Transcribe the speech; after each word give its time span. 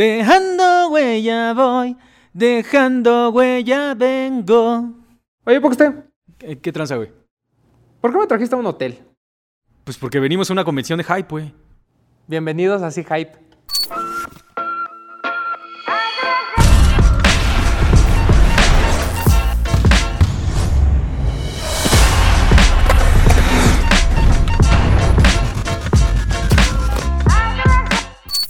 Dejando 0.00 0.88
huella 0.88 1.52
voy, 1.52 1.94
dejando 2.32 3.28
huella 3.32 3.92
vengo. 3.92 4.94
Oye, 5.44 5.60
¿por 5.60 5.76
qué 5.76 5.84
usted? 5.84 6.04
¿Qué, 6.38 6.58
qué 6.58 6.72
tranza, 6.72 6.96
güey? 6.96 7.12
¿Por 8.00 8.10
qué 8.10 8.18
me 8.18 8.26
trajiste 8.26 8.54
a 8.54 8.58
un 8.58 8.64
hotel? 8.64 8.98
Pues 9.84 9.98
porque 9.98 10.18
venimos 10.18 10.48
a 10.48 10.54
una 10.54 10.64
convención 10.64 10.96
de 10.96 11.04
hype, 11.04 11.28
güey. 11.28 11.54
Bienvenidos 12.26 12.80
a 12.80 12.86
Así 12.86 13.04
Hype. 13.04 13.32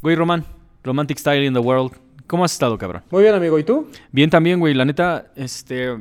Güey, 0.01 0.15
Román, 0.15 0.47
Romantic 0.83 1.19
Style 1.19 1.45
in 1.45 1.53
the 1.53 1.61
World. 1.61 1.93
¿Cómo 2.27 2.45
has 2.45 2.53
estado, 2.53 2.79
cabrón? 2.79 3.03
Muy 3.11 3.23
bien, 3.23 3.35
amigo. 3.35 3.59
¿Y 3.59 3.65
tú? 3.65 3.89
Bien 4.13 4.31
también, 4.31 4.61
güey. 4.61 4.75
La 4.75 4.85
neta, 4.85 5.33
este... 5.35 6.01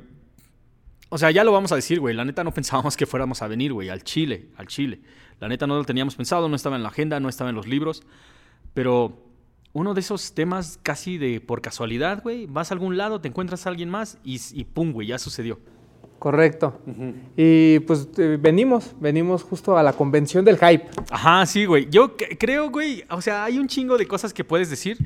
O 1.10 1.18
sea, 1.18 1.32
ya 1.32 1.44
lo 1.44 1.52
vamos 1.52 1.72
a 1.72 1.76
decir, 1.76 2.00
güey. 2.00 2.16
La 2.16 2.24
neta 2.24 2.44
no 2.44 2.54
pensábamos 2.54 2.96
que 2.96 3.06
fuéramos 3.06 3.42
a 3.42 3.48
venir, 3.48 3.74
güey, 3.74 3.90
al 3.90 4.04
Chile, 4.04 4.50
al 4.56 4.68
Chile. 4.68 5.02
La 5.40 5.48
neta 5.48 5.66
no 5.66 5.76
lo 5.76 5.84
teníamos 5.84 6.16
pensado, 6.16 6.50
no 6.50 6.56
estaba 6.56 6.76
en 6.76 6.84
la 6.84 6.90
agenda, 6.90 7.20
no 7.20 7.30
estaba 7.30 7.50
en 7.50 7.56
los 7.56 7.68
libros. 7.68 8.04
Pero 8.74 9.26
uno 9.74 9.94
de 9.94 10.02
esos 10.02 10.34
temas 10.34 10.80
casi 10.84 11.18
de 11.18 11.42
por 11.42 11.62
casualidad, 11.62 12.22
güey. 12.22 12.46
Vas 12.46 12.72
a 12.72 12.76
algún 12.76 12.98
lado, 12.98 13.22
te 13.22 13.28
encuentras 13.28 13.66
a 13.66 13.70
alguien 13.70 13.90
más 13.90 14.18
y, 14.24 14.40
y 14.54 14.66
pum, 14.66 14.92
güey, 14.92 15.08
ya 15.08 15.18
sucedió. 15.18 15.60
Correcto. 16.20 16.82
Y 17.38 17.80
pues 17.80 18.10
eh, 18.18 18.38
venimos, 18.40 18.94
venimos 19.00 19.42
justo 19.42 19.78
a 19.78 19.84
la 19.84 19.94
convención 19.94 20.44
del 20.44 20.58
hype. 20.58 20.86
Ajá, 21.10 21.46
sí, 21.46 21.66
güey. 21.66 21.90
Yo 21.90 22.18
creo, 22.38 22.70
güey, 22.70 23.06
o 23.10 23.22
sea, 23.22 23.46
hay 23.46 23.58
un 23.58 23.68
chingo 23.68 23.98
de 23.98 24.06
cosas 24.06 24.34
que 24.34 24.44
puedes 24.44 24.70
decir 24.70 24.98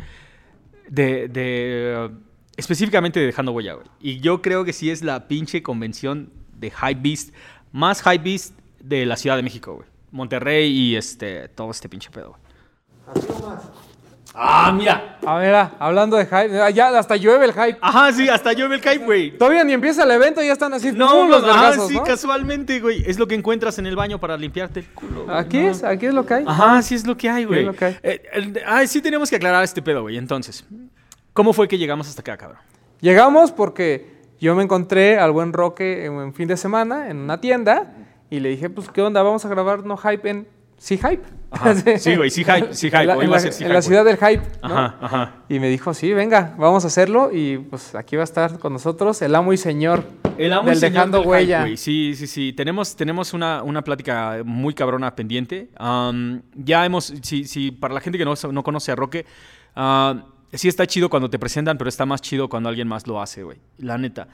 de, 0.89 1.27
de 1.27 2.09
uh, 2.09 2.15
específicamente 2.57 3.19
de 3.19 3.27
Dejando 3.27 3.51
Huella, 3.51 3.75
güey. 3.75 3.85
Y 3.99 4.19
yo 4.21 4.41
creo 4.41 4.65
que 4.65 4.73
sí 4.73 4.89
es 4.89 5.03
la 5.03 5.27
pinche 5.27 5.61
convención 5.61 6.31
de 6.57 6.71
Hype 6.71 7.01
Beast, 7.01 7.33
más 7.71 8.01
Hype 8.01 8.23
Beast 8.23 8.57
de 8.79 9.05
la 9.05 9.15
Ciudad 9.15 9.35
de 9.35 9.43
México, 9.43 9.75
güey. 9.75 9.87
Monterrey 10.11 10.71
y 10.71 10.95
este, 10.95 11.47
todo 11.49 11.69
este 11.69 11.89
pinche 11.89 12.09
pedo, 12.09 12.35
güey. 12.35 13.23
Ah, 14.35 14.71
mira. 14.75 15.17
A 15.25 15.35
ver, 15.37 15.53
ah, 15.53 15.71
hablando 15.79 16.17
de 16.17 16.25
hype, 16.25 16.59
ah, 16.59 16.69
ya 16.71 16.97
hasta 16.97 17.15
llueve 17.15 17.45
el 17.45 17.53
hype. 17.53 17.77
Ajá, 17.81 18.11
sí, 18.11 18.27
hasta 18.27 18.51
yo 18.53 18.67
me 18.67 18.75
el 18.75 18.81
hype, 18.81 19.05
güey. 19.05 19.37
Todavía 19.37 19.63
ni 19.63 19.73
empieza 19.73 20.03
el 20.03 20.11
evento 20.11 20.41
y 20.41 20.47
ya 20.47 20.53
están 20.53 20.73
así 20.73 20.91
No, 20.91 21.27
los 21.27 21.43
ajá, 21.43 21.61
vergazos, 21.61 21.87
sí, 21.87 21.95
¿no? 21.95 22.03
casualmente, 22.03 22.79
güey. 22.79 23.03
Es 23.05 23.19
lo 23.19 23.27
que 23.27 23.35
encuentras 23.35 23.77
en 23.77 23.85
el 23.85 23.95
baño 23.95 24.19
para 24.19 24.35
limpiarte 24.35 24.79
el 24.81 24.87
culo. 24.87 25.25
güey. 25.25 25.37
Aquí 25.37 25.59
No. 25.59 25.69
es, 25.69 25.83
aquí 25.83 26.07
es 26.07 26.13
lo 26.13 26.25
que 26.25 26.33
hay. 26.33 26.43
Ajá, 26.47 26.81
sí 26.81 26.95
es 26.95 27.05
lo 27.05 27.15
que 27.15 27.29
hay, 27.29 27.45
güey. 27.45 27.59
es 27.61 27.65
lo 27.67 27.73
que 27.73 27.85
hay. 27.85 27.97
Eh, 28.01 28.23
el- 28.33 28.59
ah, 28.65 28.85
sí 28.87 29.01
tenemos 29.01 29.29
que 29.29 29.35
aclarar 29.35 29.63
este 29.63 29.81
pedo, 29.83 30.01
güey. 30.01 30.17
Entonces, 30.17 30.65
¿cómo 31.33 31.53
fue 31.53 31.67
que 31.67 31.77
llegamos 31.77 32.07
hasta 32.09 32.21
acá, 32.21 32.35
cabrón? 32.35 32.59
Llegamos 33.01 33.51
porque 33.51 34.13
yo 34.39 34.55
me 34.55 34.63
encontré 34.63 35.19
al 35.19 35.31
buen 35.31 35.53
Roque 35.53 36.05
en, 36.05 36.13
en 36.19 36.33
fin 36.33 36.47
de 36.47 36.57
semana 36.57 37.09
en 37.09 37.17
una 37.17 37.39
tienda 37.39 37.93
y 38.31 38.39
le 38.39 38.49
dije, 38.49 38.69
pues, 38.69 38.89
¿qué 38.89 39.01
onda? 39.03 39.21
Vamos 39.21 39.45
a 39.45 39.49
grabar 39.49 39.85
No 39.85 39.95
Hype 39.95 40.27
en 40.29 40.47
Sí 40.79 40.97
Hype. 40.97 41.21
Ajá. 41.53 41.75
Sí, 41.99 42.15
güey, 42.15 42.29
sí 42.29 42.43
hype, 42.43 42.73
sí 42.73 42.87
hype. 42.87 43.01
En 43.01 43.07
la, 43.07 43.17
Hoy 43.17 43.25
en 43.25 43.31
va 43.31 43.35
a 43.35 43.37
la- 43.37 43.41
ser 43.43 43.53
sí 43.53 43.63
en 43.63 43.69
hype, 43.69 43.73
la 43.73 43.79
güey. 43.79 43.87
ciudad 43.87 44.05
del 44.05 44.17
hype. 44.17 44.43
¿no? 44.63 44.77
Ajá, 44.77 44.97
ajá. 45.01 45.31
Y 45.49 45.59
me 45.59 45.69
dijo, 45.69 45.93
sí, 45.93 46.11
venga, 46.13 46.55
vamos 46.57 46.83
a 46.83 46.87
hacerlo. 46.87 47.29
Y 47.31 47.57
pues 47.57 47.95
aquí 47.95 48.15
va 48.15 48.23
a 48.23 48.25
estar 48.25 48.59
con 48.59 48.73
nosotros 48.73 49.21
el 49.21 49.33
amo 49.35 49.53
y 49.53 49.57
señor 49.57 50.03
El 50.37 50.51
amo 50.51 50.71
y 50.71 50.75
señor 50.75 50.91
Dejando 50.93 51.19
del 51.19 51.27
Huella. 51.27 51.57
hype, 51.59 51.69
güey. 51.69 51.77
sí, 51.77 52.15
sí, 52.15 52.27
sí. 52.27 52.53
Tenemos, 52.53 52.95
tenemos 52.95 53.33
una, 53.33 53.61
una 53.63 53.83
plática 53.83 54.37
muy 54.43 54.73
cabrona 54.73 55.15
pendiente. 55.15 55.69
Ya 56.55 56.85
hemos, 56.85 57.13
si, 57.21 57.45
si 57.45 57.71
para 57.71 57.93
la 57.93 58.01
gente 58.01 58.17
que 58.17 58.25
no, 58.25 58.33
no 58.51 58.63
conoce 58.63 58.91
a 58.91 58.95
Roque, 58.95 59.25
ah, 59.75 60.25
sí 60.51 60.67
está 60.67 60.85
chido 60.87 61.09
cuando 61.09 61.29
te 61.29 61.37
presentan, 61.39 61.77
pero 61.77 61.87
está 61.89 62.05
más 62.05 62.21
chido 62.21 62.49
cuando 62.49 62.69
alguien 62.69 62.87
más 62.87 63.05
lo 63.07 63.21
hace, 63.21 63.43
güey. 63.43 63.57
La 63.77 63.97
neta. 63.97 64.27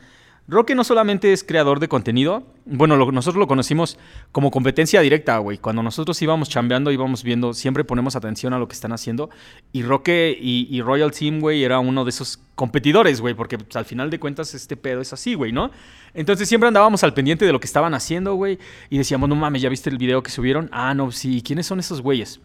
Roque 0.49 0.73
no 0.73 0.83
solamente 0.83 1.31
es 1.31 1.43
creador 1.43 1.79
de 1.79 1.87
contenido, 1.87 2.43
bueno, 2.65 2.97
nosotros 3.11 3.39
lo 3.39 3.45
conocimos 3.45 3.99
como 4.31 4.49
competencia 4.49 4.99
directa, 5.01 5.37
güey. 5.37 5.59
Cuando 5.59 5.83
nosotros 5.83 6.19
íbamos 6.23 6.49
chambeando, 6.49 6.91
íbamos 6.91 7.23
viendo, 7.23 7.53
siempre 7.53 7.83
ponemos 7.83 8.15
atención 8.15 8.53
a 8.53 8.57
lo 8.57 8.67
que 8.67 8.73
están 8.73 8.91
haciendo. 8.91 9.29
Y 9.73 9.83
Roque 9.83 10.35
y, 10.39 10.67
y 10.75 10.81
Royal 10.81 11.11
Team, 11.11 11.39
güey, 11.39 11.63
era 11.63 11.77
uno 11.77 12.03
de 12.03 12.09
esos 12.09 12.39
competidores, 12.55 13.21
güey, 13.21 13.35
porque 13.35 13.59
pues, 13.59 13.75
al 13.75 13.85
final 13.85 14.09
de 14.09 14.19
cuentas 14.19 14.55
este 14.55 14.75
pedo 14.75 15.01
es 15.01 15.13
así, 15.13 15.35
güey, 15.35 15.51
¿no? 15.51 15.69
Entonces 16.15 16.49
siempre 16.49 16.67
andábamos 16.67 17.03
al 17.03 17.13
pendiente 17.13 17.45
de 17.45 17.51
lo 17.51 17.59
que 17.59 17.67
estaban 17.67 17.93
haciendo, 17.93 18.33
güey, 18.33 18.57
y 18.89 18.97
decíamos, 18.97 19.29
no 19.29 19.35
mames, 19.35 19.61
¿ya 19.61 19.69
viste 19.69 19.91
el 19.91 19.99
video 19.99 20.23
que 20.23 20.31
subieron? 20.31 20.67
Ah, 20.71 20.95
no, 20.95 21.11
sí, 21.11 21.43
¿quiénes 21.43 21.67
son 21.67 21.79
esos 21.79 22.01
güeyes? 22.01 22.39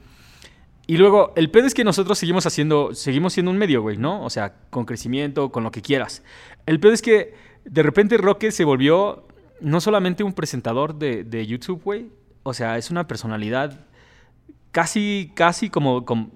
Y 0.86 0.98
luego, 0.98 1.32
el 1.36 1.50
pedo 1.50 1.66
es 1.66 1.72
que 1.72 1.84
nosotros 1.84 2.19
seguimos 2.19 2.44
haciendo, 2.44 2.94
seguimos 2.94 3.32
siendo 3.32 3.50
un 3.50 3.56
medio, 3.56 3.81
güey, 3.81 3.97
¿no? 3.97 4.22
O 4.22 4.28
sea, 4.28 4.53
con 4.69 4.84
crecimiento, 4.84 5.50
con 5.50 5.65
lo 5.65 5.71
que 5.71 5.81
quieras. 5.81 6.22
El 6.66 6.78
pedo 6.78 6.92
es 6.92 7.00
que 7.00 7.32
de 7.64 7.82
repente 7.82 8.16
Roque 8.16 8.52
se 8.52 8.64
volvió 8.64 9.26
no 9.60 9.80
solamente 9.80 10.25
un 10.25 10.32
presentador 10.32 10.94
de, 10.94 11.25
de 11.25 11.47
YouTube, 11.47 11.82
güey. 11.82 12.10
O 12.42 12.52
sea, 12.52 12.76
es 12.76 12.91
una 12.91 13.06
personalidad 13.06 13.86
casi, 14.70 15.32
casi 15.34 15.70
como, 15.70 16.04
como 16.04 16.30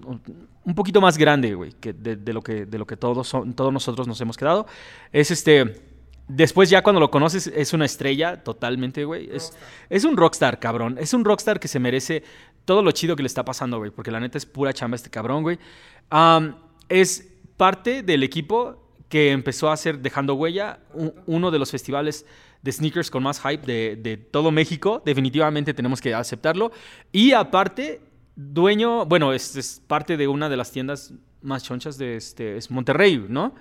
un 0.65 0.75
poquito 0.75 1.01
más 1.01 1.19
grande, 1.19 1.55
güey, 1.55 1.73
que 1.73 1.93
de, 1.93 2.17
de 2.17 2.33
lo 2.33 2.43
que, 2.43 2.67
de 2.67 2.79
lo 2.79 2.87
que 2.87 2.97
todos, 2.97 3.29
son, 3.29 3.55
todos 3.55 3.73
nosotros 3.73 4.07
nos 4.07 4.21
hemos 4.21 4.37
quedado. 4.37 4.67
Es 5.13 5.31
este... 5.31 5.83
Después 6.31 6.69
ya 6.69 6.83
cuando 6.83 7.01
lo 7.01 7.11
conoces 7.11 7.47
es 7.47 7.73
una 7.73 7.87
estrella 7.87 8.45
totalmente, 8.45 9.07
güey. 9.07 9.31
Es, 9.33 9.55
es 9.89 10.05
un 10.05 10.15
rockstar, 10.15 10.61
cabrón. 10.61 10.99
Es 11.01 11.15
un 11.15 11.25
rockstar 11.25 11.59
que 11.59 11.69
se 11.69 11.79
merece 11.81 12.23
todo 12.67 12.83
lo 12.83 12.91
chido 12.91 13.17
que 13.17 13.23
le 13.23 13.29
está 13.29 13.47
pasando, 13.47 13.79
güey. 13.79 13.91
Porque 13.91 14.11
la 14.11 14.21
neta 14.21 14.37
es 14.37 14.45
pura 14.45 14.75
chamba 14.75 14.97
este 14.97 15.09
cabrón, 15.09 15.43
güey. 15.43 15.59
Es 16.91 17.33
parte 17.57 18.03
del 18.03 18.23
equipo 18.25 18.88
que 19.09 19.31
empezó 19.31 19.71
a 19.71 19.73
hacer 19.73 20.01
Dejando 20.01 20.35
Huella, 20.35 20.81
uno 21.27 21.51
de 21.51 21.59
los 21.59 21.71
festivales 21.71 22.27
de 22.63 22.73
sneakers 22.73 23.11
con 23.11 23.23
más 23.23 23.41
hype 23.41 23.65
de, 23.67 23.97
de 23.97 24.17
todo 24.17 24.51
México. 24.51 25.01
Definitivamente 25.05 25.73
tenemos 25.75 26.01
que 26.01 26.15
aceptarlo. 26.15 26.73
Y 27.13 27.33
aparte, 27.33 28.01
dueño, 28.37 29.07
bueno, 29.07 29.33
es, 29.33 29.57
es 29.57 29.81
parte 29.87 30.17
de 30.17 30.29
una 30.29 30.49
de 30.49 30.57
las 30.57 30.71
tiendas 30.71 31.13
más 31.41 31.63
chonchas 31.63 31.97
de 31.97 32.17
este, 32.17 32.57
es 32.57 32.71
Monterrey, 32.71 33.25
¿no? 33.29 33.55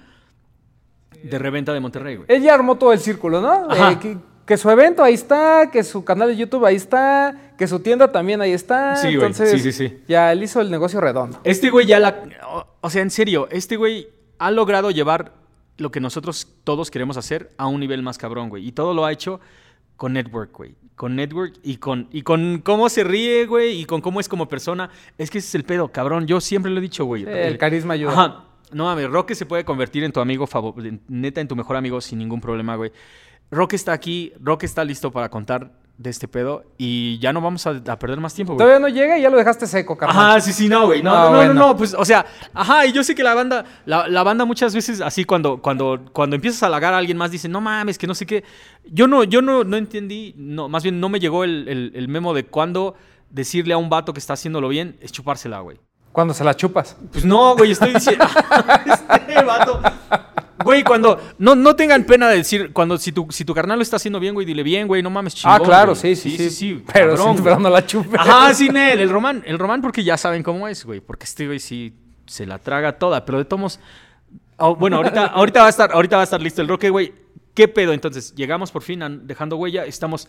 De 1.24 1.40
reventa 1.40 1.74
de 1.74 1.80
Monterrey, 1.80 2.16
güey. 2.18 2.28
Él 2.30 2.42
ya 2.44 2.54
armó 2.54 2.76
todo 2.78 2.92
el 2.92 3.00
círculo, 3.00 3.40
¿no? 3.42 3.74
Eh, 3.74 3.98
que, 4.00 4.18
que 4.46 4.58
su 4.58 4.70
evento 4.70 5.04
ahí 5.04 5.14
está, 5.14 5.70
que 5.72 5.84
su 5.84 6.04
canal 6.04 6.30
de 6.30 6.36
YouTube 6.36 6.66
ahí 6.66 6.76
está, 6.76 7.54
que 7.58 7.68
su 7.68 7.80
tienda 7.80 8.12
también 8.12 8.42
ahí 8.42 8.52
está. 8.52 8.96
Sí, 8.98 9.08
güey. 9.16 9.28
Entonces, 9.28 9.52
Sí, 9.52 9.60
sí, 9.60 9.72
sí. 9.72 10.00
ya 10.08 10.32
él 10.32 10.44
hizo 10.44 10.60
el 10.60 10.70
negocio 10.70 11.00
redondo. 11.00 11.40
Este 11.44 11.70
güey 11.70 11.86
ya 11.86 12.00
la... 12.00 12.24
O 12.82 12.90
sea, 12.90 13.02
en 13.02 13.10
serio, 13.12 13.48
este 13.52 13.78
güey 13.78 14.10
ha 14.40 14.52
logrado 14.52 14.92
llevar 14.92 15.34
lo 15.78 15.92
que 15.92 16.00
nosotros 16.00 16.48
todos 16.64 16.92
queremos 16.92 17.18
hacer 17.18 17.52
a 17.58 17.68
un 17.68 17.80
nivel 17.80 18.02
más 18.02 18.18
cabrón, 18.18 18.50
güey. 18.50 18.68
Y 18.68 18.72
todo 18.72 18.94
lo 18.94 19.06
ha 19.06 19.12
hecho 19.12 19.40
con 19.96 20.14
Network, 20.14 20.52
güey. 20.56 20.76
Con 20.96 21.16
Network 21.16 21.60
y 21.64 21.78
con, 21.78 22.08
y 22.12 22.24
con 22.24 22.60
cómo 22.60 22.90
se 22.90 23.04
ríe, 23.04 23.46
güey, 23.46 23.80
y 23.80 23.86
con 23.86 24.02
cómo 24.02 24.20
es 24.20 24.28
como 24.28 24.48
persona. 24.48 24.90
Es 25.18 25.30
que 25.30 25.38
ese 25.38 25.48
es 25.48 25.56
el 25.56 25.64
pedo, 25.64 25.90
cabrón. 25.90 26.26
Yo 26.26 26.42
siempre 26.42 26.72
lo 26.72 26.80
he 26.80 26.82
dicho, 26.82 27.06
güey. 27.06 27.24
El 27.28 27.58
carisma 27.58 27.94
ayuda. 27.94 28.14
Ajá. 28.14 28.44
No 28.72 28.86
mames, 28.86 29.10
Roque 29.10 29.34
se 29.34 29.46
puede 29.46 29.64
convertir 29.64 30.04
en 30.04 30.12
tu 30.12 30.20
amigo 30.20 30.46
favorito, 30.46 31.02
neta 31.08 31.40
en 31.40 31.48
tu 31.48 31.56
mejor 31.56 31.78
amigo 31.78 32.02
sin 32.02 32.20
ningún 32.20 32.42
problema, 32.42 32.76
güey. 32.76 32.92
Roque 33.50 33.78
está 33.78 33.94
aquí, 33.94 34.34
Roque 34.42 34.66
está 34.66 34.84
listo 34.84 35.12
para 35.12 35.30
contar 35.30 35.72
de 35.98 36.12
este 36.12 36.28
pedo 36.28 36.64
y 36.78 37.18
ya 37.20 37.34
no 37.34 37.42
vamos 37.42 37.66
a, 37.66 37.72
a 37.72 37.98
perder 37.98 38.20
más 38.20 38.34
tiempo, 38.34 38.54
güey. 38.54 38.64
Todavía 38.64 38.80
no 38.80 38.88
llega 38.88 39.18
y 39.18 39.22
ya 39.24 39.30
lo 39.32 39.38
dejaste 39.38 39.66
seco, 39.66 39.98
carnal. 39.98 40.16
Ajá, 40.32 40.42
sí, 40.42 40.54
sí, 40.54 40.70
no, 40.70 40.86
güey. 40.86 41.02
No, 41.02 41.12
Ah, 41.12 41.24
no, 41.24 41.30
no, 41.32 41.36
bueno. 41.38 41.54
no, 41.56 41.68
no, 41.70 41.78
pues, 41.78 41.96
o 41.96 42.06
sea, 42.06 42.26
ajá, 42.54 42.86
y 42.86 42.92
yo 42.92 43.04
sé 43.04 43.16
que 43.16 43.24
la 43.24 43.34
banda, 43.34 43.66
la, 43.86 44.08
la 44.08 44.22
banda 44.22 44.46
muchas 44.46 44.76
veces 44.76 45.02
así 45.02 45.26
cuando, 45.26 45.60
cuando, 45.60 46.00
cuando 46.14 46.36
empiezas 46.36 46.62
a 46.62 46.68
halagar 46.68 46.94
a 46.94 47.00
alguien 47.00 47.18
más 47.18 47.32
dice, 47.32 47.50
no 47.50 47.62
mames, 47.62 47.98
que 47.98 48.06
no 48.06 48.14
sé 48.14 48.26
qué. 48.28 48.44
Yo 48.86 49.08
no, 49.08 49.24
yo 49.24 49.42
no, 49.42 49.64
no 49.64 49.76
entendí, 49.76 50.36
no, 50.38 50.70
más 50.70 50.84
bien 50.84 51.00
no 51.00 51.10
me 51.10 51.20
llegó 51.20 51.44
el, 51.44 51.68
el- 51.68 51.92
el 51.96 52.08
memo 52.08 52.34
de 52.36 52.46
cuándo 52.46 52.94
decirle 53.32 53.74
a 53.74 53.78
un 53.78 53.90
vato 53.90 54.14
que 54.14 54.20
está 54.20 54.34
haciéndolo 54.34 54.68
bien 54.70 54.98
es 55.02 55.12
chupársela, 55.12 55.60
güey. 55.62 55.80
Cuando 56.12 56.34
se 56.34 56.44
la 56.44 56.56
chupas. 56.56 56.96
Pues 57.12 57.26
no, 57.26 57.56
güey, 57.56 57.72
estoy 57.72 57.94
diciendo. 57.94 58.26
este 58.86 59.44
vato. 59.44 59.82
Güey, 60.68 60.84
cuando. 60.84 61.20
No, 61.38 61.56
no 61.56 61.76
tengan 61.76 62.04
pena 62.04 62.28
de 62.30 62.38
decir. 62.38 62.74
Cuando 62.74 62.98
si 62.98 63.14
tu, 63.14 63.26
si 63.30 63.46
tu 63.46 63.54
carnal 63.54 63.78
lo 63.80 63.84
está 63.84 63.96
haciendo 63.96 64.20
bien, 64.20 64.34
güey, 64.34 64.46
dile 64.46 64.64
bien, 64.64 64.86
güey, 64.88 65.02
no 65.02 65.10
mames, 65.10 65.34
chingón. 65.34 65.56
ah, 65.62 65.64
claro, 65.64 65.96
sí, 65.96 66.16
sí, 66.16 66.50
sí. 66.50 66.84
pero, 66.94 67.16
pero, 67.16 67.34
sí, 67.34 67.42
pero 67.42 67.60
no 67.60 67.70
la 67.70 67.86
chupes. 67.86 68.20
Ajá, 68.20 68.54
sí, 68.54 68.68
Nel, 68.70 69.00
el 69.00 69.10
román. 69.10 69.44
El 69.46 69.58
román 69.58 69.82
porque 69.82 70.04
ya 70.04 70.18
saben 70.18 70.44
cómo 70.44 70.68
es, 70.68 70.84
güey. 70.84 71.00
Porque 71.00 71.24
este 71.24 71.48
güey 71.48 71.60
sí 71.60 71.94
se 72.26 72.46
la 72.46 72.60
traga 72.60 73.00
toda. 73.00 73.24
Pero 73.26 73.38
de 73.38 73.46
tomos. 73.46 73.80
oh, 74.58 74.76
bueno, 74.76 74.98
ahorita, 74.98 75.26
ahorita, 75.34 75.62
va 75.62 75.68
a 75.68 75.70
estar, 75.70 75.92
ahorita 75.94 76.18
va 76.18 76.24
a 76.24 76.26
estar 76.26 76.42
listo 76.42 76.62
el 76.62 76.68
roque, 76.68 76.90
güey. 76.90 77.14
¿Qué 77.54 77.68
pedo? 77.68 77.94
Entonces, 77.94 78.36
llegamos 78.36 78.72
por 78.72 78.84
fin 78.84 79.02
an- 79.02 79.26
dejando 79.26 79.56
huella. 79.58 79.86
Estamos 79.86 80.28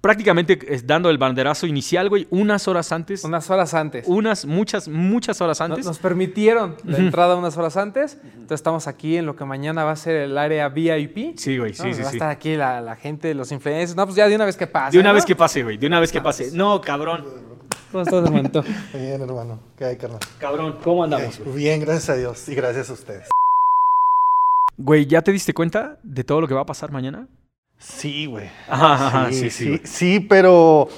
prácticamente 0.00 0.58
dando 0.84 1.10
el 1.10 1.18
banderazo 1.18 1.66
inicial, 1.66 2.08
güey, 2.08 2.26
unas 2.30 2.68
horas 2.68 2.92
antes. 2.92 3.24
Unas 3.24 3.48
horas 3.50 3.74
antes. 3.74 4.06
Unas, 4.06 4.44
muchas, 4.46 4.88
muchas 4.88 5.40
horas 5.40 5.60
antes. 5.60 5.84
Nos 5.84 5.98
permitieron 5.98 6.76
la 6.84 6.98
entrada 6.98 7.36
unas 7.36 7.56
horas 7.56 7.76
antes. 7.76 8.18
Entonces 8.24 8.56
estamos 8.56 8.86
aquí 8.86 9.16
en 9.16 9.26
lo 9.26 9.36
que 9.36 9.44
mañana 9.44 9.84
va 9.84 9.92
a 9.92 9.96
ser 9.96 10.16
el 10.16 10.38
área 10.38 10.68
VIP. 10.68 11.36
Sí, 11.36 11.58
güey, 11.58 11.72
¿no? 11.72 11.84
sí, 11.84 11.94
sí, 11.94 12.02
va 12.02 12.08
a 12.08 12.10
sí. 12.10 12.16
estar 12.16 12.30
aquí 12.30 12.56
la, 12.56 12.80
la 12.80 12.96
gente, 12.96 13.34
los 13.34 13.52
influencers. 13.52 13.96
No, 13.96 14.04
pues 14.04 14.16
ya 14.16 14.28
de 14.28 14.36
una 14.36 14.44
vez 14.44 14.56
que 14.56 14.66
pase. 14.66 14.96
De 14.96 15.00
una 15.00 15.10
¿no? 15.10 15.14
vez 15.14 15.24
que 15.24 15.36
pase, 15.36 15.62
güey. 15.62 15.76
De 15.76 15.86
una 15.86 16.00
vez 16.00 16.12
que 16.12 16.20
pase. 16.20 16.50
No, 16.52 16.80
cabrón. 16.80 17.24
¿Cómo 17.90 18.02
estás, 18.02 18.24
hermanito? 18.24 18.64
Bien, 18.92 19.20
hermano. 19.20 19.60
¿Qué 19.76 19.84
hay, 19.84 19.96
carnal? 19.96 20.18
Cabrón, 20.38 20.78
¿cómo 20.82 21.04
andamos? 21.04 21.40
Bien, 21.54 21.80
gracias 21.80 22.10
a 22.10 22.16
Dios 22.16 22.48
y 22.48 22.54
gracias 22.54 22.90
a 22.90 22.92
ustedes. 22.92 23.28
Güey, 24.76 25.06
¿ya 25.06 25.22
te 25.22 25.30
diste 25.30 25.54
cuenta 25.54 26.00
de 26.02 26.24
todo 26.24 26.40
lo 26.40 26.48
que 26.48 26.54
va 26.54 26.62
a 26.62 26.66
pasar 26.66 26.90
mañana? 26.90 27.28
Sí, 27.78 28.26
güey. 28.26 28.48
Ajá, 28.68 29.28
sí, 29.30 29.50
sí, 29.50 29.78
sí, 29.78 29.80
sí, 29.84 30.20
pero 30.20 30.88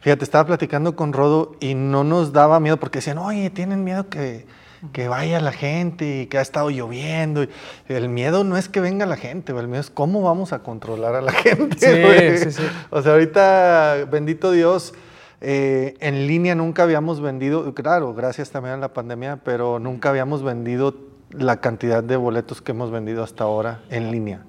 fíjate, 0.00 0.24
estaba 0.24 0.46
platicando 0.46 0.96
con 0.96 1.12
Rodo 1.12 1.56
y 1.60 1.74
no 1.74 2.04
nos 2.04 2.32
daba 2.32 2.60
miedo 2.60 2.78
porque 2.78 2.98
decían, 2.98 3.18
oye, 3.18 3.50
tienen 3.50 3.84
miedo 3.84 4.08
que, 4.08 4.46
que 4.92 5.08
vaya 5.08 5.40
la 5.40 5.52
gente 5.52 6.22
y 6.22 6.26
que 6.26 6.38
ha 6.38 6.42
estado 6.42 6.70
lloviendo. 6.70 7.44
Y 7.44 7.48
el 7.88 8.08
miedo 8.08 8.44
no 8.44 8.56
es 8.56 8.68
que 8.68 8.80
venga 8.80 9.06
la 9.06 9.16
gente, 9.16 9.52
el 9.52 9.68
miedo 9.68 9.80
es 9.80 9.90
cómo 9.90 10.22
vamos 10.22 10.52
a 10.52 10.62
controlar 10.62 11.14
a 11.14 11.20
la 11.20 11.32
gente. 11.32 12.38
Sí, 12.38 12.44
sí, 12.44 12.62
sí. 12.62 12.68
O 12.90 13.00
sea, 13.00 13.12
ahorita, 13.12 14.06
bendito 14.10 14.50
Dios, 14.50 14.94
eh, 15.40 15.94
en 16.00 16.26
línea 16.26 16.54
nunca 16.54 16.82
habíamos 16.84 17.20
vendido, 17.20 17.74
claro, 17.74 18.14
gracias 18.14 18.50
también 18.50 18.74
a 18.76 18.78
la 18.78 18.92
pandemia, 18.92 19.40
pero 19.44 19.78
nunca 19.78 20.08
habíamos 20.08 20.42
vendido 20.42 20.96
la 21.30 21.60
cantidad 21.60 22.02
de 22.02 22.16
boletos 22.16 22.62
que 22.62 22.72
hemos 22.72 22.90
vendido 22.90 23.22
hasta 23.22 23.44
ahora 23.44 23.82
en 23.90 24.10
línea. 24.10 24.44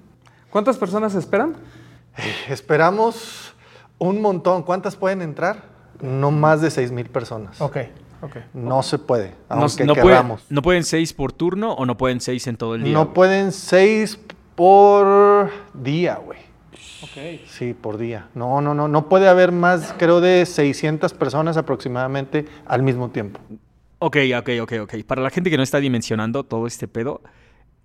¿Cuántas 0.56 0.78
personas 0.78 1.13
esperan? 1.16 1.54
Esperamos 2.48 3.54
un 3.98 4.22
montón. 4.22 4.63
¿Cuántas 4.63 4.96
pueden 4.96 5.22
entrar? 5.22 5.66
No 6.00 6.31
más 6.31 6.62
de 6.62 6.72
6 6.72 6.94
mil 6.94 7.10
personas. 7.10 7.60
Ok, 7.60 7.75
ok. 8.22 8.38
No 8.54 8.81
se 8.81 8.98
puede, 8.98 9.36
No, 9.50 9.57
aunque 9.57 9.84
no 9.84 9.94
queramos. 9.94 10.46
¿No 10.50 10.62
pueden 10.62 10.86
seis 10.86 11.12
por 11.12 11.34
turno 11.34 11.74
o 11.74 11.86
no 11.86 11.98
pueden 11.98 12.22
seis 12.22 12.48
en 12.48 12.56
todo 12.56 12.75
el 12.75 12.86
día? 12.86 12.94
No 12.94 13.13
pueden 13.13 13.52
6 13.52 14.18
por 14.56 15.50
día, 15.74 16.22
güey. 16.24 16.40
Ok. 17.04 17.42
Sí, 17.50 17.74
por 17.74 17.98
día. 17.98 18.30
No, 18.34 18.62
no, 18.62 18.74
no. 18.74 18.88
No 18.88 19.10
puede 19.10 19.28
haber 19.28 19.51
más, 19.51 19.94
creo, 19.98 20.22
de 20.22 20.46
600 20.46 21.13
personas 21.16 21.58
aproximadamente 21.58 22.46
al 22.66 22.81
mismo 22.81 23.10
tiempo. 23.10 23.42
Ok, 24.00 24.16
ok, 24.40 24.50
ok, 24.62 24.74
ok. 24.84 25.04
Para 25.06 25.22
la 25.22 25.31
gente 25.31 25.50
que 25.50 25.58
no 25.58 25.63
está 25.63 25.81
dimensionando 25.81 26.46
todo 26.46 26.66
este 26.66 26.88
pedo, 26.88 27.19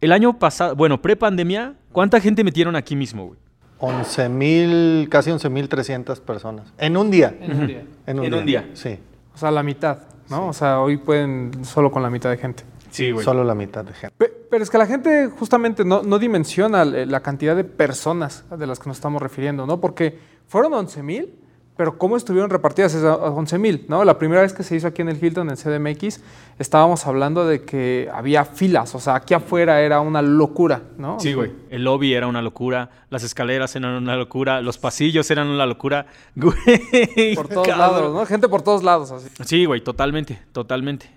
el 0.00 0.12
año 0.12 0.38
pasado, 0.38 0.74
bueno, 0.76 1.00
pre-pandemia, 1.02 1.74
¿cuánta 1.92 2.20
gente 2.20 2.44
metieron 2.44 2.76
aquí 2.76 2.96
mismo, 2.96 3.26
güey? 3.26 3.38
11 3.78 4.28
mil, 4.28 5.08
casi 5.10 5.30
11 5.30 5.48
mil 5.48 5.68
300 5.68 6.20
personas. 6.20 6.72
En 6.78 6.96
un 6.96 7.10
día. 7.10 7.34
En 7.40 7.60
un 7.60 7.66
día. 7.66 7.82
En 8.06 8.18
un 8.18 8.24
En 8.26 8.30
día. 8.30 8.40
un 8.40 8.46
día. 8.46 8.70
Sí. 8.74 8.98
O 9.34 9.38
sea, 9.38 9.50
la 9.50 9.62
mitad, 9.62 9.98
¿no? 10.28 10.48
O 10.48 10.52
sea, 10.52 10.80
hoy 10.80 10.98
pueden 10.98 11.64
solo 11.64 11.90
con 11.90 12.02
la 12.02 12.10
mitad 12.10 12.28
de 12.30 12.36
gente. 12.36 12.62
Sí, 12.90 13.12
Solo 13.22 13.44
la 13.44 13.54
mitad 13.54 13.84
de 13.84 13.92
gente. 13.94 14.14
Pe- 14.18 14.32
Pero 14.50 14.64
es 14.64 14.68
que 14.68 14.76
la 14.76 14.86
gente 14.86 15.28
justamente 15.28 15.84
no, 15.84 16.02
no 16.02 16.18
dimensiona 16.18 16.82
l- 16.82 17.06
la 17.06 17.20
cantidad 17.20 17.54
de 17.54 17.62
personas 17.62 18.44
de 18.50 18.66
las 18.66 18.80
que 18.80 18.88
nos 18.88 18.96
estamos 18.98 19.22
refiriendo, 19.22 19.64
¿no? 19.64 19.80
Porque 19.80 20.18
fueron 20.48 20.74
11 20.74 21.02
mil, 21.04 21.32
pero 21.80 21.96
¿cómo 21.96 22.18
estuvieron 22.18 22.50
repartidas 22.50 22.92
esas 22.92 23.16
11 23.18 23.56
mil? 23.56 23.86
¿no? 23.88 24.04
La 24.04 24.18
primera 24.18 24.42
vez 24.42 24.52
que 24.52 24.62
se 24.62 24.76
hizo 24.76 24.86
aquí 24.86 25.00
en 25.00 25.08
el 25.08 25.16
Hilton, 25.16 25.48
en 25.48 25.56
CDMX, 25.56 26.20
estábamos 26.58 27.06
hablando 27.06 27.46
de 27.46 27.62
que 27.64 28.10
había 28.12 28.44
filas, 28.44 28.94
o 28.94 29.00
sea, 29.00 29.14
aquí 29.14 29.32
afuera 29.32 29.80
era 29.80 30.00
una 30.00 30.20
locura, 30.20 30.82
¿no? 30.98 31.18
Sí, 31.18 31.32
güey. 31.32 31.50
El 31.70 31.84
lobby 31.84 32.12
era 32.12 32.26
una 32.26 32.42
locura, 32.42 32.90
las 33.08 33.24
escaleras 33.24 33.74
eran 33.76 33.94
una 33.94 34.14
locura, 34.14 34.60
los 34.60 34.76
pasillos 34.76 35.30
eran 35.30 35.48
una 35.48 35.64
locura. 35.64 36.04
Güey. 36.36 37.34
Por 37.34 37.48
todos 37.48 37.66
cabrón. 37.66 37.78
lados, 37.78 38.14
¿no? 38.14 38.26
Gente 38.26 38.46
por 38.50 38.60
todos 38.60 38.82
lados, 38.82 39.10
así. 39.10 39.30
Sí, 39.46 39.64
güey, 39.64 39.80
totalmente, 39.80 40.38
totalmente. 40.52 41.10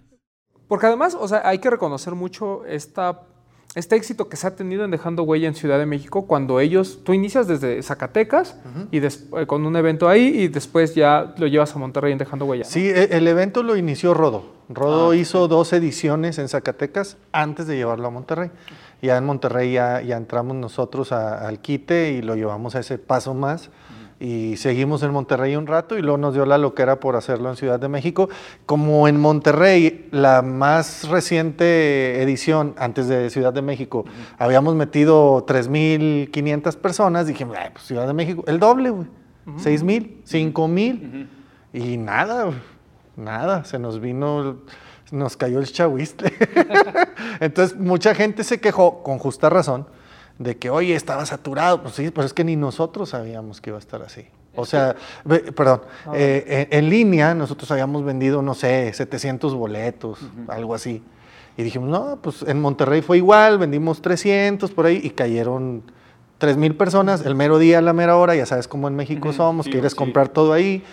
Porque 0.69 0.85
además, 0.85 1.17
o 1.19 1.27
sea, 1.27 1.41
hay 1.43 1.59
que 1.59 1.71
reconocer 1.71 2.15
mucho 2.15 2.63
esta, 2.63 3.19
este 3.75 3.95
éxito 3.95 4.29
que 4.29 4.37
se 4.37 4.45
ha 4.47 4.55
tenido 4.55 4.85
en 4.85 4.91
dejando 4.91 5.23
huella 5.23 5.47
en 5.47 5.55
Ciudad 5.55 5.79
de 5.79 5.85
México 5.85 6.27
cuando 6.27 6.59
ellos, 6.59 6.99
tú 7.03 7.13
inicias 7.13 7.47
desde 7.47 7.81
Zacatecas 7.81 8.55
y 8.91 8.99
des- 8.99 9.25
eh, 9.37 9.45
con 9.47 9.65
un 9.65 9.75
evento 9.75 10.07
ahí 10.09 10.27
y 10.27 10.47
después 10.47 10.93
ya 10.95 11.33
lo 11.37 11.47
llevas 11.47 11.75
a 11.75 11.79
Monterrey 11.79 12.11
en 12.11 12.17
dejando 12.19 12.45
huella. 12.45 12.63
¿no? 12.65 12.69
Sí, 12.69 12.87
e- 12.87 13.15
el 13.17 13.27
evento 13.27 13.63
lo 13.63 13.75
inició 13.75 14.13
Rodo. 14.13 14.53
Rodo 14.69 15.11
Ah, 15.11 15.15
hizo 15.15 15.47
dos 15.47 15.73
ediciones 15.73 16.37
en 16.37 16.47
Zacatecas 16.49 17.17
antes 17.31 17.67
de 17.67 17.75
llevarlo 17.75 18.07
a 18.07 18.11
Monterrey. 18.11 18.51
Ya 19.01 19.17
en 19.17 19.25
Monterrey 19.25 19.73
ya, 19.73 20.01
ya 20.01 20.15
entramos 20.17 20.55
nosotros 20.55 21.11
a- 21.11 21.45
al 21.47 21.59
quite 21.59 22.11
y 22.11 22.21
lo 22.21 22.35
llevamos 22.35 22.75
a 22.75 22.79
ese 22.79 22.97
paso 22.97 23.33
más. 23.33 23.69
Y 24.19 24.55
seguimos 24.57 25.03
en 25.03 25.11
Monterrey 25.11 25.55
un 25.55 25.67
rato 25.67 25.97
y 25.97 26.01
luego 26.01 26.17
nos 26.17 26.33
dio 26.33 26.45
la 26.45 26.57
loquera 26.57 26.99
por 26.99 27.15
hacerlo 27.15 27.49
en 27.49 27.55
Ciudad 27.55 27.79
de 27.79 27.89
México. 27.89 28.29
Como 28.65 29.07
en 29.07 29.19
Monterrey, 29.19 30.07
la 30.11 30.41
más 30.41 31.09
reciente 31.09 32.21
edición 32.21 32.73
antes 32.77 33.07
de 33.07 33.29
Ciudad 33.29 33.51
de 33.51 33.61
México, 33.61 34.05
habíamos 34.37 34.75
metido 34.75 35.45
3.500 35.45 36.77
personas, 36.77 37.27
dijimos, 37.27 37.57
"Ay, 37.59 37.69
pues 37.73 37.85
Ciudad 37.85 38.07
de 38.07 38.13
México, 38.13 38.43
el 38.47 38.59
doble, 38.59 38.91
güey. 38.91 39.07
6.000, 39.57 40.21
5.000. 40.23 41.27
Y 41.73 41.97
nada, 41.97 42.51
nada, 43.15 43.65
se 43.65 43.79
nos 43.79 43.99
vino, 43.99 44.57
nos 45.11 45.35
cayó 45.37 45.59
el 45.59 45.71
chahuistle. 45.71 46.31
Entonces, 47.39 47.77
mucha 47.77 48.15
gente 48.15 48.43
se 48.43 48.59
quejó, 48.61 49.03
con 49.03 49.17
justa 49.17 49.49
razón, 49.49 49.87
de 50.43 50.57
que, 50.57 50.69
oye, 50.69 50.95
estaba 50.95 51.25
saturado. 51.25 51.81
Pues 51.81 51.95
sí, 51.95 52.11
pero 52.11 52.25
es 52.25 52.33
que 52.33 52.43
ni 52.43 52.55
nosotros 52.55 53.09
sabíamos 53.09 53.61
que 53.61 53.69
iba 53.71 53.77
a 53.77 53.79
estar 53.79 54.01
así. 54.01 54.25
O 54.55 54.65
sea, 54.65 54.95
perdón, 55.55 55.81
eh, 56.13 56.67
en, 56.69 56.77
en 56.85 56.89
línea 56.89 57.33
nosotros 57.33 57.71
habíamos 57.71 58.03
vendido, 58.05 58.43
no 58.43 58.53
sé, 58.53 58.93
700 58.93 59.55
boletos, 59.55 60.19
algo 60.47 60.75
así. 60.75 61.01
Y 61.57 61.63
dijimos, 61.63 61.89
no, 61.89 62.19
pues 62.21 62.43
en 62.43 62.61
Monterrey 62.61 63.01
fue 63.01 63.17
igual, 63.17 63.57
vendimos 63.57 64.01
300 64.01 64.69
por 64.71 64.85
ahí 64.85 64.99
y 65.03 65.09
cayeron 65.11 65.81
3 66.37 66.57
mil 66.57 66.75
personas 66.75 67.25
el 67.25 67.35
mero 67.35 67.57
día, 67.57 67.81
la 67.81 67.93
mera 67.93 68.15
hora, 68.17 68.35
ya 68.35 68.45
sabes 68.45 68.67
cómo 68.67 68.87
en 68.87 68.95
México 68.95 69.29
Ujú, 69.29 69.37
somos, 69.37 69.65
sí, 69.65 69.71
quieres 69.71 69.93
sí. 69.93 69.97
comprar 69.97 70.29
todo 70.29 70.53
ahí. 70.53 70.83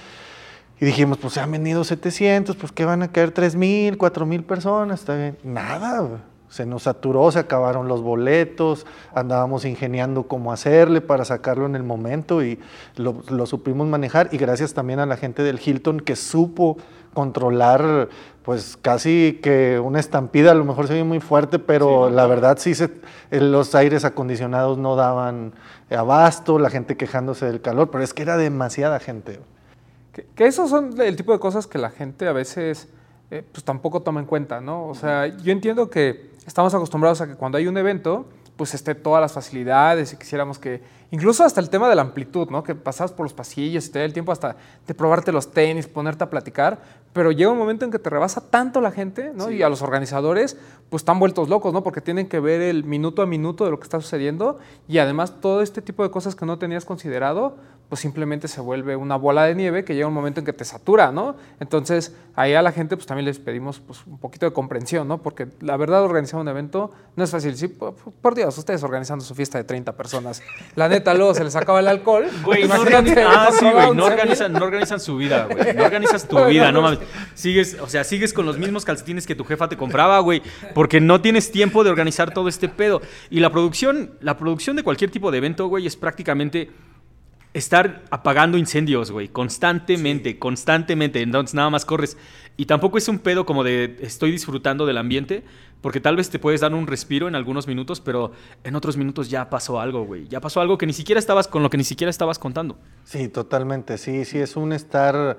Y 0.80 0.86
dijimos, 0.86 1.18
pues 1.18 1.34
se 1.34 1.40
han 1.40 1.50
vendido 1.50 1.84
700, 1.84 2.56
pues 2.56 2.72
que 2.72 2.86
van 2.86 3.02
a 3.02 3.08
caer 3.08 3.30
3 3.32 3.56
mil, 3.56 3.98
4 3.98 4.24
mil 4.24 4.42
personas, 4.42 5.00
está 5.00 5.14
bien. 5.16 5.36
Nada. 5.42 6.22
Se 6.50 6.66
nos 6.66 6.82
saturó, 6.82 7.30
se 7.30 7.38
acabaron 7.38 7.88
los 7.88 8.02
boletos, 8.02 8.84
andábamos 9.14 9.64
ingeniando 9.64 10.24
cómo 10.24 10.52
hacerle 10.52 11.00
para 11.00 11.24
sacarlo 11.24 11.64
en 11.64 11.76
el 11.76 11.84
momento 11.84 12.42
y 12.42 12.58
lo, 12.96 13.22
lo 13.30 13.46
supimos 13.46 13.86
manejar. 13.86 14.28
Y 14.32 14.36
gracias 14.36 14.74
también 14.74 14.98
a 14.98 15.06
la 15.06 15.16
gente 15.16 15.42
del 15.42 15.60
Hilton 15.64 16.00
que 16.00 16.16
supo 16.16 16.76
controlar, 17.14 18.08
pues 18.42 18.76
casi 18.76 19.38
que 19.42 19.80
una 19.80 20.00
estampida, 20.00 20.50
a 20.50 20.54
lo 20.54 20.64
mejor 20.64 20.88
se 20.88 20.94
ve 20.94 21.04
muy 21.04 21.20
fuerte, 21.20 21.60
pero 21.60 22.10
la 22.10 22.26
verdad 22.26 22.58
sí 22.58 22.74
se, 22.74 22.90
eh, 23.30 23.40
los 23.40 23.74
aires 23.74 24.04
acondicionados 24.04 24.76
no 24.76 24.96
daban 24.96 25.52
abasto, 25.88 26.58
la 26.58 26.70
gente 26.70 26.96
quejándose 26.96 27.46
del 27.46 27.60
calor, 27.60 27.90
pero 27.90 28.02
es 28.02 28.12
que 28.12 28.22
era 28.22 28.36
demasiada 28.36 28.98
gente. 28.98 29.40
Que, 30.12 30.26
que 30.34 30.46
esos 30.46 30.68
son 30.68 31.00
el 31.00 31.14
tipo 31.14 31.32
de 31.32 31.38
cosas 31.38 31.68
que 31.68 31.78
la 31.78 31.90
gente 31.90 32.26
a 32.26 32.32
veces 32.32 32.88
eh, 33.30 33.44
pues 33.50 33.62
tampoco 33.62 34.02
toma 34.02 34.18
en 34.18 34.26
cuenta, 34.26 34.60
¿no? 34.60 34.88
O 34.88 34.94
sea, 34.94 35.28
yo 35.28 35.52
entiendo 35.52 35.88
que 35.88 36.29
estamos 36.46 36.74
acostumbrados 36.74 37.20
a 37.20 37.26
que 37.26 37.34
cuando 37.34 37.58
hay 37.58 37.66
un 37.66 37.76
evento, 37.76 38.26
pues 38.60 38.74
esté 38.74 38.94
todas 38.94 39.22
las 39.22 39.32
facilidades 39.32 40.12
y 40.12 40.16
quisiéramos 40.16 40.58
que, 40.58 40.82
incluso 41.10 41.44
hasta 41.44 41.62
el 41.62 41.70
tema 41.70 41.88
de 41.88 41.94
la 41.94 42.02
amplitud, 42.02 42.50
¿no? 42.50 42.62
Que 42.62 42.74
pasas 42.74 43.10
por 43.10 43.24
los 43.24 43.32
pasillos 43.32 43.86
y 43.86 43.90
te 43.90 44.00
da 44.00 44.04
el 44.04 44.12
tiempo 44.12 44.32
hasta 44.32 44.54
de 44.86 44.94
probarte 44.94 45.32
los 45.32 45.50
tenis, 45.50 45.86
ponerte 45.86 46.24
a 46.24 46.28
platicar, 46.28 46.78
pero 47.14 47.32
llega 47.32 47.50
un 47.50 47.56
momento 47.56 47.86
en 47.86 47.90
que 47.90 47.98
te 47.98 48.10
rebasa 48.10 48.42
tanto 48.42 48.82
la 48.82 48.90
gente, 48.90 49.32
¿no? 49.34 49.50
Y 49.50 49.62
a 49.62 49.70
los 49.70 49.80
organizadores, 49.80 50.58
pues 50.90 51.00
están 51.00 51.18
vueltos 51.18 51.48
locos, 51.48 51.72
¿no? 51.72 51.82
Porque 51.82 52.02
tienen 52.02 52.28
que 52.28 52.38
ver 52.38 52.60
el 52.60 52.84
minuto 52.84 53.22
a 53.22 53.26
minuto 53.26 53.64
de 53.64 53.70
lo 53.70 53.80
que 53.80 53.84
está 53.84 53.98
sucediendo 53.98 54.58
y 54.86 54.98
además 54.98 55.40
todo 55.40 55.62
este 55.62 55.80
tipo 55.80 56.02
de 56.02 56.10
cosas 56.10 56.34
que 56.34 56.44
no 56.44 56.58
tenías 56.58 56.84
considerado, 56.84 57.56
pues 57.90 58.00
simplemente 58.00 58.46
se 58.46 58.60
vuelve 58.60 58.94
una 58.94 59.16
bola 59.16 59.44
de 59.44 59.54
nieve 59.56 59.84
que 59.84 59.96
llega 59.96 60.06
un 60.06 60.14
momento 60.14 60.38
en 60.38 60.46
que 60.46 60.52
te 60.52 60.64
satura, 60.64 61.10
¿no? 61.10 61.34
Entonces, 61.58 62.14
ahí 62.36 62.54
a 62.54 62.62
la 62.62 62.70
gente 62.70 62.96
pues 62.96 63.04
también 63.04 63.24
les 63.24 63.40
pedimos 63.40 63.80
pues, 63.80 64.06
un 64.06 64.16
poquito 64.16 64.46
de 64.46 64.52
comprensión, 64.52 65.08
¿no? 65.08 65.18
Porque 65.18 65.48
la 65.60 65.76
verdad 65.76 66.04
organizar 66.04 66.38
un 66.38 66.46
evento 66.46 66.92
no 67.16 67.24
es 67.24 67.32
fácil. 67.32 67.56
Sí, 67.56 67.66
por, 67.66 67.96
por 67.96 68.36
Dios, 68.36 68.56
ustedes 68.56 68.84
organizando 68.84 69.24
su 69.24 69.34
fiesta 69.34 69.58
de 69.58 69.64
30 69.64 69.96
personas, 69.96 70.40
la 70.76 70.88
neta 70.88 71.12
luego 71.14 71.34
se 71.34 71.42
les 71.42 71.56
acaba 71.56 71.80
el 71.80 71.88
alcohol. 71.88 72.28
Güey, 72.44 72.68
no 72.68 72.80
organizan, 72.80 73.24
ah, 73.26 73.50
sí, 73.52 73.66
güey, 73.68 73.92
no 73.92 74.04
organizan, 74.04 74.52
no 74.52 74.64
organizan 74.64 75.00
su 75.00 75.16
vida, 75.16 75.48
güey. 75.50 75.74
No 75.74 75.84
organizas 75.84 76.28
tu 76.28 76.44
vida, 76.46 76.70
no 76.70 76.82
mames. 76.82 77.00
Sigues, 77.34 77.76
o 77.80 77.88
sea, 77.88 78.04
sigues 78.04 78.32
con 78.32 78.46
los 78.46 78.56
mismos 78.56 78.84
calcetines 78.84 79.26
que 79.26 79.34
tu 79.34 79.44
jefa 79.44 79.68
te 79.68 79.76
compraba, 79.76 80.20
güey, 80.20 80.42
porque 80.74 81.00
no 81.00 81.20
tienes 81.20 81.50
tiempo 81.50 81.82
de 81.82 81.90
organizar 81.90 82.32
todo 82.32 82.48
este 82.48 82.68
pedo. 82.68 83.02
Y 83.30 83.40
la 83.40 83.50
producción, 83.50 84.12
la 84.20 84.36
producción 84.36 84.76
de 84.76 84.84
cualquier 84.84 85.10
tipo 85.10 85.32
de 85.32 85.38
evento, 85.38 85.66
güey, 85.66 85.86
es 85.86 85.96
prácticamente 85.96 86.70
estar 87.52 88.04
apagando 88.10 88.58
incendios, 88.58 89.10
güey, 89.10 89.28
constantemente, 89.28 90.38
constantemente. 90.38 91.20
Entonces 91.22 91.54
nada 91.54 91.70
más 91.70 91.84
corres. 91.84 92.16
Y 92.56 92.66
tampoco 92.66 92.98
es 92.98 93.08
un 93.08 93.18
pedo 93.18 93.46
como 93.46 93.64
de 93.64 93.96
estoy 94.00 94.30
disfrutando 94.30 94.86
del 94.86 94.98
ambiente, 94.98 95.42
porque 95.80 96.00
tal 96.00 96.16
vez 96.16 96.30
te 96.30 96.38
puedes 96.38 96.60
dar 96.60 96.74
un 96.74 96.86
respiro 96.86 97.26
en 97.26 97.34
algunos 97.34 97.66
minutos, 97.66 98.00
pero 98.00 98.32
en 98.64 98.76
otros 98.76 98.96
minutos 98.96 99.30
ya 99.30 99.48
pasó 99.48 99.80
algo, 99.80 100.04
güey. 100.04 100.28
Ya 100.28 100.40
pasó 100.40 100.60
algo 100.60 100.76
que 100.76 100.86
ni 100.86 100.92
siquiera 100.92 101.18
estabas 101.18 101.48
con 101.48 101.62
lo 101.62 101.70
que 101.70 101.78
ni 101.78 101.84
siquiera 101.84 102.10
estabas 102.10 102.38
contando. 102.38 102.78
Sí, 103.04 103.28
totalmente. 103.28 103.96
Sí, 103.98 104.24
sí, 104.24 104.38
es 104.38 104.56
un 104.56 104.72
estar, 104.72 105.38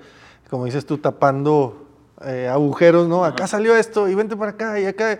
como 0.50 0.66
dices 0.66 0.86
tú, 0.86 0.98
tapando 0.98 1.91
eh, 2.26 2.48
agujeros, 2.48 3.08
¿no? 3.08 3.26
Acá 3.26 3.48
salió 3.48 3.76
esto 3.76 4.08
y 4.08 4.16
vente 4.16 4.36
para 4.36 4.52
acá 4.52 4.80
y 4.80 4.86
acá. 4.86 5.18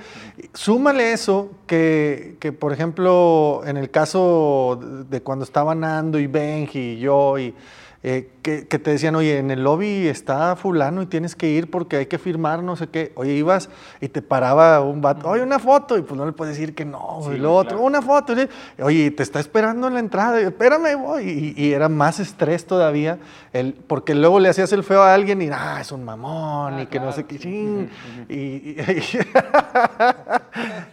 Súmale 0.54 1.14
eso, 1.14 1.52
que, 1.66 2.38
que, 2.40 2.52
por 2.52 2.74
ejemplo, 2.74 3.62
en 3.66 3.78
el 3.78 3.90
caso 3.90 4.80
de 5.10 5.22
cuando 5.22 5.46
estaban 5.46 5.80
Nando 5.80 6.20
y 6.20 6.28
Benji 6.28 6.80
y 6.80 7.00
yo, 7.00 7.40
y 7.40 7.56
eh, 8.04 8.32
que, 8.42 8.68
que, 8.68 8.80
te 8.80 8.90
decían, 8.90 9.16
oye, 9.16 9.38
en 9.38 9.52
el 9.52 9.64
lobby 9.64 10.08
está 10.08 10.56
fulano 10.56 11.04
y 11.04 11.06
tienes 11.06 11.36
que 11.36 11.50
ir 11.50 11.70
porque 11.70 11.98
hay 11.98 12.06
que 12.08 12.18
firmar, 12.18 12.64
no 12.64 12.76
sé 12.76 12.88
qué. 12.88 13.12
Oye, 13.14 13.34
ibas 13.34 13.70
y 14.00 14.08
te 14.08 14.24
paraba 14.24 14.82
un 14.82 15.02
vato, 15.02 15.30
oye, 15.30 15.44
una 15.44 15.60
foto, 15.60 16.00
y 16.00 16.02
pues 16.02 16.18
no 16.18 16.26
le 16.26 16.32
puedes 16.32 16.58
decir 16.58 16.74
que 16.74 16.84
no, 16.84 17.22
y 17.32 17.38
lo 17.38 17.56
otro, 17.56 17.80
una 17.80 18.02
foto. 18.02 18.34
Oye, 18.82 19.12
te 19.12 19.22
está 19.22 19.40
esperando 19.40 19.88
en 19.88 19.94
la 19.94 20.00
entrada, 20.00 20.40
espérame, 20.40 21.00
voy. 21.00 21.54
Y, 21.56 21.74
era 21.74 21.90
más 21.90 22.20
estrés 22.20 22.66
todavía, 22.66 23.20
el, 23.54 23.74
porque 23.76 24.16
luego 24.16 24.40
le 24.40 24.50
hacías 24.50 24.74
el 24.74 24.84
feo 24.84 25.04
a 25.04 25.14
alguien 25.14 25.40
y, 25.44 25.50
ah, 25.52 25.78
es 25.80 25.92
un 25.92 26.04
mamón, 26.04 26.80
y 26.80 26.88
que 26.92 27.00
no 27.00 27.12
sé 27.12 27.26
qué, 27.26 27.90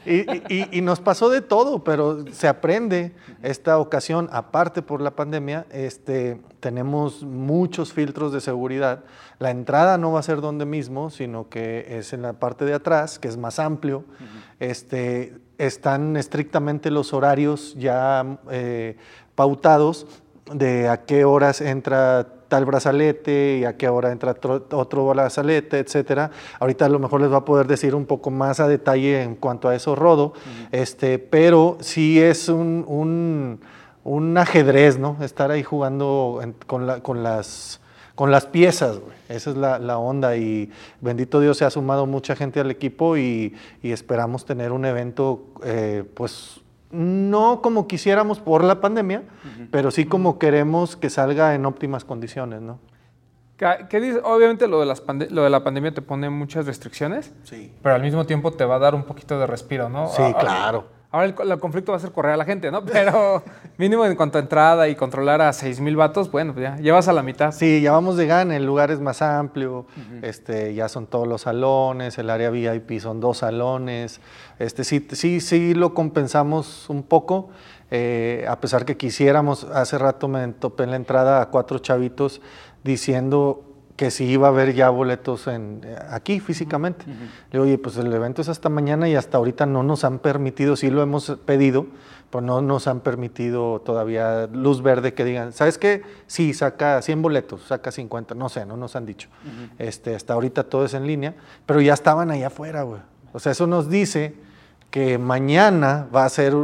y, 0.07 0.79
y, 0.79 0.81
nos 0.81 1.01
pasó 1.01 1.29
de 1.29 1.43
todo, 1.43 1.85
pero 1.85 2.25
se 2.33 2.49
aprende 2.49 3.13
esta 3.43 3.79
ocasión, 3.79 4.31
aparte 4.33 4.81
por 4.81 5.03
la 5.03 5.11
pandemia, 5.11 5.67
este 5.71 6.41
tenemos 6.61 7.23
muchos 7.23 7.93
filtros 7.93 8.33
de 8.33 8.41
seguridad. 8.41 9.05
La 9.39 9.51
entrada 9.51 9.99
no 9.99 10.13
va 10.13 10.21
a 10.21 10.23
ser 10.23 10.41
donde 10.41 10.67
mismo, 10.67 11.11
sino 11.11 11.49
que 11.49 11.99
es 11.99 12.13
en 12.13 12.23
la 12.23 12.33
parte 12.33 12.65
de 12.65 12.75
atrás, 12.75 13.19
que 13.19 13.29
es 13.29 13.37
más 13.37 13.59
amplio. 13.59 14.05
este, 14.59 15.39
están 15.59 16.17
estrictamente 16.17 16.91
los 16.91 17.13
horarios 17.13 17.75
ya 17.77 18.39
eh, 18.51 18.97
pautados 19.35 20.07
de 20.53 20.89
a 20.89 21.05
qué 21.05 21.25
horas 21.25 21.61
entra 21.61 22.27
tal 22.49 22.65
brazalete 22.65 23.59
y 23.61 23.65
a 23.65 23.77
qué 23.77 23.89
hora 23.89 24.11
entra 24.11 24.35
otro, 24.73 25.07
brazalete, 25.09 25.79
etcétera. 25.79 26.31
Ahorita 26.59 26.87
a 26.87 26.89
lo 26.89 26.99
mejor 26.99 27.21
les 27.21 27.33
va 27.33 27.39
a 27.39 27.45
poder 27.45 27.67
decir 27.67 27.95
un 27.95 28.07
poco 28.07 28.31
más 28.31 28.61
a 28.61 28.69
detalle 28.69 29.23
en 29.23 29.35
cuanto 29.37 29.69
a 29.69 29.75
eso 29.75 29.95
rodo, 29.95 30.33
este, 30.73 31.19
pero 31.19 31.79
sí 31.81 32.21
es 32.21 32.49
un 32.49 33.61
un 34.09 34.39
ajedrez, 34.39 34.99
¿no? 34.99 35.19
Estar 35.21 35.51
ahí 35.51 35.63
jugando 35.63 36.41
con, 36.67 36.87
las, 36.87 37.81
con 38.15 38.31
las 38.31 38.47
piezas, 38.47 38.99
güey. 38.99 39.17
Esa 39.29 39.51
es 39.51 39.57
la, 39.57 39.99
onda 39.99 40.37
y 40.37 40.71
bendito 41.03 41.41
Dios 41.41 41.59
se 41.59 41.67
ha 41.67 41.71
sumado 41.71 42.07
mucha 42.07 42.35
gente 42.35 42.61
al 42.61 42.71
equipo 42.71 43.19
y, 43.19 43.55
esperamos 43.83 44.47
tener 44.47 44.73
un 44.73 44.87
evento, 44.87 45.45
eh, 45.63 46.05
pues, 46.15 46.61
no 46.91 47.61
como 47.63 47.87
quisiéramos 47.87 48.41
por 48.41 48.65
la 48.65 48.81
pandemia, 48.81 49.23
pero 49.71 49.91
sí 49.91 50.07
como 50.07 50.39
queremos 50.39 50.97
que 50.97 51.11
salga 51.11 51.55
en 51.55 51.67
óptimas 51.67 52.05
condiciones, 52.05 52.61
¿no? 52.61 52.79
¿Qué 53.57 54.01
dices? 54.01 54.21
Obviamente 54.25 54.69
lo 54.69 54.79
de, 54.79 54.87
las 54.87 55.03
lo 55.31 55.43
de 55.43 55.51
la 55.51 55.65
pandemia 55.65 55.93
te 55.93 56.01
pone 56.01 56.31
muchas 56.31 56.67
restricciones, 56.67 57.33
sí. 57.43 57.73
pero 57.83 57.97
al 57.97 58.03
mismo 58.03 58.25
tiempo 58.25 58.53
te 58.53 58.65
va 58.65 58.77
a 58.77 58.79
dar 58.79 58.95
un 58.95 59.03
poquito 59.03 59.39
de 59.39 59.49
respiro, 59.49 59.89
¿no? 59.89 60.09
Sí, 60.09 60.23
claro. 60.39 60.99
Ahora 61.11 61.25
el, 61.25 61.59
conflicto 61.59 61.93
va 61.93 61.97
a 61.97 62.01
ser 62.01 62.13
correr 62.13 62.33
a 62.33 62.37
la 62.37 62.45
gente, 62.45 62.71
¿no? 62.71 62.85
Pero 62.93 63.43
mínimo 63.79 64.05
en 64.05 64.15
cuanto 64.15 64.37
a 64.37 64.43
entrada 64.43 64.89
y 64.89 64.95
controlar 64.95 65.41
a 65.41 65.51
6.000 65.51 65.97
vatos, 65.97 66.31
bueno, 66.31 66.53
pues 66.53 66.65
ya 66.65 66.77
llevas 66.77 67.09
a 67.09 67.15
la 67.15 67.23
mitad. 67.23 67.51
Sí, 67.53 67.81
ya 67.81 67.93
vamos 67.93 68.19
de 68.19 68.27
gana, 68.27 68.55
el 68.55 68.67
lugar 68.67 68.91
es 68.91 69.01
más 69.01 69.23
amplio, 69.23 69.87
este, 70.21 70.75
ya 70.75 70.91
son 70.91 71.07
todos 71.07 71.27
los 71.27 71.43
salones, 71.43 72.19
el 72.19 72.29
área 72.29 72.51
VIP 72.51 73.01
son 73.01 73.21
dos 73.21 73.39
salones, 73.39 74.21
este, 74.59 74.85
sí, 74.85 75.07
sí, 75.13 75.41
sí 75.41 75.75
lo 75.75 75.95
compensamos 75.95 76.89
un 76.89 77.03
poco, 77.03 77.51
eh, 77.91 78.45
a 78.49 78.61
pesar 78.61 78.85
que 78.85 78.97
quisiéramos, 78.97 79.65
hace 79.65 79.99
rato 79.99 80.29
me 80.29 80.47
topé 80.49 80.85
en 80.85 80.91
la 80.91 80.97
entrada 80.97 81.41
a 81.41 81.47
cuatro 81.51 81.79
chavitos 81.79 82.41
diciendo 82.85 83.65
que 83.99 84.13
si 84.13 84.27
iba 84.27 84.47
a 84.47 84.51
haber 84.51 84.75
ya 84.75 84.91
boletos 84.91 85.49
en, 85.49 85.81
eh, 85.85 85.97
aquí 86.11 86.39
físicamente. 86.39 87.05
Le 87.07 87.15
digo, 87.53 87.65
oye, 87.65 87.79
pues 87.79 87.97
el 87.97 88.13
evento 88.13 88.41
es 88.41 88.49
hasta 88.49 88.69
mañana 88.69 89.09
y 89.09 89.17
hasta 89.17 89.39
ahorita 89.39 89.67
no 89.67 89.83
nos 89.83 90.05
han 90.05 90.21
permitido, 90.21 90.77
sí 90.77 90.89
lo 90.89 91.03
hemos 91.03 91.37
pedido, 91.45 91.87
pero 92.31 92.41
no 92.41 92.63
nos 92.63 92.87
han 92.87 93.01
permitido 93.01 93.81
todavía 93.81 94.47
luz 94.53 94.83
verde 94.83 95.15
que 95.15 95.25
digan, 95.25 95.53
¿sabes 95.53 95.79
qué? 95.79 96.03
Sí, 96.29 96.55
saca 96.55 97.03
100 97.03 97.23
boletos, 97.23 97.63
saca 97.63 97.91
50, 97.91 98.37
no 98.37 98.49
sé, 98.49 98.67
no 98.67 98.77
nos 98.77 98.95
han 98.95 99.05
dicho. 99.05 99.29
este, 99.79 100.15
hasta 100.15 100.35
ahorita 100.35 100.63
todo 100.65 100.85
es 100.85 100.95
en 100.95 101.05
línea, 101.05 101.35
pero 101.67 101.81
ya 101.81 101.95
estaban 101.95 102.31
ahí 102.31 102.45
afuera, 102.45 102.83
güey. 102.83 103.01
O 103.33 103.41
sea, 103.41 103.51
eso 103.51 103.67
nos 103.67 103.91
dice 103.91 104.35
que 104.91 105.19
mañana 105.19 106.07
va 106.15 106.25
a 106.25 106.29
ser 106.29 106.55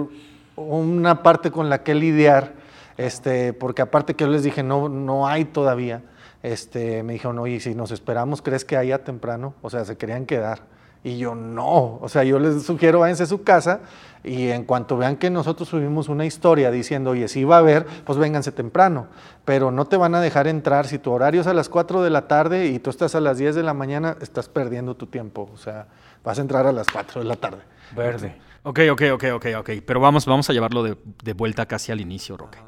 una 0.56 1.22
parte 1.22 1.50
con 1.50 1.68
la 1.68 1.82
que 1.82 1.94
lidiar, 1.94 2.54
este, 2.96 3.52
porque 3.52 3.82
aparte 3.82 4.14
que 4.14 4.24
yo 4.24 4.30
les 4.30 4.42
dije, 4.42 4.62
no, 4.62 4.88
no 4.88 5.26
hay 5.26 5.44
todavía 5.44 6.02
este, 6.44 7.02
me 7.02 7.14
dijeron, 7.14 7.38
oye, 7.38 7.58
si 7.58 7.74
nos 7.74 7.90
esperamos, 7.90 8.42
¿crees 8.42 8.66
que 8.66 8.76
haya 8.76 9.02
temprano? 9.02 9.54
O 9.62 9.70
sea, 9.70 9.86
se 9.86 9.96
querían 9.96 10.26
quedar. 10.26 10.60
Y 11.04 11.18
yo, 11.18 11.34
no. 11.34 11.98
O 12.00 12.08
sea, 12.08 12.24
yo 12.24 12.38
les 12.38 12.64
sugiero, 12.64 13.00
váyanse 13.00 13.24
a 13.24 13.26
su 13.26 13.42
casa 13.42 13.82
y 14.24 14.48
en 14.48 14.64
cuanto 14.64 14.96
vean 14.96 15.16
que 15.16 15.28
nosotros 15.28 15.68
subimos 15.68 16.08
una 16.08 16.24
historia 16.24 16.70
diciendo, 16.70 17.10
oye, 17.10 17.28
si 17.28 17.44
va 17.44 17.56
a 17.56 17.58
haber, 17.58 17.84
pues 18.06 18.18
vénganse 18.18 18.52
temprano. 18.52 19.08
Pero 19.44 19.70
no 19.70 19.84
te 19.84 19.98
van 19.98 20.14
a 20.14 20.20
dejar 20.22 20.48
entrar. 20.48 20.86
Si 20.86 20.98
tu 20.98 21.12
horario 21.12 21.42
es 21.42 21.46
a 21.46 21.52
las 21.52 21.68
4 21.68 22.02
de 22.02 22.08
la 22.08 22.26
tarde 22.26 22.68
y 22.68 22.78
tú 22.78 22.88
estás 22.88 23.14
a 23.14 23.20
las 23.20 23.36
10 23.36 23.54
de 23.54 23.62
la 23.62 23.74
mañana, 23.74 24.16
estás 24.22 24.48
perdiendo 24.48 24.96
tu 24.96 25.06
tiempo. 25.06 25.50
O 25.52 25.58
sea, 25.58 25.88
vas 26.24 26.38
a 26.38 26.40
entrar 26.40 26.66
a 26.66 26.72
las 26.72 26.86
4 26.90 27.20
de 27.20 27.28
la 27.28 27.36
tarde. 27.36 27.58
Verde. 27.94 28.34
Ok, 28.62 28.80
ok, 28.90 29.02
ok, 29.12 29.24
ok, 29.34 29.46
ok. 29.58 29.70
Pero 29.84 30.00
vamos, 30.00 30.24
vamos 30.24 30.48
a 30.48 30.54
llevarlo 30.54 30.82
de, 30.82 30.96
de 31.22 31.32
vuelta 31.34 31.66
casi 31.66 31.92
al 31.92 32.00
inicio, 32.00 32.38
Roque. 32.38 32.58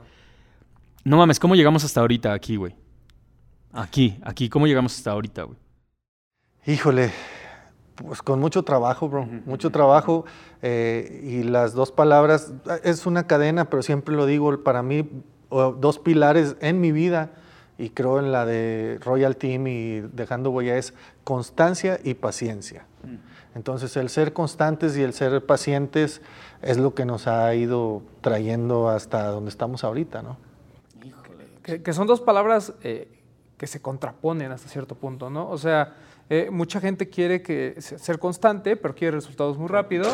No 1.05 1.16
mames, 1.16 1.40
¿cómo 1.40 1.55
llegamos 1.55 1.85
hasta 1.85 2.00
ahorita 2.00 2.35
aquí, 2.35 2.57
güey? 2.57 2.76
Aquí, 3.73 4.19
aquí, 4.25 4.50
¿cómo 4.50 4.66
llegamos 4.66 4.95
hasta 4.95 5.12
ahorita, 5.12 5.45
güey? 5.45 5.59
Híjole, 6.66 7.12
pues 7.97 8.23
con 8.23 8.41
mucho 8.41 8.62
trabajo, 8.62 9.09
bro, 9.09 9.26
mucho 9.47 9.71
trabajo. 9.71 10.25
Eh, 10.62 11.21
y 11.25 11.43
las 11.43 11.75
dos 11.75 11.93
palabras, 11.93 12.53
es 12.83 13.07
una 13.07 13.26
cadena, 13.26 13.71
pero 13.71 13.83
siempre 13.83 14.15
lo 14.15 14.26
digo, 14.26 14.62
para 14.62 14.83
mí, 14.83 15.09
dos 15.50 15.99
pilares 15.99 16.57
en 16.61 16.81
mi 16.81 16.93
vida, 16.93 17.31
y 17.79 17.91
creo 17.91 18.19
en 18.19 18.33
la 18.33 18.47
de 18.47 18.99
Royal 19.03 19.37
Team 19.37 19.67
y 19.67 20.00
dejando 20.00 20.50
huella, 20.50 20.76
es 20.76 20.95
constancia 21.25 21.99
y 22.03 22.15
paciencia. 22.15 22.87
Mm. 23.03 23.57
Entonces, 23.57 23.97
el 23.97 24.09
ser 24.09 24.33
constantes 24.33 24.97
y 24.97 25.03
el 25.03 25.12
ser 25.12 25.45
pacientes 25.45 26.21
es 26.62 26.79
lo 26.79 26.95
que 26.95 27.05
nos 27.05 27.26
ha 27.26 27.55
ido 27.55 28.03
trayendo 28.21 28.88
hasta 28.88 29.29
donde 29.29 29.50
estamos 29.50 29.85
ahorita, 29.85 30.23
¿no? 30.23 30.37
Híjole. 31.03 31.83
Que, 31.83 31.93
son 31.93 32.07
dos 32.07 32.21
palabras 32.21 32.75
eh, 32.83 33.09
que 33.57 33.67
se 33.67 33.81
contraponen 33.81 34.53
hasta 34.53 34.69
cierto 34.69 34.95
punto, 34.95 35.31
¿no? 35.31 35.49
O 35.49 35.59
sea, 35.59 35.95
eh, 36.28 36.49
mucha 36.50 36.80
gente 36.80 37.09
quiere 37.09 37.40
que 37.40 37.76
ser 37.80 38.18
constante, 38.18 38.76
pero 38.76 38.95
quiere 38.95 39.16
resultados 39.16 39.56
muy 39.59 39.68
rápido, 39.68 40.09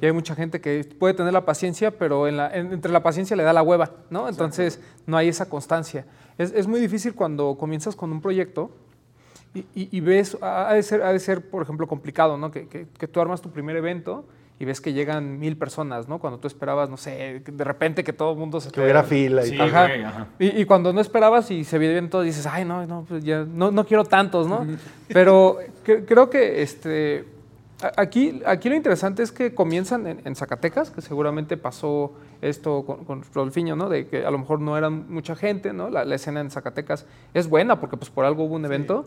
y 0.00 0.06
hay 0.06 0.12
mucha 0.12 0.34
gente 0.34 0.60
que 0.60 0.84
puede 0.98 1.14
tener 1.14 1.32
la 1.32 1.44
paciencia, 1.44 1.90
pero 1.90 2.26
entre 2.26 2.90
la 2.90 3.02
paciencia 3.02 3.36
le 3.36 3.42
da 3.42 3.52
la 3.52 3.62
hueva, 3.62 3.90
¿no? 4.08 4.28
Entonces 4.28 4.80
no 5.06 5.16
hay 5.16 5.28
esa 5.28 5.48
constancia. 5.48 6.06
Es, 6.38 6.66
muy 6.66 6.80
difícil 6.80 7.14
cuando 7.14 7.56
comienzas 7.58 7.96
con 7.96 8.12
un 8.12 8.22
proyecto 8.22 8.70
y, 9.74 10.00
ves, 10.00 10.38
ha 10.40 10.72
de, 10.72 10.82
ser, 10.82 11.02
ha 11.02 11.12
de 11.12 11.18
ser, 11.18 11.50
por 11.50 11.62
ejemplo, 11.62 11.86
complicado, 11.86 12.38
¿no? 12.38 12.50
Que, 12.50 12.66
que 12.68 13.08
tú 13.08 13.20
armas 13.20 13.42
tu 13.42 13.50
primer 13.50 13.76
evento 13.76 14.24
y 14.60 14.64
ves 14.64 14.80
que 14.80 14.92
llegan 14.92 15.38
mil 15.38 15.56
personas, 15.56 16.08
¿no? 16.08 16.18
Cuando 16.18 16.38
tú 16.40 16.48
esperabas, 16.48 16.90
no 16.90 16.96
sé, 16.96 17.42
de 17.46 17.64
repente 17.64 18.02
que 18.02 18.12
todo 18.12 18.32
el 18.32 18.38
mundo 18.38 18.60
se... 18.60 18.72
Que 18.72 18.80
hubiera 18.80 19.04
fila. 19.04 19.46
Y, 19.46 19.58
ajá. 19.58 19.88
Y, 20.38 20.64
cuando 20.64 20.92
no 20.92 21.00
esperabas 21.00 21.50
y 21.52 21.62
se 21.62 21.78
vienen 21.78 22.10
todos, 22.10 22.24
dices, 22.24 22.44
ay, 22.46 22.64
no, 22.64 22.84
no, 22.84 23.04
pues 23.08 23.22
ya, 23.22 23.44
no, 23.44 23.70
no 23.70 23.86
quiero 23.86 24.04
tantos, 24.04 24.48
¿no? 24.48 24.66
Pero 25.06 25.58
creo 25.84 26.28
que 26.28 26.62
este, 26.62 27.24
aquí, 27.96 28.42
aquí 28.46 28.68
lo 28.68 28.74
interesante 28.74 29.22
es 29.22 29.30
que 29.30 29.54
comienzan 29.54 30.20
en, 30.24 30.34
Zacatecas, 30.34 30.90
que 30.90 31.02
seguramente 31.02 31.56
pasó 31.56 32.14
esto 32.42 32.84
con, 32.84 33.04
con, 33.04 33.22
Rodolfiño, 33.32 33.76
¿no? 33.76 33.88
De 33.88 34.08
que 34.08 34.26
a 34.26 34.30
lo 34.32 34.38
mejor 34.38 34.60
no 34.60 34.76
eran 34.76 35.08
mucha 35.08 35.36
gente, 35.36 35.72
¿no? 35.72 35.88
La, 35.88 36.02
escena 36.12 36.40
en 36.40 36.50
Zacatecas 36.50 37.06
es 37.32 37.48
buena 37.48 37.78
porque 37.78 37.96
pues 37.96 38.10
por 38.10 38.24
algo 38.24 38.44
hubo 38.44 38.56
un 38.56 38.64
evento. 38.64 39.06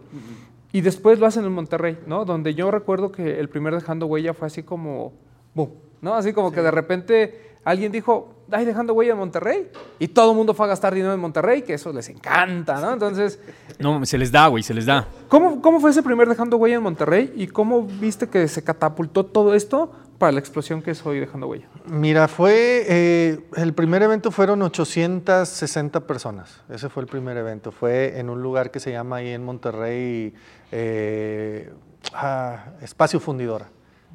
Y 0.71 0.79
después 0.79 1.19
lo 1.19 1.25
hacen 1.25 1.43
en 1.43 1.51
Monterrey, 1.51 1.99
¿no? 2.07 2.23
Donde 2.23 2.55
yo 2.55 2.71
recuerdo 2.71 3.11
que 3.11 3.41
el 3.41 3.49
primer 3.49 3.75
Dejando 3.75 4.05
Huella 4.05 4.33
fue 4.33 4.47
así 4.47 4.63
como 4.63 5.11
¿no? 5.55 6.15
Así 6.15 6.33
como 6.33 6.51
que 6.51 6.61
de 6.61 6.71
repente 6.71 7.51
alguien 7.63 7.91
dijo, 7.91 8.33
ay, 8.51 8.65
dejando 8.65 8.93
huella 8.93 9.13
en 9.13 9.19
Monterrey, 9.19 9.69
y 9.99 10.07
todo 10.07 10.31
el 10.31 10.37
mundo 10.37 10.53
fue 10.53 10.65
a 10.65 10.69
gastar 10.69 10.93
dinero 10.93 11.13
en 11.13 11.19
Monterrey, 11.19 11.61
que 11.61 11.75
eso 11.75 11.93
les 11.93 12.09
encanta, 12.09 12.81
¿no? 12.81 12.91
Entonces... 12.93 13.39
No, 13.79 14.03
se 14.05 14.17
les 14.17 14.31
da, 14.31 14.47
güey, 14.47 14.63
se 14.63 14.73
les 14.73 14.85
da. 14.85 15.07
¿Cómo, 15.27 15.61
¿Cómo 15.61 15.79
fue 15.79 15.91
ese 15.91 16.03
primer 16.03 16.27
dejando 16.27 16.57
huella 16.57 16.77
en 16.77 16.83
Monterrey 16.83 17.33
y 17.35 17.47
cómo 17.47 17.83
viste 17.83 18.27
que 18.27 18.47
se 18.47 18.63
catapultó 18.63 19.25
todo 19.25 19.53
esto 19.53 19.91
para 20.17 20.31
la 20.31 20.39
explosión 20.39 20.81
que 20.81 20.91
es 20.91 21.05
hoy 21.05 21.19
dejando 21.19 21.47
huella? 21.47 21.67
Mira, 21.85 22.27
fue, 22.27 22.85
eh, 22.87 23.39
el 23.55 23.73
primer 23.73 24.01
evento 24.01 24.31
fueron 24.31 24.61
860 24.61 26.01
personas, 26.01 26.61
ese 26.69 26.89
fue 26.89 27.03
el 27.03 27.09
primer 27.09 27.37
evento, 27.37 27.71
fue 27.71 28.19
en 28.19 28.29
un 28.29 28.41
lugar 28.41 28.71
que 28.71 28.79
se 28.79 28.91
llama 28.91 29.17
ahí 29.17 29.29
en 29.29 29.43
Monterrey, 29.43 30.33
eh, 30.71 31.71
ah, 32.13 32.65
Espacio 32.81 33.19
Fundidora. 33.19 33.67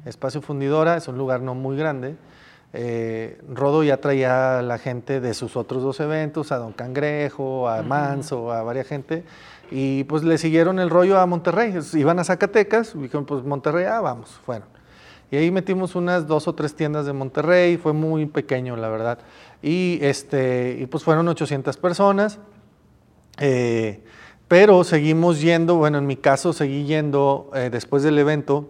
Espacio 0.07 0.41
Fundidora 0.41 0.97
es 0.97 1.07
un 1.07 1.17
lugar 1.17 1.41
no 1.41 1.53
muy 1.53 1.77
grande. 1.77 2.15
Eh, 2.73 3.39
Rodo 3.53 3.83
ya 3.83 3.97
traía 3.97 4.59
a 4.59 4.61
la 4.61 4.77
gente 4.77 5.19
de 5.19 5.33
sus 5.33 5.55
otros 5.55 5.83
dos 5.83 5.99
eventos, 5.99 6.51
a 6.51 6.57
Don 6.57 6.73
Cangrejo, 6.73 7.69
a 7.69 7.81
Manso, 7.81 8.51
a 8.51 8.61
varias 8.61 8.87
gente, 8.87 9.23
y 9.71 10.03
pues 10.03 10.23
le 10.23 10.37
siguieron 10.37 10.79
el 10.79 10.89
rollo 10.89 11.19
a 11.19 11.25
Monterrey. 11.25 11.73
Iban 11.93 12.19
a 12.19 12.23
Zacatecas, 12.23 12.99
dijeron, 12.99 13.25
pues 13.25 13.43
Monterrey, 13.43 13.85
ah, 13.85 14.01
vamos, 14.01 14.29
fueron. 14.45 14.67
Y 15.29 15.37
ahí 15.37 15.51
metimos 15.51 15.95
unas 15.95 16.27
dos 16.27 16.47
o 16.47 16.55
tres 16.55 16.75
tiendas 16.75 17.05
de 17.05 17.13
Monterrey, 17.13 17.77
fue 17.77 17.93
muy 17.93 18.25
pequeño, 18.27 18.75
la 18.77 18.89
verdad. 18.89 19.19
Y, 19.61 19.99
este, 20.01 20.77
y 20.79 20.85
pues 20.85 21.03
fueron 21.03 21.27
800 21.27 21.75
personas. 21.77 22.39
Eh, 23.39 24.03
pero 24.47 24.83
seguimos 24.85 25.41
yendo, 25.41 25.75
bueno, 25.75 25.97
en 25.97 26.07
mi 26.07 26.15
caso 26.15 26.53
seguí 26.53 26.85
yendo 26.85 27.51
eh, 27.53 27.69
después 27.69 28.03
del 28.03 28.17
evento, 28.17 28.69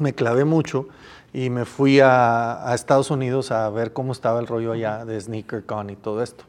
me 0.00 0.14
clavé 0.14 0.44
mucho 0.44 0.88
y 1.32 1.50
me 1.50 1.64
fui 1.64 2.00
a, 2.00 2.68
a, 2.68 2.74
Estados 2.74 3.10
Unidos 3.10 3.50
a 3.50 3.68
ver 3.70 3.92
cómo 3.92 4.12
estaba 4.12 4.40
el 4.40 4.46
rollo 4.46 4.72
allá 4.72 5.04
de 5.04 5.20
SneakerCon 5.20 5.90
y 5.90 5.96
todo 5.96 6.22
esto. 6.22 6.44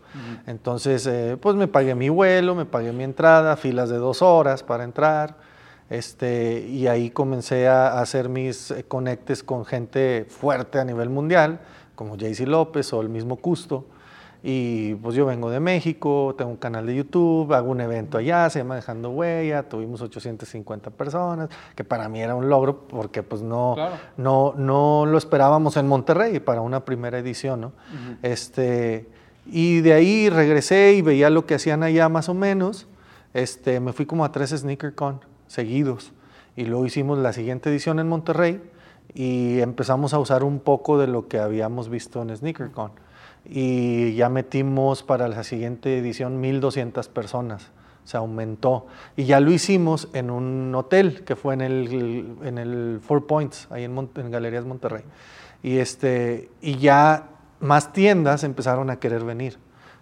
Entonces, 0.48 1.06
eh, 1.06 1.38
pues 1.40 1.56
me 1.56 1.68
pagué 1.68 1.96
mi 1.96 2.10
vuelo, 2.10 2.56
me 2.56 2.66
pagué 2.66 2.92
mi 2.94 3.04
entrada, 3.04 3.56
filas 3.58 3.90
de 3.90 3.98
dos 3.98 4.22
horas 4.22 4.64
para 4.64 4.84
entrar, 4.84 5.36
este, 5.90 6.66
y 6.68 6.88
ahí 6.88 7.10
comencé 7.10 7.68
a, 7.68 8.00
hacer 8.00 8.30
mis 8.30 8.72
eh, 8.72 8.86
conectes 8.88 9.44
con 9.44 9.66
gente 9.66 10.26
fuerte 10.30 10.80
a 10.80 10.86
nivel 10.86 11.10
mundial, 11.10 11.60
como 11.96 12.18
Jaycee 12.18 12.48
López 12.48 12.94
o 12.94 13.02
el 13.02 13.10
mismo 13.10 13.36
Custo. 13.36 13.86
Y 14.42 14.96
pues 14.96 15.16
yo 15.16 15.26
vengo 15.26 15.50
de 15.50 15.60
México, 15.60 16.34
tengo 16.38 16.52
un 16.52 16.58
canal 16.58 16.86
de 16.86 16.96
YouTube, 16.96 17.54
hago 17.54 17.72
un 17.72 17.82
evento 17.82 18.18
allá, 18.18 18.50
se 18.50 18.60
llama 18.60 18.76
Dejando 18.76 19.10
Huella, 19.10 19.64
tuvimos 19.64 20.02
850 20.02 20.92
personas, 20.92 21.50
que 21.76 21.84
para 21.84 22.08
mí 22.08 22.22
era 22.22 22.36
un 22.36 22.48
logro 22.48 22.88
porque 22.88 23.22
pues 23.22 23.42
no, 23.42 23.76
no, 24.16 24.54
no 24.56 25.06
lo 25.06 25.18
esperábamos 25.18 25.76
en 25.76 25.88
Monterrey 25.88 26.40
para 26.40 26.62
una 26.62 26.86
primera 26.86 27.20
edición, 27.20 27.60
¿no? 27.60 27.72
este, 28.22 29.10
y 29.46 29.82
de 29.82 29.94
ahí 29.94 30.30
regresé 30.30 30.94
y 30.94 31.02
veía 31.02 31.30
lo 31.30 31.46
que 31.46 31.56
hacían 31.56 31.84
allá 31.84 32.08
más 32.08 32.30
o 32.30 32.34
menos, 32.34 32.88
este, 33.34 33.82
me 33.82 33.92
fui 33.92 34.06
como 34.06 34.24
a 34.24 34.32
tres 34.32 34.52
SneakerCon 34.52 35.20
seguidos. 35.48 36.14
Y 36.56 36.66
luego 36.66 36.86
hicimos 36.86 37.18
la 37.18 37.34
siguiente 37.34 37.70
edición 37.70 38.00
en 38.00 38.08
Monterrey 38.08 38.62
y 39.14 39.60
empezamos 39.60 40.14
a 40.14 40.20
usar 40.20 40.44
un 40.44 40.60
poco 40.60 40.98
de 40.98 41.08
lo 41.08 41.28
que 41.28 41.40
habíamos 41.40 41.90
visto 41.90 42.22
en 42.22 42.36
SneakerCon 42.36 42.92
y 43.46 44.16
ya 44.16 44.30
metimos 44.30 45.04
para 45.04 45.28
la 45.28 45.44
siguiente 45.44 45.98
edición 45.98 46.40
1200 46.40 47.08
personas. 47.10 47.72
Se 48.04 48.18
aumentó. 48.18 48.88
Y 49.16 49.26
ya 49.26 49.40
lo 49.40 49.52
hicimos 49.52 50.10
en 50.14 50.32
un 50.32 50.74
hotel 50.74 51.24
que 51.24 51.36
fue 51.36 51.54
en 51.54 51.62
el, 51.62 52.38
en 52.44 52.58
el 52.58 53.00
Four 53.02 53.28
Points, 53.28 53.68
ahí 53.70 53.84
en, 53.84 54.10
en 54.16 54.32
Galerías 54.32 54.66
Monterrey. 54.66 55.04
Y, 55.62 55.78
este, 55.78 56.50
y 56.62 56.78
ya 56.78 57.30
más 57.60 57.94
tiendas 57.94 58.44
empezaron 58.44 58.90
a 58.90 59.00
querer 59.00 59.24
venir, 59.24 59.58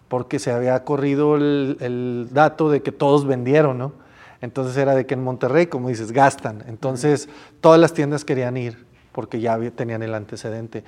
porque 0.08 0.40
se 0.40 0.52
había 0.52 0.84
corrido 0.84 1.36
el, 1.36 1.78
el 1.82 2.30
dato 2.32 2.70
de 2.70 2.82
que 2.82 2.92
todos 2.92 3.26
vendieron, 3.26 3.78
¿no? 3.78 3.94
Entonces 4.40 4.78
era 4.78 4.94
de 4.94 5.06
que 5.06 5.16
en 5.16 5.24
Monterrey, 5.24 5.68
como 5.68 5.90
dices, 5.90 6.12
gastan. 6.12 6.64
Entonces 6.68 7.28
todas 7.60 7.80
las 7.80 7.94
tiendas 7.94 8.24
querían 8.24 8.56
ir 8.56 8.86
porque 9.18 9.40
ya 9.40 9.58
tenían 9.72 10.04
el 10.04 10.14
antecedente. 10.14 10.84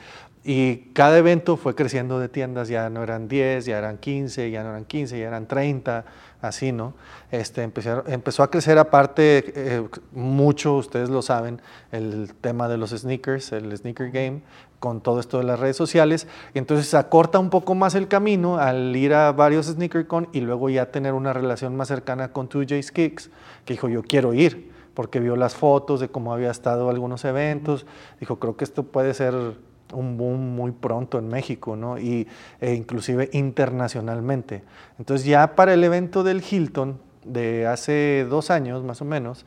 Y 0.51 0.89
cada 0.93 1.15
evento 1.19 1.57
fue 1.57 1.75
creciendo 1.75 2.19
de 2.19 2.27
tiendas, 2.27 2.69
ya 2.69 2.89
no 2.89 3.03
eran 3.03 3.27
10, 3.27 3.65
ya 3.65 3.77
eran 3.77 3.99
15, 3.99 4.49
ya 4.49 4.63
no 4.63 4.69
eran 4.69 4.83
15, 4.83 5.19
ya 5.19 5.27
eran 5.27 5.47
30, 5.47 6.05
así, 6.41 6.71
¿no? 6.71 6.95
Este, 7.29 7.61
empezó, 7.61 8.03
empezó 8.07 8.41
a 8.41 8.49
crecer 8.49 8.79
aparte 8.79 9.53
eh, 9.55 9.87
mucho, 10.11 10.73
ustedes 10.73 11.11
lo 11.11 11.21
saben, 11.21 11.61
el 11.91 12.33
tema 12.41 12.67
de 12.67 12.77
los 12.77 12.89
sneakers, 12.89 13.51
el 13.51 13.77
sneaker 13.77 14.09
game, 14.09 14.41
con 14.79 15.01
todo 15.01 15.19
esto 15.19 15.37
de 15.37 15.43
las 15.43 15.59
redes 15.59 15.77
sociales. 15.77 16.25
Entonces 16.55 16.87
se 16.87 16.97
acorta 16.97 17.37
un 17.37 17.51
poco 17.51 17.75
más 17.75 17.93
el 17.93 18.07
camino 18.07 18.57
al 18.57 18.95
ir 18.95 19.13
a 19.13 19.31
varios 19.31 19.67
SneakerCon 19.67 20.29
y 20.33 20.39
luego 20.39 20.71
ya 20.71 20.89
tener 20.89 21.13
una 21.13 21.31
relación 21.31 21.75
más 21.75 21.89
cercana 21.89 22.31
con 22.33 22.49
2J's 22.49 22.91
Kicks, 22.91 23.29
que 23.65 23.73
dijo, 23.75 23.87
yo 23.87 24.01
quiero 24.01 24.33
ir 24.33 24.71
porque 24.95 25.19
vio 25.19 25.35
las 25.35 25.53
fotos 25.53 25.99
de 25.99 26.09
cómo 26.09 26.33
había 26.33 26.49
estado 26.49 26.89
algunos 26.89 27.23
eventos, 27.23 27.85
dijo, 28.19 28.39
creo 28.39 28.57
que 28.57 28.63
esto 28.63 28.81
puede 28.81 29.13
ser 29.13 29.68
un 29.93 30.17
boom 30.17 30.55
muy 30.55 30.71
pronto 30.71 31.19
en 31.19 31.27
México, 31.27 31.75
¿no? 31.75 31.97
Y 31.97 32.27
e 32.59 32.73
inclusive 32.73 33.29
internacionalmente. 33.33 34.63
Entonces 34.97 35.25
ya 35.25 35.55
para 35.55 35.73
el 35.73 35.83
evento 35.83 36.23
del 36.23 36.43
Hilton 36.49 36.99
de 37.25 37.67
hace 37.67 38.25
dos 38.29 38.49
años 38.49 38.83
más 38.83 39.01
o 39.01 39.05
menos, 39.05 39.45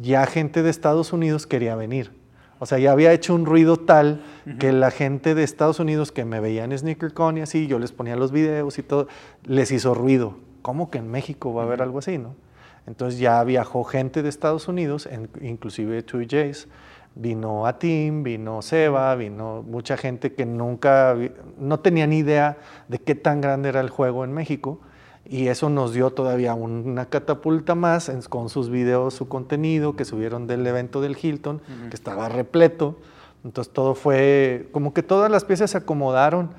ya 0.00 0.26
gente 0.26 0.62
de 0.62 0.70
Estados 0.70 1.12
Unidos 1.12 1.46
quería 1.46 1.74
venir. 1.76 2.12
O 2.58 2.66
sea, 2.66 2.78
ya 2.78 2.92
había 2.92 3.12
hecho 3.12 3.34
un 3.34 3.46
ruido 3.46 3.78
tal 3.78 4.22
que 4.58 4.70
la 4.72 4.90
gente 4.90 5.34
de 5.34 5.42
Estados 5.42 5.80
Unidos 5.80 6.12
que 6.12 6.26
me 6.26 6.40
veía 6.40 6.64
en 6.64 6.76
SneakerCon 6.76 7.38
y 7.38 7.40
así, 7.40 7.66
yo 7.66 7.78
les 7.78 7.90
ponía 7.90 8.16
los 8.16 8.32
videos 8.32 8.78
y 8.78 8.82
todo, 8.82 9.08
les 9.44 9.72
hizo 9.72 9.94
ruido. 9.94 10.36
¿Cómo 10.60 10.90
que 10.90 10.98
en 10.98 11.10
México 11.10 11.54
va 11.54 11.62
a 11.62 11.66
haber 11.66 11.80
algo 11.80 12.00
así, 12.00 12.18
no? 12.18 12.34
Entonces 12.86 13.18
ya 13.18 13.42
viajó 13.44 13.84
gente 13.84 14.22
de 14.22 14.28
Estados 14.28 14.68
Unidos, 14.68 15.08
inclusive 15.40 16.04
2Js, 16.04 16.66
vino 17.20 17.66
a 17.66 17.78
Tim, 17.78 18.22
vino 18.22 18.62
Seba, 18.62 19.14
vino 19.14 19.62
mucha 19.62 19.96
gente 19.96 20.32
que 20.32 20.46
nunca, 20.46 21.14
no 21.58 21.80
tenía 21.80 22.06
ni 22.06 22.18
idea 22.18 22.56
de 22.88 22.98
qué 22.98 23.14
tan 23.14 23.40
grande 23.40 23.68
era 23.68 23.80
el 23.80 23.90
juego 23.90 24.24
en 24.24 24.32
México 24.32 24.80
y 25.26 25.48
eso 25.48 25.68
nos 25.68 25.92
dio 25.92 26.10
todavía 26.10 26.54
una 26.54 27.06
catapulta 27.06 27.74
más 27.74 28.10
con 28.30 28.48
sus 28.48 28.70
videos, 28.70 29.14
su 29.14 29.28
contenido 29.28 29.96
que 29.96 30.06
subieron 30.06 30.46
del 30.46 30.66
evento 30.66 31.02
del 31.02 31.16
Hilton, 31.20 31.60
que 31.90 31.94
estaba 31.94 32.28
repleto. 32.30 32.96
Entonces 33.44 33.72
todo 33.72 33.94
fue, 33.94 34.68
como 34.72 34.94
que 34.94 35.02
todas 35.02 35.30
las 35.30 35.44
piezas 35.44 35.70
se 35.70 35.78
acomodaron 35.78 36.50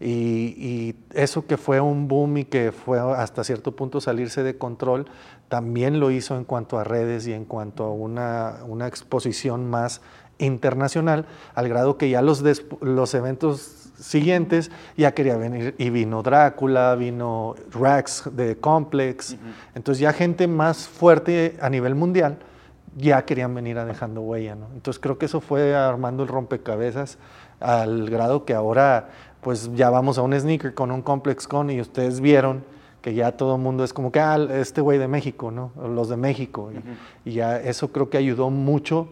y, 0.00 0.94
eso 1.12 1.46
que 1.46 1.56
fue 1.56 1.80
un 1.80 2.08
boom 2.08 2.38
y 2.38 2.44
que 2.44 2.72
fue 2.72 2.98
hasta 2.98 3.44
cierto 3.44 3.76
punto 3.76 4.00
salirse 4.00 4.42
de 4.42 4.56
control, 4.56 5.06
también 5.48 6.00
lo 6.00 6.10
hizo 6.10 6.36
en 6.36 6.44
cuanto 6.44 6.78
a 6.78 6.84
redes 6.84 7.26
y 7.26 7.32
en 7.32 7.44
cuanto 7.44 7.84
a 7.84 7.92
una, 7.92 8.58
una 8.66 8.86
exposición 8.86 9.68
más 9.68 10.00
internacional, 10.38 11.26
al 11.54 11.68
grado 11.68 11.98
que 11.98 12.08
ya 12.08 12.22
los, 12.22 12.42
los 12.80 13.14
eventos 13.14 13.90
siguientes 13.98 14.70
ya 14.96 15.12
quería 15.12 15.36
venir 15.36 15.74
y 15.76 15.90
vino 15.90 16.22
Drácula, 16.22 16.94
vino 16.94 17.54
Rex 17.70 18.30
de 18.32 18.56
Complex, 18.56 19.36
entonces 19.74 20.00
ya 20.00 20.12
gente 20.14 20.46
más 20.48 20.88
fuerte 20.88 21.58
a 21.60 21.68
nivel 21.68 21.94
mundial 21.94 22.38
ya 22.96 23.24
querían 23.24 23.54
venir 23.54 23.78
a 23.78 23.84
dejando 23.84 24.20
huella, 24.20 24.56
¿no? 24.56 24.66
Entonces 24.74 25.00
creo 25.00 25.16
que 25.16 25.26
eso 25.26 25.40
fue 25.40 25.76
armando 25.76 26.22
el 26.22 26.28
rompecabezas 26.28 27.18
al 27.60 28.08
grado 28.10 28.44
que 28.44 28.54
ahora 28.54 29.10
pues 29.40 29.70
ya 29.74 29.90
vamos 29.90 30.18
a 30.18 30.22
un 30.22 30.38
sneaker 30.38 30.74
con 30.74 30.90
un 30.90 31.02
complex 31.02 31.46
con 31.46 31.70
y 31.70 31.80
ustedes 31.80 32.20
vieron 32.20 32.64
que 33.00 33.14
ya 33.14 33.32
todo 33.32 33.56
el 33.56 33.62
mundo 33.62 33.82
es 33.82 33.92
como 33.92 34.12
que, 34.12 34.20
ah, 34.20 34.36
este 34.52 34.80
güey 34.80 34.98
de 34.98 35.08
México, 35.08 35.50
¿no? 35.50 35.72
Los 35.88 36.08
de 36.08 36.16
México. 36.16 36.70
y, 37.24 37.32
ya 37.32 37.58
eso 37.58 37.88
creo 37.92 38.10
que 38.10 38.18
ayudó 38.18 38.50
mucho 38.50 39.08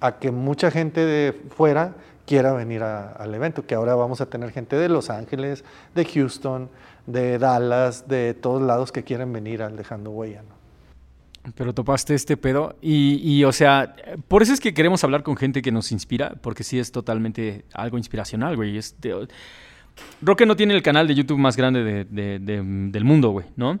a 0.00 0.18
que 0.18 0.30
mucha 0.30 0.70
gente 0.70 1.04
de 1.04 1.32
fuera 1.56 1.94
quiera 2.26 2.52
venir 2.52 2.82
al 2.82 3.34
evento, 3.34 3.66
que 3.66 3.74
ahora 3.74 3.94
vamos 3.94 4.20
a 4.20 4.26
tener 4.26 4.50
gente 4.50 4.76
de 4.76 4.88
Los 4.88 5.08
Ángeles, 5.08 5.64
de 5.94 6.04
Houston, 6.04 6.68
de 7.06 7.38
Dallas, 7.38 8.06
de 8.06 8.34
todos 8.34 8.60
lados 8.60 8.92
que 8.92 9.02
quieren 9.02 9.32
venir 9.32 9.62
al 9.62 9.76
Dejando 9.76 10.10
Huella, 10.10 10.42
¿no? 10.42 10.58
Pero 11.54 11.72
topaste 11.72 12.14
este 12.14 12.36
pedo 12.36 12.76
y, 12.82 13.20
y, 13.22 13.44
o 13.44 13.52
sea, 13.52 13.96
por 14.26 14.42
eso 14.42 14.52
es 14.52 14.60
que 14.60 14.74
queremos 14.74 15.02
hablar 15.04 15.22
con 15.22 15.36
gente 15.36 15.62
que 15.62 15.72
nos 15.72 15.90
inspira, 15.92 16.34
porque 16.42 16.62
sí 16.64 16.78
es 16.78 16.92
totalmente 16.92 17.64
algo 17.72 17.96
inspiracional, 17.96 18.56
güey. 18.56 18.76
Este, 18.76 19.14
Roque 20.20 20.46
no 20.46 20.56
tiene 20.56 20.74
el 20.74 20.82
canal 20.82 21.06
de 21.06 21.14
YouTube 21.14 21.38
más 21.38 21.56
grande 21.56 22.04
del 22.04 23.04
mundo, 23.04 23.30
güey, 23.30 23.46
¿no? 23.56 23.78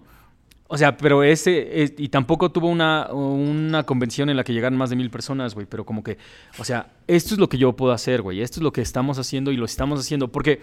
O 0.70 0.76
sea, 0.76 0.98
pero 0.98 1.22
ese, 1.22 1.94
y 1.96 2.08
tampoco 2.08 2.52
tuvo 2.52 2.68
una, 2.68 3.08
una, 3.10 3.84
convención 3.84 4.28
en 4.28 4.36
la 4.36 4.44
que 4.44 4.52
llegaran 4.52 4.76
más 4.76 4.90
de 4.90 4.96
mil 4.96 5.10
personas, 5.10 5.54
güey, 5.54 5.66
pero 5.66 5.86
como 5.86 6.04
que, 6.04 6.18
o 6.58 6.64
sea, 6.64 6.92
esto 7.06 7.32
es 7.32 7.40
lo 7.40 7.48
que 7.48 7.56
yo 7.56 7.72
puedo 7.72 7.92
hacer, 7.92 8.20
güey, 8.20 8.42
esto 8.42 8.60
es 8.60 8.62
lo 8.62 8.70
que 8.70 8.82
estamos 8.82 9.18
haciendo 9.18 9.50
y 9.50 9.56
lo 9.56 9.64
estamos 9.64 9.98
haciendo, 9.98 10.28
porque 10.28 10.62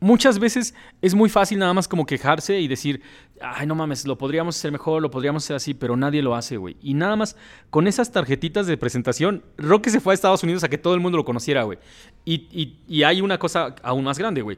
muchas 0.00 0.38
veces 0.38 0.74
es 1.02 1.14
muy 1.14 1.28
fácil 1.28 1.58
nada 1.58 1.74
más 1.74 1.88
como 1.88 2.06
quejarse 2.06 2.58
y 2.58 2.68
decir, 2.68 3.02
ay, 3.42 3.66
no 3.66 3.74
mames, 3.74 4.06
lo 4.06 4.16
podríamos 4.16 4.56
hacer 4.56 4.72
mejor, 4.72 5.02
lo 5.02 5.10
podríamos 5.10 5.44
hacer 5.44 5.56
así, 5.56 5.74
pero 5.74 5.94
nadie 5.94 6.22
lo 6.22 6.34
hace, 6.34 6.56
güey. 6.56 6.78
Y 6.80 6.94
nada 6.94 7.14
más 7.14 7.36
con 7.68 7.86
esas 7.86 8.12
tarjetitas 8.12 8.66
de 8.66 8.78
presentación, 8.78 9.44
Roque 9.58 9.90
se 9.90 10.00
fue 10.00 10.12
a 10.12 10.14
Estados 10.14 10.42
Unidos 10.42 10.64
a 10.64 10.70
que 10.70 10.78
todo 10.78 10.94
el 10.94 11.00
mundo 11.00 11.18
lo 11.18 11.24
conociera, 11.26 11.64
güey. 11.64 11.78
Y, 12.24 12.46
y, 12.50 12.78
y 12.88 13.02
hay 13.02 13.20
una 13.20 13.36
cosa 13.36 13.74
aún 13.82 14.04
más 14.04 14.18
grande, 14.18 14.40
güey 14.40 14.56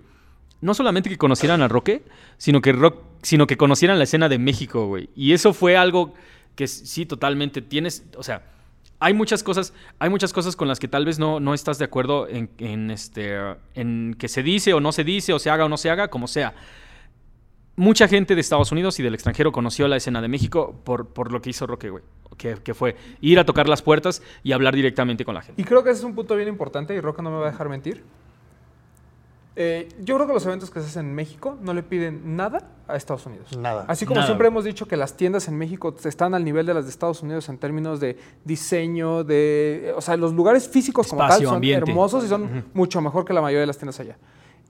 no 0.60 0.74
solamente 0.74 1.08
que 1.08 1.18
conocieran 1.18 1.62
a 1.62 1.68
Roque, 1.68 2.02
sino 2.38 2.60
que, 2.60 2.72
rock, 2.72 3.02
sino 3.22 3.46
que 3.46 3.56
conocieran 3.56 3.98
la 3.98 4.04
escena 4.04 4.28
de 4.28 4.38
México, 4.38 4.86
güey. 4.86 5.10
Y 5.14 5.32
eso 5.32 5.52
fue 5.52 5.76
algo 5.76 6.14
que 6.54 6.66
sí, 6.66 7.06
totalmente 7.06 7.60
tienes, 7.60 8.04
o 8.16 8.22
sea, 8.22 8.42
hay 8.98 9.12
muchas 9.12 9.42
cosas, 9.42 9.74
hay 9.98 10.08
muchas 10.08 10.32
cosas 10.32 10.56
con 10.56 10.68
las 10.68 10.78
que 10.78 10.88
tal 10.88 11.04
vez 11.04 11.18
no, 11.18 11.38
no 11.38 11.52
estás 11.54 11.78
de 11.78 11.84
acuerdo 11.84 12.26
en, 12.28 12.90
este, 12.90 13.36
en 13.74 14.16
que 14.18 14.28
se 14.28 14.42
dice 14.42 14.72
o 14.72 14.80
no 14.80 14.92
se 14.92 15.04
dice, 15.04 15.32
o 15.34 15.38
se 15.38 15.50
haga 15.50 15.66
o 15.66 15.68
no 15.68 15.76
se 15.76 15.90
haga, 15.90 16.08
como 16.08 16.26
sea. 16.26 16.54
Mucha 17.76 18.08
gente 18.08 18.34
de 18.34 18.40
Estados 18.40 18.72
Unidos 18.72 18.98
y 18.98 19.02
del 19.02 19.12
extranjero 19.12 19.52
conoció 19.52 19.86
la 19.86 19.96
escena 19.96 20.22
de 20.22 20.28
México 20.28 20.80
por, 20.82 21.08
por 21.08 21.30
lo 21.30 21.42
que 21.42 21.50
hizo 21.50 21.66
Roque, 21.66 21.90
güey. 21.90 22.02
Que, 22.38 22.54
que, 22.54 22.74
fue 22.74 22.96
ir 23.20 23.38
a 23.38 23.44
tocar 23.44 23.68
las 23.68 23.82
puertas 23.82 24.22
y 24.42 24.52
hablar 24.52 24.74
directamente 24.74 25.24
con 25.24 25.34
la 25.34 25.42
gente. 25.42 25.60
Y 25.60 25.64
creo 25.64 25.84
que 25.84 25.90
ese 25.90 26.00
es 26.00 26.04
un 26.04 26.14
punto 26.14 26.36
bien 26.36 26.48
importante 26.48 26.94
y 26.94 27.00
Roque 27.00 27.22
no 27.22 27.30
me 27.30 27.36
va 27.36 27.48
a 27.48 27.50
dejar 27.50 27.68
mentir. 27.68 28.02
Eh, 29.58 29.88
yo 30.04 30.16
creo 30.16 30.26
que 30.26 30.34
los 30.34 30.44
eventos 30.44 30.70
que 30.70 30.80
se 30.80 30.86
hacen 30.86 31.06
en 31.06 31.14
México 31.14 31.56
no 31.62 31.72
le 31.72 31.82
piden 31.82 32.36
nada 32.36 32.68
a 32.86 32.94
Estados 32.96 33.24
Unidos. 33.24 33.56
Nada. 33.56 33.86
Así 33.88 34.04
como 34.04 34.22
siempre 34.22 34.48
hemos 34.48 34.64
dicho 34.64 34.86
que 34.86 34.98
las 34.98 35.16
tiendas 35.16 35.48
en 35.48 35.56
México 35.56 35.94
están 36.04 36.34
al 36.34 36.44
nivel 36.44 36.66
de 36.66 36.74
las 36.74 36.84
de 36.84 36.90
Estados 36.90 37.22
Unidos 37.22 37.48
en 37.48 37.56
términos 37.56 37.98
de 37.98 38.18
diseño, 38.44 39.24
de. 39.24 39.94
O 39.96 40.00
sea, 40.02 40.16
los 40.18 40.34
lugares 40.34 40.68
físicos 40.68 41.08
como 41.08 41.26
tal 41.26 41.42
son 41.42 41.64
hermosos 41.64 42.24
y 42.24 42.28
son 42.28 42.66
mucho 42.74 43.00
mejor 43.00 43.24
que 43.24 43.32
la 43.32 43.40
mayoría 43.40 43.60
de 43.60 43.66
las 43.66 43.78
tiendas 43.78 43.98
allá. 43.98 44.18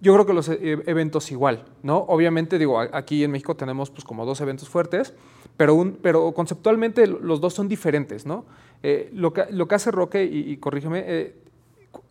yo 0.01 0.12
creo 0.14 0.25
que 0.27 0.33
los 0.35 0.49
e- 0.51 0.83
eventos 0.87 1.33
igual, 1.33 1.64
¿no? 1.83 1.96
Obviamente, 1.99 2.57
digo, 2.59 2.79
aquí 2.79 3.25
en 3.25 3.33
México 3.33 3.57
tenemos 3.57 3.90
pues 3.90 4.05
como 4.05 4.25
dos 4.25 4.40
eventos 4.40 4.68
fuertes, 4.68 5.14
pero, 5.57 5.75
un, 5.75 5.99
pero 6.01 6.33
conceptualmente 6.33 7.07
los 7.09 7.40
dos 7.40 7.55
son 7.55 7.66
diferentes, 7.66 8.25
¿no? 8.25 8.44
Eh, 8.85 9.11
lo, 9.14 9.33
que, 9.33 9.46
lo 9.51 9.66
que 9.66 9.75
hace 9.75 9.90
Roque, 9.90 10.25
y, 10.25 10.53
y 10.53 10.59
corrígeme, 10.59 11.03
eh, 11.07 11.35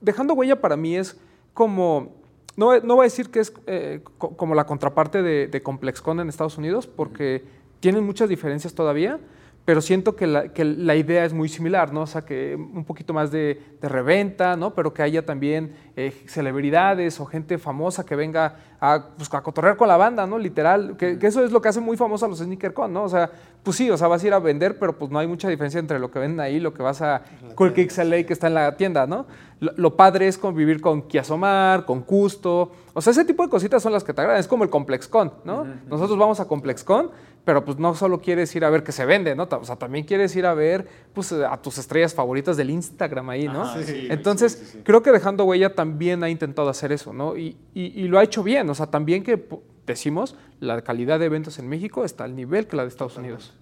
dejando 0.02 0.34
huella 0.34 0.60
para 0.60 0.76
mí 0.76 0.98
es 0.98 1.18
como, 1.54 2.16
no, 2.58 2.80
no 2.80 2.96
voy 2.96 3.04
a 3.04 3.08
decir 3.12 3.30
que 3.30 3.40
es 3.40 3.54
eh, 3.68 4.02
co- 4.18 4.36
como 4.38 4.56
la 4.56 4.66
contraparte 4.66 5.22
de, 5.22 5.48
de 5.48 5.62
ComplexCon 5.64 6.20
en 6.20 6.30
Estados 6.30 6.58
Unidos, 6.58 6.88
porque 6.88 7.44
tienen 7.80 8.04
muchas 8.04 8.30
diferencias 8.30 8.74
todavía, 8.74 9.20
pero 9.66 9.82
siento 9.82 10.16
que 10.16 10.28
la, 10.28 10.50
que 10.50 10.64
la 10.64 10.96
idea 10.96 11.26
es 11.26 11.34
muy 11.34 11.50
similar, 11.50 11.92
¿no? 11.92 12.02
O 12.02 12.08
sea, 12.08 12.24
que 12.24 12.56
un 12.56 12.86
poquito 12.86 13.14
más 13.14 13.32
de, 13.32 13.60
de 13.82 13.90
reventa, 13.90 14.56
¿no? 14.56 14.76
Pero 14.76 14.94
que 14.94 15.02
haya 15.02 15.26
también 15.26 15.76
eh, 15.96 16.14
celebridades 16.28 17.20
o 17.20 17.26
gente 17.26 17.58
famosa 17.58 18.06
que 18.06 18.16
venga 18.16 18.58
a, 18.80 19.08
pues, 19.18 19.34
a 19.34 19.42
cotorrear 19.42 19.76
con 19.76 19.88
la 19.88 19.98
banda, 19.98 20.28
¿no? 20.28 20.38
Literal, 20.38 20.96
que, 20.98 21.18
que 21.18 21.26
eso 21.26 21.44
es 21.44 21.52
lo 21.52 21.64
que 21.64 21.70
hace 21.70 21.80
muy 21.82 21.98
famoso 21.98 22.28
a 22.28 22.30
los 22.30 22.38
SneakerCon, 22.38 22.94
¿no? 22.94 23.04
O 23.06 23.10
sea, 23.10 23.32
pues 23.64 23.76
sí, 23.76 23.90
o 23.90 23.98
sea, 23.98 24.08
vas 24.08 24.24
a 24.24 24.28
ir 24.28 24.34
a 24.34 24.40
vender, 24.40 24.78
pero 24.78 25.00
pues 25.00 25.10
no 25.10 25.18
hay 25.18 25.26
mucha 25.26 25.50
diferencia 25.50 25.80
entre 25.80 25.98
lo 25.98 26.12
que 26.12 26.20
venden 26.20 26.42
ahí 26.42 26.58
y 26.58 26.60
lo 26.60 26.72
que 26.72 26.84
vas 26.84 27.02
a 27.02 27.24
Cool 27.56 27.74
Kicks 27.74 27.98
LA 27.98 28.24
que 28.24 28.34
está 28.34 28.46
en 28.46 28.54
la 28.54 28.78
tienda, 28.78 29.08
¿no? 29.08 29.26
Lo, 29.60 29.72
lo 29.78 29.96
padre 29.96 30.28
es 30.28 30.38
convivir 30.38 30.80
con 30.80 31.02
Kiasomar, 31.02 31.86
con 31.86 32.04
Custo, 32.04 32.72
o 32.98 33.02
sea, 33.02 33.12
ese 33.12 33.26
tipo 33.26 33.44
de 33.44 33.50
cositas 33.50 33.84
son 33.84 33.92
las 33.92 34.06
que 34.06 34.14
te 34.14 34.22
agradan, 34.22 34.40
es 34.40 34.48
como 34.48 34.64
el 34.64 34.70
ComplexCon, 34.70 35.34
¿no? 35.44 35.68
Nosotros 35.86 36.18
vamos 36.18 36.40
a 36.40 36.46
ComplexCon, 36.46 37.12
pero 37.46 37.64
pues 37.64 37.78
no 37.78 37.94
solo 37.96 38.20
quieres 38.20 38.54
ir 38.56 38.66
a 38.66 38.70
ver 38.70 38.84
qué 38.84 38.92
se 38.92 39.06
vende, 39.06 39.36
¿no? 39.36 39.44
O 39.50 39.64
sea, 39.64 39.76
también 39.76 40.04
quieres 40.06 40.36
ir 40.36 40.46
a 40.46 40.54
ver 40.54 40.88
pues 41.14 41.32
a 41.32 41.56
tus 41.62 41.78
estrellas 41.78 42.14
favoritas 42.14 42.58
del 42.58 42.72
Instagram 42.72 43.30
ahí, 43.30 43.46
¿no? 43.46 43.62
Ajá, 43.64 43.78
sí, 43.84 43.86
sí, 43.86 44.08
Entonces, 44.10 44.54
sí, 44.54 44.66
sí, 44.66 44.72
sí. 44.74 44.80
creo 44.84 45.02
que 45.04 45.12
Dejando 45.12 45.46
Huella 45.46 45.74
también 45.76 46.24
ha 46.24 46.30
intentado 46.30 46.70
hacer 46.70 46.92
eso, 46.92 47.14
¿no? 47.14 47.38
Y, 47.38 47.56
y- 47.74 47.94
y 48.02 48.08
lo 48.08 48.18
ha 48.20 48.24
hecho 48.24 48.44
bien, 48.44 48.70
o 48.70 48.76
sea, 48.76 48.88
también 48.88 49.24
que 49.24 49.48
decimos, 49.86 50.36
la 50.60 50.82
calidad 50.82 51.20
de 51.20 51.26
eventos 51.28 51.60
en 51.60 51.68
México 51.70 52.04
está 52.04 52.24
al 52.24 52.36
nivel 52.36 52.66
que 52.68 52.76
la 52.76 52.82
de 52.84 52.90
Estados 52.90 53.16
Unidos. 53.18 53.54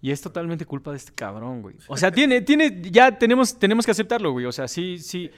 Y 0.00 0.10
es 0.10 0.20
totalmente 0.20 0.66
culpa 0.66 0.90
de 0.90 0.98
este 0.98 1.12
cabrón, 1.14 1.62
güey. 1.62 1.76
O 1.88 1.96
sea, 1.96 2.12
tiene, 2.12 2.42
tiene, 2.42 2.82
ya 2.90 3.18
tenemos, 3.18 3.58
tenemos 3.58 3.86
que 3.86 3.90
aceptarlo, 3.92 4.32
güey. 4.32 4.44
O 4.44 4.52
sea, 4.52 4.68
sí, 4.68 4.98
sí. 4.98 5.30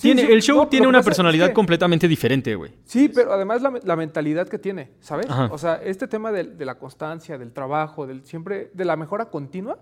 Tiene, 0.00 0.26
sí, 0.26 0.32
el 0.32 0.42
show 0.42 0.56
no, 0.58 0.68
tiene 0.68 0.86
una 0.86 0.98
pasa 0.98 1.00
es 1.00 1.06
personalidad 1.06 1.46
que- 1.48 1.52
completamente 1.54 2.06
diferente, 2.06 2.54
güey. 2.54 2.72
Sí, 2.84 3.08
pero 3.08 3.32
además 3.32 3.62
la, 3.62 3.72
la 3.82 3.96
mentalidad 3.96 4.46
que 4.46 4.58
tiene, 4.58 4.90
¿sabes? 5.00 5.26
Ajá. 5.30 5.48
O 5.50 5.56
sea, 5.56 5.76
este 5.82 6.06
tema 6.06 6.30
de, 6.32 6.44
de 6.44 6.64
la 6.66 6.74
constancia, 6.76 7.38
del 7.38 7.52
trabajo, 7.52 8.06
del 8.06 8.24
siempre, 8.26 8.70
de 8.74 8.84
la 8.84 8.96
mejora 8.96 9.26
continua, 9.30 9.78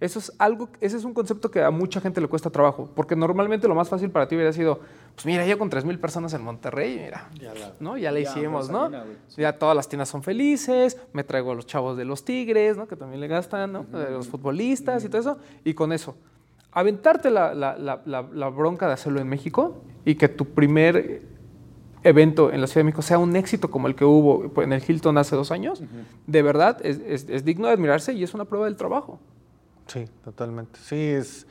eso 0.00 0.18
es 0.20 0.32
algo, 0.38 0.68
ese 0.80 0.96
es 0.96 1.04
un 1.04 1.12
concepto 1.14 1.50
que 1.50 1.62
a 1.62 1.70
mucha 1.72 2.00
gente 2.00 2.20
le 2.20 2.28
cuesta 2.28 2.48
trabajo, 2.50 2.90
porque 2.94 3.16
normalmente 3.16 3.66
lo 3.66 3.74
más 3.74 3.88
fácil 3.88 4.10
para 4.10 4.28
ti 4.28 4.36
hubiera 4.36 4.52
sido, 4.52 4.80
pues 5.14 5.26
mira, 5.26 5.44
yo 5.46 5.58
con 5.58 5.68
3.000 5.70 5.98
personas 5.98 6.32
en 6.34 6.42
Monterrey, 6.42 7.00
mira, 7.02 7.28
¿no? 7.80 7.96
Ya 7.98 8.12
la 8.12 8.20
hicimos, 8.20 8.70
¿no? 8.70 8.88
Ya 9.36 9.58
todas 9.58 9.74
las 9.74 9.88
tiendas 9.88 10.08
son 10.08 10.22
felices, 10.22 10.96
me 11.12 11.24
traigo 11.24 11.50
a 11.50 11.54
los 11.56 11.66
chavos 11.66 11.96
de 11.96 12.04
los 12.04 12.24
Tigres, 12.24 12.76
¿no? 12.76 12.86
Que 12.86 12.94
también 12.94 13.20
le 13.20 13.26
gastan, 13.26 13.72
¿no? 13.72 13.82
De 13.82 14.10
los 14.10 14.28
futbolistas 14.28 15.04
y 15.04 15.08
todo 15.08 15.20
eso, 15.20 15.38
y 15.64 15.74
con 15.74 15.92
eso. 15.92 16.16
Aventarte 16.76 17.30
la, 17.30 17.54
la- 17.54 17.78
la- 17.78 18.02
la- 18.04 18.28
la 18.30 18.48
bronca 18.50 18.86
de 18.86 18.92
hacerlo 18.92 19.18
en 19.20 19.28
México 19.28 19.82
y 20.04 20.16
que 20.16 20.28
tu 20.28 20.44
primer 20.44 21.22
evento 22.02 22.52
en 22.52 22.60
la 22.60 22.66
Ciudad 22.66 22.80
de 22.80 22.84
México 22.84 23.00
sea 23.00 23.18
un 23.18 23.34
éxito 23.34 23.70
como 23.70 23.86
el 23.88 23.94
que 23.94 24.04
hubo 24.04 24.52
en 24.62 24.74
el 24.74 24.82
Hilton 24.86 25.16
hace 25.16 25.34
dos 25.36 25.50
años, 25.50 25.82
de 26.26 26.42
verdad 26.42 26.76
es, 26.84 27.00
es- 27.06 27.30
es 27.30 27.46
digno 27.46 27.66
de 27.66 27.72
admirarse 27.72 28.12
y 28.12 28.22
es 28.22 28.34
una 28.34 28.44
prueba 28.44 28.66
del 28.66 28.76
trabajo. 28.76 29.18
Sí, 29.86 30.04
totalmente. 30.22 30.78
Sí, 30.82 30.96
es. 30.96 31.46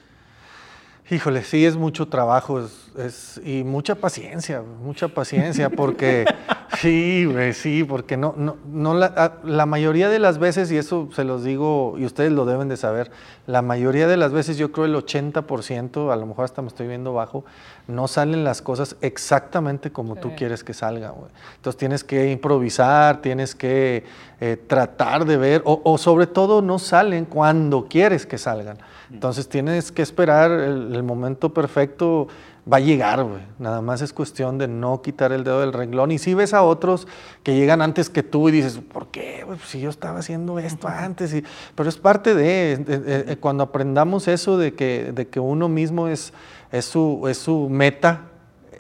Híjole, 1.10 1.44
sí, 1.44 1.66
es 1.66 1.76
mucho 1.76 2.08
trabajo 2.08 2.60
es, 2.60 2.85
es- 2.98 3.42
y 3.46 3.64
mucha 3.64 3.96
paciencia, 3.96 4.62
mucha 4.62 5.08
paciencia, 5.10 5.70
porque 5.70 6.26
sí, 6.80 7.26
güey, 7.26 7.54
sí, 7.54 7.84
porque 7.84 8.18
no, 8.18 8.34
no, 8.38 8.58
no 8.68 8.94
la, 8.94 9.08
a- 9.08 9.34
la 9.44 9.66
mayoría 9.66 10.10
de 10.10 10.20
las 10.20 10.38
veces, 10.38 10.72
y 10.72 10.78
eso 10.78 11.10
se 11.14 11.24
los 11.24 11.44
digo, 11.44 11.96
y 11.98 12.06
ustedes 12.06 12.32
lo 12.32 12.46
deben 12.46 12.70
de 12.70 12.78
saber, 12.78 13.12
la 13.48 13.62
mayoría 13.62 14.08
de 14.08 14.18
las 14.18 14.32
veces, 14.32 14.58
yo 14.58 14.72
creo 14.72 14.86
el 14.86 14.96
80%, 14.96 16.12
a 16.12 16.16
lo 16.16 16.26
mejor 16.26 16.46
hasta 16.46 16.62
me 16.62 16.68
estoy 16.68 16.88
viendo 16.88 17.14
bajo, 17.14 17.46
no 17.88 18.08
salen 18.08 18.44
las 18.44 18.62
cosas 18.62 18.96
exactamente 19.02 19.92
como 19.92 20.16
tú 20.16 20.30
Sí. 20.30 20.36
quieres 20.38 20.64
que 20.64 20.74
salgan, 20.74 21.14
güey. 21.14 21.30
Entonces 21.58 21.78
tienes 21.78 22.04
que 22.04 22.32
improvisar, 22.32 23.22
tienes 23.22 23.54
que 23.56 24.04
eh, 24.42 24.58
tratar 24.68 25.26
de 25.26 25.38
ver, 25.38 25.62
o, 25.66 25.82
o 25.84 25.98
sobre 25.98 26.28
todo 26.28 26.62
no 26.62 26.78
salen 26.80 27.26
cuando 27.26 27.86
quieres 27.88 28.26
que 28.26 28.38
salgan. 28.38 28.78
Entonces 29.12 29.48
tienes 29.48 29.92
que 29.92 30.02
esperar 30.02 30.52
el, 30.52 30.94
el 30.96 31.04
momento 31.04 31.54
perfecto, 31.54 32.28
va 32.72 32.78
a 32.78 32.80
llegar, 32.80 33.24
güey. 33.24 33.42
Nada 33.60 33.82
más 33.82 34.02
es 34.02 34.12
cuestión 34.12 34.58
de 34.58 34.68
no 34.68 35.02
quitar 35.02 35.32
el 35.32 35.44
dedo 35.44 35.62
del 35.62 35.74
renglón. 35.74 36.12
Y 36.12 36.18
si 36.18 36.34
ves 36.34 36.54
a 36.54 36.64
otros 36.64 37.08
que 37.44 37.56
llegan 37.56 37.82
antes 37.82 38.10
que 38.10 38.24
tú 38.24 38.50
y 38.50 38.54
dices, 38.54 38.80
¿por 38.80 39.08
qué? 39.08 39.44
güey? 39.46 39.58
Pues 39.58 39.70
si 39.70 39.80
yo 39.80 39.90
estaba 39.90 40.20
haciendo 40.20 40.58
esto 40.58 40.88
antes. 40.88 41.34
Y, 41.34 41.44
pero 41.76 41.90
es 41.90 41.98
parte 41.98 42.34
de, 42.34 42.74
eh, 42.74 42.86
eh, 42.88 43.26
eh, 43.28 43.38
cuando 43.40 43.64
aprendamos 43.64 44.28
eso 44.28 44.58
de 44.58 44.74
que, 44.74 45.12
de 45.14 45.28
que 45.28 45.40
uno 45.40 45.70
mismo 45.70 46.08
es, 46.08 46.34
es, 46.72 46.86
su, 46.86 47.26
es 47.28 47.38
su 47.38 47.70
meta, 47.70 48.30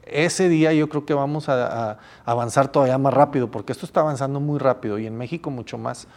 ese 0.05 0.49
día 0.49 0.71
yo 0.73 0.87
creo 0.89 1.05
que 1.05 1.13
vamos 1.13 1.49
a, 1.49 1.91
a 1.91 1.99
avanzar 2.25 2.71
todavía 2.71 2.97
más 2.97 3.13
rápido, 3.13 3.49
porque 3.49 3.71
esto 3.71 3.85
está 3.85 4.01
avanzando 4.01 4.39
muy 4.39 4.59
rápido 4.59 4.99
y 4.99 5.07
en 5.07 5.17
México 5.17 5.49
mucho 5.49 5.77
más. 5.77 6.07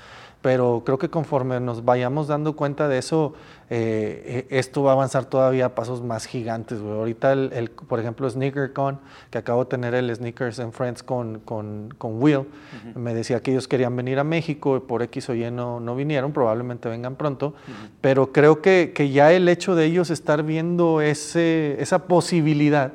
Pero 0.41 0.83
creo 0.87 0.99
que 0.99 1.11
conforme 1.11 1.59
nos 1.59 1.85
vayamos 1.85 2.29
dando 2.29 2.55
cuenta 2.55 2.87
de 2.87 2.99
eso, 2.99 3.35
eh, 3.71 4.47
eh, 4.51 4.59
esto 4.59 4.83
va 4.83 4.93
a 4.93 4.95
avanzar 4.95 5.27
todavía 5.27 5.67
a 5.67 5.75
pasos 5.75 6.03
más 6.03 6.27
gigantes. 6.27 6.81
güey. 6.81 6.95
Ahorita, 6.95 7.33
el, 7.33 7.51
el- 7.53 7.71
por 7.71 8.01
ejemplo, 8.01 8.29
SneakerCon, 8.29 8.99
que 9.31 9.39
acabo 9.39 9.65
de 9.65 9.71
tener 9.71 9.95
el 9.95 10.15
Sneakers 10.15 10.59
and 10.61 10.73
Friends 10.73 11.03
con, 11.03 11.41
con, 11.41 11.93
con 11.99 12.23
Will, 12.23 12.47
me 12.95 13.13
decía 13.15 13.41
que 13.43 13.51
ellos 13.51 13.69
querían 13.69 13.95
venir 13.95 14.19
a 14.19 14.25
México 14.25 14.77
y 14.77 14.81
por 14.81 15.03
X 15.03 15.29
o 15.29 15.35
Y 15.35 15.51
no, 15.51 15.81
no 15.81 15.95
vinieron, 15.97 16.33
probablemente 16.33 16.89
vengan 16.89 17.17
pronto. 17.17 17.55
Pero 18.01 18.33
creo 18.33 18.63
que, 18.63 18.93
que 18.95 19.11
ya 19.11 19.33
el 19.33 19.49
hecho 19.49 19.75
de 19.75 19.85
ellos 19.85 20.11
estar 20.11 20.43
viendo 20.43 21.01
ese, 21.01 21.77
esa 21.81 22.07
posibilidad, 22.07 22.93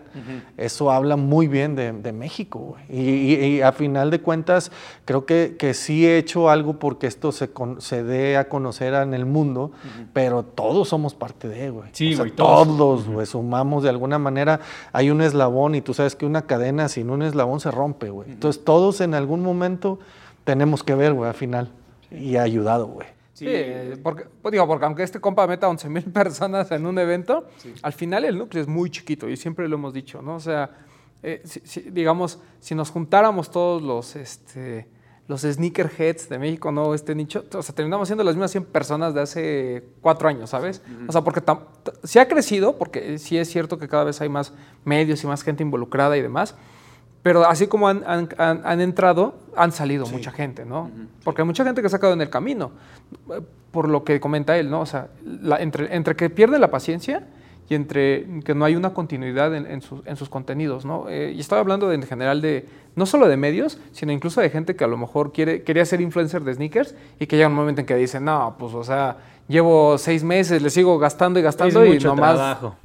eso 0.57 0.91
habla 0.91 1.15
muy 1.17 1.47
bien 1.47 1.75
de, 1.75 1.91
de 1.91 2.11
México. 2.13 2.59
güey. 2.59 2.83
Y, 2.89 3.33
y- 3.35 3.45
y 3.57 3.61
a 3.61 3.71
final 3.73 4.09
de 4.11 4.19
cuentas, 4.21 4.71
creo 5.05 5.25
que, 5.25 5.55
que 5.57 5.73
sí 5.73 6.05
he 6.07 6.17
hecho 6.17 6.49
algo 6.49 6.79
porque 6.79 7.07
esto 7.07 7.31
se, 7.31 7.49
con- 7.51 7.81
se 7.81 8.03
dé 8.03 8.37
a 8.37 8.49
conocer 8.49 8.93
en 8.95 9.13
el 9.13 9.25
mundo, 9.25 9.71
pero 10.13 10.43
todos 10.63 10.87
somos 10.89 11.13
parte 11.13 11.47
de, 11.47 11.69
güey. 11.69 11.89
Sí, 11.93 12.13
O 12.13 12.15
sea, 12.15 12.25
güey, 12.25 12.31
todos. 12.35 12.67
todos, 12.67 13.07
güey, 13.07 13.25
sumamos 13.25 13.83
de 13.83 13.89
alguna 13.89 14.17
manera. 14.19 14.59
Hay 14.91 15.09
un 15.11 15.21
eslabón 15.21 15.75
y 15.75 15.81
tú 15.81 15.93
sabes 15.93 16.15
que 16.15 16.25
una 16.25 16.43
cadena 16.43 16.87
sin 16.89 17.09
un 17.09 17.21
eslabón 17.21 17.59
se 17.59 17.71
rompe, 17.71 18.09
güey. 18.09 18.31
Entonces 18.31 18.63
todos 18.63 19.01
en 19.01 19.13
algún 19.13 19.41
momento 19.43 19.99
tenemos 20.43 20.83
que 20.83 20.95
ver, 20.95 21.13
güey, 21.13 21.29
al 21.29 21.35
final. 21.35 21.71
Y 22.11 22.35
ha 22.37 22.43
ayudado, 22.43 22.87
güey. 22.87 23.07
Sí, 23.33 23.47
porque, 24.03 24.25
pues 24.41 24.51
digo, 24.51 24.67
porque 24.67 24.85
aunque 24.85 25.01
este 25.03 25.19
compa 25.19 25.47
meta 25.47 25.67
11 25.67 25.89
mil 25.89 26.03
personas 26.13 26.71
en 26.71 26.85
un 26.85 26.97
evento, 26.99 27.45
al 27.81 27.93
final 27.93 28.25
el 28.25 28.37
núcleo 28.37 28.61
es 28.61 28.67
muy 28.69 28.89
chiquito 28.91 29.27
y 29.27 29.35
siempre 29.37 29.67
lo 29.67 29.75
hemos 29.75 29.93
dicho, 29.93 30.21
¿no? 30.21 30.35
O 30.35 30.39
sea, 30.39 30.69
eh, 31.23 31.41
si- 31.43 31.61
si- 31.63 31.81
digamos, 31.89 32.39
si 32.59 32.75
nos 32.75 32.91
juntáramos 32.91 33.49
todos 33.49 33.81
los, 33.81 34.15
este, 34.15 34.87
los 35.27 35.41
sneakerheads 35.41 36.27
de 36.27 36.37
México, 36.37 36.71
¿no? 36.71 36.93
Este 36.93 37.15
nicho, 37.15 37.45
o 37.53 37.61
sea, 37.63 37.73
terminamos 37.73 38.07
siendo 38.09 38.23
las 38.25 38.35
mismas 38.35 38.51
100 38.51 38.65
personas 38.65 39.13
de 39.13 39.21
hace 39.21 39.83
cuatro 40.01 40.27
años, 40.27 40.49
¿sabes? 40.49 40.81
O 41.07 41.11
sea, 41.13 41.21
porque 41.21 41.41
sí 42.03 42.19
ha 42.19 42.27
crecido, 42.27 42.77
porque 42.77 43.17
sí 43.19 43.37
es 43.37 43.49
cierto 43.49 43.77
que 43.79 43.87
cada 43.87 44.03
vez 44.03 44.19
hay 44.21 44.27
más 44.29 44.53
medios 44.83 45.23
y 45.23 45.27
más 45.27 45.41
gente 45.43 45.63
involucrada 45.63 46.17
y 46.17 46.21
demás, 46.21 46.55
pero 47.21 47.47
así 47.47 47.67
como 47.67 47.87
han, 47.87 48.03
han- 48.05 48.29
han- 48.37 48.61
han 48.65 48.81
entrado, 48.81 49.35
han 49.55 49.71
salido 49.71 50.05
mucha 50.07 50.31
gente, 50.31 50.65
¿no? 50.65 50.91
Porque 51.23 51.41
hay 51.41 51.47
mucha 51.47 51.63
gente 51.63 51.81
que 51.81 51.87
se 51.87 51.95
ha 51.95 51.99
quedado 51.99 52.15
en 52.15 52.21
el 52.21 52.29
camino, 52.29 52.71
por 53.71 53.87
lo 53.89 54.03
que 54.03 54.19
comenta 54.19 54.57
él, 54.57 54.69
¿no? 54.69 54.81
O 54.81 54.85
sea, 54.85 55.07
la- 55.25 55.57
entre, 55.61 55.95
entre 55.95 56.15
que 56.17 56.29
pierde 56.29 56.59
la 56.59 56.69
paciencia 56.69 57.25
y 57.69 57.75
entre 57.75 58.25
que 58.43 58.53
no 58.55 58.65
hay 58.65 58.75
una 58.75 58.93
continuidad 58.93 59.55
en, 59.55 59.65
en 59.65 59.81
sus, 59.81 60.05
en 60.05 60.15
sus 60.15 60.29
contenidos, 60.29 60.85
¿no? 60.85 61.07
Eh, 61.09 61.33
y 61.35 61.39
estoy 61.39 61.59
hablando 61.59 61.87
de- 61.89 61.95
en 61.95 62.03
general 62.03 62.41
de, 62.41 62.65
no 62.95 63.05
solo 63.05 63.27
de 63.27 63.37
medios, 63.37 63.79
sino 63.93 64.11
incluso 64.11 64.41
de 64.41 64.49
gente 64.49 64.75
que 64.75 64.83
a 64.83 64.87
lo 64.87 64.97
mejor 64.97 65.31
quiere, 65.31 65.63
quería 65.63 65.85
ser 65.85 66.01
influencer 66.01 66.43
de 66.43 66.53
sneakers 66.53 66.93
y 67.19 67.25
que 67.27 67.37
llega 67.37 67.47
un 67.49 67.55
momento 67.55 67.81
en 67.81 67.87
que 67.87 67.95
dice, 67.95 68.19
no, 68.19 68.55
pues, 68.59 68.73
o 68.73 68.83
sea, 68.83 69.17
llevo 69.47 69.97
seis 69.97 70.23
meses, 70.23 70.61
le 70.61 70.69
sigo 70.69 70.97
gastando 70.99 71.39
y 71.39 71.43
gastando 71.43 71.83
Es 71.83 71.89
y 71.89 71.93
mucho 71.93 72.07
nomás... 72.09 72.35
trabajo. 72.35 72.75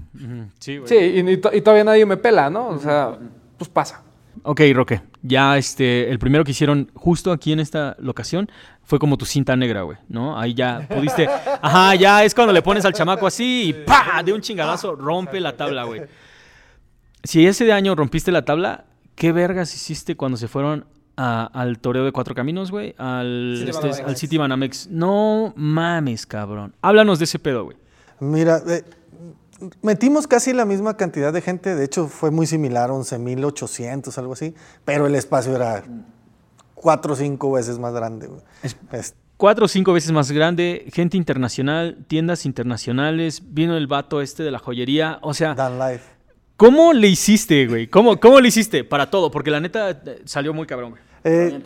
Sí, 0.59 0.79
güey. 0.79 0.89
Sí, 0.89 0.95
y, 0.97 1.31
y 1.31 1.37
to- 1.39 1.55
y 1.55 1.61
todavía 1.61 1.85
nadie 1.85 2.07
me 2.07 2.17
pela, 2.17 2.49
¿no? 2.51 2.69
O 2.69 2.79
sea, 2.79 3.19
pues 3.57 3.69
pasa. 3.69 4.03
Ok, 4.45 4.61
Roque. 4.73 5.03
Ya 5.23 5.59
este, 5.59 6.09
el 6.11 6.19
primero 6.21 6.45
que 6.45 6.53
hicieron 6.53 6.91
justo 6.95 7.33
aquí 7.33 7.53
en 7.53 7.59
esta 7.61 7.97
locación 7.99 8.49
fue 8.89 8.99
como 8.99 9.19
tu 9.19 9.27
cinta 9.27 9.55
negra, 9.55 9.83
güey, 9.83 9.99
¿no? 10.09 10.39
Ahí 10.41 10.55
ya 10.55 10.81
pudiste. 10.89 11.29
Ajá, 11.61 11.95
ya 11.95 12.25
es 12.25 12.35
cuando 12.35 12.55
le 12.55 12.63
pones 12.63 12.87
al 12.87 12.95
chamaco 12.95 13.27
así 13.27 13.65
y 13.69 13.73
¡pa! 13.75 14.23
De 14.25 14.33
un 14.33 14.41
chingadazo 14.41 14.97
rompe 14.97 15.39
la 15.41 15.55
tabla, 15.59 15.85
güey. 15.85 16.01
Si 17.23 17.47
ese 17.47 17.71
año 17.71 17.95
rompiste 17.95 18.33
la 18.33 18.47
tabla, 18.47 18.87
¿qué 19.15 19.31
vergas 19.33 19.75
hiciste 19.75 20.17
cuando 20.17 20.39
se 20.39 20.49
fueron 20.49 20.87
a- 21.19 21.51
al 21.53 21.81
toreo 21.81 22.03
de 22.07 22.13
cuatro 22.13 22.35
caminos, 22.35 22.71
güey? 22.71 22.95
Al, 22.97 23.57
City 23.59 23.71
este, 23.71 23.89
Banamex. 23.89 24.09
al 24.09 24.17
City 24.17 24.39
Banamex. 24.39 24.87
No 24.89 25.53
mames, 25.55 26.25
cabrón. 26.27 26.75
Háblanos 26.81 27.19
de 27.19 27.27
ese 27.27 27.39
pedo, 27.39 27.65
güey. 27.65 27.77
Mira, 28.21 28.63
eh, 28.67 28.85
metimos 29.83 30.27
casi 30.27 30.55
la 30.55 30.65
misma 30.65 30.97
cantidad 30.97 31.31
de 31.31 31.43
gente, 31.43 31.75
de 31.75 31.85
hecho 31.85 32.09
fue 32.09 32.31
muy 32.31 32.47
similar, 32.47 32.89
11.800, 32.89 34.17
algo 34.17 34.33
así, 34.33 34.55
pero 34.87 35.07
el 35.07 35.15
espacio 35.15 35.55
era 35.55 35.85
cuatro 36.81 37.13
o 37.13 37.17
cinco 37.17 37.53
veces 37.53 37.79
más 37.79 37.93
grande. 37.93 38.27
güey. 38.29 38.41
Es- 38.93 39.15
Cuatro 39.37 39.67
o 39.67 39.69
cinco 39.69 39.93
veces 39.93 40.11
más 40.11 40.33
grande, 40.33 40.87
gente 40.93 41.17
internacional, 41.17 42.05
tiendas 42.09 42.45
internacionales, 42.45 43.43
vino 43.55 43.77
el 43.77 43.87
vato 43.87 44.21
este 44.21 44.43
de 44.43 44.51
la 44.51 44.59
joyería, 44.59 45.21
o 45.23 45.33
sea, 45.33 45.55
Dan 45.55 45.79
Life. 45.79 46.05
¿cómo 46.57 46.93
le 46.93 47.07
hiciste, 47.07 47.69
güey? 47.69 47.87
¿Cómo, 47.87 48.19
¿Cómo 48.19 48.41
le 48.41 48.49
hiciste 48.49 48.83
para 48.83 49.11
todo? 49.11 49.31
Porque 49.31 49.53
la 49.53 49.61
neta 49.61 49.91
eh, 49.91 50.23
salió 50.25 50.53
muy 50.53 50.67
cabrón, 50.67 50.91
güey. 50.91 51.03
Eh, 51.23 51.61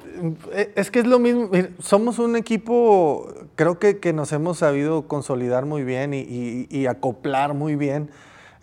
eh, 0.52 0.72
es 0.76 0.90
que 0.90 0.98
es 0.98 1.06
lo 1.06 1.18
mismo, 1.18 1.50
somos 1.80 2.18
un 2.18 2.36
equipo, 2.36 3.32
creo 3.54 3.78
que, 3.78 3.98
que 4.00 4.12
nos 4.12 4.32
hemos 4.32 4.58
sabido 4.58 5.08
consolidar 5.08 5.64
muy 5.64 5.82
bien 5.82 6.12
y, 6.12 6.20
y- 6.20 6.66
y 6.70 6.86
acoplar 6.86 7.54
muy 7.54 7.74
bien. 7.76 8.10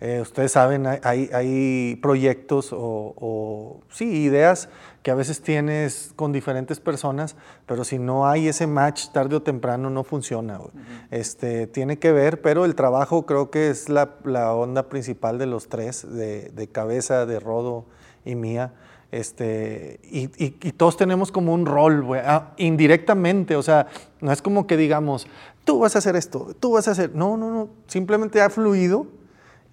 Eh, 0.02 0.20
ustedes 0.22 0.54
saben, 0.54 0.88
hay- 0.88 1.30
hay, 1.34 1.96
proyectos 2.02 2.72
o, 2.72 3.14
o, 3.18 3.82
sí, 3.90 4.06
ideas 4.24 4.70
que 5.04 5.12
a 5.12 5.16
veces 5.16 5.42
tienes 5.42 6.14
con 6.16 6.32
diferentes 6.32 6.80
personas, 6.80 7.36
pero 7.66 7.84
si 7.84 8.00
no 8.00 8.26
hay 8.28 8.48
ese 8.48 8.66
match 8.66 9.10
tarde 9.10 9.36
o 9.36 9.42
temprano 9.42 9.90
no 9.90 10.04
funciona. 10.06 10.58
güey. 10.58 10.72
este, 11.12 11.68
tiene 11.68 12.00
que 12.00 12.12
ver, 12.14 12.42
pero 12.42 12.64
el 12.66 12.76
trabajo 12.76 13.26
creo 13.26 13.50
que 13.52 13.70
es 13.70 13.90
la, 13.90 14.16
la 14.24 14.54
onda 14.54 14.88
principal 14.90 15.38
de 15.38 15.48
los 15.48 15.68
tres, 15.68 16.08
de, 16.10 16.50
de 16.50 16.68
cabeza, 16.68 17.26
de 17.26 17.40
Rodo 17.40 17.86
y 18.24 18.36
mía. 18.36 18.74
Este, 19.12 20.00
y, 20.04 20.26
y- 20.44 20.56
y 20.62 20.72
todos 20.72 20.96
tenemos 20.96 21.32
como 21.32 21.54
un 21.54 21.66
rol, 21.66 22.04
güey, 22.04 22.22
ah, 22.24 22.54
indirectamente, 22.58 23.56
o 23.56 23.64
sea, 23.64 23.88
no 24.22 24.32
es 24.32 24.42
como 24.42 24.66
que 24.68 24.78
digamos, 24.78 25.28
tú 25.66 25.80
vas 25.80 25.96
a 25.96 26.00
hacer 26.00 26.16
esto, 26.16 26.56
tú 26.60 26.74
vas 26.74 26.88
a 26.88 26.92
hacer, 26.92 27.16
no, 27.16 27.36
no, 27.36 27.50
no, 27.50 27.70
simplemente 27.88 28.40
ha 28.42 28.50
fluido 28.50 29.08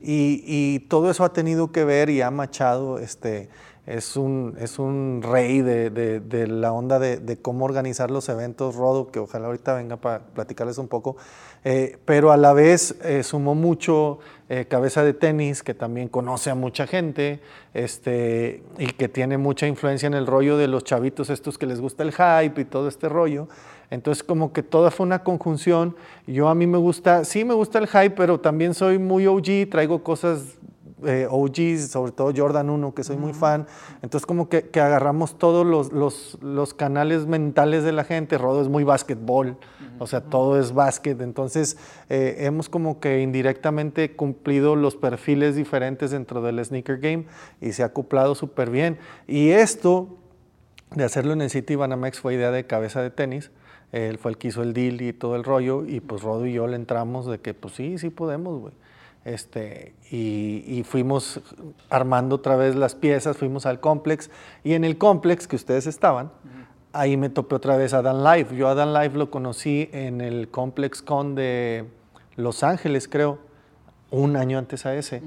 y, 0.01 0.43
y 0.47 0.81
todo 0.89 1.11
eso 1.11 1.25
ha 1.25 1.33
tenido 1.33 1.73
que 1.73 1.85
ver 1.85 2.11
y 2.11 2.21
ha 2.23 2.31
machado, 2.31 2.99
este, 2.99 3.49
es 3.87 4.17
un, 4.17 4.57
es 4.59 4.79
un 4.81 5.21
rey 5.23 5.61
de, 5.63 5.91
de- 5.91 6.19
de 6.21 6.47
la 6.49 6.73
onda 6.73 6.99
de, 6.99 7.19
de 7.19 7.37
cómo 7.37 7.65
organizar 7.65 8.11
los 8.11 8.29
eventos, 8.29 8.75
Rodo, 8.75 9.11
que 9.13 9.21
ojalá 9.21 9.47
ahorita 9.47 9.75
venga 9.75 9.97
para 9.97 10.27
platicarles 10.27 10.79
un 10.79 10.89
poco, 10.89 11.17
eh, 11.65 11.97
pero 12.05 12.33
a 12.33 12.37
la 12.37 12.53
vez 12.53 12.97
eh, 13.05 13.23
sumó 13.23 13.55
mucho 13.55 14.19
eh, 14.49 14.67
Cabeza 14.69 15.03
de 15.05 15.13
Tenis, 15.15 15.63
que 15.63 15.73
también 15.75 16.09
conoce 16.09 16.51
a 16.51 16.55
mucha 16.57 16.87
gente 16.89 17.41
este, 17.75 18.63
y 18.79 18.87
que 18.89 19.09
tiene 19.09 19.39
mucha 19.39 19.67
influencia 19.69 20.09
en 20.09 20.15
el 20.15 20.27
rollo 20.27 20.57
de 20.57 20.67
los 20.69 20.83
chavitos 20.85 21.31
estos 21.31 21.57
que 21.57 21.67
les 21.67 21.81
gusta 21.81 22.03
el 22.03 22.13
hype 22.13 22.61
y 22.61 22.65
todo 22.65 22.89
este 22.89 23.09
rollo. 23.09 23.49
Entonces 23.91 24.23
como 24.23 24.53
que 24.53 24.63
toda 24.63 24.91
fue 24.91 25.07
una 25.07 25.23
conjunción. 25.23 25.97
Yo 26.27 26.49
a 26.49 26.55
mí 26.55 26.67
me 26.67 26.79
gusta, 26.79 27.25
sí 27.25 27.45
me 27.45 27.55
gusta 27.55 27.79
el 27.79 27.87
hype, 27.87 28.11
pero 28.11 28.41
también 28.41 28.75
soy 28.75 28.99
muy 28.99 29.27
OG, 29.27 29.71
traigo 29.71 30.03
cosas 30.03 30.59
eh, 31.05 31.29
OGs, 31.31 31.89
sobre 31.91 32.11
todo 32.11 32.33
Jordan 32.35 32.71
1, 32.71 32.95
que 32.95 33.05
soy 33.05 33.17
muy 33.17 33.35
fan. 33.35 33.67
Entonces 34.03 34.27
como 34.27 34.49
que, 34.49 34.71
que 34.71 34.81
agarramos 34.81 35.39
todos 35.39 35.67
los, 35.67 35.93
los, 35.93 36.39
los 36.41 36.73
canales 36.73 37.27
mentales 37.27 37.85
de 37.85 37.93
la 37.93 38.05
gente. 38.05 38.39
Rodo 38.39 38.63
es 38.63 38.69
muy 38.69 38.83
básquetbol, 38.83 39.59
o 39.99 40.07
sea, 40.07 40.23
todo 40.23 40.59
es 40.59 40.73
básquet. 40.73 41.21
Entonces 41.21 41.77
eh, 42.09 42.37
hemos 42.41 42.69
como 42.69 42.99
que 42.99 43.21
indirectamente 43.21 44.17
cumplido 44.17 44.75
los 44.75 44.97
perfiles 44.97 45.55
diferentes 45.55 46.13
dentro 46.13 46.41
del 46.41 46.65
sneaker 46.65 46.99
game 46.99 47.27
y 47.61 47.73
se 47.73 47.83
ha 47.83 47.87
acoplado 47.87 48.35
súper 48.35 48.71
bien. 48.71 48.99
Y 49.27 49.51
esto 49.51 50.17
de 50.95 51.05
hacerlo 51.05 51.35
en 51.35 51.43
el 51.43 51.51
City 51.51 51.75
Banamex 51.75 52.21
fue 52.21 52.35
idea 52.35 52.51
de 52.51 52.67
cabeza 52.67 53.03
de 53.03 53.11
tenis. 53.11 53.51
Él 53.93 54.19
fue 54.19 54.33
el 54.33 54.39
que 54.39 54.49
hizo 54.49 54.63
el 54.63 54.73
deal 54.73 55.01
y 55.01 55.13
todo 55.13 55.37
el 55.37 55.45
rollo. 55.45 55.85
Y 55.87 56.01
pues 56.01 56.23
Rodo 56.23 56.47
y 56.47 56.53
yo 56.53 56.67
le 56.67 56.77
entramos 56.77 57.27
de 57.27 57.39
que, 57.39 57.55
pues 57.55 57.75
sí, 57.75 57.99
sí 57.99 58.11
podemos, 58.11 58.61
güey. 58.61 58.75
Este, 59.25 59.95
y, 60.11 60.63
y 60.67 60.85
fuimos 60.85 61.41
armando 61.91 62.37
otra 62.37 62.55
vez 62.55 62.77
las 62.77 62.95
piezas, 62.95 63.37
fuimos 63.37 63.67
al 63.67 63.81
complex. 63.81 64.31
Y 64.63 64.75
en 64.75 64.85
el 64.85 64.99
complex 64.99 65.49
que 65.49 65.57
ustedes 65.57 65.87
estaban, 65.87 66.31
ahí 66.97 67.17
me 67.17 67.29
topé 67.29 67.55
otra 67.55 67.77
vez 67.77 67.93
a 67.93 68.03
Dan 68.03 68.25
Live. 68.25 68.57
Yo 68.57 68.69
a 68.69 68.75
Dan 68.75 68.93
Live 68.93 69.17
lo 69.17 69.31
conocí 69.31 69.89
en 69.93 70.21
el 70.21 70.49
Complex 70.49 71.03
Con 71.03 71.35
de 71.35 71.85
Los 72.37 72.63
Ángeles, 72.63 73.09
creo, 73.09 73.39
un 74.11 74.37
año 74.37 74.59
antes 74.59 74.87
a 74.87 74.95
ese. 74.95 75.23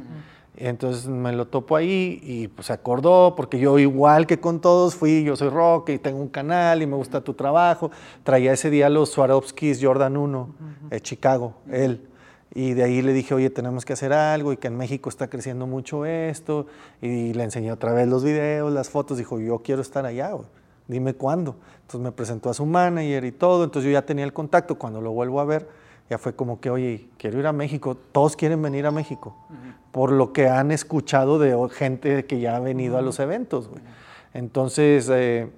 Entonces 0.62 1.08
me 1.08 1.32
lo 1.32 1.48
topo 1.48 1.78
ahí 1.78 2.20
y 2.22 2.50
pues 2.50 2.68
se 2.68 2.74
acordó, 2.74 3.34
porque 3.38 3.60
yo 3.60 3.80
igual 3.80 4.28
que 4.28 4.42
con 4.42 4.60
todos 4.60 4.94
fui, 4.94 5.24
yo 5.24 5.38
soy 5.38 5.48
rock 5.48 5.90
y 5.90 6.00
tengo 6.00 6.20
un 6.20 6.28
canal 6.28 6.82
y 6.82 6.86
me 6.86 6.98
gusta 6.98 7.22
tu 7.22 7.34
trabajo. 7.34 7.92
Traía 8.24 8.52
ese 8.52 8.70
día 8.70 8.90
los 8.90 9.10
Swarovskis 9.10 9.80
Jordan 9.82 10.18
1, 10.18 10.50
de 10.90 11.02
Chicago, 11.02 11.54
él. 11.72 12.06
Y 12.54 12.74
de 12.74 12.84
ahí 12.84 13.02
le 13.02 13.14
dije, 13.14 13.34
oye, 13.34 13.50
tenemos 13.50 13.86
que 13.86 13.94
hacer 13.94 14.12
algo 14.12 14.52
y 14.52 14.58
que 14.58 14.68
en 14.68 14.76
México 14.76 15.08
está 15.08 15.30
creciendo 15.30 15.66
mucho 15.66 16.06
esto. 16.06 16.66
Y 17.02 17.34
le 17.34 17.44
enseñé 17.44 17.72
otra 17.72 17.94
vez 17.94 18.08
los 18.08 18.24
videos, 18.24 18.74
las 18.74 18.90
fotos. 18.90 19.18
Dijo, 19.18 19.40
yo 19.40 19.60
quiero 19.60 19.82
estar 19.82 20.06
allá, 20.06 20.32
güey. 20.32 20.48
Dime 20.88 21.14
cuándo. 21.14 21.56
Entonces 21.82 22.02
me 22.02 22.12
presentó 22.12 22.50
a 22.50 22.54
su 22.54 22.66
manager 22.66 23.24
y 23.24 23.32
todo. 23.32 23.64
Entonces 23.64 23.86
yo 23.86 23.94
ya 23.94 24.06
tenía 24.06 24.26
el 24.26 24.34
contacto. 24.34 24.80
Cuando 24.80 25.00
lo 25.00 25.12
vuelvo 25.12 25.40
a 25.40 25.46
ver, 25.46 25.70
ya 26.10 26.18
fue 26.18 26.36
como 26.36 26.60
que, 26.60 26.70
oye, 26.70 27.10
quiero 27.18 27.40
ir 27.40 27.48
a 27.48 27.54
México. 27.54 27.96
Todos 28.12 28.36
quieren 28.36 28.62
venir 28.62 28.86
a 28.86 28.92
México. 28.92 29.36
Por 29.92 30.12
lo 30.12 30.34
que 30.34 30.48
han 30.48 30.72
escuchado 30.72 31.38
de 31.40 31.56
gente 31.70 32.26
que 32.26 32.40
ya 32.40 32.56
ha 32.56 32.60
venido 32.60 32.98
a 32.98 33.02
los 33.02 33.20
eventos, 33.20 33.68
güey. 33.68 33.82
Entonces, 34.34 35.10
eh, 35.12 35.50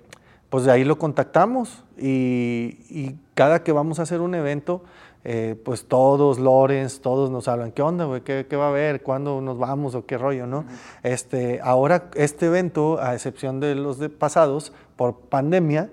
pues 0.49 0.65
de 0.65 0.71
ahí 0.71 0.83
lo 0.83 0.97
contactamos 0.97 1.83
y, 1.97 2.79
y 2.89 3.15
cada 3.33 3.63
que 3.63 3.71
vamos 3.71 3.99
a 3.99 4.03
hacer 4.03 4.21
un 4.21 4.35
evento, 4.35 4.83
eh, 5.23 5.55
pues 5.63 5.85
todos, 5.85 6.39
Lorenz, 6.39 6.99
todos 6.99 7.29
nos 7.29 7.47
hablan, 7.47 7.71
¿qué 7.71 7.81
onda, 7.81 8.05
güey? 8.05 8.21
¿Qué, 8.21 8.47
qué 8.49 8.55
va 8.55 8.65
a 8.65 8.69
haber? 8.69 9.03
¿Cuándo 9.03 9.39
nos 9.39 9.59
vamos 9.59 9.93
o 9.93 10.05
qué 10.05 10.17
rollo, 10.17 10.47
no? 10.47 10.65
este, 11.03 11.59
ahora, 11.61 12.09
este 12.15 12.47
evento, 12.47 12.99
a 12.99 13.13
excepción 13.13 13.59
de 13.59 13.75
los 13.75 13.99
de 13.99 14.09
pasados, 14.09 14.73
por 14.95 15.15
pandemia, 15.15 15.89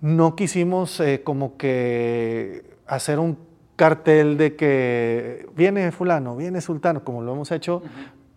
no 0.00 0.36
quisimos 0.36 1.00
eh, 1.00 1.22
como 1.24 1.56
que 1.56 2.76
hacer 2.86 3.18
un 3.18 3.38
cartel 3.76 4.36
de 4.36 4.56
que 4.56 5.46
viene 5.56 5.90
fulano, 5.92 6.36
viene 6.36 6.60
sultano, 6.60 7.04
como 7.04 7.22
lo 7.22 7.32
hemos 7.32 7.50
hecho, 7.50 7.82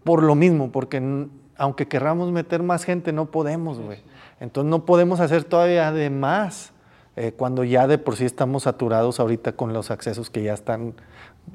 por 0.03 0.23
lo 0.23 0.35
mismo, 0.35 0.71
porque 0.71 1.27
aunque 1.57 1.87
querramos 1.87 2.31
meter 2.31 2.63
más 2.63 2.83
gente, 2.83 3.11
no 3.13 3.25
podemos, 3.31 3.79
güey. 3.79 3.99
Entonces 4.39 4.69
no 4.69 4.85
podemos 4.85 5.19
hacer 5.19 5.43
todavía 5.43 5.91
de 5.91 6.09
más, 6.09 6.71
eh, 7.15 7.33
cuando 7.35 7.63
ya 7.63 7.87
de 7.87 7.97
por 7.97 8.15
sí 8.15 8.25
estamos 8.25 8.63
saturados 8.63 9.19
ahorita 9.19 9.53
con 9.53 9.73
los 9.73 9.89
accesos 9.91 10.29
que 10.29 10.43
ya 10.43 10.53
están 10.53 10.93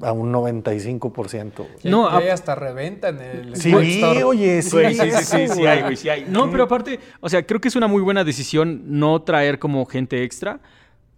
a 0.01 0.11
un 0.11 0.31
95%. 0.33 1.53
güey. 1.57 1.69
No, 1.85 2.09
No, 2.09 2.17
hay 2.17 2.27
hasta 2.29 2.55
reventa 2.55 3.09
en 3.09 3.19
el 3.21 3.55
Sí, 3.55 3.71
Store. 3.73 4.23
oye, 4.23 4.61
sí, 4.61 4.71
Güey, 4.71 4.93
sí, 4.95 5.11
sí, 5.11 5.23
sí, 5.23 5.47
sí 5.47 5.53
güey. 5.55 5.67
hay, 5.67 5.81
güey, 5.83 5.95
sí 5.95 6.09
hay. 6.09 6.25
No, 6.27 6.49
pero 6.51 6.63
aparte, 6.63 6.99
o 7.21 7.29
sea, 7.29 7.45
creo 7.45 7.61
que 7.61 7.67
es 7.69 7.75
una 7.75 7.87
muy 7.87 8.01
buena 8.01 8.23
decisión 8.23 8.81
no 8.87 9.21
traer 9.21 9.59
como 9.59 9.85
gente 9.85 10.23
extra 10.23 10.59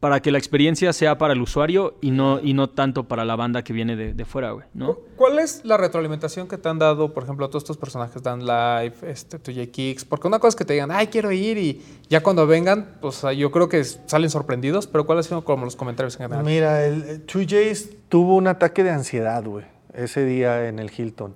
para 0.05 0.19
que 0.19 0.29
la 0.29 0.37
experiencia 0.37 0.93
sea 0.93 1.17
para 1.17 1.33
el 1.33 1.41
usuario 1.41 1.95
y 1.99 2.11
no, 2.11 2.39
y 2.39 2.53
no 2.53 2.69
tanto 2.69 3.05
para 3.05 3.25
la 3.25 3.35
banda 3.35 3.63
que 3.63 3.73
viene 3.73 3.95
de, 3.95 4.13
de 4.13 4.23
fuera, 4.23 4.51
güey, 4.51 4.67
¿no? 4.75 4.99
¿Cuál 5.15 5.39
es 5.39 5.65
la 5.65 5.77
retroalimentación 5.77 6.47
que 6.47 6.59
te 6.59 6.69
han 6.69 6.77
dado, 6.77 7.11
por 7.11 7.23
ejemplo, 7.23 7.49
todos 7.49 7.63
estos 7.63 7.77
personajes 7.77 8.21
Dan 8.21 8.41
Live, 8.45 8.93
este, 9.01 9.39
2J 9.39 9.71
Kicks? 9.71 10.05
Porque 10.05 10.27
una 10.27 10.37
cosa 10.37 10.49
es 10.49 10.55
que 10.57 10.63
te 10.63 10.73
digan, 10.73 10.91
ay, 10.91 11.07
quiero 11.07 11.31
ir, 11.31 11.57
y 11.57 11.81
ya 12.07 12.21
cuando 12.21 12.45
vengan, 12.45 12.97
pues 13.01 13.23
yo 13.35 13.49
creo 13.49 13.67
que 13.67 13.83
salen 13.83 14.29
sorprendidos, 14.29 14.85
pero 14.85 15.07
¿cuáles 15.07 15.25
son 15.25 15.41
como 15.41 15.65
los 15.65 15.75
comentarios 15.75 16.13
en 16.17 16.25
general? 16.27 16.45
Mira, 16.45 16.85
el, 16.85 17.01
el 17.01 17.21
Two 17.23 17.41
Jays 17.49 17.89
tuvo 18.07 18.35
un 18.35 18.45
ataque 18.45 18.83
de 18.83 18.91
ansiedad, 18.91 19.43
güey, 19.43 19.65
ese 19.95 20.23
día 20.23 20.67
en 20.67 20.77
el 20.77 20.91
Hilton. 20.95 21.33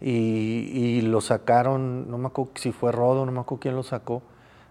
y, 0.00 0.08
y 0.08 1.00
lo 1.02 1.20
sacaron, 1.20 2.10
no 2.10 2.16
me 2.16 2.28
acuerdo 2.28 2.52
si 2.54 2.72
fue 2.72 2.92
Rodo, 2.92 3.26
no 3.26 3.32
me 3.32 3.40
acuerdo 3.40 3.60
quién 3.60 3.76
lo 3.76 3.82
sacó, 3.82 4.22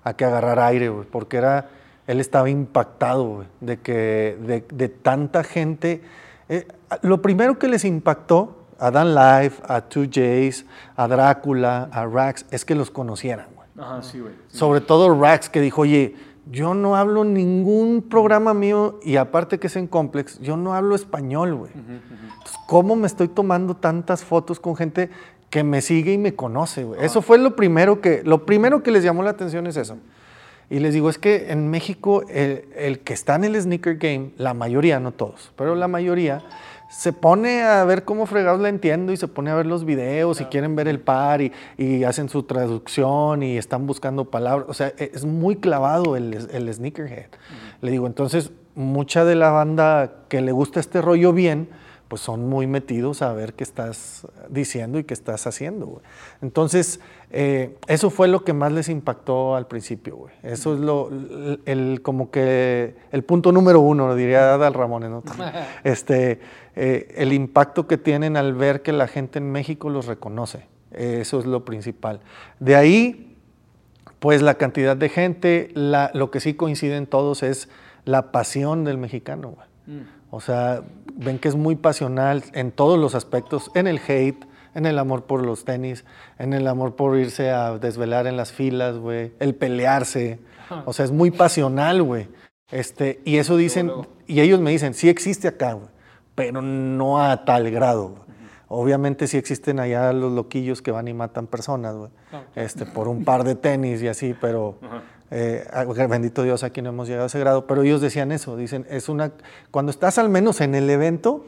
a 0.04 0.16
que 0.16 0.26
agarrara 0.26 0.66
aire, 0.66 0.90
güey, 0.90 1.06
porque 1.08 1.38
era, 1.38 1.70
él 2.08 2.20
estaba 2.20 2.50
impactado, 2.50 3.46
de 3.62 3.78
que, 3.78 4.38
de, 4.42 4.66
de 4.72 4.90
tanta 4.90 5.44
gente. 5.44 6.02
Eh, 6.50 6.68
lo 7.02 7.22
primero 7.22 7.58
que 7.58 7.68
les 7.68 7.86
impactó 7.86 8.66
a 8.80 8.92
Dan 8.92 9.16
Life, 9.16 9.62
a 9.68 9.82
Two 9.82 10.06
Jays, 10.12 10.66
a 10.96 11.08
Drácula, 11.08 11.90
a 11.92 12.06
Rax, 12.06 12.46
es 12.52 12.66
que 12.66 12.76
los 12.76 12.92
conocieran, 12.92 13.48
güey. 13.56 13.68
Ajá, 13.78 14.04
sí, 14.04 14.20
güey. 14.20 14.34
Sobre 14.50 14.82
todo 14.82 15.20
Rax, 15.20 15.50
que 15.50 15.62
dijo, 15.62 15.82
oye, 15.82 16.16
yo 16.52 16.76
no 16.76 16.96
hablo 16.96 17.24
ningún 17.24 18.04
programa 18.04 18.54
mío, 18.54 19.00
y 19.04 19.16
aparte 19.16 19.60
que 19.60 19.68
es 19.68 19.76
en 19.76 19.88
Complex, 19.88 20.40
yo 20.40 20.58
no 20.58 20.74
hablo 20.74 20.96
español, 20.96 21.56
güey. 21.56 21.72
¿cómo 22.68 22.96
me 22.96 23.08
estoy 23.08 23.28
tomando 23.28 23.76
tantas 23.76 24.24
fotos 24.24 24.60
con 24.60 24.76
gente 24.76 25.10
que 25.50 25.64
me 25.64 25.82
sigue 25.82 26.14
y 26.14 26.18
me 26.18 26.36
conoce, 26.36 26.84
güey? 26.84 27.04
Eso 27.04 27.22
fue 27.22 27.38
lo 27.38 27.56
primero 27.56 28.02
que, 28.02 28.22
lo 28.24 28.46
primero 28.46 28.84
que 28.84 28.92
les 28.92 29.04
llamó 29.04 29.24
la 29.24 29.32
atención 29.32 29.68
es 29.68 29.78
eso. 29.78 29.98
Y 30.70 30.80
les 30.80 30.94
digo, 30.94 31.10
es 31.10 31.18
que 31.18 31.52
en 31.52 31.70
México 31.70 32.24
el, 32.30 32.66
el 32.76 33.00
que 33.00 33.14
está 33.14 33.36
en 33.36 33.44
el 33.44 33.62
sneaker 33.62 33.98
game, 33.98 34.32
la 34.38 34.54
mayoría, 34.54 35.00
no 35.00 35.12
todos, 35.12 35.52
pero 35.56 35.76
la 35.76 35.88
mayoría, 35.88 36.42
se 36.90 37.14
pone 37.14 37.62
a 37.64 37.84
ver 37.84 38.04
cómo 38.06 38.26
fregados 38.26 38.62
la 38.62 38.70
entiendo 38.70 39.12
y 39.12 39.18
se 39.18 39.28
pone 39.28 39.52
a 39.52 39.56
ver 39.56 39.66
los 39.66 39.86
videos 39.86 40.40
y 40.40 40.46
quieren 40.46 40.76
ver 40.76 40.88
el 40.88 41.00
par 41.00 41.42
y, 41.42 41.52
y 41.78 42.04
hacen 42.04 42.30
su 42.30 42.44
traducción 42.44 43.44
y 43.44 43.58
están 43.58 43.86
buscando 43.86 44.26
palabras. 44.26 44.68
O 44.70 44.74
sea, 44.74 44.94
e- 44.98 45.12
es 45.14 45.26
muy 45.26 45.58
clavado 45.58 46.16
el, 46.16 46.34
el 46.52 46.74
sneakerhead. 46.74 47.30
Le 47.82 47.92
digo, 47.92 48.08
entonces, 48.08 48.52
mucha 48.76 49.26
de 49.26 49.36
la 49.36 49.50
banda 49.52 50.14
que 50.30 50.42
le 50.42 50.52
gusta 50.52 50.80
este 50.80 51.02
rollo 51.02 51.34
bien, 51.34 51.70
pues 52.08 52.22
son 52.22 52.48
muy 52.48 52.68
metidos 52.68 53.22
a 53.22 53.34
ver 53.34 53.54
qué 53.54 53.64
estás 53.64 54.28
diciendo 54.50 55.00
y 55.00 55.04
qué 55.04 55.14
estás 55.14 55.48
haciendo, 55.48 55.88
güey. 55.88 56.04
Entonces, 56.42 57.00
eh, 57.32 57.78
eso 57.88 58.10
fue 58.10 58.28
lo 58.28 58.44
que 58.44 58.54
más 58.54 58.72
les 58.72 58.90
impactó 58.90 59.56
al 59.56 59.68
principio, 59.68 60.16
güey. 60.16 60.34
Eso 60.44 60.76
es 60.76 60.80
lo, 60.80 61.10
el, 61.66 62.02
como 62.04 62.30
que 62.30 62.96
el 63.12 63.24
punto 63.24 63.52
número 63.52 63.80
uno, 63.80 64.08
lo 64.08 64.16
diría 64.16 64.54
Adal 64.54 64.74
Ramones, 64.74 65.10
¿no? 65.10 65.24
Este, 65.84 66.40
eh, 66.76 67.14
el 67.16 67.34
impacto 67.34 67.88
que 67.88 67.98
tienen 67.98 68.38
al 68.38 68.54
ver 68.54 68.82
que 68.82 68.92
la 68.92 69.08
gente 69.08 69.40
en 69.40 69.52
México 69.52 69.90
los 69.90 70.06
reconoce. 70.06 70.68
Eso 70.92 71.40
es 71.40 71.46
lo 71.46 71.66
principal. 71.66 72.22
De 72.60 72.76
ahí, 72.76 73.36
pues 74.20 74.42
la 74.42 74.56
cantidad 74.56 74.96
de 74.96 75.10
gente, 75.10 75.70
la, 75.74 76.12
lo 76.14 76.32
que 76.32 76.40
sí 76.40 76.54
coinciden 76.54 77.08
todos 77.08 77.44
es 77.44 77.68
la 78.06 78.32
pasión 78.32 78.84
del 78.84 78.98
mexicano, 78.98 79.50
güey. 79.50 79.98
Mm. 79.98 80.15
O 80.36 80.42
sea, 80.42 80.84
ven 81.14 81.40
que 81.40 81.48
es 81.48 81.56
muy 81.56 81.78
pasional 81.78 82.44
en 82.52 82.74
todos 82.74 83.00
los 83.00 83.16
aspectos, 83.16 83.72
en 83.74 83.88
el 83.88 84.02
hate, 84.06 84.46
en 84.74 84.86
el 84.86 85.00
amor 85.00 85.24
por 85.24 85.42
los 85.46 85.64
tenis, 85.64 86.04
en 86.38 86.52
el 86.52 86.68
amor 86.68 86.98
por 86.98 87.18
irse 87.18 87.52
a 87.52 87.78
desvelar 87.78 88.28
en 88.28 88.36
las 88.36 88.52
filas, 88.52 88.98
güey, 88.98 89.32
el 89.40 89.56
pelearse. 89.56 90.40
O 90.84 90.92
sea, 90.92 91.06
es 91.06 91.12
muy 91.12 91.32
pasional, 91.32 92.04
güey. 92.04 92.28
Este, 92.70 93.22
y 93.24 93.38
eso 93.38 93.56
dicen, 93.56 93.90
y 94.28 94.42
ellos 94.42 94.60
me 94.60 94.72
dicen, 94.72 94.94
sí 94.94 95.08
existe 95.08 95.48
acá, 95.48 95.72
güey, 95.72 95.88
pero 96.36 96.62
no 96.62 97.24
a 97.24 97.46
tal 97.46 97.72
grado. 97.72 98.26
Obviamente 98.68 99.28
sí 99.28 99.38
existen 99.38 99.80
allá 99.80 100.12
los 100.12 100.34
loquillos 100.34 100.82
que 100.82 100.92
van 100.92 101.08
y 101.08 101.14
matan 101.14 101.48
personas, 101.48 101.96
güey, 101.96 102.12
este, 102.56 102.86
por 102.86 103.08
un 103.08 103.24
par 103.24 103.46
de 103.46 103.56
tenis 103.56 104.04
y 104.04 104.10
así, 104.10 104.36
pero... 104.42 104.80
Eh, 105.38 106.08
bendito 106.10 106.44
Dios, 106.44 106.64
aquí 106.64 106.82
no 106.82 106.90
hemos 106.90 107.10
llegado 107.10 107.26
a 107.26 107.28
ese 107.28 107.40
grado, 107.40 107.68
pero 107.68 107.84
ellos 107.84 108.00
decían 108.00 108.32
eso, 108.32 108.56
dicen, 108.56 108.86
es 108.90 109.10
una, 109.10 109.34
cuando 109.70 109.90
estás 109.90 110.18
al 110.18 110.30
menos 110.30 110.62
en 110.62 110.76
el 110.76 110.90
evento, 110.90 111.46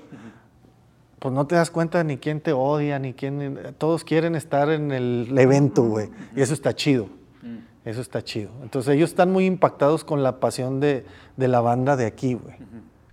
pues 1.19 1.33
no 1.33 1.47
te 1.47 1.55
das 1.55 1.71
cuenta 1.71 2.03
ni 2.03 2.17
quién 2.17 2.41
te 2.41 2.51
odia, 2.51 2.99
ni 2.99 3.13
quién, 3.13 3.57
todos 3.77 4.03
quieren 4.03 4.35
estar 4.35 4.69
en 4.71 4.91
el 4.91 5.33
evento, 5.37 5.83
güey, 5.83 6.09
y 6.35 6.41
eso 6.41 6.53
está 6.53 6.75
chido, 6.75 7.05
mm. 7.41 7.57
eso 7.85 8.01
está 8.01 8.21
chido. 8.21 8.51
Entonces 8.61 8.93
ellos 8.93 9.11
están 9.11 9.31
muy 9.31 9.45
impactados 9.45 10.03
con 10.03 10.21
la 10.21 10.41
pasión 10.41 10.81
de, 10.81 11.05
de 11.37 11.47
la 11.47 11.61
banda 11.61 11.95
de 11.95 12.07
aquí, 12.07 12.33
güey. 12.33 12.55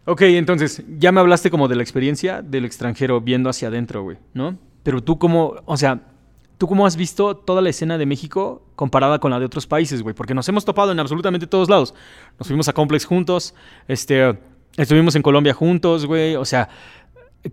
Ok, 0.07 0.23
entonces, 0.23 0.83
ya 0.99 1.13
me 1.13 1.21
hablaste 1.21 1.53
como 1.53 1.69
de 1.69 1.77
la 1.77 1.83
experiencia 1.85 2.43
del 2.43 2.65
extranjero 2.65 3.21
viendo 3.21 3.49
hacia 3.49 3.69
adentro, 3.69 4.03
güey, 4.03 4.19
¿no? 4.35 4.59
Pero 4.83 5.05
tú 5.05 5.21
como, 5.21 5.55
o 5.67 5.77
sea, 5.77 6.01
¿Tú 6.59 6.69
cómo 6.69 6.87
has 6.87 6.97
visto 6.97 7.37
toda 7.37 7.61
la 7.61 7.71
escena 7.71 7.99
de 7.99 8.07
México 8.07 8.63
comparada 8.77 9.19
con 9.19 9.31
la 9.31 9.39
de 9.39 9.47
otros 9.47 9.67
países, 9.67 10.03
güey? 10.03 10.15
Porque 10.15 10.35
nos 10.35 10.49
hemos 10.49 10.65
topado 10.65 10.93
en 10.93 11.01
absolutamente 11.01 11.47
todos 11.47 11.69
lados. 11.69 11.95
Nos 12.39 12.47
fuimos 12.47 12.69
a 12.69 12.73
Complex 12.73 13.05
juntos, 13.05 13.55
este, 13.89 14.39
estuvimos 14.77 15.17
en 15.17 15.23
Colombia 15.23 15.53
juntos, 15.53 16.07
güey. 16.07 16.37
O 16.37 16.45
sea, 16.45 16.69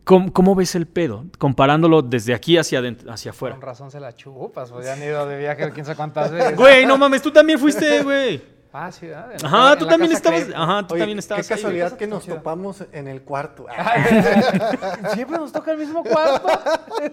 ¿cómo, 0.03 0.55
ves 0.55 0.75
el 0.75 0.87
pedo? 0.87 1.25
Comparándolo 1.39 2.03
desde 2.03 2.33
aquí 2.33 2.57
hacia, 2.57 2.79
adentro, 2.79 3.11
hacia 3.11 3.31
afuera. 3.31 3.55
Con 3.55 3.63
razón 3.63 3.89
se 3.89 3.99
la 3.99 4.15
chupas, 4.15 4.71
pues 4.71 4.85
ya 4.85 4.93
han 4.93 5.03
ido 5.03 5.25
de 5.25 5.37
viaje 5.37 5.71
quién 5.71 5.85
sabe 5.85 5.97
cuántas 5.97 6.31
veces. 6.31 6.55
Güey, 6.55 6.85
no 6.85 6.97
mames, 6.97 7.21
tú 7.21 7.31
también 7.31 7.57
fuiste, 7.57 8.03
güey. 8.03 8.60
Ah, 8.73 8.89
sí, 8.89 9.07
¿verdad? 9.07 9.33
Ajá, 9.43 9.77
tú 9.77 9.85
también 9.85 10.13
estabas. 10.13 10.47
Ajá, 10.55 10.87
tú 10.87 10.95
también 10.95 11.19
estabas. 11.19 11.45
Qué 11.45 11.55
casualidad 11.55 11.97
que 11.97 12.07
nos 12.07 12.25
topamos 12.25 12.85
en 12.93 13.09
el 13.09 13.21
cuarto. 13.21 13.65
Siempre 15.13 15.37
nos 15.37 15.51
toca 15.51 15.73
el 15.73 15.77
mismo 15.77 16.03
cuarto. 16.03 16.47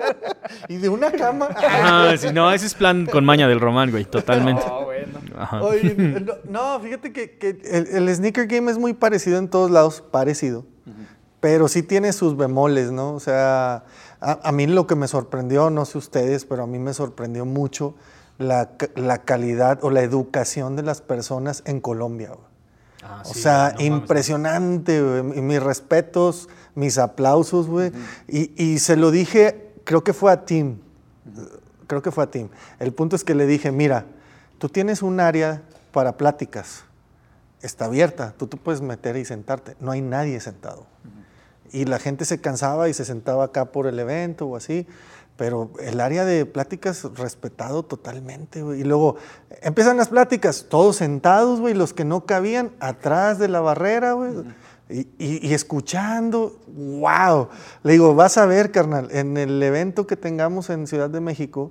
y 0.69 0.77
de 0.77 0.89
una 0.89 1.11
cama. 1.11 1.49
Ah, 1.57 2.15
sí, 2.17 2.29
no, 2.33 2.53
ese 2.53 2.67
es 2.67 2.75
plan 2.75 3.07
con 3.07 3.25
maña 3.25 3.49
del 3.49 3.59
román, 3.59 3.91
güey, 3.91 4.05
totalmente. 4.05 4.65
No, 4.65 4.85
bueno. 4.85 5.19
Ajá. 5.37 5.63
Oye, 5.63 6.25
no, 6.45 6.79
fíjate 6.79 7.13
que, 7.13 7.39
el, 7.93 8.15
sneaker 8.15 8.47
game 8.47 8.71
es 8.71 8.79
muy 8.79 8.93
parecido 8.95 9.39
en 9.39 9.49
todos 9.49 9.71
lados, 9.71 10.01
parecido. 10.01 10.65
Pero 11.41 11.69
sí 11.69 11.85
tiene 11.85 12.13
sus 12.13 12.37
bemoles, 12.37 12.91
¿no? 12.91 13.15
O 13.15 13.21
sea, 13.21 13.85
a, 14.21 14.39
a 14.43 14.53
mí 14.53 14.67
lo 14.67 14.89
que 14.89 14.97
me 14.97 15.07
sorprendió, 15.07 15.71
no 15.71 15.85
sé 15.85 15.99
ustedes, 15.99 16.45
pero 16.45 16.65
a 16.65 16.67
mí 16.67 16.81
me 16.81 16.93
sorprendió 16.93 17.45
mucho 17.45 17.95
la, 18.39 18.69
calidad 19.25 19.81
o 19.83 19.91
la 19.91 20.03
educación 20.03 20.77
de 20.77 20.83
las 20.83 21.01
personas 21.01 21.63
en 21.67 21.81
Colombia. 21.81 22.33
Ah, 23.03 23.23
o 23.25 23.35
sea, 23.35 23.75
impresionante, 23.79 25.01
mis 25.23 25.63
respetos, 25.63 26.49
mis 26.75 26.99
aplausos, 26.99 27.67
güey. 27.67 27.93
y, 28.27 28.79
se 28.79 28.97
lo 28.97 29.11
dije, 29.11 29.73
creo 29.85 30.03
que 30.03 30.13
fue 30.13 30.33
a 30.33 30.45
Tim, 30.45 30.79
creo 31.87 32.03
que 32.03 32.11
fue 32.11 32.25
a 32.25 32.31
Tim. 32.31 32.49
El 32.79 32.93
punto 32.93 33.17
es 33.17 33.25
que 33.25 33.35
le 33.35 33.47
dije, 33.47 33.73
mira, 33.73 34.07
tú 34.59 34.69
tienes 34.69 35.03
un 35.03 35.21
área 35.21 35.63
para 35.93 36.17
pláticas, 36.17 36.85
está 37.63 37.87
abierta, 37.87 38.35
tú, 38.37 38.47
tú 38.47 38.57
puedes 38.57 38.81
meter 38.81 39.17
y 39.17 39.25
sentarte, 39.25 39.77
no 39.81 39.91
hay 39.91 40.01
nadie 40.01 40.41
sentado. 40.41 40.87
Y 41.71 41.85
la 41.85 41.99
gente 41.99 42.25
se 42.25 42.41
cansaba 42.41 42.89
y 42.89 42.95
se 42.95 43.05
sentaba 43.05 43.45
acá 43.45 43.67
por 43.67 43.87
el 43.87 43.99
evento 43.99 44.47
o 44.47 44.57
así. 44.57 44.87
Pero 45.39 45.71
el 45.81 46.01
área 46.01 46.25
de 46.25 46.45
pláticas 46.47 47.05
respetado 47.15 47.85
totalmente, 47.85 48.61
güey. 48.63 48.81
Y 48.81 48.85
luego 48.85 49.15
empiezan 49.63 49.97
las 49.97 50.09
pláticas, 50.09 50.67
todos 50.69 50.97
sentados, 50.97 51.61
güey, 51.61 51.75
los 51.75 51.95
que 51.95 52.05
no 52.05 52.27
cabían 52.27 52.73
atrás 52.81 53.39
de 53.39 53.47
la 53.47 53.61
barrera, 53.61 54.15
güey. 54.15 54.33
y, 54.91 55.07
y, 55.17 55.55
escuchando, 55.55 56.59
wow. 56.67 57.51
Le 57.85 57.93
digo, 57.93 58.17
vas 58.17 58.37
a 58.37 58.47
ver, 58.47 58.73
carnal, 58.73 59.11
en 59.13 59.37
el 59.37 59.63
evento 59.63 60.09
que 60.09 60.17
tengamos 60.17 60.71
en 60.71 60.89
Ciudad 60.89 61.09
de 61.09 61.21
México, 61.21 61.71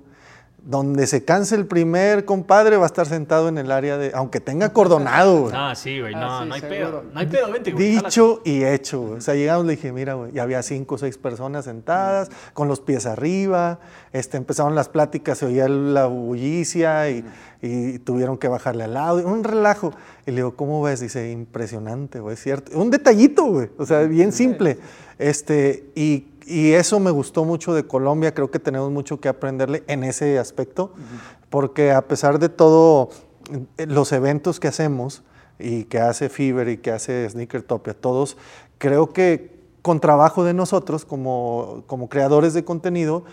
donde 0.64 1.06
se 1.06 1.24
canse 1.24 1.54
el 1.54 1.66
primer 1.66 2.24
compadre 2.24 2.76
va 2.76 2.82
a 2.82 2.86
estar 2.86 3.06
sentado 3.06 3.48
en 3.48 3.58
el 3.58 3.70
área 3.70 3.96
de, 3.96 4.10
aunque 4.14 4.40
tenga 4.40 4.72
cordonado, 4.72 5.50
Ah, 5.54 5.74
sí, 5.74 6.00
güey, 6.00 6.14
no, 6.14 6.20
ah, 6.20 6.44
no 6.44 6.54
hay 6.54 6.60
pedo, 6.60 7.04
no 7.12 7.20
hay 7.20 7.26
pedo, 7.26 7.50
vente, 7.52 7.72
güey. 7.72 7.92
Dicho 7.92 8.42
y 8.44 8.64
hecho, 8.64 9.00
güey. 9.00 9.18
O 9.18 9.20
sea, 9.20 9.34
llegamos, 9.34 9.66
le 9.66 9.76
dije, 9.76 9.92
mira, 9.92 10.14
güey, 10.14 10.32
ya 10.32 10.42
había 10.42 10.62
cinco 10.62 10.96
o 10.96 10.98
seis 10.98 11.16
personas 11.16 11.64
sentadas, 11.64 12.30
con 12.54 12.68
los 12.68 12.80
pies 12.80 13.06
arriba, 13.06 13.78
este, 14.12 14.36
empezaron 14.36 14.74
las 14.74 14.88
pláticas, 14.88 15.38
se 15.38 15.46
oía 15.46 15.68
la 15.68 16.06
bullicia 16.06 17.08
y, 17.08 17.24
y 17.62 17.98
tuvieron 18.00 18.36
que 18.36 18.48
bajarle 18.48 18.84
al 18.84 18.96
audio, 18.96 19.26
un 19.26 19.44
relajo. 19.44 19.92
Y 20.26 20.32
le 20.32 20.36
digo, 20.38 20.56
¿cómo 20.56 20.82
ves? 20.82 21.00
Dice, 21.00 21.30
impresionante, 21.30 22.20
güey, 22.20 22.34
es 22.34 22.42
cierto. 22.42 22.78
Un 22.78 22.90
detallito, 22.90 23.44
güey, 23.44 23.70
o 23.78 23.86
sea, 23.86 24.02
bien 24.02 24.32
simple. 24.32 24.78
Este, 25.18 25.90
y 25.94 26.26
y 26.48 26.72
eso 26.72 26.98
me 26.98 27.10
gustó 27.10 27.44
mucho 27.44 27.74
de 27.74 27.86
Colombia, 27.86 28.32
creo 28.32 28.50
que 28.50 28.58
tenemos 28.58 28.90
mucho 28.90 29.20
que 29.20 29.28
aprenderle 29.28 29.84
en 29.86 30.02
ese 30.02 30.38
aspecto, 30.38 30.94
porque 31.50 31.92
a 31.92 32.02
pesar 32.08 32.38
de 32.38 32.48
todo 32.48 33.10
eh, 33.76 33.86
los 33.86 34.12
eventos 34.12 34.58
que 34.58 34.68
hacemos 34.68 35.22
y 35.58 35.84
que 35.84 35.98
hace 35.98 36.30
Fever 36.30 36.68
y 36.68 36.78
que 36.78 36.90
hace 36.90 37.28
Sneakertopia, 37.28 37.92
todos, 37.92 38.38
creo 38.78 39.12
que 39.12 39.58
con 39.82 40.00
trabajo 40.00 40.42
de 40.42 40.54
nosotros 40.54 41.04
como, 41.04 41.84
como 41.86 42.08
creadores 42.08 42.54
de 42.54 42.64
contenido, 42.64 43.24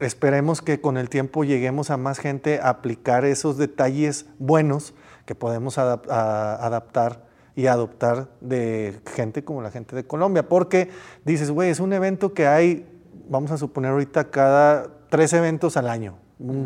esperemos 0.00 0.60
que 0.60 0.80
con 0.80 0.96
el 0.96 1.08
tiempo 1.08 1.44
lleguemos 1.44 1.90
a 1.90 1.96
más 1.96 2.18
gente 2.18 2.58
a 2.60 2.70
aplicar 2.70 3.24
esos 3.24 3.58
detalles 3.58 4.26
buenos 4.38 4.92
que 5.24 5.36
podemos 5.36 5.78
adaptar 5.78 7.29
y 7.60 7.66
adoptar 7.66 8.28
de 8.40 9.00
gente 9.14 9.44
como 9.44 9.60
la 9.60 9.70
gente 9.70 9.94
de 9.94 10.04
Colombia. 10.04 10.48
Porque 10.48 10.88
dices, 11.26 11.50
güey, 11.50 11.68
es 11.68 11.78
un 11.78 11.92
evento 11.92 12.32
que 12.32 12.46
hay, 12.46 12.86
vamos 13.28 13.50
a 13.50 13.58
suponer 13.58 13.90
ahorita, 13.90 14.30
cada 14.30 14.86
tres 15.10 15.34
eventos 15.34 15.76
al 15.76 15.90
año, 15.90 16.16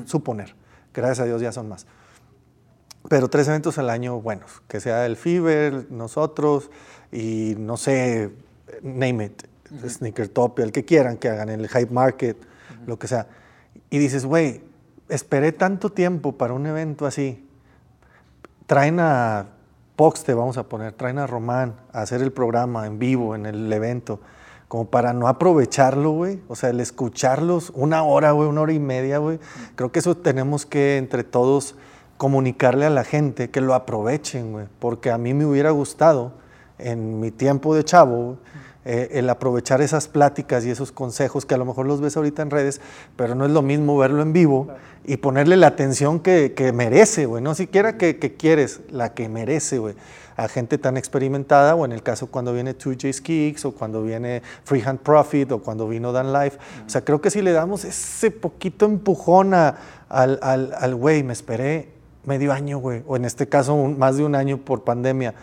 suponer. 0.05 0.55
Gracias 0.95 1.19
a 1.19 1.25
Dios 1.25 1.43
ya 1.43 1.51
son 1.51 1.69
más. 1.69 1.89
Pero 3.09 3.29
tres 3.29 3.49
eventos 3.49 3.77
al 3.79 3.91
año 3.91 4.21
buenos, 4.21 4.63
que 4.69 4.79
sea 4.79 5.05
el 5.05 5.17
Fever, 5.17 5.91
nosotros 5.91 6.71
y 7.11 7.57
no 7.59 7.77
sé, 7.77 8.31
name 8.81 9.25
it, 9.25 9.43
Sneakertopia, 9.89 10.65
el 10.65 10.71
que 10.71 10.85
quieran 10.85 11.17
que 11.17 11.29
hagan, 11.29 11.49
el 11.49 11.69
Hype 11.69 11.93
Market, 11.93 12.37
lo 12.87 13.01
que 13.01 13.09
sea. 13.09 13.27
Y 13.91 13.99
dices, 13.99 14.25
güey, 14.25 14.63
esperé 15.09 15.51
tanto 15.51 15.91
tiempo 15.91 16.39
para 16.39 16.53
un 16.53 16.67
evento 16.67 17.05
así. 17.05 17.45
Traen 18.69 19.01
a 19.01 19.49
Pox 19.97 20.25
te 20.25 20.35
vamos 20.35 20.59
a 20.59 20.65
poner, 20.65 20.93
traen 20.93 21.19
a 21.19 21.27
Román 21.27 21.77
a 21.93 22.03
hacer 22.03 22.21
el 22.21 22.33
programa 22.33 22.87
en 22.87 22.99
vivo, 22.99 23.37
en 23.37 23.47
el 23.47 23.73
evento, 23.73 24.19
como 24.67 24.87
para 24.87 25.13
no 25.13 25.29
aprovecharlo, 25.29 26.11
güey. 26.11 26.43
O 26.49 26.57
sea, 26.57 26.71
el 26.71 26.81
escucharlos 26.81 27.71
una 27.77 28.03
hora, 28.03 28.33
güey, 28.33 28.49
una 28.49 28.63
hora 28.63 28.73
y 28.73 28.81
media, 28.81 29.19
güey. 29.19 29.39
Creo 29.77 29.93
que 29.93 30.01
eso 30.01 30.17
tenemos 30.17 30.67
que 30.67 30.97
entre 30.97 31.23
todos 31.23 31.77
comunicarle 32.17 32.87
a 32.87 32.91
la 32.91 33.05
gente 33.05 33.51
que 33.51 33.61
lo 33.61 33.73
aprovechen, 33.73 34.51
güey. 34.51 34.67
Porque 34.81 35.13
a 35.13 35.19
mí 35.19 35.33
me 35.33 35.47
hubiera 35.47 35.71
gustado 35.71 36.33
en 36.79 37.21
mi 37.21 37.31
tiempo 37.31 37.75
de 37.77 37.85
chavo, 37.85 38.39
eh, 38.85 39.09
el 39.13 39.31
aprovechar 39.31 39.81
esas 39.81 40.09
pláticas 40.09 40.65
y 40.65 40.71
esos 40.71 40.93
consejos 40.93 41.47
que 41.47 41.55
a 41.55 41.57
lo 41.57 41.65
mejor 41.65 41.87
los 41.87 42.01
ves 42.01 42.17
ahorita 42.17 42.43
en 42.43 42.51
redes, 42.51 42.81
pero 43.17 43.35
no 43.35 43.47
es 43.47 43.51
lo 43.51 43.63
mismo 43.63 43.97
verlo 43.97 44.23
en 44.23 44.33
vivo 44.33 44.69
y 45.05 45.17
ponerle 45.17 45.57
la 45.57 45.69
atención 45.69 46.21
que, 46.21 46.53
que 46.55 46.73
merece, 46.73 47.27
güey, 47.27 47.43
no 47.43 47.55
siquiera 47.55 47.97
que, 47.97 48.19
que, 48.19 48.35
quieres, 48.35 48.81
la 48.91 49.15
que 49.15 49.29
merece, 49.29 49.79
güey, 49.79 49.95
a 50.37 50.49
gente 50.49 50.79
tan 50.79 50.97
experimentada, 50.97 51.75
o 51.75 51.85
en 51.85 51.93
el 51.93 52.03
caso 52.03 52.27
cuando 52.27 52.53
viene 52.53 52.77
2J 52.77 53.23
Kicks, 53.23 53.65
o 53.65 53.73
cuando 53.73 54.03
viene 54.03 54.43
Freehand 54.65 55.01
Profit, 55.01 55.53
o 55.53 55.63
cuando 55.63 55.89
vino 55.89 56.13
Dan 56.13 56.33
Life, 56.33 56.59
o 56.87 56.91
sea, 56.91 57.05
creo 57.05 57.21
que 57.21 57.31
si 57.31 57.41
le 57.41 57.53
damos 57.53 57.85
ese 57.85 58.31
poquito 58.31 58.87
empujón 58.87 59.55
a, 59.55 59.77
al 60.09 60.95
güey, 60.95 61.23
me 61.23 61.33
esperé 61.33 61.95
medio 62.27 62.53
año, 62.53 62.79
güey, 62.79 63.03
o 63.07 63.17
en 63.17 63.25
este 63.25 63.49
caso 63.49 63.77
más 63.77 64.17
de 64.17 64.25
un 64.25 64.35
año 64.35 64.59
por 64.59 64.85
pandemia, 64.85 65.35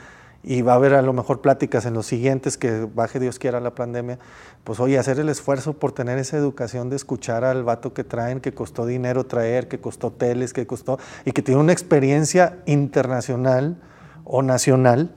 y 0.43 0.61
va 0.61 0.73
a 0.73 0.75
haber 0.75 0.93
a 0.95 1.01
lo 1.01 1.13
mejor 1.13 1.41
pláticas 1.41 1.85
en 1.85 1.93
los 1.93 2.05
siguientes 2.05 2.57
que 2.57 2.87
baje 2.93 3.19
Dios 3.19 3.37
quiera 3.37 3.59
la 3.59 3.75
pandemia, 3.75 4.17
pues 4.63 4.79
oye, 4.79 4.97
hacer 4.97 5.19
el 5.19 5.29
esfuerzo 5.29 5.73
por 5.73 5.91
tener 5.91 6.17
esa 6.17 6.37
educación 6.37 6.89
de 6.89 6.95
escuchar 6.95 7.43
al 7.43 7.63
vato 7.63 7.93
que 7.93 8.03
traen, 8.03 8.39
que 8.39 8.53
costó 8.53 8.85
dinero 8.85 9.25
traer, 9.25 9.67
que 9.67 9.79
costó 9.79 10.07
hoteles, 10.07 10.53
que 10.53 10.65
costó, 10.65 10.99
y 11.25 11.31
que 11.31 11.41
tiene 11.41 11.61
una 11.61 11.73
experiencia 11.73 12.57
internacional 12.65 13.77
o 14.23 14.41
nacional 14.41 15.13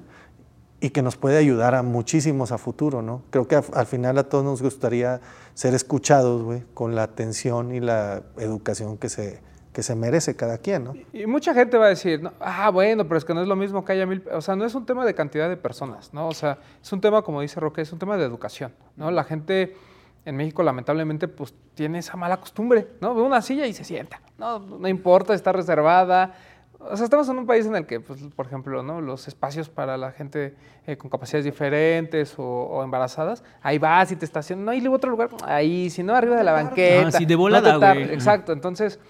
y 0.80 0.90
que 0.90 1.00
nos 1.00 1.16
puede 1.16 1.38
ayudar 1.38 1.74
a 1.74 1.82
muchísimos 1.82 2.52
a 2.52 2.58
futuro, 2.58 3.00
¿no? 3.00 3.22
Creo 3.30 3.48
que 3.48 3.56
al 3.56 3.86
final 3.86 4.18
a 4.18 4.24
todos 4.24 4.44
nos 4.44 4.60
gustaría 4.60 5.22
ser 5.54 5.72
escuchados, 5.72 6.42
güey, 6.42 6.64
con 6.74 6.94
la 6.94 7.04
atención 7.04 7.74
y 7.74 7.80
la 7.80 8.22
educación 8.36 8.98
que 8.98 9.08
se, 9.08 9.40
que 9.74 9.82
se 9.82 9.96
merece 9.96 10.36
cada 10.36 10.58
quien, 10.58 10.84
¿no? 10.84 10.94
Y 11.12 11.26
mucha 11.26 11.52
gente 11.52 11.76
va 11.76 11.86
a 11.86 11.88
decir, 11.88 12.22
no, 12.22 12.32
ah, 12.38 12.70
bueno, 12.70 13.08
pero 13.08 13.18
es 13.18 13.24
que 13.24 13.34
no 13.34 13.42
es 13.42 13.48
lo 13.48 13.56
mismo 13.56 13.84
que 13.84 13.92
haya 13.92 14.06
mil, 14.06 14.22
o 14.32 14.40
sea, 14.40 14.54
no 14.54 14.64
es 14.64 14.72
un 14.76 14.86
tema 14.86 15.04
de 15.04 15.14
cantidad 15.14 15.48
de 15.48 15.56
personas, 15.56 16.14
¿no? 16.14 16.28
O 16.28 16.32
sea, 16.32 16.58
es 16.80 16.92
un 16.92 17.00
tema, 17.00 17.22
como 17.22 17.40
dice 17.40 17.58
Roque, 17.58 17.82
es 17.82 17.92
un 17.92 17.98
tema 17.98 18.16
de 18.16 18.24
educación, 18.24 18.72
¿no? 18.96 19.10
La 19.10 19.24
gente 19.24 19.76
en 20.24 20.36
México, 20.36 20.62
lamentablemente, 20.62 21.26
pues 21.26 21.54
tiene 21.74 21.98
esa 21.98 22.16
mala 22.16 22.36
costumbre, 22.36 22.86
¿no? 23.00 23.16
Ve 23.16 23.22
una 23.22 23.42
silla 23.42 23.66
y 23.66 23.72
se 23.72 23.82
sienta, 23.82 24.20
no, 24.38 24.60
no 24.60 24.86
importa, 24.86 25.34
está 25.34 25.50
reservada. 25.50 26.36
O 26.78 26.96
sea, 26.96 27.04
estamos 27.04 27.28
en 27.28 27.38
un 27.38 27.46
país 27.46 27.66
en 27.66 27.74
el 27.74 27.84
que, 27.84 27.98
pues, 27.98 28.20
por 28.36 28.46
ejemplo, 28.46 28.82
¿no? 28.82 29.00
los 29.00 29.26
espacios 29.26 29.68
para 29.68 29.96
la 29.96 30.12
gente 30.12 30.54
eh, 30.86 30.96
con 30.96 31.10
capacidades 31.10 31.46
diferentes 31.46 32.34
o, 32.36 32.80
embarazadas, 32.84 33.42
ahí 33.60 33.78
vas 33.78 34.12
y 34.12 34.16
te 34.16 34.24
estacionas, 34.24 34.66
no, 34.66 34.70
hay 34.70 34.86
otro 34.86 35.10
lugar, 35.10 35.30
ahí, 35.46 35.90
si 35.90 36.04
no, 36.04 36.14
arriba 36.14 36.36
de 36.36 36.44
la 36.44 36.52
banqueta. 36.52 37.08
Ah, 37.08 37.10
sí, 37.10 37.24
de 37.24 37.34
volada, 37.34 37.76
güey. 37.76 38.12
Exacto, 38.12 38.52
entonces 38.52 39.00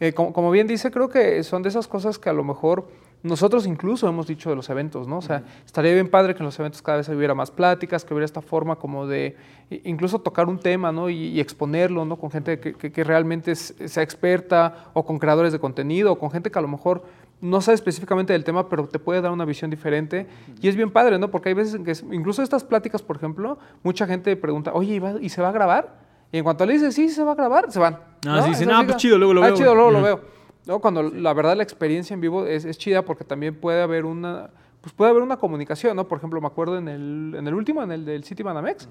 eh, 0.00 0.12
como, 0.12 0.50
bien 0.50 0.66
dice, 0.66 0.90
creo 0.90 1.08
que 1.08 1.42
son 1.44 1.62
de 1.62 1.68
esas 1.68 1.86
cosas 1.86 2.18
que 2.18 2.28
a 2.28 2.32
lo 2.32 2.44
mejor 2.44 2.88
nosotros 3.22 3.66
incluso 3.66 4.06
hemos 4.06 4.26
dicho 4.26 4.50
de 4.50 4.56
los 4.56 4.68
eventos, 4.68 5.08
¿no? 5.08 5.18
O 5.18 5.22
sea, 5.22 5.44
estaría 5.64 5.94
bien 5.94 6.10
padre 6.10 6.34
que 6.34 6.40
en 6.40 6.46
los 6.46 6.58
eventos 6.58 6.82
cada 6.82 6.98
vez 6.98 7.08
hubiera 7.08 7.34
más 7.34 7.50
pláticas, 7.50 8.04
que 8.04 8.12
hubiera 8.12 8.26
esta 8.26 8.42
forma 8.42 8.76
como 8.76 9.06
de 9.06 9.36
incluso 9.84 10.18
tocar 10.18 10.46
un 10.46 10.58
tema, 10.58 10.92
¿no? 10.92 11.08
Y, 11.08 11.40
exponerlo, 11.40 12.04
¿no? 12.04 12.16
Con 12.16 12.30
gente 12.30 12.60
que, 12.60 13.04
realmente 13.04 13.54
sea 13.54 14.02
experta 14.02 14.90
o 14.92 15.06
con 15.06 15.18
creadores 15.18 15.52
de 15.52 15.58
contenido 15.58 16.12
o 16.12 16.18
con 16.18 16.30
gente 16.30 16.50
que 16.50 16.58
a 16.58 16.62
lo 16.62 16.68
mejor 16.68 17.04
no 17.40 17.60
sabe 17.62 17.76
específicamente 17.76 18.32
del 18.32 18.44
tema, 18.44 18.68
pero 18.68 18.86
te 18.88 18.98
puede 18.98 19.22
dar 19.22 19.32
una 19.32 19.46
visión 19.46 19.70
diferente. 19.70 20.26
Y 20.60 20.68
es 20.68 20.76
bien 20.76 20.90
padre, 20.90 21.18
¿no? 21.18 21.30
Porque 21.30 21.48
hay 21.48 21.54
veces 21.54 21.74
en 21.74 21.84
que, 21.84 21.92
incluso 22.14 22.42
estas 22.42 22.62
pláticas, 22.62 23.00
por 23.00 23.16
ejemplo, 23.16 23.58
mucha 23.82 24.06
gente 24.06 24.36
pregunta, 24.36 24.72
oye, 24.74 25.00
¿y 25.22 25.28
se 25.30 25.40
va 25.40 25.48
a 25.48 25.52
grabar? 25.52 26.03
Y 26.34 26.38
en 26.38 26.42
cuanto 26.42 26.66
le 26.66 26.72
dice, 26.72 26.90
sí, 26.90 27.10
se 27.10 27.22
va 27.22 27.30
a 27.30 27.34
grabar, 27.36 27.70
se 27.70 27.78
van. 27.78 27.96
Ah, 28.26 28.42
sí, 28.44 28.56
sí, 28.56 28.66
no, 28.66 28.84
pues 28.84 28.96
chido, 28.96 29.18
luego 29.18 29.34
lo 29.34 29.40
ah, 29.40 29.44
veo. 29.44 29.54
Ah, 29.54 29.56
chido, 29.56 29.72
luego 29.72 29.90
lo 29.92 30.02
veo. 30.02 30.20
¿No? 30.66 30.80
Cuando 30.80 31.04
la 31.04 31.32
verdad 31.32 31.56
la 31.56 31.62
experiencia 31.62 32.12
en 32.12 32.20
vivo 32.20 32.44
es, 32.44 32.64
es, 32.64 32.76
chida 32.76 33.04
porque 33.04 33.22
también 33.22 33.54
puede 33.54 33.80
haber 33.80 34.04
una 34.04 34.50
pues 34.80 34.92
puede 34.92 35.12
haber 35.12 35.22
una 35.22 35.36
comunicación, 35.36 35.94
¿no? 35.94 36.08
Por 36.08 36.18
ejemplo, 36.18 36.40
me 36.40 36.48
acuerdo 36.48 36.76
en 36.76 36.88
el, 36.88 37.36
en 37.38 37.46
el 37.46 37.54
último, 37.54 37.84
en 37.84 37.92
el 37.92 38.04
del 38.04 38.24
City 38.24 38.42
Banamex, 38.42 38.88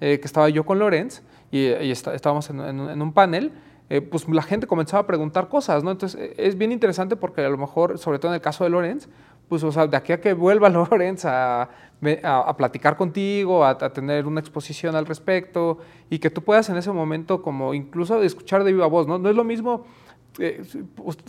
eh, 0.00 0.18
que 0.18 0.26
estaba 0.26 0.48
yo 0.48 0.66
con 0.66 0.80
Lorenz 0.80 1.22
y, 1.52 1.68
y 1.68 1.92
estábamos 1.92 2.50
en, 2.50 2.58
en, 2.60 3.00
un 3.00 3.12
panel, 3.12 3.52
eh, 3.88 4.00
pues 4.00 4.28
la 4.28 4.42
gente 4.42 4.66
comenzaba 4.66 5.04
a 5.04 5.06
preguntar 5.06 5.48
cosas, 5.48 5.84
¿no? 5.84 5.92
Entonces 5.92 6.20
e, 6.20 6.34
es 6.36 6.58
bien 6.58 6.72
interesante 6.72 7.14
porque 7.14 7.42
a 7.42 7.48
lo 7.48 7.56
mejor, 7.56 7.98
sobre 7.98 8.18
todo 8.18 8.32
en 8.32 8.34
el 8.34 8.40
caso 8.40 8.64
de 8.64 8.70
Lorenz, 8.70 9.08
pues 9.50 9.62
o 9.62 9.70
sea, 9.70 9.86
de 9.86 9.98
aquí 9.98 10.14
a 10.14 10.20
que 10.20 10.32
vuelva 10.32 10.68
Lorenz 10.70 11.26
a 11.26 11.68
a, 12.22 12.56
platicar 12.56 12.96
contigo, 12.96 13.64
a, 13.64 13.76
tener 13.76 14.26
una 14.26 14.40
exposición 14.40 14.96
al 14.96 15.06
respecto 15.06 15.78
y 16.08 16.18
que 16.18 16.30
tú 16.30 16.42
puedas 16.42 16.68
en 16.70 16.76
ese 16.76 16.90
momento 16.92 17.42
como 17.42 17.74
incluso 17.74 18.22
escuchar 18.22 18.64
de 18.64 18.72
viva 18.72 18.86
voz, 18.86 19.06
¿no? 19.06 19.18
No 19.18 19.28
es 19.28 19.36
lo 19.36 19.44
mismo, 19.44 19.84
eh, 20.38 20.62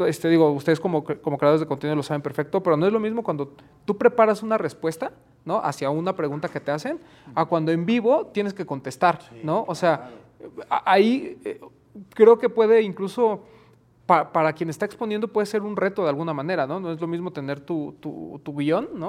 este, 0.08 0.30
digo, 0.30 0.52
ustedes 0.52 0.80
como, 0.80 1.04
como 1.04 1.38
creadores 1.38 1.60
de 1.60 1.68
contenido 1.68 1.96
lo 1.96 2.04
saben 2.04 2.22
perfecto, 2.22 2.64
pero 2.64 2.78
no 2.78 2.88
es 2.88 2.94
lo 2.94 3.00
mismo 3.00 3.22
cuando 3.22 3.54
tú 3.86 3.98
preparas 3.98 4.44
una 4.44 4.58
respuesta, 4.58 5.12
¿no? 5.44 5.60
Hacia 5.62 5.90
una 5.90 6.16
pregunta 6.16 6.48
que 6.48 6.62
te 6.62 6.72
hacen, 6.72 7.00
a 7.36 7.46
cuando 7.46 7.72
en 7.72 7.86
vivo 7.86 8.28
tienes 8.28 8.54
que 8.54 8.66
contestar, 8.66 9.20
¿no? 9.44 9.66
O 9.68 9.76
sea, 9.76 10.10
ahí 10.70 11.38
eh, 11.44 11.60
creo 12.14 12.40
que 12.40 12.48
puede 12.48 12.82
incluso 12.82 13.44
para 14.32 14.54
quien 14.54 14.70
está 14.70 14.86
exponiendo 14.86 15.28
puede 15.28 15.46
ser 15.46 15.62
un 15.62 15.76
reto 15.76 16.04
de 16.04 16.10
alguna 16.10 16.34
manera, 16.34 16.68
¿no? 16.68 16.80
No 16.80 16.92
es 16.92 17.00
lo 17.00 17.08
mismo 17.08 17.32
tener 17.32 17.62
tu, 17.62 17.96
tu, 18.02 18.56
guion, 18.58 18.90
¿no? 18.94 19.08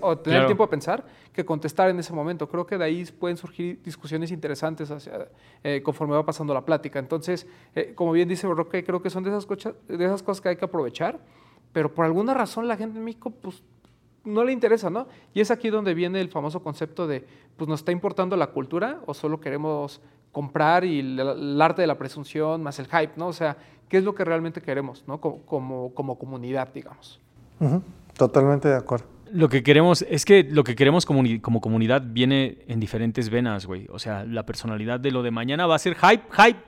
o, 0.00 0.18
tener 0.18 0.46
tiempo 0.46 0.64
a 0.64 0.70
pensar 0.70 1.04
que 1.32 1.44
contestar 1.44 1.90
en 1.90 1.98
ese 1.98 2.12
momento. 2.12 2.48
Creo 2.48 2.66
que 2.66 2.78
de 2.78 2.84
ahí 2.84 3.04
pueden 3.04 3.36
surgir 3.36 3.82
discusiones 3.82 4.30
interesantes 4.30 4.90
hacia, 4.90 5.28
eh, 5.62 5.82
conforme 5.82 6.14
va 6.14 6.24
pasando 6.24 6.54
la 6.54 6.64
plática. 6.64 6.98
Entonces, 6.98 7.46
eh, 7.74 7.92
como 7.94 8.12
bien 8.12 8.28
dice 8.28 8.46
Roque, 8.46 8.84
creo 8.84 9.02
que 9.02 9.10
son 9.10 9.22
de 9.22 9.30
esas, 9.30 9.46
de 9.46 10.04
esas 10.04 10.22
cosas 10.22 10.40
que 10.40 10.48
hay 10.48 10.56
que 10.56 10.64
aprovechar, 10.64 11.18
pero 11.72 11.92
por 11.92 12.06
alguna 12.06 12.32
razón 12.32 12.66
la 12.66 12.76
gente 12.76 12.98
en 12.98 13.04
México, 13.04 13.30
pues, 13.30 13.62
no 14.24 14.44
le 14.44 14.52
interesa, 14.52 14.90
¿no? 14.90 15.06
Y 15.34 15.40
es 15.40 15.50
aquí 15.50 15.70
donde 15.70 15.94
viene 15.94 16.20
el 16.20 16.28
famoso 16.28 16.62
concepto 16.62 17.06
de, 17.06 17.26
pues, 17.56 17.68
¿nos 17.68 17.80
está 17.80 17.92
importando 17.92 18.36
la 18.36 18.48
cultura 18.48 19.00
o 19.06 19.14
solo 19.14 19.40
queremos 19.40 20.00
comprar 20.36 20.84
y 20.84 21.00
el, 21.00 21.62
arte 21.62 21.80
de 21.80 21.86
la 21.86 21.96
presunción 21.96 22.62
más 22.62 22.78
el 22.78 22.86
hype, 22.88 23.12
¿no? 23.16 23.28
O 23.28 23.32
sea, 23.32 23.56
¿qué 23.88 23.98
es 23.98 24.04
lo 24.04 24.14
que 24.14 24.24
realmente 24.24 24.60
queremos, 24.60 25.04
¿no? 25.06 25.20
Como, 25.20 25.92
como, 25.94 26.18
comunidad, 26.18 26.68
digamos. 26.72 27.20
Totalmente 28.16 28.68
de 28.68 28.76
acuerdo. 28.76 29.06
Lo 29.32 29.48
que 29.48 29.62
queremos 29.62 30.02
es 30.02 30.24
que 30.24 30.44
lo 30.44 30.62
que 30.62 30.76
queremos 30.76 31.04
como, 31.04 31.22
como 31.40 31.60
comunidad 31.60 32.02
viene 32.04 32.58
en 32.68 32.78
diferentes 32.80 33.28
venas, 33.28 33.66
güey. 33.66 33.86
O 33.90 33.98
sea, 33.98 34.24
la 34.24 34.46
personalidad 34.46 35.00
de 35.00 35.10
lo 35.10 35.22
de 35.22 35.30
mañana 35.30 35.66
va 35.66 35.74
a 35.74 35.78
ser 35.78 35.96
hype, 35.96 36.22
hype, 36.30 36.60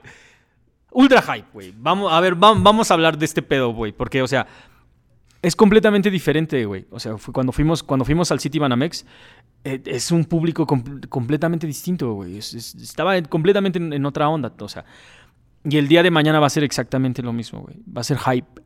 ultra 0.91 1.21
hype, 1.21 1.47
güey. 1.53 1.73
Vamos, 1.77 2.11
a 2.11 2.19
ver, 2.19 2.35
vamos 2.35 2.91
a 2.91 2.93
hablar 2.93 3.17
de 3.17 3.25
este 3.25 3.41
pedo, 3.41 3.73
güey. 3.73 3.93
Porque, 3.93 4.21
o 4.21 4.27
sea, 4.27 4.45
es 5.41 5.55
completamente 5.55 6.11
diferente, 6.11 6.65
güey. 6.65 6.85
O 6.91 6.99
sea, 6.99 7.15
cuando, 7.31 7.51
fuimos, 7.51 7.81
cuando 7.81 8.03
fuimos 8.03 8.31
al 8.31 8.39
City 8.39 8.59
Banamex, 8.59 9.05
eh, 9.63 9.81
es 9.85 10.11
un 10.11 10.25
público 10.25 10.65
completamente 10.67 11.65
distinto, 11.65 12.13
güey. 12.13 12.37
estaba 12.37 13.21
completamente 13.23 13.79
en, 13.79 14.05
otra 14.05 14.29
onda, 14.29 14.53
o 14.59 14.67
sea. 14.69 14.85
Y 15.63 15.77
el 15.77 15.87
día 15.87 16.03
de 16.03 16.11
mañana 16.11 16.39
va 16.39 16.47
a 16.47 16.49
ser 16.49 16.63
exactamente 16.63 17.21
lo 17.21 17.33
mismo, 17.33 17.61
güey. 17.61 17.77
Va 17.95 18.01
a 18.01 18.03
ser 18.03 18.17
hype. 18.17 18.61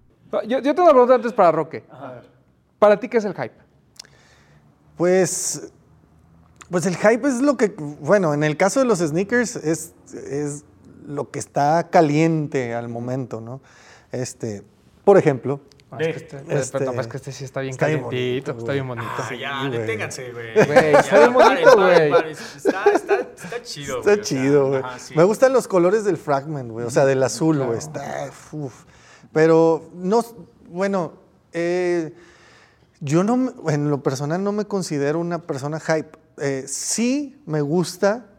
Yo, 0.48 0.60
yo 0.60 0.76
tengo 0.76 0.84
una 0.84 0.92
pregunta 0.92 1.16
antes 1.16 1.34
para 1.34 1.52
Roque. 1.52 1.84
¿Para 2.80 3.00
ti 3.00 3.08
qué 3.08 3.18
es 3.18 3.26
el 3.26 3.34
hype? 3.34 3.56
Pues, 4.98 5.72
pues 6.70 6.86
el 6.86 6.96
hype 6.96 7.28
es 7.28 7.42
lo 7.42 7.58
que, 7.58 7.74
bueno, 7.78 8.34
en 8.34 8.44
el 8.44 8.58
caso 8.58 8.80
de 8.80 8.86
los 8.86 9.00
sneakers 9.00 9.56
es, 9.56 9.94
es 10.14 10.66
lo 11.06 11.32
que 11.32 11.40
está 11.40 11.90
caliente 11.90 12.74
al 12.74 12.90
momento, 12.90 13.42
¿no? 13.42 13.62
Este, 14.12 14.64
por 15.04 15.18
ejemplo, 15.18 15.62
este, 16.00 16.38
este, 16.50 17.00
es 17.00 17.08
que 17.08 17.18
este 17.18 17.32
sí 17.32 17.44
está 17.44 17.62
bien 17.62 17.72
está 17.72 17.86
calientito, 17.86 18.52
está 18.52 18.74
bien 18.74 18.88
bonito. 18.88 19.08
Ah, 19.18 19.34
ya, 19.34 19.70
deténganse, 19.70 20.32
güey. 20.32 20.60
Está 20.60 21.20
bien 21.20 21.34
bonito, 21.34 21.76
güey. 21.76 22.32
Está, 22.32 22.84
está, 22.94 23.20
está, 23.20 23.64
chido, 23.64 24.00
Está 24.00 24.22
chido, 24.22 24.70
güey. 24.70 24.84
Me 25.16 25.24
gustan 25.24 25.54
los 25.54 25.68
colores 25.68 26.04
del 26.04 26.18
fragment, 26.18 26.72
güey. 26.72 26.86
O 26.86 26.90
sea, 26.90 27.06
del 27.06 27.22
azul, 27.24 27.60
güey. 27.64 27.78
Está, 27.78 28.30
uf. 28.52 28.86
Pero, 29.32 29.90
no, 29.94 30.24
bueno, 30.70 31.14
eh, 31.52 32.14
yo 33.00 33.24
no, 33.24 33.54
en 33.70 33.90
lo 33.90 34.02
personal 34.04 34.44
no 34.44 34.52
me 34.52 34.66
considero 34.66 35.20
una 35.20 35.40
persona 35.40 35.80
hype. 35.80 36.18
Eh, 36.38 36.66
sí 36.68 37.42
me 37.46 37.62
gusta 37.62 38.33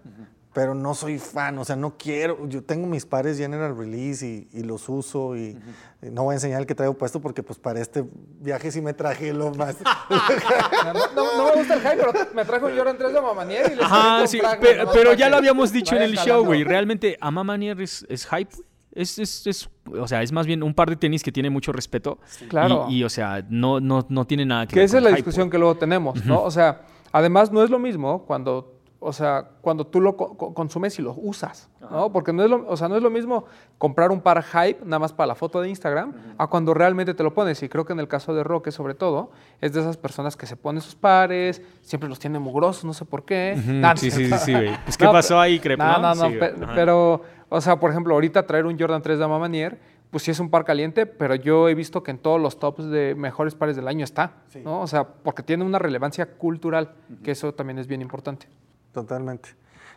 pero 0.55 0.73
no 0.73 0.95
soy 0.95 1.19
fan, 1.19 1.59
o 1.59 1.65
sea, 1.65 1.75
no 1.75 1.99
quiero, 1.99 2.49
yo 2.49 2.63
tengo 2.63 2.87
mis 2.87 3.05
pares 3.05 3.37
General 3.37 3.77
Release 3.77 4.47
y, 4.53 4.63
los 4.63 4.89
uso 4.89 5.37
y, 5.37 5.59
no 6.01 6.23
voy 6.23 6.35
a 6.35 6.37
enseñar 6.37 6.61
el 6.61 6.67
que 6.67 6.77
traigo 6.77 6.95
puesto 6.95 7.21
porque 7.21 7.43
pues 7.43 7.59
para 7.59 7.81
este 7.81 8.05
viaje 8.41 8.71
sí 8.71 8.81
me 8.81 8.95
traje 8.95 9.33
lo 9.35 9.53
más. 9.55 9.77
no, 11.17 11.45
me 11.45 11.57
gusta 11.57 11.75
el 11.75 11.81
hype, 11.81 11.97
pero 11.97 12.13
me 12.35 12.45
trajo 12.45 12.67
un 12.67 12.77
Jordan 12.77 12.97
3 12.97 13.13
de 13.13 13.21
Mamanier 13.21 13.73
y 13.73 13.75
les 13.75 13.85
Ajá, 13.85 14.27
sí, 14.29 14.41
pero, 14.61 15.13
ya 15.15 15.29
lo 15.29 15.37
habíamos 15.37 15.73
dicho 15.73 15.97
en 15.97 16.03
el 16.03 16.17
show, 16.17 16.45
güey, 16.45 16.63
realmente 16.63 17.19
a 17.21 17.33
Mamanier 17.33 17.81
es, 17.81 18.07
es 18.09 18.25
hype, 18.25 18.55
es, 18.93 19.19
es, 19.19 19.47
es, 19.49 19.69
o 19.91 20.07
sea, 20.07 20.23
es 20.23 20.31
más 20.31 20.47
bien 20.47 20.63
un 20.63 20.73
par 20.73 20.89
de 20.89 20.95
tenis 20.95 21.25
que 21.25 21.33
tiene 21.33 21.51
mucho 21.51 21.73
respeto. 21.73 22.21
Claro. 22.49 22.87
Y, 22.89 23.03
o 23.03 23.09
sea, 23.09 23.45
no, 23.49 23.81
no, 23.81 24.07
no 24.09 24.25
tiene 24.25 24.47
nada 24.47 24.69
que, 24.69 24.77
que 24.77 24.85
esa 24.85 24.99
es 24.99 25.03
la 25.03 25.11
discusión 25.11 25.51
que 25.51 25.59
luego 25.59 25.75
tenemos, 25.75 26.25
¿no? 26.25 26.43
O 26.43 26.51
sea, 26.53 26.83
además 27.11 27.51
no 27.51 27.65
es 27.65 27.71
lo 27.71 27.81
mismo 27.81 28.25
cuando 28.25 28.74
o 29.07 29.13
sea, 29.13 29.47
cuando 29.61 29.87
tú 29.87 30.01
lo 30.01 30.17
consumes 30.17 30.99
y 30.99 31.03
lo 31.03 31.13
usas, 31.15 31.69
¿no? 31.79 32.11
Porque 32.11 32.33
no 32.33 32.43
es, 32.43 32.49
lo, 32.49 32.67
o 32.67 32.75
sea, 32.75 32.89
no 32.89 32.97
es 32.97 33.03
lo 33.03 33.11
mismo 33.11 33.45
comprar 33.77 34.11
un 34.11 34.23
par 34.23 34.43
hype 34.43 34.79
nada 34.83 34.99
más 34.99 35.13
para 35.13 35.27
la 35.27 35.35
foto 35.35 35.61
de 35.61 35.69
Instagram 35.69 36.15
a 36.39 36.47
cuando 36.47 36.73
realmente 36.73 37.13
te 37.13 37.23
lo 37.23 37.35
pones. 37.35 37.63
Y 37.63 37.69
creo 37.69 37.85
que 37.85 37.93
en 37.93 38.01
el 38.01 38.09
caso 38.09 38.35
de 38.35 38.43
Roque, 38.43 38.71
sobre 38.71 38.95
todo, 38.95 39.31
es 39.61 39.75
de 39.75 39.83
esas 39.83 39.99
personas 39.99 40.39
que 40.39 40.47
se 40.47 40.57
ponen 40.57 40.81
sus 40.81 40.95
pares, 40.95 41.61
siempre 41.83 42.09
los 42.09 42.19
tiene 42.19 42.39
mugrosos, 42.39 42.87
no 42.87 42.95
sé 42.95 43.05
por 43.05 43.27
qué. 43.27 43.61
sí, 43.97 44.11
sí, 44.11 44.27
sí, 44.27 44.39
sí, 44.39 44.53
güey. 44.53 44.71
Pues, 44.85 44.97
¿qué 44.97 45.05
pasó 45.05 45.39
ahí, 45.39 45.61
Crepe? 45.61 45.85
No, 45.85 45.99
no, 45.99 46.15
no, 46.15 46.31
pero, 46.75 47.21
o 47.51 47.61
sea, 47.61 47.79
por 47.79 47.91
ejemplo, 47.91 48.15
ahorita 48.15 48.47
traer 48.47 48.65
un 48.65 48.79
Jordan 48.79 49.03
3 49.03 49.19
de 49.19 49.29
Mamanier, 49.29 49.79
pues 50.11 50.23
sí 50.23 50.31
es 50.31 50.41
un 50.41 50.49
par 50.49 50.65
caliente, 50.65 51.05
pero 51.05 51.35
yo 51.35 51.69
he 51.69 51.75
visto 51.75 52.03
que 52.03 52.11
en 52.11 52.19
todos 52.19 52.41
los 52.41 52.59
tops 52.59 52.89
de 52.89 53.15
mejores 53.15 53.55
pares 53.55 53.77
del 53.77 53.87
año 53.87 54.05
está, 54.05 54.33
¿no? 54.65 54.81
O 54.81 54.87
sea, 54.87 55.05
porque 55.05 55.43
tiene 55.43 55.63
una 55.63 55.79
relevancia 55.79 56.25
cultural, 56.25 56.93
que 57.23 57.33
eso 57.33 57.53
también 57.53 57.79
es 57.79 57.87
bien 57.87 58.01
importante. 58.01 58.47
Totalmente. 58.95 59.51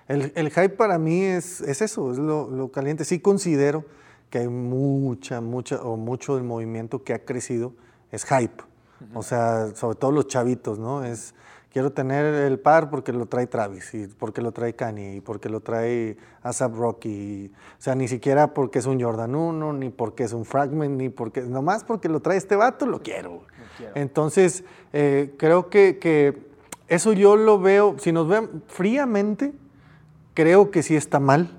El, 0.08 0.32
el 0.36 0.50
hype 0.50 0.70
para 0.70 0.98
mí 0.98 1.22
es, 1.22 1.62
es 1.62 1.82
eso, 1.82 2.12
es 2.12 2.18
lo, 2.18 2.50
lo, 2.50 2.72
caliente. 2.72 3.06
Sí 3.06 3.20
considero 3.20 3.86
que 4.30 4.40
hay 4.40 4.48
mucha, 4.48 5.40
mucha 5.40 5.82
o 5.84 5.96
mucho 5.96 6.36
del 6.36 6.44
movimiento 6.44 7.04
que 7.04 7.14
ha 7.14 7.24
crecido 7.24 7.74
es 8.12 8.26
hype. 8.26 8.64
O 9.14 9.22
sea, 9.22 9.76
sobre 9.76 9.96
todo 9.96 10.12
los 10.12 10.28
chavitos, 10.28 10.80
¿no? 10.80 11.04
Es, 11.06 11.36
quiero 11.72 11.92
tener 11.92 12.26
el 12.26 12.58
par 12.58 12.90
porque 12.90 13.14
lo 13.14 13.28
trae 13.28 13.46
Travis, 13.46 13.94
y 13.94 14.08
porque 14.08 14.42
lo 14.42 14.52
trae 14.52 14.74
Kanye, 14.74 15.18
y 15.18 15.22
porque 15.22 15.50
lo 15.50 15.60
trae 15.60 16.18
ASAP 16.42 16.74
Rocky. 16.74 17.52
o 17.54 17.82
sea, 17.82 17.94
ni 17.94 18.08
siquiera 18.08 18.56
porque 18.56 18.80
es 18.80 18.88
un 18.88 19.00
Jordan 19.00 19.36
1, 19.36 19.74
ni 19.74 19.92
porque 19.92 20.24
es 20.24 20.34
un 20.34 20.46
Fragment, 20.46 20.98
ni 20.98 21.10
porque, 21.10 21.42
nomás 21.42 21.84
porque 21.84 22.10
lo 22.10 22.22
trae 22.22 22.38
este 22.38 22.56
vato, 22.56 22.88
lo 22.88 23.04
quiero. 23.04 23.44
Entonces, 23.94 24.64
eh, 24.92 25.36
creo 25.38 25.70
que, 25.70 26.00
que 26.00 26.47
eso 26.88 27.14
yo 27.14 27.36
lo 27.36 27.60
veo, 27.60 27.96
si 28.00 28.12
nos 28.12 28.28
ven 28.28 28.64
fríamente, 28.68 29.54
creo 30.34 30.72
que 30.72 30.84
sí 30.84 30.96
está 30.96 31.20
mal 31.20 31.50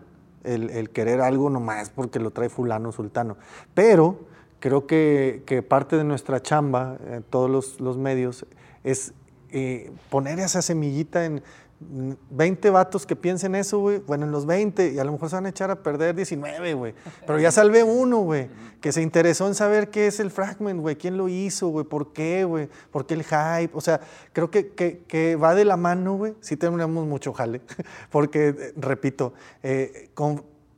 el, 0.44 0.90
querer 0.90 1.20
algo 1.20 1.50
nomás 1.50 1.90
porque 1.90 2.18
lo 2.18 2.30
trae 2.30 2.48
fulano, 2.48 2.92
sultano. 2.92 3.36
Pero 3.74 4.20
creo 4.60 4.86
que, 4.86 5.64
parte 5.68 5.96
de 5.96 6.04
nuestra 6.04 6.40
chamba, 6.40 6.96
en 7.10 7.22
todos 7.22 7.50
los, 7.50 7.80
los 7.80 7.98
medios, 7.98 8.46
es 8.84 9.12
eh, 9.50 9.90
poner 10.10 10.38
esa 10.38 10.62
semillita 10.62 11.24
en 11.24 11.42
20 11.80 12.70
vatos 12.70 13.06
que 13.06 13.14
piensen 13.14 13.54
eso, 13.54 13.78
güey. 13.78 13.98
Bueno, 13.98 14.26
en 14.26 14.32
los 14.32 14.46
20, 14.46 14.92
y 14.92 14.98
a 14.98 15.04
lo 15.04 15.12
mejor 15.12 15.30
se 15.30 15.36
van 15.36 15.46
a 15.46 15.50
echar 15.50 15.70
a 15.70 15.82
perder 15.82 16.14
19, 16.14 16.74
güey. 16.74 16.94
Pero 17.26 17.38
ya 17.38 17.52
salvé 17.52 17.84
uno, 17.84 18.18
güey, 18.18 18.48
que 18.80 18.90
se 18.90 19.00
interesó 19.00 19.46
en 19.46 19.54
saber 19.54 19.90
qué 19.90 20.08
es 20.08 20.18
el 20.18 20.30
fragment, 20.30 20.80
güey, 20.80 20.96
quién 20.96 21.16
lo 21.16 21.28
hizo, 21.28 21.68
güey, 21.68 21.84
por 21.84 22.12
qué, 22.12 22.44
güey, 22.44 22.68
por 22.90 23.06
qué 23.06 23.14
el 23.14 23.24
hype. 23.24 23.70
O 23.74 23.80
sea, 23.80 24.00
creo 24.32 24.50
que, 24.50 24.72
que, 24.72 25.36
va 25.36 25.54
de 25.54 25.64
la 25.64 25.76
mano, 25.76 26.16
güey. 26.16 26.34
Sí 26.40 26.56
tenemos 26.56 27.06
mucho 27.06 27.32
jale, 27.32 27.60
porque, 28.10 28.72
repito, 28.76 29.34
eh, 29.62 30.10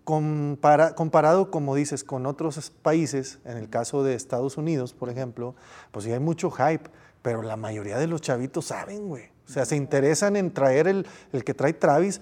comparado, 0.05 1.51
como 1.51 1.75
dices, 1.75 2.05
con 2.05 2.27
otros 2.27 2.71
países, 2.83 3.39
en 3.45 3.57
el 3.57 3.71
caso 3.71 4.03
de 4.03 4.15
Estados 4.15 4.59
Unidos, 4.59 4.93
por 4.93 5.09
ejemplo, 5.09 5.55
pues 5.93 6.05
sí 6.05 6.13
hay 6.13 6.21
mucho 6.21 6.51
hype 6.51 6.91
pero 7.23 7.43
la 7.43 7.57
mayoría 7.57 7.99
de 7.99 8.07
los 8.07 8.21
chavitos 8.21 8.67
saben, 8.67 9.09
güey. 9.09 9.30
O 9.51 9.53
sea, 9.53 9.65
se 9.65 9.75
interesan 9.75 10.37
en 10.37 10.53
traer 10.53 10.87
el, 10.87 11.09
el 11.33 11.43
que 11.43 11.55
trae 11.55 11.73
Travis 11.73 12.21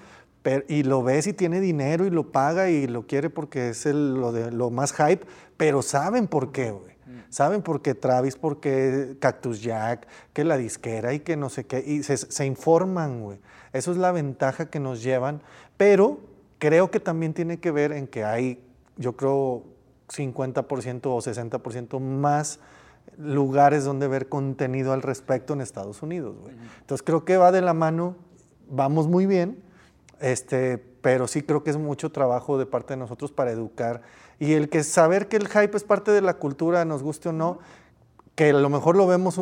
y 0.67 0.83
lo 0.83 1.03
ves 1.03 1.27
y 1.27 1.35
tiene 1.35 1.61
dinero 1.61 2.07
y 2.07 2.11
lo 2.11 2.33
paga 2.33 2.71
y 2.71 2.87
lo 2.87 3.07
quiere 3.07 3.29
porque 3.29 3.69
es 3.69 3.85
el, 3.85 4.15
lo, 4.15 4.33
de, 4.33 4.51
lo 4.51 4.71
más 4.71 4.95
hype, 4.95 5.27
pero 5.59 5.83
saben 5.83 6.27
por 6.27 6.53
qué, 6.53 6.71
güey. 6.71 6.95
Mm. 7.05 7.19
Saben 7.29 7.61
por 7.61 7.83
qué 7.83 7.95
Travis, 7.95 8.37
por 8.37 8.61
qué 8.61 9.19
Cactus 9.21 9.61
Jack, 9.61 10.07
que 10.33 10.43
la 10.45 10.57
disquera 10.57 11.13
y 11.13 11.21
que 11.21 11.37
no 11.37 11.51
sé 11.51 11.67
qué. 11.67 11.85
Y 11.87 12.03
se, 12.03 12.17
se 12.17 12.47
informan, 12.47 13.21
güey. 13.21 13.39
Eso 13.75 13.93
es 13.93 13.99
la 13.99 14.11
ventaja 14.11 14.71
que 14.71 14.81
nos 14.81 15.03
llevan. 15.03 15.43
Pero 15.77 16.21
creo 16.59 16.91
que 16.91 16.99
también 16.99 17.35
tiene 17.35 17.61
que 17.61 17.71
ver 17.71 17.93
en 17.93 18.07
que 18.07 18.25
hay, 18.25 18.65
yo 18.97 19.17
creo, 19.17 19.65
50% 20.09 21.07
o 21.07 21.19
60% 21.19 22.01
más 22.01 22.59
lugares 23.17 23.85
donde 23.85 24.09
ver 24.09 24.29
contenido 24.29 24.93
al 24.93 25.03
respecto 25.03 25.53
en 25.53 25.61
Estados 25.61 26.03
Unidos. 26.03 26.37
Entonces 26.81 27.05
creo 27.05 27.25
que 27.25 27.37
va 27.37 27.53
de 27.53 27.63
la 27.63 27.75
mano, 27.75 28.17
vamos 28.69 29.09
muy 29.09 29.27
bien, 29.27 29.63
este, 30.21 30.79
pero 30.79 31.29
sí 31.29 31.43
creo 31.43 31.63
que 31.63 31.71
es 31.71 31.77
mucho 31.77 32.11
trabajo 32.11 32.59
de 32.59 32.67
parte 32.67 32.95
de 32.95 32.99
nosotros 32.99 33.33
para 33.33 33.51
educar 33.51 34.03
y 34.39 34.53
el 34.53 34.69
que 34.69 34.85
saber 34.85 35.29
que 35.29 35.37
el 35.37 35.49
hype 35.49 35.77
es 35.77 35.85
parte 35.85 36.11
de 36.11 36.21
la 36.21 36.35
cultura, 36.35 36.85
nos 36.85 37.03
guste 37.03 37.31
o 37.31 37.33
no, 37.33 37.59
que 38.35 38.51
a 38.51 38.53
lo 38.53 38.69
mejor 38.69 38.97
lo 38.97 39.07
vemos 39.07 39.41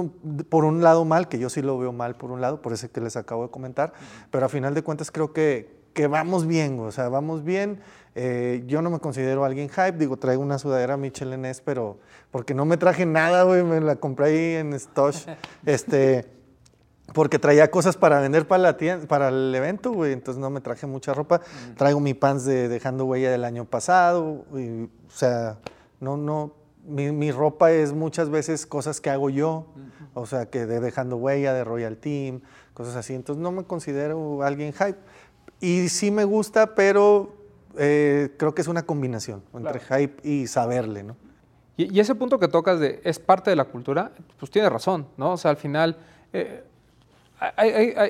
por 0.49 0.64
un 0.64 0.83
lado 0.83 1.05
mal, 1.05 1.29
que 1.29 1.39
yo 1.39 1.51
sí 1.51 1.61
lo 1.61 1.79
veo 1.79 1.93
mal 1.93 2.17
por 2.17 2.31
un 2.31 2.41
lado, 2.41 2.62
por 2.62 2.73
eso 2.73 2.91
que 2.91 3.01
les 3.01 3.17
acabo 3.17 3.43
de 3.43 3.51
comentar, 3.51 3.93
pero 4.31 4.47
a 4.47 4.49
final 4.49 4.75
de 4.75 4.83
cuentas 4.83 5.11
creo 5.11 5.35
que, 5.35 5.83
que 5.93 6.07
vamos 6.07 6.47
bien, 6.47 6.79
o 6.81 6.91
sea, 6.91 7.09
vamos 7.09 7.45
bien. 7.45 7.81
Eh, 8.19 8.62
yo 8.67 8.81
no 8.81 8.89
me 8.89 8.99
considero 8.99 9.45
alguien 9.45 9.69
hype, 9.69 9.93
digo, 9.93 10.17
traigo 10.17 10.43
una 10.43 10.59
sudadera 10.59 10.97
Michelin 10.97 11.45
S, 11.45 11.61
pero 11.62 11.99
porque 12.31 12.55
no 12.55 12.64
me 12.64 12.79
traje 12.79 13.05
nada, 13.05 13.43
güey, 13.43 13.62
me 13.62 13.79
la 13.79 13.97
compré 13.97 14.27
ahí 14.27 14.55
en 14.55 14.73
Stosh, 14.81 15.27
este, 15.67 16.25
porque 17.12 17.39
traía 17.39 17.71
cosas 17.71 17.99
para 17.99 18.19
vender 18.21 18.49
para, 18.49 18.62
la 18.62 18.77
tienda, 18.79 19.07
para 19.07 19.29
el 19.29 19.55
evento, 19.55 19.93
güey, 19.93 20.14
entonces 20.14 20.41
no 20.41 20.49
me 20.49 20.62
traje 20.62 20.87
mucha 20.87 21.12
ropa. 21.12 21.43
Traigo 21.77 22.01
mi 22.01 22.14
pants 22.14 22.47
de 22.47 22.69
Dejando 22.69 23.05
Huella 23.05 23.31
del 23.31 23.45
año 23.45 23.67
pasado, 23.67 24.47
y, 24.55 24.85
o 24.85 25.11
sea, 25.11 25.59
no, 26.01 26.17
no, 26.17 26.55
mi, 26.87 27.31
ropa 27.33 27.71
es 27.71 27.93
muchas 27.93 28.31
veces 28.31 28.64
cosas 28.64 28.99
que 29.03 29.11
hago 29.11 29.29
yo, 29.29 29.67
o 30.14 30.25
sea, 30.25 30.47
que 30.47 30.64
de 30.64 30.81
Dejando 30.81 31.17
Huella, 31.17 31.53
de 31.53 31.64
Royal 31.64 31.99
Team, 31.99 32.41
cosas 32.73 32.97
así, 32.97 33.14
entonces 33.14 33.43
no 33.43 33.53
me 33.53 33.64
considero 33.64 34.43
alguien 34.43 34.73
hype. 34.73 34.97
Y 35.61 35.91
sí 35.91 36.11
me 36.11 36.25
gusta, 36.25 36.75
pero 36.75 37.36
eh, 37.79 38.35
creo 38.37 38.55
que 38.55 38.62
es 38.62 38.68
una 38.68 38.83
combinación 38.83 39.43
entre 39.55 39.81
hype 39.81 40.29
y 40.29 40.47
saberle, 40.47 41.03
¿no? 41.03 41.16
Y, 41.77 42.01
ese 42.01 42.14
punto 42.14 42.39
que 42.39 42.49
tocas 42.49 42.81
de 42.81 43.01
es 43.05 43.18
parte 43.18 43.51
de 43.51 43.57
la 43.57 43.64
cultura, 43.64 44.12
pues 44.39 44.51
tiene 44.51 44.70
razón, 44.70 45.07
¿no? 45.16 45.33
O 45.33 45.37
sea, 45.37 45.51
al 45.51 45.59
final 45.59 45.97
eh, 46.33 46.64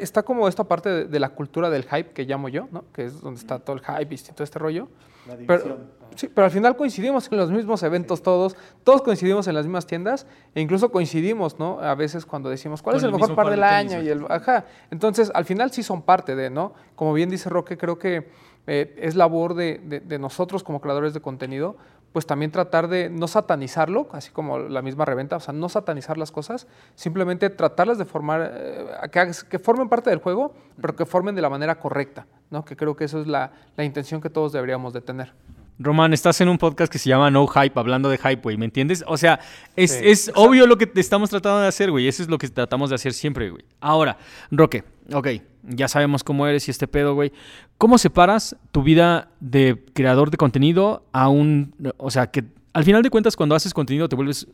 está 0.01 0.23
como 0.23 0.47
esta 0.47 0.65
parte 0.65 1.07
de, 1.07 1.21
la 1.21 1.31
cultura 1.31 1.69
del 1.69 1.83
hype 1.83 2.11
que 2.11 2.25
llamo 2.25 2.49
yo, 2.49 2.69
¿no? 2.71 2.85
Que 2.93 3.07
es 3.07 3.21
donde 3.21 3.41
está 3.41 3.59
todo 3.59 3.75
el 3.75 3.83
hype 3.83 4.15
y 4.15 4.19
todo 4.19 4.45
este 4.45 4.61
rollo. 4.61 4.89
La 5.27 5.35
pero, 5.45 5.79
sí, 6.15 6.31
pero 6.33 6.45
al 6.45 6.53
final 6.53 6.77
coincidimos 6.77 7.29
en 7.33 7.39
los 7.39 7.51
mismos 7.51 7.83
eventos 7.83 8.23
todos, 8.23 8.57
todos 8.85 9.03
coincidimos 9.03 9.49
en 9.49 9.57
las 9.57 9.67
mismas 9.67 9.85
tiendas 9.85 10.29
e 10.55 10.61
incluso 10.61 10.93
coincidimos, 10.93 11.59
¿no? 11.59 11.81
A 11.81 11.97
veces 11.97 12.25
cuando 12.25 12.49
decimos, 12.49 12.83
¿cuál 12.83 12.97
es 12.97 13.03
el, 13.03 13.11
mejor 13.11 13.35
par 13.35 13.51
del 13.51 13.65
año? 13.65 14.01
Y 14.01 14.09
el, 14.09 14.25
ajá. 14.29 14.65
Entonces, 14.93 15.33
al 15.35 15.45
final 15.45 15.73
sí 15.73 15.83
son 15.83 16.03
parte 16.03 16.37
de, 16.37 16.51
¿no? 16.51 16.75
Como 16.95 17.13
bien 17.13 17.29
dice 17.29 17.51
Roque, 17.51 17.77
creo 17.77 17.99
que 17.99 18.29
eh, 18.67 18.95
es 18.99 19.15
labor 19.15 19.55
de, 19.55 19.79
de 19.79 20.19
nosotros 20.19 20.63
como 20.63 20.81
creadores 20.81 21.15
de 21.15 21.21
contenido 21.21 21.77
pues 22.17 22.25
también 22.25 22.51
tratar 22.51 22.89
de 22.89 23.11
no 23.11 23.29
satanizarlo, 23.29 24.09
así 24.13 24.31
como 24.31 24.59
la 24.59 24.81
misma 24.81 25.05
reventa, 25.05 25.37
o 25.37 25.41
sea, 25.41 25.53
no 25.53 25.69
satanizar 25.69 26.17
las 26.17 26.33
cosas, 26.33 26.67
simplemente 26.95 27.51
tratarlas 27.51 27.99
de 27.99 28.07
formar, 28.07 28.53
eh, 28.55 28.87
que, 29.13 29.33
que, 29.51 29.59
formen 29.59 29.91
parte 29.91 30.09
del 30.09 30.21
juego, 30.21 30.55
pero 30.81 30.97
que 30.97 31.05
formen 31.05 31.35
de 31.35 31.43
la 31.43 31.51
manera 31.51 31.79
correcta, 31.79 32.27
¿no? 32.51 32.65
Que 32.65 32.75
creo 32.75 32.97
que 32.97 33.05
eso 33.05 33.21
es 33.21 33.27
la, 33.27 33.53
la 33.77 33.85
intención 33.85 34.23
que 34.23 34.31
todos 34.31 34.53
deberíamos 34.53 34.95
de 34.95 35.03
tener. 35.03 35.35
Román, 35.79 36.15
estás 36.15 36.41
en 36.41 36.49
un 36.49 36.57
podcast 36.57 36.91
que 36.91 36.99
se 36.99 37.11
llama 37.11 37.31
No 37.31 37.47
Hype, 37.47 37.79
hablando 37.79 38.09
de 38.09 38.17
hype, 38.17 38.41
güey, 38.41 38.57
¿me 38.57 38.65
entiendes? 38.65 39.05
O 39.07 39.19
sea, 39.19 39.39
es, 39.77 40.01
es 40.03 40.33
obvio 40.35 40.67
lo 40.67 40.79
que 40.79 40.91
estamos 40.95 41.29
tratando 41.29 41.61
de 41.61 41.69
hacer, 41.69 41.91
güey, 41.91 42.09
eso 42.09 42.23
es 42.23 42.31
lo 42.31 42.39
que 42.39 42.49
tratamos 42.49 42.89
de 42.89 42.95
hacer 42.95 43.13
siempre, 43.13 43.51
güey. 43.51 43.67
Ahora, 43.79 44.17
Roque, 44.51 44.85
ok, 45.13 45.29
ya 45.63 45.89
sabemos 45.89 46.25
cómo 46.25 46.47
eres 46.47 46.69
y 46.69 46.71
este 46.71 46.89
pedo, 46.89 47.15
güey. 47.15 47.33
¿Cómo 47.79 47.99
separas 47.99 48.57
tu 48.73 48.83
vida 48.83 49.31
de 49.41 49.85
creador 49.93 50.31
de 50.31 50.37
contenido 50.37 51.07
a 51.13 51.29
un... 51.29 51.75
O 51.97 52.11
sea, 52.11 52.31
que 52.31 52.45
al 52.73 52.85
final 52.85 53.03
de 53.03 53.11
cuentas 53.11 53.37
cuando 53.37 53.55
haces 53.55 53.75
contenido 53.75 54.09
te 54.09 54.17
vuelves 54.17 54.47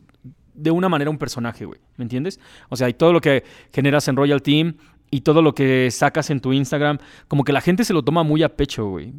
de 0.53 0.71
una 0.71 0.89
manera 0.89 1.09
un 1.09 1.17
personaje, 1.17 1.65
güey, 1.65 1.79
¿me 1.97 2.03
entiendes? 2.03 2.39
O 2.69 2.75
sea, 2.75 2.89
y 2.89 2.93
todo 2.93 3.11
lo 3.11 3.21
que 3.21 3.43
generas 3.71 4.07
en 4.07 4.15
Royal 4.15 4.41
Team 4.41 4.75
y 5.09 5.21
todo 5.21 5.41
lo 5.41 5.53
que 5.53 5.89
sacas 5.91 6.29
en 6.29 6.39
tu 6.39 6.53
Instagram, 6.53 6.97
como 7.27 7.43
que 7.43 7.53
la 7.53 7.61
gente 7.61 7.83
se 7.83 7.93
lo 7.93 8.03
toma 8.03 8.23
muy 8.23 8.43
a 8.43 8.49
pecho, 8.49 8.87
güey. 8.87 9.13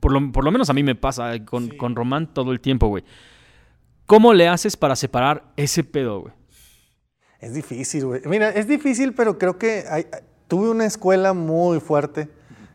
por, 0.00 0.12
lo, 0.12 0.32
por 0.32 0.44
lo 0.44 0.50
menos 0.50 0.68
a 0.70 0.72
mí 0.72 0.82
me 0.82 0.94
pasa 0.94 1.44
con, 1.44 1.68
con 1.68 1.96
Román 1.96 2.32
todo 2.32 2.52
el 2.52 2.60
tiempo, 2.60 2.88
güey. 2.88 3.04
¿Cómo 4.06 4.34
le 4.34 4.48
haces 4.48 4.76
para 4.76 4.96
separar 4.96 5.44
ese 5.56 5.82
pedo, 5.82 6.20
güey? 6.20 6.34
Es 7.40 7.54
difícil, 7.54 8.04
güey. 8.06 8.20
Mira, 8.26 8.50
es 8.50 8.68
difícil, 8.68 9.14
pero 9.14 9.38
creo 9.38 9.58
que 9.58 9.84
hay, 9.88 10.06
tuve 10.48 10.68
una 10.68 10.86
escuela 10.86 11.32
muy 11.32 11.80
fuerte 11.80 12.28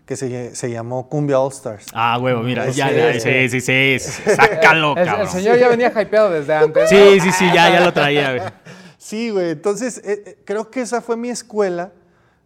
que 0.10 0.16
se, 0.16 0.56
se 0.56 0.72
llamó 0.72 1.08
Cumbia 1.08 1.40
All 1.40 1.52
Stars. 1.52 1.86
Ah, 1.94 2.18
huevo, 2.20 2.42
mira, 2.42 2.68
ya, 2.70 2.92
ya, 2.92 3.20
sí, 3.20 3.48
sí, 3.48 3.62
sí, 3.62 4.00
sácalo, 4.36 4.96
cabrón. 4.96 5.22
El, 5.22 5.28
señor 5.28 5.60
ya 5.60 5.68
venía 5.68 5.94
hypeado 5.96 6.32
desde 6.32 6.56
antes. 6.56 6.90
Sí, 6.90 7.20
sí, 7.20 7.32
sí, 7.32 7.46
ya, 7.54 7.70
ya 7.70 7.82
lo 7.86 7.94
traía, 7.94 8.34
güey. 8.36 8.50
Sí, 8.98 9.30
güey, 9.30 9.52
entonces 9.52 10.00
eh, 10.00 10.24
eh, 10.26 10.38
creo 10.46 10.72
que 10.72 10.82
esa 10.82 11.02
fue 11.02 11.16
mi 11.16 11.30
escuela. 11.30 11.92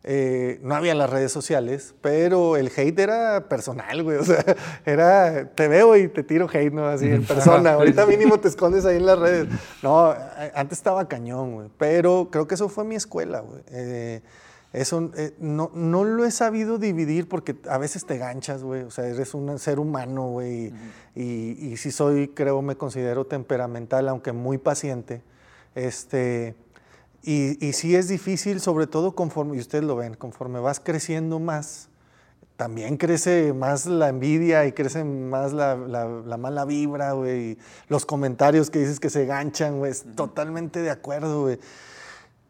Eh, 0.03 0.59
no 0.61 0.75
había 0.75 0.93
las 0.93 1.09
redes 1.09 1.31
sociales, 1.31 1.95
pero 2.01 2.57
el 2.57 2.69
hate 2.75 2.99
era 2.99 3.47
personal, 3.47 4.03
güey. 4.03 4.17
O 4.17 4.23
sea, 4.25 4.43
era, 4.85 5.49
te 5.55 5.69
veo 5.69 5.95
y 5.95 6.09
te 6.09 6.21
tiro 6.21 6.49
hate, 6.51 6.73
¿no? 6.73 6.85
Así 6.87 7.07
en 7.07 7.23
persona. 7.23 7.73
Ahorita 7.73 8.05
mínimo 8.05 8.41
te 8.41 8.49
escondes 8.49 8.83
ahí 8.83 8.97
en 8.97 9.05
las 9.05 9.17
redes. 9.17 9.47
No, 9.81 10.13
antes 10.53 10.79
estaba 10.79 11.07
cañón, 11.07 11.53
güey. 11.53 11.69
Pero 11.77 12.27
creo 12.29 12.45
que 12.45 12.55
eso 12.55 12.67
fue 12.67 12.83
mi 12.83 12.95
escuela, 12.95 13.39
güey. 13.39 13.61
Eso 14.73 15.11
eh, 15.15 15.35
no, 15.39 15.71
no, 15.75 16.03
lo 16.03 16.25
he 16.25 16.31
sabido 16.31 16.79
dividir 16.79 17.29
porque 17.29 17.55
a 17.69 17.77
veces 17.77 18.05
te 18.05 18.17
ganchas, 18.17 18.63
güey. 18.63 18.81
O 18.81 18.91
sea, 18.91 19.05
eres 19.05 19.35
un 19.35 19.59
ser 19.59 19.79
humano, 19.79 20.29
güey. 20.29 20.73
y, 21.15 21.71
y, 21.71 21.77
sí 21.77 21.91
soy, 21.91 22.29
creo, 22.29 22.61
me 22.63 22.75
considero 22.75 23.25
temperamental, 23.25 24.09
aunque 24.09 24.31
muy 24.31 24.57
paciente. 24.57 25.21
Este, 25.75 26.55
y, 27.21 27.65
y 27.65 27.73
sí 27.73 27.95
es 27.95 28.07
difícil, 28.07 28.59
sobre 28.59 28.87
todo 28.87 29.13
conforme, 29.13 29.55
y 29.55 29.59
ustedes 29.59 29.83
lo 29.83 29.95
ven, 29.95 30.15
conforme 30.15 30.59
vas 30.59 30.79
creciendo 30.79 31.39
más, 31.39 31.89
también 32.57 32.97
crece 32.97 33.53
más 33.53 33.85
la 33.85 34.09
envidia 34.09 34.65
y 34.65 34.73
crece 34.73 35.03
más 35.03 35.53
la, 35.53 35.75
la, 35.75 36.37
mala 36.37 36.65
vibra, 36.65 37.13
güey. 37.13 37.57
Los 37.89 38.05
comentarios 38.05 38.69
que 38.69 38.79
dices 38.79 38.99
que 38.99 39.09
se 39.09 39.25
ganchan, 39.25 39.79
güey. 39.79 39.93
Totalmente 40.15 40.81
de 40.81 40.91
acuerdo, 40.91 41.41
güey. 41.43 41.59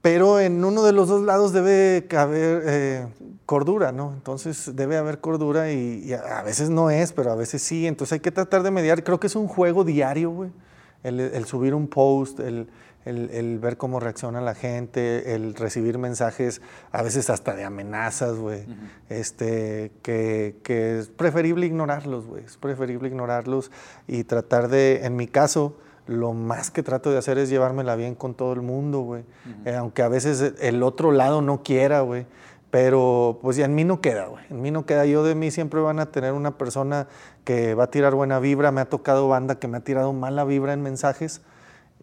Pero 0.04 0.42
en 0.42 0.66
uno 0.66 0.84
de 0.84 0.92
los 0.92 1.08
dos 1.08 1.22
lados 1.22 1.54
debe 1.54 2.06
haber 2.18 2.64
eh, 2.66 3.08
cordura, 3.46 3.94
¿no? 3.94 4.12
Entonces 4.12 4.76
debe 4.76 4.98
haber 4.98 5.22
cordura 5.22 5.72
y, 5.72 6.12
a 6.12 6.44
veces 6.44 6.70
no 6.70 6.90
es, 6.90 7.14
pero 7.14 7.32
a 7.32 7.36
veces 7.36 7.62
sí. 7.62 7.88
Entonces 7.88 8.12
hay 8.12 8.20
que 8.20 8.30
tratar 8.30 8.64
de 8.64 8.72
mediar. 8.72 9.06
Creo 9.06 9.22
que 9.22 9.28
es 9.28 9.36
un 9.38 9.48
juego 9.48 9.86
diario, 9.86 10.30
güey. 10.32 10.52
El, 11.04 11.46
subir 11.46 11.74
un 11.74 11.88
post, 11.88 12.42
el, 12.42 12.68
el, 13.06 13.30
el 13.30 13.60
ver 13.60 13.78
cómo 13.78 14.02
reacciona 14.02 14.42
la 14.42 14.56
gente, 14.56 15.36
el 15.36 15.56
recibir 15.56 15.98
mensajes 15.98 16.62
a 16.92 17.02
veces 17.02 17.30
hasta 17.30 17.56
de 17.56 17.64
amenazas, 17.64 18.36
güey. 18.36 18.66
este, 19.08 19.94
que, 20.02 20.58
que 20.64 21.00
es 21.00 21.08
preferible 21.08 21.66
ignorarlos, 21.66 22.28
güey. 22.28 22.44
Es 22.44 22.58
preferible 22.58 23.08
ignorarlos 23.08 23.72
y 24.06 24.26
tratar 24.26 24.68
de, 24.68 25.06
en 25.06 25.16
mi 25.16 25.28
caso, 25.28 25.78
lo 26.08 26.34
más 26.34 26.72
que 26.72 26.84
trato 26.84 27.12
de 27.12 27.18
hacer 27.18 27.38
es 27.38 27.50
llevármela 27.50 27.96
bien 27.96 28.16
con 28.16 28.34
todo 28.34 28.54
el 28.54 28.62
mundo, 28.62 29.02
güey. 29.02 29.24
Eh, 29.66 29.76
aunque 29.76 30.02
a 30.02 30.08
veces 30.08 30.54
el 30.60 30.84
otro 30.84 31.12
lado 31.12 31.42
no 31.42 31.64
quiera, 31.64 32.02
güey. 32.02 32.26
Pero 32.72 33.38
pues 33.42 33.56
ya 33.56 33.66
en 33.66 33.76
mí 33.76 33.84
no 33.84 34.02
queda, 34.02 34.26
güey. 34.26 34.44
En 34.50 34.62
mí 34.62 34.72
no 34.72 34.86
queda. 34.86 35.06
Yo 35.06 35.24
de 35.24 35.36
mí 35.36 35.52
siempre 35.52 35.80
van 35.80 36.00
a 36.00 36.08
tener 36.08 36.34
una 36.34 36.58
persona 36.58 37.08
que 37.44 37.76
va 37.76 37.86
a 37.86 37.92
tirar 37.92 38.16
buena 38.16 38.40
vibra. 38.40 38.72
Me 38.72 38.82
ha 38.82 38.86
tocado 38.86 39.28
banda 39.28 39.60
que 39.60 39.68
me 39.68 39.78
ha 39.78 39.82
tirado 39.82 40.12
mala 40.12 40.44
vibra 40.44 40.74
en 40.74 40.82
mensajes. 40.82 41.42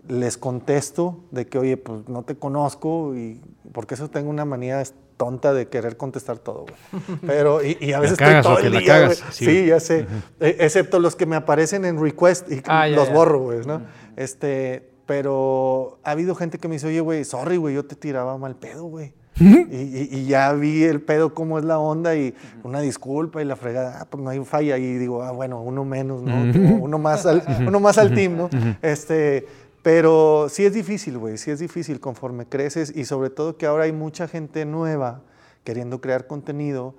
Les 0.07 0.38
contesto 0.38 1.24
de 1.32 1.46
que, 1.46 1.59
oye, 1.59 1.76
pues 1.76 2.09
no 2.09 2.22
te 2.22 2.36
conozco 2.36 3.16
y 3.16 3.40
porque 3.72 3.94
eso 3.94 4.09
tengo 4.09 4.30
una 4.30 4.44
manía 4.44 4.80
tonta 5.21 5.53
de 5.53 5.68
querer 5.68 5.99
contestar 5.99 6.39
todo, 6.39 6.64
güey. 6.64 7.18
Pero, 7.27 7.62
y, 7.62 7.77
y 7.79 7.93
a 7.93 8.01
veces 8.01 8.16
cagas, 8.16 8.39
estoy 8.47 8.57
todo 8.57 8.66
el 8.66 8.73
día, 8.83 8.87
cagas, 8.87 9.21
güey. 9.21 9.33
sí. 9.33 9.45
Sí, 9.45 9.66
ya 9.66 9.79
sé. 9.81 10.07
Eh, 10.41 10.57
Excepto 10.61 10.99
los 10.99 11.14
que 11.14 11.27
me 11.27 11.37
aparecen 11.37 11.85
en 11.85 12.01
request 12.03 12.51
y 12.51 12.62
Ah, 12.66 12.87
los 12.89 13.09
ya. 13.09 13.14
borro, 13.14 13.41
güey, 13.41 13.61
¿no? 13.66 13.83
Este, 14.16 14.89
pero 15.05 15.99
ha 16.05 16.12
habido 16.12 16.35
gente 16.35 16.57
que 16.57 16.68
me 16.68 16.77
dice, 16.77 16.87
oye, 16.87 17.01
güey, 17.01 17.25
sorry, 17.25 17.59
güey, 17.59 17.75
yo 17.75 17.85
te 17.85 17.97
tiraba 17.97 18.39
mal 18.39 18.57
pedo, 18.57 18.85
güey. 18.85 19.12
y, 19.39 19.45
y- 19.47 20.09
y 20.11 20.25
ya 20.27 20.53
vi 20.55 20.85
el 20.85 21.01
pedo, 21.03 21.35
cómo 21.35 21.59
es 21.59 21.64
la 21.64 21.79
onda 21.79 22.14
y 22.16 22.35
una 22.62 22.81
disculpa 22.81 23.43
y 23.43 23.45
la 23.45 23.57
fregada, 23.57 23.99
ah, 24.01 24.07
pues 24.11 24.23
no 24.25 24.31
hay 24.31 24.43
falla. 24.45 24.79
Y 24.79 24.95
digo, 24.99 25.23
ah, 25.23 25.33
bueno, 25.33 25.61
uno 25.61 25.85
menos, 25.85 26.23
¿no? 26.23 26.35
Uno, 26.81 26.99
más 26.99 27.27
al, 27.27 27.43
uno 27.66 27.79
más 27.81 27.99
al 27.99 28.14
team, 28.14 28.37
¿no? 28.37 28.51
este, 28.83 29.47
pero 29.83 30.49
sí 30.51 30.64
es 30.64 30.74
difícil, 30.74 31.18
güey, 31.18 31.39
sí 31.39 31.51
es 31.51 31.59
difícil 31.59 32.01
conforme 32.01 32.47
creces 32.47 32.93
y 32.95 33.05
sobre 33.05 33.31
todo 33.31 33.57
que 33.57 33.66
ahora 33.66 33.85
hay 33.85 33.93
mucha 33.93 34.28
gente 34.28 34.64
nueva 34.64 35.22
queriendo 35.64 36.01
crear 36.01 36.26
contenido 36.26 36.95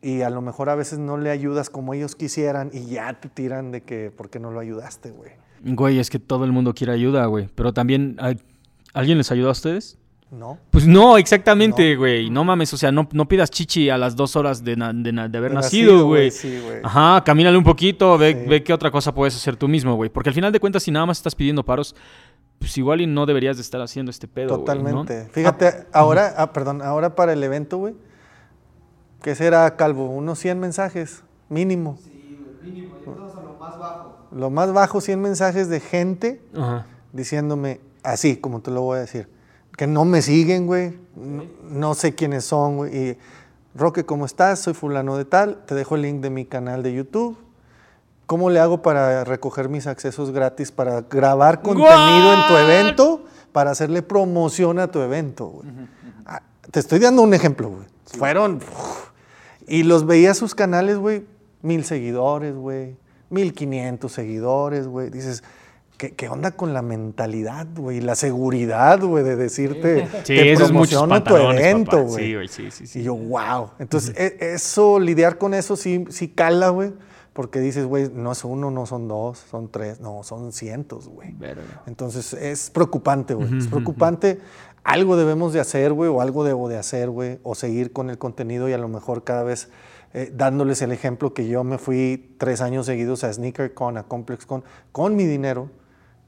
y 0.00 0.22
a 0.22 0.30
lo 0.30 0.40
mejor 0.40 0.68
a 0.70 0.74
veces 0.74 0.98
no 0.98 1.16
le 1.18 1.30
ayudas 1.30 1.70
como 1.70 1.92
ellos 1.94 2.14
quisieran 2.14 2.70
y 2.72 2.86
ya 2.86 3.18
te 3.20 3.28
tiran 3.28 3.72
de 3.72 3.82
que, 3.82 4.10
¿por 4.10 4.30
qué 4.30 4.38
no 4.38 4.50
lo 4.50 4.60
ayudaste, 4.60 5.10
güey? 5.10 5.32
Güey, 5.64 5.98
es 5.98 6.08
que 6.08 6.18
todo 6.20 6.44
el 6.44 6.52
mundo 6.52 6.72
quiere 6.72 6.92
ayuda, 6.92 7.26
güey. 7.26 7.48
Pero 7.54 7.72
también, 7.72 8.14
¿al- 8.20 8.40
¿alguien 8.94 9.18
les 9.18 9.32
ayudó 9.32 9.48
a 9.48 9.52
ustedes? 9.52 9.97
¿No? 10.30 10.58
Pues 10.70 10.86
no, 10.86 11.16
exactamente, 11.16 11.94
No. 11.94 11.98
güey. 12.00 12.28
No. 12.28 12.44
mames, 12.44 12.72
o 12.74 12.76
sea, 12.76 12.92
no, 12.92 13.08
no 13.12 13.26
pidas 13.26 13.50
chichi 13.50 13.88
a 13.88 13.96
las 13.96 14.14
dos 14.14 14.36
horas 14.36 14.62
de, 14.62 14.76
na- 14.76 14.92
de 14.92 15.10
na- 15.10 15.26
de 15.28 15.38
haber 15.38 15.52
De 15.52 15.54
nacido, 15.56 16.04
güey. 16.04 16.28
güey, 16.28 16.30
sí, 16.30 16.60
güey. 16.62 16.80
Ajá, 16.82 17.24
camínale 17.24 17.56
un 17.56 17.64
poquito, 17.64 18.18
ve, 18.18 18.34
Sí. 18.42 18.48
ve 18.48 18.62
qué 18.62 18.74
otra 18.74 18.90
cosa 18.90 19.14
puedes 19.14 19.34
hacer 19.34 19.56
tú 19.56 19.68
mismo, 19.68 19.94
güey. 19.96 20.10
Porque 20.10 20.28
al 20.28 20.34
final 20.34 20.52
de 20.52 20.60
cuentas, 20.60 20.82
si 20.82 20.90
nada 20.90 21.06
más 21.06 21.16
estás 21.16 21.34
pidiendo 21.34 21.64
paros, 21.64 21.96
pues 22.58 22.76
igual 22.76 23.00
y 23.00 23.06
no 23.06 23.24
deberías 23.24 23.56
de 23.56 23.62
estar 23.62 23.80
haciendo 23.80 24.10
este 24.10 24.28
pedo, 24.28 24.48
güey, 24.48 24.58
¿no? 24.58 24.64
Totalmente. 24.64 25.28
Fíjate, 25.32 25.86
ahora, 25.92 26.34
ah, 26.36 26.52
perdón, 26.52 26.82
ahora 26.82 27.14
para 27.14 27.32
el 27.32 27.42
evento, 27.42 27.78
güey, 27.78 27.94
¿qué 29.22 29.34
será, 29.34 29.76
Calvo? 29.76 30.10
Unos 30.10 30.38
100 30.38 30.60
mensajes, 30.60 31.22
mínimo. 31.48 31.98
Sí, 32.04 32.38
güey, 32.60 32.72
mínimo, 32.72 32.96
ya 33.06 33.12
a 33.12 33.42
lo 33.42 33.54
más 33.58 33.78
bajo. 33.78 34.26
Lo 34.30 34.50
más 34.50 34.72
bajo, 34.74 35.00
100 35.00 35.22
mensajes 35.22 35.70
de 35.70 35.80
gente 35.80 36.42
Ajá. 36.54 36.84
diciéndome, 37.14 37.80
así 38.02 38.36
como 38.36 38.60
te 38.60 38.70
lo 38.70 38.82
voy 38.82 38.98
a 38.98 39.00
decir, 39.00 39.28
que 39.78 39.86
no 39.86 40.04
me 40.04 40.22
siguen, 40.22 40.66
güey, 40.66 40.98
no, 41.14 41.44
no 41.70 41.94
sé 41.94 42.16
quiénes 42.16 42.44
son, 42.44 42.78
güey. 42.78 42.96
Y, 42.96 43.18
Roque, 43.76 44.04
¿cómo 44.04 44.26
estás? 44.26 44.58
Soy 44.58 44.74
fulano 44.74 45.16
de 45.16 45.24
tal, 45.24 45.64
te 45.66 45.76
dejo 45.76 45.94
el 45.94 46.02
link 46.02 46.20
de 46.20 46.30
mi 46.30 46.44
canal 46.44 46.82
de 46.82 46.92
YouTube. 46.92 47.38
¿Cómo 48.26 48.50
le 48.50 48.58
hago 48.58 48.82
para 48.82 49.22
recoger 49.22 49.68
mis 49.68 49.86
accesos 49.86 50.32
gratis, 50.32 50.72
para 50.72 51.02
grabar 51.02 51.62
contenido 51.62 52.34
en 52.34 52.48
tu 52.48 52.56
evento, 52.56 53.24
para 53.52 53.70
hacerle 53.70 54.02
promoción 54.02 54.80
a 54.80 54.90
tu 54.90 54.98
evento? 54.98 55.46
güey? 55.46 55.68
Ah, 56.26 56.42
te 56.72 56.80
estoy 56.80 56.98
dando 56.98 57.22
un 57.22 57.32
ejemplo, 57.32 57.70
güey. 57.70 57.86
Fueron... 58.04 58.60
y 59.68 59.84
los 59.84 60.06
veía 60.06 60.34
sus 60.34 60.56
canales, 60.56 60.98
güey, 60.98 61.24
mil 61.62 61.84
seguidores, 61.84 62.56
güey, 62.56 62.96
mil 63.30 63.54
quinientos 63.54 64.10
seguidores, 64.10 64.88
güey. 64.88 65.08
Dices, 65.08 65.44
¿qué, 65.98 66.12
qué 66.14 66.28
onda 66.30 66.52
con 66.52 66.72
la 66.72 66.80
mentalidad, 66.80 67.66
güey? 67.76 68.00
La 68.00 68.14
seguridad, 68.14 69.00
güey, 69.02 69.22
de 69.24 69.36
decirte, 69.36 70.06
Sí, 70.24 70.34
te 70.36 70.52
eso 70.52 70.64
es 70.64 70.72
muchos 70.72 71.02
promociono 71.02 71.22
tu 71.22 71.36
evento, 71.36 72.02
güey. 72.04 72.24
Sí, 72.24 72.34
güey, 72.34 72.48
sí, 72.48 72.70
sí, 72.70 72.86
sí. 72.86 73.00
Y 73.00 73.02
yo, 73.02 73.14
wow. 73.14 73.70
Entonces, 73.78 74.14
e- 74.16 74.54
eso, 74.54 74.98
lidiar 74.98 75.36
con 75.36 75.52
eso 75.52 75.76
sí, 75.76 76.06
sí 76.08 76.28
cala, 76.28 76.70
güey. 76.70 76.94
Porque 77.34 77.60
dices, 77.60 77.84
güey, 77.84 78.10
no 78.12 78.32
es 78.32 78.42
uno, 78.42 78.70
no 78.72 78.84
son 78.86 79.06
dos, 79.06 79.38
son 79.38 79.70
tres, 79.70 80.00
no, 80.00 80.24
son 80.24 80.52
cientos, 80.52 81.08
güey. 81.08 81.36
Entonces, 81.86 82.32
es 82.32 82.70
preocupante, 82.70 83.34
güey. 83.34 83.58
Es 83.58 83.68
preocupante. 83.68 84.40
Algo 84.82 85.16
debemos 85.16 85.52
de 85.52 85.60
hacer, 85.60 85.92
güey, 85.92 86.10
o 86.10 86.20
algo 86.20 86.42
debo 86.42 86.68
de 86.68 86.78
hacer, 86.78 87.10
güey, 87.10 87.38
o 87.42 87.54
seguir 87.54 87.92
con 87.92 88.10
el 88.10 88.18
contenido 88.18 88.68
y 88.68 88.72
a 88.72 88.78
lo 88.78 88.88
mejor 88.88 89.22
cada 89.22 89.44
vez 89.44 89.68
eh, 90.14 90.32
dándoles 90.34 90.80
el 90.82 90.90
ejemplo 90.90 91.34
que 91.34 91.46
yo 91.46 91.62
me 91.62 91.78
fui 91.78 92.34
tres 92.38 92.60
años 92.60 92.86
seguidos 92.86 93.22
a 93.22 93.32
SneakerCon, 93.32 93.98
a 93.98 94.04
ComplexCon, 94.04 94.64
con 94.90 95.14
mi 95.14 95.24
dinero, 95.24 95.70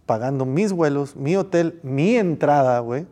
pagando 0.07 0.45
mis 0.47 0.73
vuelos, 0.73 1.17
mi 1.17 1.37
hotel, 1.37 1.79
mi 1.83 2.17
entrada, 2.17 2.79
güey. 2.81 3.07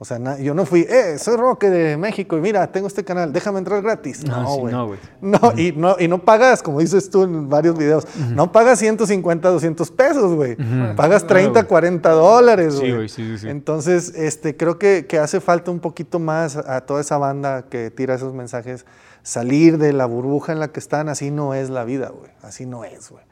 O 0.00 0.04
sea, 0.04 0.20
na- 0.20 0.38
yo 0.38 0.54
no 0.54 0.64
fui, 0.64 0.82
eh, 0.88 1.18
soy 1.18 1.36
Roque 1.36 1.68
de 1.70 1.96
México 1.96 2.38
y 2.38 2.40
mira, 2.40 2.70
tengo 2.70 2.86
este 2.86 3.02
canal, 3.02 3.32
déjame 3.32 3.58
entrar 3.58 3.82
gratis. 3.82 4.22
No, 4.24 4.54
sí, 4.54 4.60
güey. 4.60 4.72
no, 4.72 4.86
güey. 4.86 4.98
No, 5.20 5.38
y 5.56 5.72
no, 5.72 5.96
y 5.98 6.06
no 6.06 6.20
pagas, 6.24 6.62
como 6.62 6.78
dices 6.78 7.10
tú 7.10 7.24
en 7.24 7.48
varios 7.48 7.76
videos, 7.76 8.06
no 8.32 8.52
pagas 8.52 8.78
150, 8.78 9.48
200 9.48 9.90
pesos, 9.90 10.34
güey. 10.36 10.56
Pagas 10.94 11.26
30, 11.26 11.64
40 11.64 12.10
dólares, 12.10 12.74
Sí, 12.74 12.78
güey. 12.82 12.94
güey, 12.94 13.08
sí, 13.08 13.24
sí, 13.24 13.38
sí. 13.38 13.48
Entonces, 13.48 14.12
este, 14.14 14.56
creo 14.56 14.78
que, 14.78 15.06
que 15.08 15.18
hace 15.18 15.40
falta 15.40 15.72
un 15.72 15.80
poquito 15.80 16.20
más 16.20 16.56
a 16.56 16.82
toda 16.82 17.00
esa 17.00 17.18
banda 17.18 17.62
que 17.68 17.90
tira 17.90 18.14
esos 18.14 18.32
mensajes, 18.34 18.86
salir 19.24 19.78
de 19.78 19.92
la 19.92 20.06
burbuja 20.06 20.52
en 20.52 20.60
la 20.60 20.68
que 20.68 20.78
están. 20.78 21.08
Así 21.08 21.32
no 21.32 21.54
es 21.54 21.70
la 21.70 21.82
vida, 21.82 22.10
güey. 22.10 22.30
Así 22.42 22.66
no 22.66 22.84
es, 22.84 23.10
güey. 23.10 23.24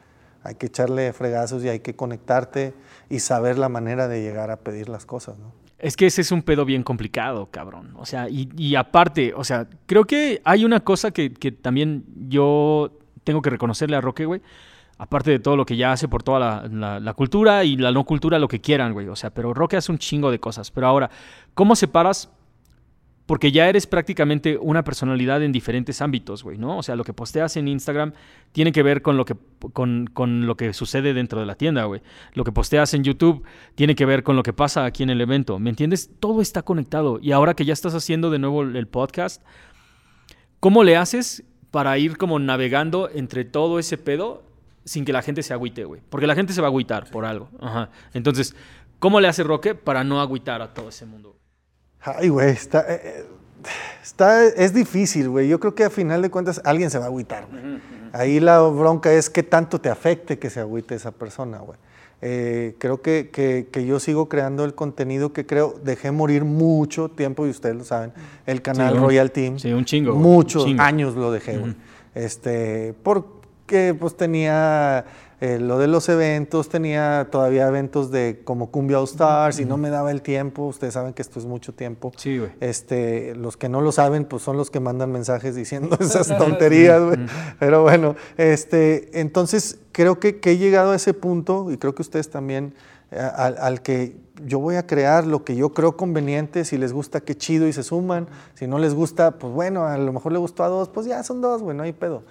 Hay 0.47 0.55
que 0.55 0.67
echarle 0.67 1.13
fregazos 1.13 1.63
y 1.65 1.69
hay 1.69 1.81
que 1.81 1.95
conectarte 1.97 2.73
y 3.11 3.19
saber 3.21 3.59
la 3.59 3.69
manera 3.69 4.09
de 4.09 4.23
llegar 4.23 4.51
a 4.51 4.57
pedir 4.57 4.89
las 4.89 5.05
cosas, 5.07 5.39
¿no? 5.39 5.53
Es 5.79 5.95
que 5.97 6.07
ese 6.07 6.23
es 6.23 6.33
un 6.33 6.41
pedo 6.43 6.65
bien 6.65 6.83
complicado, 6.83 7.49
cabrón. 7.51 7.93
O 7.97 8.07
sea, 8.07 8.29
y, 8.31 8.75
aparte, 8.77 9.35
o 9.37 9.45
sea, 9.45 9.69
creo 9.85 10.05
que 10.07 10.41
hay 10.45 10.65
una 10.65 10.81
cosa 10.81 11.11
que, 11.11 11.35
que 11.35 11.53
también 11.53 12.05
yo 12.29 12.93
tengo 13.25 13.43
que 13.43 13.51
reconocerle 13.51 13.97
a 13.97 14.01
Roque, 14.01 14.25
güey. 14.25 14.41
Aparte 14.97 15.31
de 15.31 15.39
todo 15.39 15.57
lo 15.57 15.67
que 15.67 15.77
ya 15.77 15.93
hace 15.93 16.09
por 16.09 16.23
toda 16.23 16.69
la- 16.71 16.99
la 17.01 17.13
cultura 17.13 17.63
y 17.65 17.77
la 17.77 17.93
no 17.93 18.05
cultura, 18.05 18.39
lo 18.39 18.49
que 18.49 18.63
quieran, 18.63 18.95
güey. 18.95 19.09
O 19.09 19.17
sea, 19.17 19.29
pero 19.29 19.53
Roque 19.53 19.77
hace 19.77 19.93
un 19.93 19.99
chingo 19.99 20.31
de 20.31 20.39
cosas. 20.41 20.71
Pero 20.71 20.87
ahora, 20.87 21.11
¿cómo 21.53 21.77
separas? 21.77 22.31
Porque 23.27 23.51
ya 23.51 23.69
eres 23.69 23.89
prácticamente 23.89 24.57
una 24.57 24.85
personalidad 24.85 25.43
en 25.43 25.51
diferentes 25.51 26.01
ámbitos, 26.01 26.45
güey, 26.45 26.59
¿no? 26.59 26.79
O 26.79 26.83
sea, 26.85 26.95
lo 26.95 27.03
que 27.03 27.13
posteas 27.13 27.57
en 27.57 27.67
Instagram 27.67 28.13
tiene 28.53 28.71
que 28.71 28.85
ver 28.85 29.03
con 29.03 29.17
lo 29.17 29.25
que, 29.25 29.37
con, 29.73 30.07
con 30.07 30.47
lo 30.47 30.57
que 30.57 30.73
sucede 30.73 31.13
dentro 31.13 31.41
de 31.41 31.47
la 31.47 31.57
tienda, 31.57 31.85
güey. 31.85 32.03
Lo 32.35 32.45
que 32.45 32.53
posteas 32.53 32.95
en 32.95 33.03
YouTube 33.03 33.43
tiene 33.75 33.97
que 33.97 34.07
ver 34.07 34.23
con 34.23 34.37
lo 34.37 34.45
que 34.45 34.53
pasa 34.53 34.85
aquí 34.85 35.03
en 35.03 35.11
el 35.11 35.21
evento. 35.21 35.59
¿Me 35.59 35.71
entiendes? 35.71 36.09
Todo 36.21 36.41
está 36.41 36.63
conectado. 36.63 37.19
Y 37.21 37.33
ahora 37.33 37.55
que 37.55 37.65
ya 37.65 37.73
estás 37.73 37.95
haciendo 37.95 38.31
de 38.31 38.39
nuevo 38.39 38.63
el 38.63 38.87
podcast, 38.87 39.43
¿cómo 40.61 40.85
le 40.85 40.97
haces 40.97 41.43
para 41.73 41.99
ir 41.99 42.17
como 42.19 42.39
navegando 42.39 43.11
entre 43.13 43.45
todo 43.45 43.81
ese 43.81 43.99
pedo 43.99 44.45
sin 44.85 45.05
que 45.05 45.13
la 45.13 45.23
gente 45.23 45.43
se 45.43 45.53
agüite, 45.53 45.85
güey? 45.85 46.01
Porque 46.11 46.29
la 46.29 46.37
gente 46.37 46.53
se 46.53 46.61
va 46.61 46.69
a 46.69 46.71
agüitar 46.71 47.11
por 47.11 47.25
algo. 47.25 47.51
Ajá. 47.61 47.91
Entonces, 48.15 48.55
¿cómo 49.01 49.21
le 49.21 49.27
hace 49.27 49.43
Roque 49.43 49.75
para 49.75 50.05
no 50.05 50.21
agüitar 50.21 50.63
a 50.63 50.73
todo 50.73 50.91
ese 50.91 51.07
mundo? 51.07 51.36
Ay, 52.07 52.29
güey, 52.29 52.51
está, 52.51 52.81
eh, 52.89 53.01
eh, 53.05 53.25
está, 54.03 54.45
es 54.47 54.73
difícil, 54.73 55.29
güey. 55.29 55.49
Yo 55.49 55.59
creo 55.61 55.75
que 55.75 55.85
a 55.85 55.91
final 55.91 56.23
de 56.23 56.31
cuentas 56.31 56.61
alguien 56.65 56.91
se 56.91 56.99
va 56.99 57.05
a 57.05 57.09
agüitar, 57.09 57.47
güey. 57.51 57.81
Ahí 58.13 58.41
la 58.41 58.61
bronca 58.63 59.13
es 59.13 59.29
qué 59.29 59.43
tanto 59.43 59.81
te 59.81 59.89
afecte 59.91 60.39
que 60.39 60.49
se 60.51 60.61
agüite 60.61 60.95
esa 60.95 61.11
persona, 61.11 61.59
güey. 61.59 61.79
Eh, 62.23 62.77
creo 62.79 63.03
que, 63.03 63.29
que- 63.31 63.69
que 63.71 63.85
yo 63.85 64.01
sigo 64.01 64.29
creando 64.29 64.65
el 64.65 64.75
contenido 64.75 65.35
que 65.35 65.45
creo, 65.45 65.75
dejé 65.85 66.13
morir 66.13 66.45
mucho 66.45 67.11
tiempo, 67.11 67.47
y 67.47 67.51
ustedes 67.51 67.77
lo 67.77 67.85
saben, 67.85 68.13
el 68.47 68.63
canal 68.63 68.97
Royal 68.97 69.31
Team. 69.33 69.59
sí, 69.59 69.71
un 69.73 69.85
chingo, 69.85 70.15
Muchos 70.15 70.63
un 70.65 70.71
chingo. 70.71 70.83
años 70.83 71.15
lo 71.15 71.31
dejé, 71.31 71.59
güey. 71.59 71.75
Este, 72.15 72.95
porque 73.03 73.95
pues 73.99 74.17
tenía 74.17 75.05
eh, 75.41 75.59
lo 75.59 75.79
de 75.79 75.87
los 75.87 76.09
eventos, 76.09 76.71
tenía 76.71 77.29
todavía 77.31 77.69
eventos 77.69 78.11
de 78.11 78.41
como 78.45 78.71
Cumbia 78.71 78.99
All 78.99 79.05
Stars 79.05 79.61
y 79.61 79.67
no 79.67 79.77
me 79.77 79.91
daba 79.91 80.11
el 80.11 80.23
tiempo. 80.23 80.65
Ustedes 80.65 80.95
saben 80.95 81.13
que 81.13 81.21
esto 81.21 81.39
es 81.39 81.45
mucho 81.45 81.75
tiempo. 81.75 82.13
Sí, 82.17 82.39
güey. 82.39 82.53
Este, 82.61 83.35
los 83.35 83.59
que 83.59 83.69
no 83.69 83.83
lo 83.83 83.93
saben, 83.93 84.25
pues 84.25 84.43
son 84.43 84.57
los 84.57 84.71
que 84.71 84.81
mandan 84.81 85.13
mensajes 85.13 85.55
diciendo 85.55 85.97
esas 86.01 86.37
tonterías, 86.39 87.03
güey. 87.03 87.19
Pero 87.59 87.83
bueno, 87.83 88.17
este, 88.39 89.21
entonces 89.21 89.79
creo 89.93 90.19
que, 90.21 90.41
que 90.41 90.53
he 90.53 90.59
llegado 90.59 90.93
a 90.93 90.97
ese 90.97 91.13
punto 91.13 91.71
y 91.71 91.77
creo 91.77 91.95
que 91.95 92.03
ustedes 92.03 92.31
también, 92.31 92.75
al, 93.11 93.57
al 93.59 93.83
que 93.83 94.17
yo 94.45 94.59
voy 94.59 94.77
a 94.77 94.87
crear 94.87 95.27
lo 95.27 95.45
que 95.45 95.57
yo 95.57 95.71
creo 95.73 95.97
conveniente, 95.97 96.65
si 96.65 96.77
les 96.77 96.93
gusta, 96.93 97.21
qué 97.23 97.35
chido 97.37 97.67
y 97.67 97.73
se 97.73 97.83
suman, 97.83 98.29
si 98.55 98.67
no 98.67 98.79
les 98.79 98.93
gusta, 98.95 99.39
pues 99.39 99.53
bueno, 99.53 99.87
a 99.87 99.97
lo 99.97 100.13
mejor 100.13 100.33
le 100.33 100.39
gustó 100.39 100.63
a 100.65 100.69
dos, 100.69 100.89
pues 100.91 101.07
ya 101.07 101.23
son 101.23 101.41
dos, 101.41 101.63
güey, 101.63 101.77
no 101.77 101.85
hay 101.85 101.93
pedo. 101.93 102.23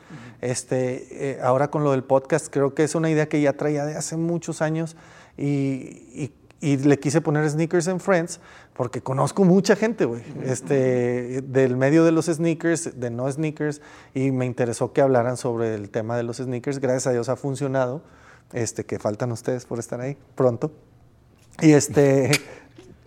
Este, 0.41 1.31
eh, 1.31 1.39
ahora 1.41 1.69
con 1.71 1.83
lo 1.83 1.91
del 1.91 2.03
podcast, 2.03 2.47
creo 2.51 2.75
que 2.75 2.83
es 2.83 2.93
una 2.95 3.09
idea 3.09 3.27
que 3.27 3.41
ya 3.41 3.53
traía 3.53 3.85
de 3.85 3.95
hace 3.95 4.17
muchos 4.17 4.61
años 4.61 4.95
y, 5.37 5.43
y- 6.13 6.33
y 6.61 6.77
le 6.77 6.97
quise 6.97 7.21
poner 7.21 7.47
Sneakers 7.47 7.87
and 7.89 7.99
Friends 7.99 8.39
porque 8.73 9.01
conozco 9.01 9.43
mucha 9.43 9.75
gente, 9.75 10.05
güey, 10.05 10.23
este, 10.45 11.41
del 11.41 11.75
medio 11.77 12.03
de 12.05 12.11
los 12.11 12.25
sneakers, 12.25 12.99
de 12.99 13.09
no 13.11 13.29
sneakers, 13.31 13.81
y 14.13 14.31
me 14.31 14.45
interesó 14.45 14.91
que 14.93 15.01
hablaran 15.01 15.37
sobre 15.37 15.75
el 15.75 15.89
tema 15.89 16.17
de 16.17 16.23
los 16.23 16.37
sneakers. 16.37 16.79
Gracias 16.79 17.07
a 17.07 17.11
Dios 17.11 17.29
ha 17.29 17.35
funcionado, 17.35 18.01
este, 18.55 18.85
que 18.85 18.97
faltan 18.97 19.31
ustedes 19.31 19.65
por 19.65 19.77
estar 19.77 20.01
ahí 20.01 20.17
pronto. 20.33 20.71
Y 21.61 21.73
este, 21.73 22.31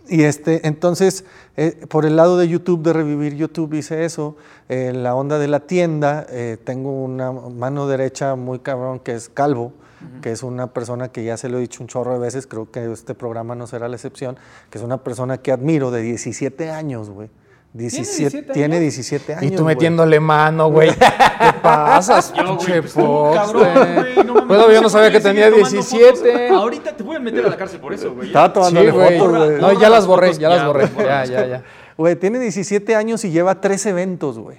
y 0.07 0.23
este, 0.23 0.67
entonces, 0.67 1.25
eh, 1.57 1.85
por 1.89 2.05
el 2.05 2.15
lado 2.15 2.37
de 2.37 2.47
YouTube, 2.47 2.81
de 2.83 2.93
revivir 2.93 3.35
YouTube, 3.35 3.73
hice 3.73 4.05
eso. 4.05 4.37
En 4.69 5.03
la 5.03 5.15
onda 5.15 5.37
de 5.37 5.47
la 5.47 5.61
tienda, 5.61 6.25
eh, 6.29 6.57
tengo 6.63 6.91
una 6.91 7.31
mano 7.31 7.87
derecha 7.87 8.35
muy 8.35 8.59
cabrón 8.59 8.99
que 8.99 9.13
es 9.13 9.29
Calvo, 9.29 9.73
que 10.21 10.31
es 10.31 10.43
una 10.43 10.67
persona 10.67 11.11
que 11.11 11.25
ya 11.25 11.35
se 11.35 11.49
lo 11.49 11.57
he 11.57 11.61
dicho 11.61 11.83
un 11.83 11.87
chorro 11.87 12.13
de 12.13 12.19
veces, 12.19 12.47
creo 12.47 12.71
que 12.71 12.89
este 12.89 13.15
programa 13.15 13.53
no 13.53 13.67
será 13.67 13.89
la 13.89 13.97
excepción, 13.97 14.37
que 14.69 14.77
es 14.77 14.83
una 14.83 15.03
persona 15.03 15.39
que 15.39 15.51
admiro 15.51 15.91
de 15.91 16.01
17 16.01 16.71
años, 16.71 17.09
güey. 17.09 17.29
17, 17.71 18.17
17 18.29 18.53
tiene 18.53 18.77
años? 18.77 18.81
17 18.81 19.33
años. 19.35 19.43
Y 19.51 19.55
tú 19.55 19.63
metiéndole 19.63 20.19
mano, 20.19 20.69
güey. 20.71 20.89
¿Qué 21.39 21.53
pasas, 21.61 22.33
Yo, 22.33 22.43
güey, 22.43 22.57
pinche 22.57 22.81
pues, 22.81 22.93
cabrón, 22.93 23.67
güey? 23.73 24.15
no 24.25 24.33
mames, 24.33 24.47
Bueno, 24.47 24.63
¿cómo 24.63 24.73
yo 24.73 24.81
no 24.81 24.89
se 24.89 24.93
sabía 24.93 25.11
que 25.11 25.19
tenía 25.19 25.45
seguir 25.51 25.63
tomando 25.65 25.89
17. 25.89 26.47
fotos? 26.47 26.61
Ahorita 26.61 26.97
te 26.97 27.03
pueden 27.03 27.23
meter 27.23 27.45
a 27.45 27.49
la 27.49 27.57
cárcel 27.57 27.79
por 27.79 27.93
eso, 27.93 28.13
güey. 28.15 28.27
Estaba 28.27 28.51
tomándole 28.51 28.89
Sí, 28.91 28.97
güey. 28.97 29.19
fotos, 29.19 29.37
güey. 29.37 29.61
No, 29.61 29.79
ya 29.79 29.89
las 29.89 30.07
borré, 30.07 30.33
ya 30.33 30.49
las 30.49 30.65
borré. 30.65 30.87
güey, 30.87 31.05
Ya, 31.05 31.25
ya, 31.25 31.45
ya. 31.47 31.63
Güey, 31.95 32.15
tiene 32.15 32.39
17 32.39 32.95
años 32.95 33.23
y 33.23 33.29
lleva 33.31 33.61
tres 33.61 33.85
eventos, 33.85 34.39
güey. 34.39 34.57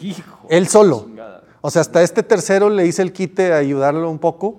Hijo. 0.00 0.46
Él 0.48 0.68
solo. 0.68 1.04
chingada. 1.06 1.42
O 1.60 1.70
sea, 1.70 1.80
hasta 1.82 2.02
este 2.02 2.22
tercero 2.22 2.70
le 2.70 2.86
hice 2.86 3.02
el 3.02 3.12
quite 3.12 3.52
a 3.52 3.56
ayudarlo 3.56 4.08
un 4.10 4.18
poco, 4.18 4.58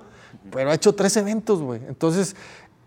pero 0.51 0.69
ha 0.69 0.73
hecho 0.73 0.93
tres 0.95 1.15
eventos, 1.17 1.61
güey. 1.61 1.79
Entonces, 1.87 2.35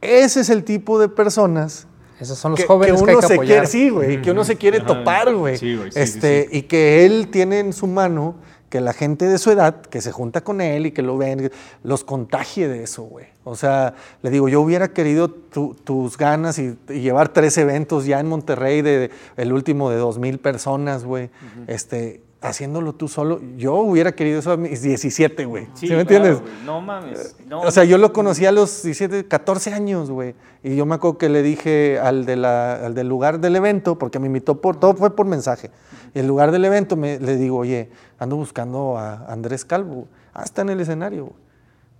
ese 0.00 0.40
es 0.40 0.50
el 0.50 0.64
tipo 0.64 0.98
de 1.00 1.08
personas 1.08 1.86
Esos 2.20 2.38
son 2.38 2.52
los 2.52 2.60
que, 2.60 2.66
jóvenes 2.66 3.00
que, 3.00 3.04
que 3.04 3.10
hay 3.10 3.14
uno 3.14 3.20
que 3.20 3.26
se 3.26 3.34
apoyar. 3.34 3.52
quiere, 3.56 3.66
sí, 3.66 3.88
güey, 3.90 4.22
que 4.22 4.30
uno 4.30 4.44
se 4.44 4.56
quiere 4.56 4.78
Ajá. 4.78 4.86
topar, 4.86 5.34
güey. 5.34 5.56
Sí, 5.56 5.76
güey, 5.76 5.90
sí, 5.92 5.94
sí, 5.94 6.00
este, 6.00 6.48
y 6.50 6.62
que 6.62 7.06
él 7.06 7.28
tiene 7.30 7.60
en 7.60 7.72
su 7.72 7.86
mano 7.86 8.34
que 8.68 8.80
la 8.82 8.92
gente 8.92 9.24
de 9.26 9.38
su 9.38 9.50
edad, 9.50 9.80
que 9.80 10.02
se 10.02 10.12
junta 10.12 10.42
con 10.42 10.60
él 10.60 10.84
y 10.86 10.90
que 10.90 11.00
lo 11.00 11.16
ven, 11.16 11.50
los 11.82 12.04
contagie 12.04 12.68
de 12.68 12.82
eso, 12.82 13.02
güey. 13.04 13.24
O 13.44 13.56
sea, 13.56 13.94
le 14.20 14.28
digo, 14.30 14.48
yo 14.50 14.60
hubiera 14.60 14.88
querido 14.88 15.28
tu- 15.30 15.74
tus 15.74 16.18
ganas 16.18 16.58
y, 16.58 16.76
y 16.90 17.00
llevar 17.00 17.30
tres 17.30 17.56
eventos 17.56 18.04
ya 18.04 18.20
en 18.20 18.26
Monterrey, 18.28 18.82
de, 18.82 19.10
el 19.38 19.52
último 19.54 19.88
de 19.88 19.96
dos 19.96 20.18
mil 20.18 20.38
personas, 20.38 21.04
güey. 21.04 21.30
Este, 21.66 22.20
haciéndolo 22.40 22.94
tú 22.94 23.08
solo. 23.08 23.40
Yo 23.56 23.74
hubiera 23.76 24.12
querido 24.12 24.38
eso 24.38 24.52
a 24.52 24.56
mis 24.56 24.80
17, 24.82 25.44
güey. 25.44 25.66
¿Sí, 25.74 25.88
me 25.88 26.00
entiendes? 26.02 26.36
claro, 26.38 26.50
güey. 26.52 26.64
No 26.66 26.80
mames. 26.80 27.36
No, 27.46 27.60
O 27.62 27.70
sea, 27.70 27.84
yo 27.84 27.98
lo 27.98 28.12
conocí 28.12 28.46
a 28.46 28.52
los 28.52 28.82
17, 28.82 29.26
14 29.26 29.72
años, 29.74 30.10
güey. 30.10 30.34
Y 30.62 30.76
yo 30.76 30.86
me 30.86 30.94
acuerdo 30.94 31.18
que 31.18 31.28
le 31.28 31.42
dije 31.42 31.98
al, 31.98 32.24
de 32.26 32.36
la- 32.36 32.74
al 32.86 32.94
del 32.94 33.08
lugar 33.08 33.40
del 33.40 33.56
evento, 33.56 33.98
porque 33.98 34.18
me 34.18 34.26
invitó 34.26 34.60
por, 34.60 34.76
todo 34.76 34.94
fue 34.94 35.14
por 35.16 35.26
mensaje. 35.26 35.70
Y 36.14 36.20
el 36.20 36.26
lugar 36.26 36.50
del 36.52 36.64
evento 36.64 36.96
me, 36.96 37.18
le 37.18 37.36
digo, 37.36 37.56
oye, 37.58 37.90
ando 38.18 38.36
buscando 38.36 38.96
a 38.96 39.26
Andrés 39.32 39.64
Calvo. 39.64 40.06
Ah, 40.34 40.42
está 40.44 40.62
en 40.62 40.70
el 40.70 40.80
escenario. 40.80 41.32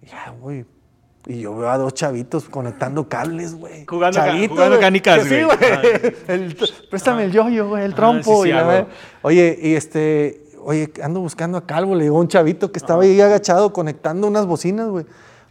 Ya, 0.03 0.35
güey. 0.41 0.65
Y 1.29 1.41
yo 1.41 1.55
veo 1.55 1.69
a 1.69 1.77
dos 1.77 1.93
chavitos 1.93 2.49
conectando 2.49 3.07
cables, 3.09 3.55
güey. 3.55 3.85
Jugando 3.87 4.19
Chavitos, 4.19 4.49
jugando 4.57 4.77
güey. 4.77 4.81
canicas, 4.81 5.19
Que 5.25 5.29
Sí, 5.29 5.43
güey. 5.45 5.57
güey. 5.59 5.73
Ajá. 5.73 5.83
El- 6.33 6.57
préstame 6.91 7.25
el 7.25 7.33
yoyo, 7.33 7.69
güey, 7.69 7.85
el 7.85 7.93
Ajá, 7.93 7.97
trompo. 7.97 8.37
sí, 8.39 8.43
sí, 8.45 8.49
y 8.49 8.53
la 8.53 8.61
ah, 8.61 8.65
güey. 8.65 8.87
Oye, 9.23 9.59
y 9.61 9.75
este, 9.75 10.43
oye, 10.65 10.91
ando 11.03 11.21
buscando 11.21 11.59
a 11.59 11.67
Calvo. 11.67 11.95
Le 11.95 12.05
digo 12.05 12.17
a 12.17 12.21
un 12.21 12.29
chavito 12.29 12.73
que 12.73 12.79
estaba 12.79 13.03
ahí 13.03 13.21
agachado 13.21 13.75
conectando 13.75 14.27
unas 14.27 14.47
bocinas, 14.47 14.89
güey. 14.89 15.05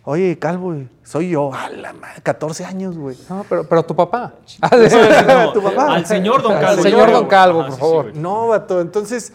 Oye, 0.03 0.39
Calvo, 0.39 0.67
güey, 0.73 0.87
soy 1.03 1.29
yo. 1.29 1.53
A 1.53 1.69
la 1.69 1.93
madre, 1.93 2.21
14 2.23 2.65
años, 2.65 2.97
güey. 2.97 3.15
No, 3.29 3.45
pero, 3.47 3.63
pero 3.69 3.83
tu 3.83 3.95
papá. 3.95 4.33
No, 5.27 5.53
tu 5.53 5.61
papá. 5.61 5.93
Al 5.93 6.05
señor 6.07 6.41
Don 6.41 6.53
Al 6.53 6.61
Calvo. 6.61 6.81
señor 6.81 7.07
yo, 7.07 7.13
Don 7.13 7.21
güey. 7.25 7.29
Calvo, 7.29 7.65
por 7.67 7.77
favor. 7.77 8.03
güey. 8.11 8.17
No, 8.19 8.47
vato. 8.47 8.81
Entonces, 8.81 9.31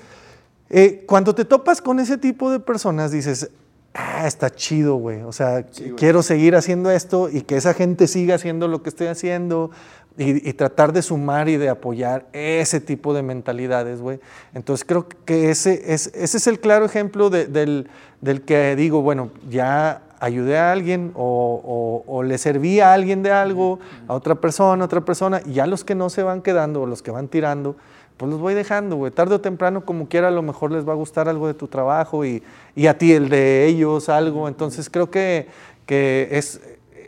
eh, 0.70 1.04
cuando 1.06 1.34
te 1.36 1.44
topas 1.44 1.80
con 1.80 2.00
ese 2.00 2.18
tipo 2.18 2.50
de 2.50 2.58
personas, 2.58 3.12
dices, 3.12 3.48
ah, 3.94 4.26
está 4.26 4.50
chido, 4.50 4.96
güey. 4.96 5.22
O 5.22 5.32
sea, 5.32 5.64
quiero 5.96 6.22
seguir 6.22 6.56
haciendo 6.56 6.90
esto 6.90 7.28
y 7.30 7.42
que 7.42 7.56
esa 7.56 7.74
gente 7.74 8.06
siga 8.06 8.34
haciendo 8.36 8.68
lo 8.68 8.82
que 8.82 8.88
estoy 8.88 9.06
haciendo 9.08 9.70
y, 10.18 10.48
y 10.48 10.52
tratar 10.52 10.92
de 10.92 11.02
sumar 11.02 11.48
y 11.48 11.56
de 11.56 11.68
apoyar 11.68 12.26
ese 12.32 12.80
tipo 12.80 13.14
de 13.14 13.22
mentalidades, 13.22 14.00
güey. 14.00 14.20
Entonces, 14.54 14.84
creo 14.86 15.06
que 15.24 15.50
ese 15.50 15.92
es, 15.94 16.08
ese 16.14 16.36
es 16.36 16.46
el 16.46 16.60
claro 16.60 16.84
ejemplo 16.84 17.30
de- 17.30 17.46
del, 17.46 17.88
del 18.20 18.42
que 18.42 18.76
digo, 18.76 19.00
bueno, 19.02 19.30
ya 19.48 20.02
ayudé 20.20 20.56
a 20.58 20.70
alguien 20.70 21.12
o, 21.14 22.02
o- 22.06 22.14
o 22.14 22.22
le 22.22 22.38
serví 22.38 22.78
a 22.80 22.92
alguien 22.92 23.22
de 23.22 23.32
algo, 23.32 23.80
a 24.06 24.14
otra 24.14 24.34
persona, 24.36 24.82
a 24.82 24.86
otra 24.86 25.00
persona, 25.00 25.40
y 25.44 25.54
ya 25.54 25.66
los 25.66 25.82
que 25.82 25.94
no 25.94 26.10
se 26.10 26.22
van 26.22 26.42
quedando 26.42 26.82
o 26.82 26.86
los 26.86 27.02
que 27.02 27.10
van 27.10 27.26
tirando, 27.28 27.74
pues 28.22 28.30
los 28.30 28.40
voy 28.40 28.54
dejando, 28.54 28.94
güey. 28.94 29.10
Tarde 29.10 29.34
o 29.34 29.40
temprano, 29.40 29.84
como 29.84 30.06
quiera, 30.06 30.28
a 30.28 30.30
lo 30.30 30.42
mejor 30.42 30.70
les 30.70 30.88
va 30.88 30.92
a 30.92 30.94
gustar 30.94 31.28
algo 31.28 31.48
de 31.48 31.54
tu 31.54 31.66
trabajo 31.66 32.24
y, 32.24 32.40
y 32.76 32.86
a 32.86 32.96
ti 32.96 33.12
el 33.12 33.28
de 33.28 33.66
ellos 33.66 34.08
algo. 34.08 34.46
Entonces 34.46 34.88
creo 34.88 35.10
que, 35.10 35.48
que 35.86 36.28
es, 36.30 36.60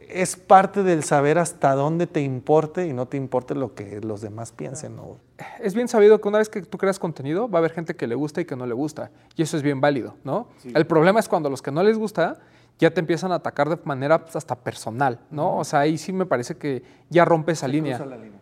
es 0.08 0.34
parte 0.34 0.82
del 0.82 1.04
saber 1.04 1.38
hasta 1.38 1.76
dónde 1.76 2.08
te 2.08 2.20
importe 2.20 2.88
y 2.88 2.92
no 2.92 3.06
te 3.06 3.16
importe 3.16 3.54
lo 3.54 3.76
que 3.76 4.00
los 4.00 4.22
demás 4.22 4.50
piensen, 4.50 4.96
¿no? 4.96 5.18
Es 5.60 5.76
bien 5.76 5.86
sabido 5.86 6.20
que 6.20 6.26
una 6.26 6.38
vez 6.38 6.48
que 6.48 6.62
tú 6.62 6.78
creas 6.78 6.98
contenido, 6.98 7.48
va 7.48 7.58
a 7.58 7.60
haber 7.60 7.70
gente 7.70 7.94
que 7.94 8.08
le 8.08 8.16
gusta 8.16 8.40
y 8.40 8.44
que 8.44 8.56
no 8.56 8.66
le 8.66 8.74
gusta. 8.74 9.12
Y 9.36 9.42
eso 9.42 9.56
es 9.56 9.62
bien 9.62 9.80
válido, 9.80 10.16
¿no? 10.24 10.48
El 10.64 10.84
problema 10.84 11.20
es 11.20 11.28
cuando 11.28 11.46
a 11.46 11.50
los 11.50 11.62
que 11.62 11.70
no 11.70 11.84
les 11.84 11.96
gusta 11.96 12.40
ya 12.78 12.90
te 12.92 13.00
empiezan 13.00 13.30
a 13.32 13.36
atacar 13.36 13.68
de 13.68 13.78
manera 13.84 14.18
pues, 14.24 14.34
hasta 14.36 14.56
personal, 14.56 15.20
¿no? 15.30 15.58
O 15.58 15.64
sea, 15.64 15.80
ahí 15.80 15.96
sí 15.96 16.12
me 16.12 16.26
parece 16.26 16.56
que 16.56 16.82
ya 17.08 17.24
rompe 17.24 17.52
esa 17.52 17.68
línea. 17.68 17.96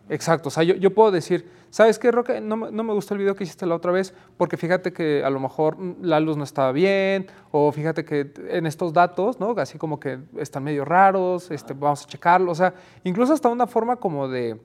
Exacto. 0.09 0.49
O 0.49 0.51
sea, 0.51 0.63
yo, 0.63 0.73
yo 0.75 0.93
puedo 0.93 1.11
decir, 1.11 1.49
¿sabes 1.69 1.99
qué, 1.99 2.11
Roque? 2.11 2.41
No, 2.41 2.57
me- 2.57 2.71
no 2.71 2.83
me 2.83 2.93
gustó 2.93 3.13
el 3.13 3.19
video 3.19 3.35
que 3.35 3.43
hiciste 3.43 3.65
la 3.67 3.75
otra 3.75 3.91
vez 3.91 4.13
porque 4.37 4.57
fíjate 4.57 4.91
que 4.91 5.23
a 5.23 5.29
lo 5.29 5.39
mejor 5.39 5.77
la 6.01 6.19
luz 6.19 6.35
no 6.35 6.43
estaba 6.43 6.71
bien 6.71 7.27
o 7.51 7.71
fíjate 7.71 8.03
que 8.03 8.33
en 8.49 8.65
estos 8.65 8.91
datos, 8.91 9.39
¿no? 9.39 9.51
Así 9.57 9.77
como 9.77 9.99
que 9.99 10.19
están 10.37 10.63
medio 10.63 10.83
raros, 10.83 11.51
este, 11.51 11.73
vamos 11.73 12.03
a 12.03 12.07
checarlo. 12.07 12.51
O 12.51 12.55
sea, 12.55 12.73
incluso 13.03 13.33
hasta 13.33 13.49
una 13.49 13.67
forma 13.67 13.97
como 13.97 14.27
de 14.27 14.59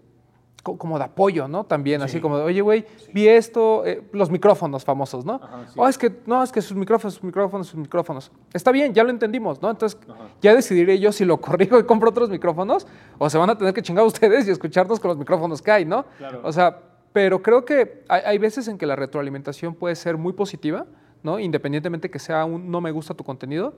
como 0.76 0.98
de 0.98 1.04
apoyo, 1.04 1.48
¿no? 1.48 1.64
También, 1.64 2.02
así 2.02 2.20
como 2.20 2.36
de, 2.36 2.44
oye, 2.44 2.60
güey, 2.60 2.84
vi 3.12 3.28
esto, 3.28 3.86
eh, 3.86 4.02
los 4.12 4.30
micrófonos 4.30 4.84
famosos, 4.84 5.24
¿no? 5.24 5.40
Oh, 5.76 5.88
es 5.88 5.96
que, 5.96 6.12
no, 6.26 6.42
es 6.42 6.52
que 6.52 6.60
sus 6.60 6.76
micrófonos, 6.76 7.14
sus 7.14 7.24
micrófonos, 7.24 7.66
sus 7.68 7.78
micrófonos. 7.78 8.30
Está 8.52 8.72
bien, 8.72 8.92
ya 8.92 9.04
lo 9.04 9.10
entendimos, 9.10 9.62
¿no? 9.62 9.70
Entonces, 9.70 9.98
ya 10.42 10.54
decidiré 10.54 10.98
yo 10.98 11.12
si 11.12 11.24
lo 11.24 11.40
corrijo 11.40 11.78
y 11.78 11.84
compro 11.84 12.10
otros 12.10 12.28
micrófonos 12.28 12.86
o 13.18 13.30
se 13.30 13.38
van 13.38 13.50
a 13.50 13.56
tener 13.56 13.72
que 13.72 13.82
chingar 13.82 14.04
ustedes 14.04 14.46
y 14.48 14.50
escucharnos 14.50 15.00
con 15.00 15.08
los 15.08 15.18
micrófonos 15.18 15.62
que 15.62 15.70
hay, 15.70 15.84
¿no? 15.84 16.04
O 16.42 16.52
sea, 16.52 16.80
pero 17.12 17.40
creo 17.40 17.64
que 17.64 18.04
hay, 18.08 18.22
hay 18.26 18.38
veces 18.38 18.68
en 18.68 18.76
que 18.76 18.86
la 18.86 18.96
retroalimentación 18.96 19.74
puede 19.74 19.96
ser 19.96 20.16
muy 20.16 20.32
positiva, 20.32 20.86
¿no? 21.22 21.38
Independientemente 21.38 22.10
que 22.10 22.18
sea 22.18 22.44
un 22.44 22.70
no 22.70 22.80
me 22.80 22.90
gusta 22.90 23.14
tu 23.14 23.24
contenido. 23.24 23.74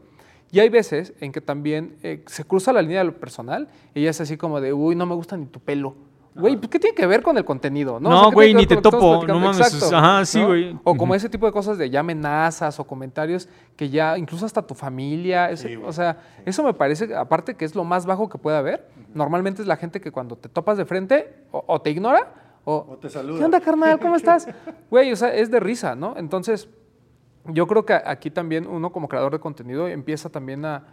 Y 0.53 0.59
hay 0.59 0.69
veces 0.69 1.13
en 1.21 1.33
que 1.33 1.41
también 1.41 1.97
eh, 2.03 2.25
se 2.27 2.45
cruza 2.45 2.73
la 2.73 2.83
línea 2.83 2.99
de 2.99 3.05
lo 3.05 3.21
personal 3.21 3.69
y 3.95 4.03
ya 4.03 4.11
es 4.11 4.21
así 4.21 4.37
como 4.37 4.61
de, 4.61 4.73
uy, 4.73 4.97
no 4.97 5.07
me 5.07 5.15
gusta 5.15 5.37
ni 5.37 5.47
tu 5.47 5.61
pelo. 5.61 5.95
Güey, 6.35 6.57
pues, 6.57 6.69
¿qué 6.71 6.79
tiene 6.79 6.95
que 6.95 7.07
ver 7.07 7.23
con 7.23 7.37
el 7.37 7.45
contenido? 7.45 7.99
No, 7.99 8.09
No, 8.09 8.29
¿qué 8.31 8.35
güey, 8.35 8.55
ni 8.55 8.65
te 8.67 8.77
topo, 8.77 9.25
no 9.27 9.41
mames, 9.41 9.93
ajá, 9.93 10.25
sí, 10.25 10.39
¿no? 10.41 10.47
güey. 10.49 10.79
O 10.85 10.97
como 10.97 11.15
ese 11.17 11.29
tipo 11.29 11.45
de 11.47 11.53
cosas 11.53 11.77
de 11.77 11.91
ya 11.91 12.01
amenazas 12.01 12.79
o 12.79 12.85
comentarios 12.85 13.49
que 13.77 13.91
ya, 13.91 14.17
incluso 14.17 14.47
hasta 14.47 14.63
tu 14.63 14.75
familia, 14.77 15.51
ese- 15.51 15.77
o 15.79 15.93
sea, 15.93 16.19
eso 16.47 16.63
me 16.63 16.73
parece, 16.73 17.15
aparte 17.17 17.55
que 17.57 17.65
es 17.65 17.75
lo 17.75 17.83
más 17.83 18.07
bajo 18.07 18.29
que 18.29 18.39
puede 18.39 18.57
haber, 18.57 18.87
normalmente 19.13 19.61
es 19.63 19.67
la 19.69 19.77
gente 19.77 20.01
que 20.01 20.13
cuando 20.13 20.37
te 20.37 20.49
topas 20.49 20.79
de 20.79 20.85
frente 20.85 21.35
o, 21.51 21.65
o 21.67 21.81
te 21.81 21.91
ignora 21.91 22.33
o, 22.65 22.97
te 23.01 23.09
saluda. 23.11 23.39
¿Qué 23.41 23.45
onda, 23.45 23.61
carnal? 23.61 23.99
¿Cómo 23.99 24.15
estás? 24.17 24.47
Güey, 24.89 25.11
o 25.13 25.17
sea, 25.17 25.35
es 25.35 25.51
de 25.51 25.59
risa, 25.59 25.97
¿no? 25.97 26.15
Entonces, 26.17 26.69
yo 27.47 27.67
creo 27.67 27.85
que 27.85 27.95
aquí 27.95 28.31
también 28.31 28.67
uno 28.69 28.93
como 28.93 29.09
creador 29.09 29.33
de 29.33 29.41
contenido 29.41 29.89
empieza 29.89 30.29
también 30.29 30.65
a, 30.65 30.85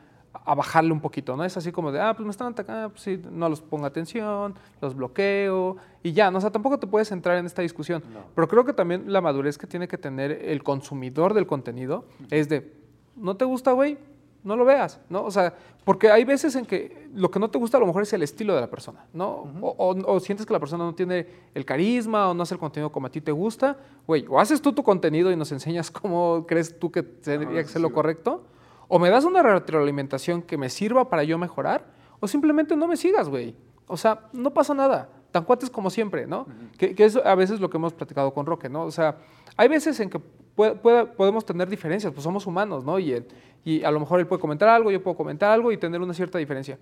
a 0.46 0.56
bajarle 0.56 0.92
un 0.92 1.00
poquito, 1.02 1.36
¿no? 1.36 1.44
Es 1.44 1.56
así 1.58 1.72
como 1.72 1.92
de, 1.92 2.00
ah, 2.00 2.14
pues 2.16 2.26
me 2.26 2.32
están 2.32 2.52
atacando, 2.54 2.90
pues 2.90 3.02
sí, 3.02 3.22
no 3.32 3.50
los 3.50 3.62
pongo 3.62 3.86
atención, 3.86 4.56
los 4.82 4.96
bloqueo 4.96 5.78
y 6.04 6.14
ya, 6.14 6.32
¿no? 6.32 6.38
O 6.38 6.42
sea, 6.42 6.52
tampoco 6.52 6.78
te 6.80 6.88
puedes 6.88 7.12
entrar 7.12 7.38
en 7.38 7.46
esta 7.46 7.62
discusión. 7.62 8.04
Pero 8.36 8.48
creo 8.48 8.66
que 8.66 8.74
también 8.74 9.12
la 9.12 9.22
madurez 9.22 9.58
que 9.58 9.68
tiene 9.68 9.88
que 9.88 9.98
tener 9.98 10.32
el 10.32 10.64
consumidor 10.64 11.34
del 11.34 11.48
contenido 11.48 12.06
es 12.30 12.50
de, 12.50 12.74
¿no 13.16 13.36
te 13.38 13.46
gusta, 13.46 13.72
güey? 13.74 13.98
No 14.44 14.56
lo 14.56 14.64
veas, 14.64 15.02
¿no? 15.10 15.24
O 15.24 15.32
sea, 15.32 15.54
porque 15.84 16.10
hay 16.10 16.24
veces 16.24 16.56
en 16.56 16.66
que 16.66 17.10
lo 17.14 17.30
que 17.32 17.40
no 17.40 17.50
te 17.50 17.58
gusta 17.58 17.78
a 17.78 17.80
lo 17.82 17.86
mejor 17.88 18.04
es 18.04 18.14
el 18.14 18.22
estilo 18.24 18.56
de 18.56 18.62
la 18.62 18.70
persona, 18.70 19.06
¿no? 19.14 19.28
o, 19.62 19.70
o- 19.78 20.14
o 20.16 20.20
sientes 20.22 20.46
que 20.46 20.54
la 20.54 20.60
persona 20.60 20.86
no 20.86 20.94
tiene 20.96 21.28
el 21.54 21.66
carisma 21.66 22.30
o 22.30 22.34
no 22.34 22.44
hace 22.44 22.54
el 22.54 22.60
contenido 22.60 22.92
como 22.92 23.08
a 23.08 23.10
ti 23.10 23.20
te 23.20 23.32
gusta, 23.32 23.76
güey, 24.06 24.26
o 24.30 24.40
haces 24.40 24.62
tú 24.62 24.72
tu 24.74 24.84
contenido 24.84 25.32
y 25.32 25.36
nos 25.36 25.52
enseñas 25.52 25.92
cómo 25.92 26.46
crees 26.48 26.78
tú 26.80 26.92
que 26.92 27.04
tendría 27.04 27.62
que 27.64 27.68
ser 27.68 27.82
lo 27.82 27.92
correcto, 27.92 28.44
o 28.88 29.00
me 29.00 29.10
das 29.10 29.26
una 29.26 29.42
retroalimentación 29.44 30.42
que 30.42 30.58
me 30.58 30.70
sirva 30.70 31.10
para 31.10 31.24
yo 31.24 31.38
mejorar, 31.38 31.86
o 32.20 32.28
simplemente 32.28 32.76
no 32.76 32.88
me 32.88 32.98
sigas, 32.98 33.30
güey. 33.30 33.56
O 33.88 33.98
sea, 33.98 34.28
no 34.34 34.52
pasa 34.54 34.74
nada. 34.74 35.10
Tan 35.32 35.44
cuates 35.44 35.70
como 35.70 35.90
siempre, 35.90 36.26
¿no? 36.26 36.48
que, 36.78 36.96
que 36.96 37.06
es 37.06 37.16
a 37.18 37.36
veces 37.36 37.60
lo 37.60 37.70
que 37.70 37.78
hemos 37.78 37.94
platicado 37.94 38.34
con 38.34 38.46
Roque, 38.46 38.70
¿no? 38.70 38.84
O 38.84 38.92
sea, 38.92 39.18
hay 39.58 39.68
veces 39.68 40.00
en 40.00 40.10
que 40.10 40.20
puede- 40.20 40.76
puede- 40.76 41.06
podemos 41.06 41.46
tener 41.46 41.70
diferencias, 41.70 42.12
pues 42.14 42.24
somos 42.24 42.48
humanos, 42.48 42.84
¿no? 42.86 42.98
Y, 42.98 43.24
y 43.66 43.84
a 43.84 43.92
lo 43.92 44.00
mejor 44.00 44.20
él 44.20 44.28
puede 44.28 44.40
comentar 44.42 44.70
algo, 44.70 44.90
yo 44.90 45.04
puedo 45.04 45.16
comentar 45.18 45.52
algo 45.52 45.72
y 45.72 45.78
tener 45.78 46.02
una 46.02 46.14
cierta 46.14 46.38
diferencia. 46.38 46.80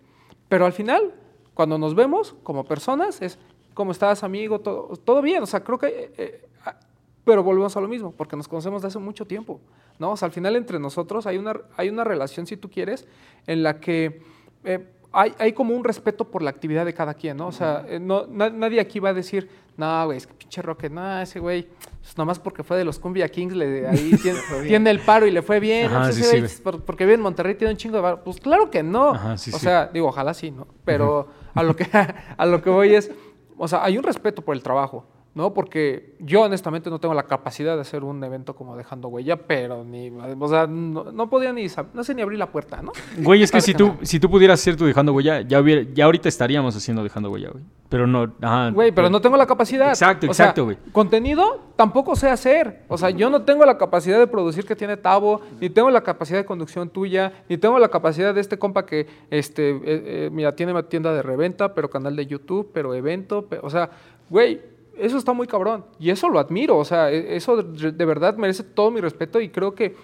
Pero 0.48 0.66
al 0.66 0.74
final, 0.74 1.14
Cuando 1.56 1.78
nos 1.78 1.96
vemos 1.96 2.36
como 2.44 2.66
personas 2.66 3.22
es, 3.22 3.40
¿cómo 3.74 3.92
estás, 3.94 4.24
amigo? 4.26 4.60
Todo, 4.60 4.94
todo 5.06 5.22
bien, 5.22 5.42
o 5.42 5.46
sea, 5.46 5.64
creo 5.64 5.78
que... 5.80 5.88
eh, 5.88 6.12
eh, 6.18 6.46
ah, 6.66 6.76
pero 7.24 7.44
volvemos 7.44 7.76
a 7.78 7.82
lo 7.82 7.88
mismo, 7.88 8.12
porque 8.12 8.36
nos 8.36 8.48
conocemos 8.50 8.82
de 8.82 8.90
hace 8.90 9.00
mucho 9.00 9.26
tiempo, 9.26 9.62
¿no? 10.00 10.12
O 10.12 10.18
sea, 10.18 10.28
al 10.28 10.32
final 10.32 10.56
entre 10.56 10.80
nosotros 10.80 11.26
hay 11.28 11.38
una, 11.38 11.56
hay 11.78 11.90
una 11.90 12.04
relación, 12.04 12.46
si 12.48 12.58
tú 12.58 12.70
quieres, 12.70 13.08
en 13.48 13.64
la 13.64 13.80
que 13.80 14.22
eh, 14.64 14.88
hay, 15.12 15.34
hay 15.40 15.54
como 15.54 15.74
un 15.76 15.84
respeto 15.84 16.30
por 16.30 16.42
la 16.42 16.50
actividad 16.50 16.86
de 16.86 16.94
cada 16.94 17.14
quien, 17.14 17.38
¿no? 17.38 17.48
O 17.48 17.52
sea, 17.52 17.86
eh, 17.88 18.00
no, 18.00 18.26
na- 18.28 18.50
nadie 18.50 18.80
aquí 18.82 19.00
va 19.00 19.10
a 19.10 19.14
decir, 19.14 19.50
no, 19.78 20.06
güey, 20.06 20.18
es 20.18 20.28
que 20.28 20.34
pinche 20.34 20.62
Rocket, 20.62 20.92
no, 20.92 21.22
ese 21.22 21.40
güey, 21.40 21.68
pues 22.02 22.18
nomás 22.18 22.38
porque 22.40 22.64
fue 22.64 22.78
de 22.78 22.84
los 22.86 23.00
Cumbia 23.00 23.30
Kings, 23.30 23.54
le, 23.56 23.88
ahí 23.88 24.12
tiene, 24.22 24.40
tiene 24.68 24.90
el 24.90 25.00
paro 25.00 25.26
y 25.26 25.32
le 25.32 25.42
fue 25.42 25.60
bien, 25.62 25.86
Ajá, 25.88 26.00
¿no? 26.00 26.04
Pues 26.06 26.16
sí, 26.16 26.48
sí, 26.48 26.62
por- 26.62 26.84
porque 26.84 27.06
vive 27.06 27.16
en 27.16 27.22
Monterrey, 27.22 27.56
tiene 27.56 27.72
un 27.72 27.78
chingo 27.78 27.96
de 27.96 28.02
varo. 28.02 28.24
Pues 28.24 28.40
claro 28.42 28.70
que 28.70 28.84
no. 28.84 29.12
Ajá, 29.12 29.38
sí, 29.38 29.52
o 29.54 29.60
sea, 29.60 29.88
digo, 29.88 30.08
ojalá 30.10 30.34
sí, 30.34 30.52
¿no? 30.52 30.68
Pero 30.84 31.30
a, 31.54 31.64
lo 31.64 31.76
que, 31.76 31.86
a 32.38 32.46
lo 32.46 32.62
que 32.62 32.70
voy 32.70 32.94
es, 32.96 33.10
o 33.58 33.68
sea, 33.70 33.84
hay 33.86 33.98
un 33.98 34.04
respeto 34.04 34.42
por 34.42 34.54
el 34.56 34.62
trabajo, 34.64 35.06
¿no? 35.36 35.54
Porque 35.54 36.16
yo 36.20 36.42
honestamente 36.44 36.90
no 36.90 37.00
tengo 37.00 37.14
la 37.14 37.24
capacidad 37.24 37.76
de 37.76 37.82
hacer 37.82 38.04
un 38.04 38.24
evento 38.24 38.56
como 38.56 38.76
dejando 38.76 39.10
huella, 39.10 39.36
pero 39.36 39.84
ni, 39.84 40.10
o 40.10 40.48
sea, 40.48 40.66
no, 40.66 41.12
no 41.12 41.30
podía 41.30 41.52
ni, 41.54 41.68
no 41.94 42.04
sé 42.04 42.16
ni 42.16 42.22
abrir 42.22 42.40
la 42.40 42.52
puerta, 42.52 42.82
¿no? 42.82 42.94
Güey, 43.18 43.44
es 43.44 43.52
que 43.52 43.60
si 43.62 43.74
tú, 43.74 43.94
si 44.02 44.20
tú 44.20 44.30
pudieras 44.30 44.60
hacer 44.60 44.78
tu 44.78 44.86
dejando 44.86 45.12
huella, 45.14 45.42
ya, 45.42 45.60
hubiera, 45.60 45.84
ya 45.94 46.06
ahorita 46.06 46.30
estaríamos 46.30 46.76
haciendo 46.76 47.04
dejando 47.04 47.30
huella, 47.30 47.50
güey. 47.52 47.64
Pero 47.90 48.08
no, 48.08 48.34
ajá. 48.42 48.72
Güey, 48.72 48.92
pero 48.92 49.10
no 49.12 49.22
tengo 49.22 49.38
la 49.38 49.46
capacidad. 49.46 49.90
Exacto, 49.90 50.26
O 50.26 50.30
exacto, 50.30 50.64
güey. 50.66 50.78
Contenido 50.92 51.62
tampoco 51.76 52.16
sé 52.16 52.30
hacer. 52.30 52.84
O 52.88 52.98
sea, 52.98 53.12
yo 53.12 53.30
no 53.30 53.44
tengo 53.44 53.64
la 53.66 53.78
capacidad 53.78 54.18
de 54.18 54.26
producir 54.28 54.66
que 54.66 54.76
tiene 54.76 54.98
Tavo, 54.98 55.42
ni 55.62 55.70
tengo 55.70 55.92
la 55.92 56.02
capacidad 56.02 56.40
de 56.40 56.46
conducción 56.46 56.90
tuya, 56.90 57.32
ni 57.48 57.58
tengo 57.58 57.78
la 57.78 57.90
capacidad 57.90 58.34
de 58.34 58.42
este 58.42 58.58
compa 58.58 58.86
que, 58.86 59.06
este, 59.30 59.70
eh, 59.70 59.82
eh, 59.86 60.30
mira, 60.32 60.56
tiene 60.56 60.82
tienda 60.84 61.14
de 61.14 61.22
reventa, 61.22 61.76
pero 61.76 61.90
canal 61.90 62.16
de 62.16 62.26
YouTube, 62.26 62.72
pero 62.74 62.94
evento, 62.96 63.46
pe- 63.46 63.60
o 63.62 63.70
sea, 63.70 63.90
güey. 64.30 64.62
Eso 64.98 65.18
está 65.18 65.34
muy 65.34 65.48
cabrón 65.48 65.86
y 66.00 66.10
eso 66.10 66.30
lo 66.30 66.40
admiro, 66.40 66.78
o 66.78 66.86
sea, 66.86 67.12
e- 67.12 67.36
eso 67.36 67.62
de, 67.62 68.06
verdad 68.06 68.36
merece 68.38 68.64
todo 68.64 68.92
mi 68.92 69.02
respeto 69.02 69.40
y 69.42 69.50
creo 69.50 69.76
que 69.76 69.96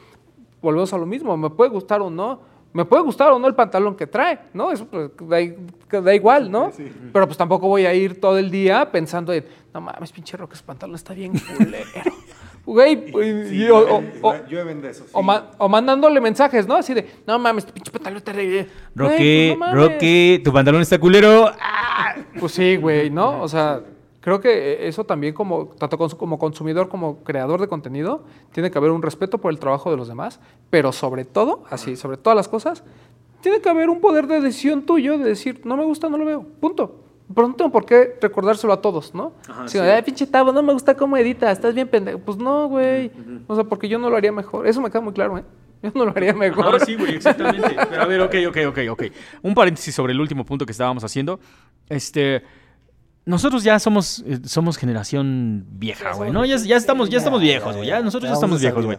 volvemos 0.61 0.91
a 0.93 0.97
lo 0.97 1.05
mismo, 1.05 1.35
me 1.37 1.49
puede 1.49 1.69
gustar 1.69 2.01
o 2.01 2.09
no, 2.09 2.41
me 2.73 2.85
puede 2.85 3.03
gustar 3.03 3.31
o 3.31 3.39
no 3.39 3.47
el 3.47 3.55
pantalón 3.55 3.95
que 3.95 4.07
trae, 4.07 4.39
¿no? 4.53 4.71
Eso 4.71 4.85
pues, 4.85 5.11
da, 5.89 6.01
da 6.01 6.13
igual, 6.15 6.49
¿no? 6.51 6.71
Pero 7.13 7.25
pues 7.25 7.37
tampoco 7.37 7.67
voy 7.67 7.85
a 7.85 7.93
ir 7.93 8.19
todo 8.21 8.37
el 8.37 8.49
día 8.51 8.91
pensando 8.91 9.33
en, 9.33 9.45
no 9.73 9.81
mames, 9.81 10.11
pinche 10.11 10.37
roca, 10.37 10.53
ese 10.55 10.63
pantalón 10.63 10.95
está 10.95 11.13
bien 11.13 11.33
culero. 11.57 11.85
Güey, 12.63 13.11
pues, 13.11 13.51
y- 13.51 13.67
o, 13.69 13.79
o- 13.97 14.03
o- 14.21 14.35
llueven 14.47 14.83
de 14.83 14.91
eso. 14.91 15.03
o 15.13 15.23
ma- 15.23 15.49
o 15.57 15.67
mandándole 15.67 16.21
mensajes, 16.21 16.67
¿no? 16.67 16.75
Así 16.75 16.93
de, 16.93 17.09
no 17.25 17.39
mames, 17.39 17.65
tu 17.65 17.73
pinche 17.73 17.89
pantalón 17.91 18.17
está 18.17 18.31
re 18.33 18.45
bien". 18.45 18.67
Güey, 18.93 19.09
Roque, 19.09 19.55
pues, 19.57 19.59
no 19.59 19.65
mames. 19.65 19.93
Roque, 19.93 20.41
tu 20.43 20.53
pantalón 20.53 20.81
está 20.83 20.99
culero. 20.99 21.51
Ah. 21.59 22.15
Pues 22.39 22.51
sí, 22.51 22.75
güey, 22.75 23.09
¿no? 23.09 23.41
O 23.41 23.47
sea, 23.47 23.81
creo 24.21 24.39
que 24.39 24.87
eso 24.87 25.03
también 25.03 25.33
como, 25.33 25.67
tanto 25.77 25.97
como 26.17 26.39
consumidor 26.39 26.87
como 26.87 27.23
creador 27.23 27.59
de 27.59 27.67
contenido, 27.67 28.23
tiene 28.53 28.71
que 28.71 28.77
haber 28.77 28.91
un 28.91 29.01
respeto 29.01 29.39
por 29.39 29.51
el 29.51 29.59
trabajo 29.59 29.91
de 29.91 29.97
los 29.97 30.07
demás, 30.07 30.39
pero 30.69 30.91
sobre 30.93 31.25
todo, 31.25 31.63
así, 31.69 31.95
sobre 31.97 32.17
todas 32.17 32.37
las 32.37 32.47
cosas, 32.47 32.83
tiene 33.41 33.59
que 33.59 33.69
haber 33.69 33.89
un 33.89 33.99
poder 33.99 34.27
de 34.27 34.39
decisión 34.39 34.83
tuyo 34.83 35.17
de 35.17 35.25
decir, 35.25 35.61
no 35.65 35.75
me 35.75 35.83
gusta, 35.83 36.07
no 36.09 36.17
lo 36.17 36.25
veo, 36.25 36.43
punto. 36.59 36.95
Pero 37.33 37.47
no 37.47 37.53
tengo 37.55 37.71
por 37.71 37.85
qué 37.85 38.17
recordárselo 38.21 38.73
a 38.73 38.81
todos, 38.81 39.15
¿no? 39.15 39.31
Si, 39.65 39.77
"Ay, 39.77 40.01
pinche 40.01 40.27
Tavo, 40.27 40.51
no 40.51 40.61
me 40.61 40.73
gusta 40.73 40.95
cómo 40.97 41.15
edita, 41.15 41.49
estás 41.49 41.73
bien 41.73 41.87
pendejo. 41.87 42.19
Pues 42.19 42.37
no, 42.37 42.67
güey. 42.67 43.09
O 43.47 43.55
sea, 43.55 43.63
porque 43.63 43.87
yo 43.87 43.97
no 43.97 44.09
lo 44.09 44.17
haría 44.17 44.33
mejor. 44.33 44.67
Eso 44.67 44.81
me 44.81 44.89
queda 44.89 44.99
muy 44.99 45.13
claro, 45.13 45.37
¿eh? 45.37 45.43
Yo 45.81 45.91
no 45.95 46.03
lo 46.05 46.11
haría 46.11 46.33
mejor. 46.33 46.75
Ajá, 46.75 46.85
sí, 46.85 46.95
güey, 46.95 47.15
exactamente. 47.15 47.73
Pero 47.89 48.01
a 48.01 48.05
ver, 48.05 48.19
ok, 48.21 48.35
ok, 48.49 48.57
ok, 48.67 48.77
ok. 48.91 49.03
Un 49.43 49.55
paréntesis 49.55 49.95
sobre 49.95 50.11
el 50.11 50.19
último 50.19 50.43
punto 50.45 50.65
que 50.65 50.73
estábamos 50.73 51.05
haciendo. 51.05 51.39
Este. 51.87 52.43
Nosotros 53.25 53.63
ya 53.63 53.77
somos, 53.79 54.23
eh, 54.25 54.39
somos 54.45 54.77
generación 54.77 55.65
vieja, 55.69 56.13
güey, 56.13 56.31
¿no? 56.31 56.43
Ya, 56.45 56.57
ya 56.57 56.75
estamos, 56.75 57.09
ya 57.09 57.19
estamos 57.19 57.39
viejos, 57.41 57.75
güey. 57.75 57.87
Ya 57.87 58.01
nosotros 58.01 58.29
ya 58.29 58.33
estamos 58.33 58.57
a 58.57 58.61
viejos, 58.61 58.85
güey. 58.85 58.97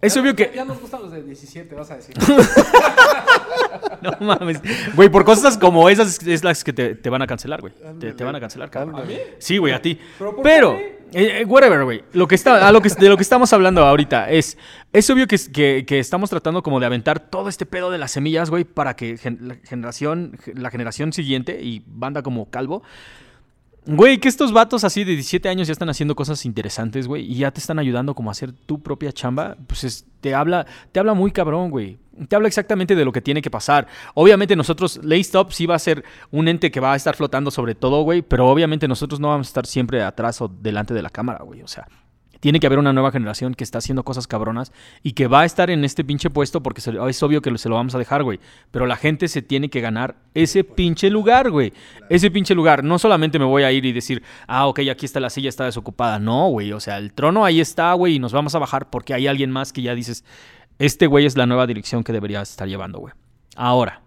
Es 0.00 0.16
obvio 0.16 0.36
que. 0.36 0.52
Ya 0.54 0.64
nos 0.64 0.80
gustan 0.80 1.02
los 1.02 1.10
de 1.10 1.22
17, 1.22 1.74
vas 1.74 1.90
a 1.90 1.96
decir. 1.96 2.14
No 4.02 4.12
mames. 4.20 4.60
Güey, 4.94 5.08
por 5.08 5.24
cosas 5.24 5.56
como 5.58 5.88
esas 5.88 6.22
es 6.26 6.44
las 6.44 6.62
que 6.62 6.72
te, 6.72 6.94
te 6.94 7.10
van 7.10 7.22
a 7.22 7.26
cancelar, 7.26 7.60
güey. 7.60 7.72
Te, 7.98 8.12
te 8.12 8.24
van 8.24 8.36
a 8.36 8.40
cancelar, 8.40 8.70
cabrón. 8.70 9.02
Sí, 9.38 9.58
güey, 9.58 9.72
a 9.72 9.80
ti. 9.80 9.98
¿Pero? 10.42 10.78
Eh, 11.12 11.40
eh, 11.40 11.44
whatever, 11.44 11.84
güey. 11.84 12.02
De 12.12 12.18
lo 12.18 12.26
que 13.16 13.22
estamos 13.22 13.52
hablando 13.52 13.84
ahorita 13.84 14.30
es. 14.30 14.58
Es 14.92 15.10
obvio 15.10 15.26
que, 15.26 15.84
estamos 15.90 16.30
tratando 16.30 16.62
como 16.62 16.80
de 16.80 16.86
aventar 16.86 17.20
todo 17.20 17.48
este 17.48 17.66
pedo 17.66 17.90
de 17.90 17.98
las 17.98 18.12
semillas, 18.12 18.48
güey, 18.48 18.64
para 18.64 18.96
que 18.96 19.18
generación, 19.18 20.38
la 20.54 20.70
generación 20.70 21.12
siguiente 21.12 21.60
y 21.62 21.82
banda 21.86 22.22
como 22.22 22.48
Calvo. 22.50 22.82
Güey, 23.86 24.18
que 24.18 24.28
estos 24.28 24.52
vatos 24.52 24.82
así 24.82 25.04
de 25.04 25.12
17 25.12 25.48
años 25.48 25.68
ya 25.68 25.72
están 25.72 25.88
haciendo 25.88 26.16
cosas 26.16 26.44
interesantes, 26.44 27.06
güey, 27.06 27.22
y 27.30 27.36
ya 27.36 27.52
te 27.52 27.60
están 27.60 27.78
ayudando 27.78 28.14
como 28.14 28.30
a 28.30 28.32
hacer 28.32 28.52
tu 28.52 28.82
propia 28.82 29.12
chamba, 29.12 29.56
pues 29.68 29.84
es- 29.84 30.04
te 30.20 30.34
habla, 30.34 30.66
te 30.90 30.98
habla 30.98 31.14
muy 31.14 31.30
cabrón, 31.30 31.70
güey. 31.70 31.98
Te 32.28 32.34
habla 32.34 32.48
exactamente 32.48 32.96
de 32.96 33.04
lo 33.04 33.12
que 33.12 33.20
tiene 33.20 33.42
que 33.42 33.50
pasar. 33.50 33.86
Obviamente 34.14 34.56
nosotros, 34.56 34.98
Laystop 35.04 35.52
sí 35.52 35.66
va 35.66 35.76
a 35.76 35.78
ser 35.78 36.02
un 36.32 36.48
ente 36.48 36.70
que 36.70 36.80
va 36.80 36.94
a 36.94 36.96
estar 36.96 37.14
flotando 37.14 37.50
sobre 37.50 37.74
todo, 37.74 38.02
güey, 38.02 38.22
pero 38.22 38.48
obviamente 38.48 38.88
nosotros 38.88 39.20
no 39.20 39.28
vamos 39.28 39.46
a 39.46 39.50
estar 39.50 39.66
siempre 39.66 40.02
atrás 40.02 40.40
o 40.40 40.48
delante 40.48 40.92
de 40.94 41.02
la 41.02 41.10
cámara, 41.10 41.44
güey. 41.44 41.62
O 41.62 41.68
sea, 41.68 41.86
tiene 42.46 42.60
que 42.60 42.68
haber 42.68 42.78
una 42.78 42.92
nueva 42.92 43.10
generación 43.10 43.56
que 43.56 43.64
está 43.64 43.78
haciendo 43.78 44.04
cosas 44.04 44.28
cabronas 44.28 44.70
y 45.02 45.14
que 45.14 45.26
va 45.26 45.40
a 45.40 45.44
estar 45.44 45.68
en 45.68 45.84
este 45.84 46.04
pinche 46.04 46.30
puesto 46.30 46.62
porque 46.62 46.80
se- 46.80 46.94
es 47.08 47.20
obvio 47.24 47.42
que 47.42 47.58
se 47.58 47.68
lo 47.68 47.74
vamos 47.74 47.96
a 47.96 47.98
dejar, 47.98 48.22
güey. 48.22 48.38
Pero 48.70 48.86
la 48.86 48.94
gente 48.94 49.26
se 49.26 49.42
tiene 49.42 49.68
que 49.68 49.80
ganar 49.80 50.14
ese 50.32 50.62
pinche 50.62 51.10
lugar, 51.10 51.50
güey. 51.50 51.72
Ese 52.08 52.30
pinche 52.30 52.54
lugar. 52.54 52.84
No 52.84 53.00
solamente 53.00 53.40
me 53.40 53.44
voy 53.46 53.64
a 53.64 53.72
ir 53.72 53.84
y 53.84 53.90
decir, 53.90 54.22
ah, 54.46 54.68
ok, 54.68 54.78
aquí 54.88 55.06
está 55.06 55.18
la 55.18 55.28
silla, 55.28 55.48
está 55.48 55.64
desocupada. 55.64 56.20
No, 56.20 56.46
güey. 56.50 56.70
O 56.72 56.78
sea, 56.78 56.98
el 56.98 57.12
trono 57.12 57.44
ahí 57.44 57.58
está, 57.60 57.92
güey, 57.94 58.14
y 58.14 58.18
nos 58.20 58.32
vamos 58.32 58.54
a 58.54 58.60
bajar 58.60 58.90
porque 58.90 59.12
hay 59.12 59.26
alguien 59.26 59.50
más 59.50 59.72
que 59.72 59.82
ya 59.82 59.96
dices, 59.96 60.24
este 60.78 61.08
güey 61.08 61.26
es 61.26 61.36
la 61.36 61.46
nueva 61.46 61.66
dirección 61.66 62.04
que 62.04 62.12
debería 62.12 62.42
estar 62.42 62.68
llevando, 62.68 63.00
güey. 63.00 63.12
Ahora. 63.56 64.02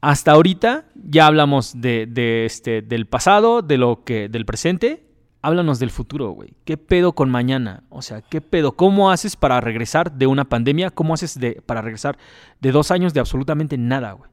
Hasta 0.00 0.30
ahorita 0.30 0.84
ya 0.94 1.26
hablamos 1.26 1.80
de, 1.80 2.06
de 2.06 2.46
este, 2.46 2.82
del 2.82 3.06
pasado, 3.06 3.62
de 3.62 3.78
lo 3.78 4.04
que, 4.04 4.28
del 4.28 4.46
presente. 4.46 5.09
Háblanos 5.42 5.78
del 5.78 5.90
futuro, 5.90 6.30
güey. 6.30 6.54
¿Qué 6.64 6.76
pedo 6.76 7.14
con 7.14 7.30
mañana? 7.30 7.84
O 7.88 8.02
sea, 8.02 8.20
¿qué 8.20 8.40
pedo? 8.40 8.72
¿Cómo 8.72 9.10
haces 9.10 9.36
para 9.36 9.60
regresar 9.60 10.12
de 10.12 10.26
una 10.26 10.44
pandemia? 10.44 10.90
¿Cómo 10.90 11.14
haces 11.14 11.38
de, 11.38 11.62
para 11.64 11.80
regresar 11.80 12.18
de 12.60 12.72
dos 12.72 12.90
años 12.90 13.14
de 13.14 13.20
absolutamente 13.20 13.78
nada, 13.78 14.12
güey? 14.12 14.30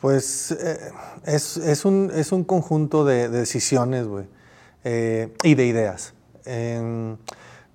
Pues 0.00 0.52
eh, 0.52 0.92
es, 1.24 1.56
es 1.56 1.84
un, 1.84 2.10
es 2.14 2.32
un 2.32 2.44
conjunto 2.44 3.04
de, 3.04 3.28
de 3.28 3.38
decisiones, 3.40 4.06
güey, 4.06 4.26
eh, 4.84 5.34
y 5.42 5.54
de 5.54 5.66
ideas. 5.66 6.14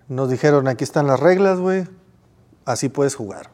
Nos 0.08 0.30
dijeron, 0.30 0.68
aquí 0.68 0.84
están 0.84 1.08
las 1.08 1.20
reglas, 1.20 1.60
güey, 1.60 1.88
así 2.66 2.90
puedes 2.90 3.16
jugar. 3.16 3.50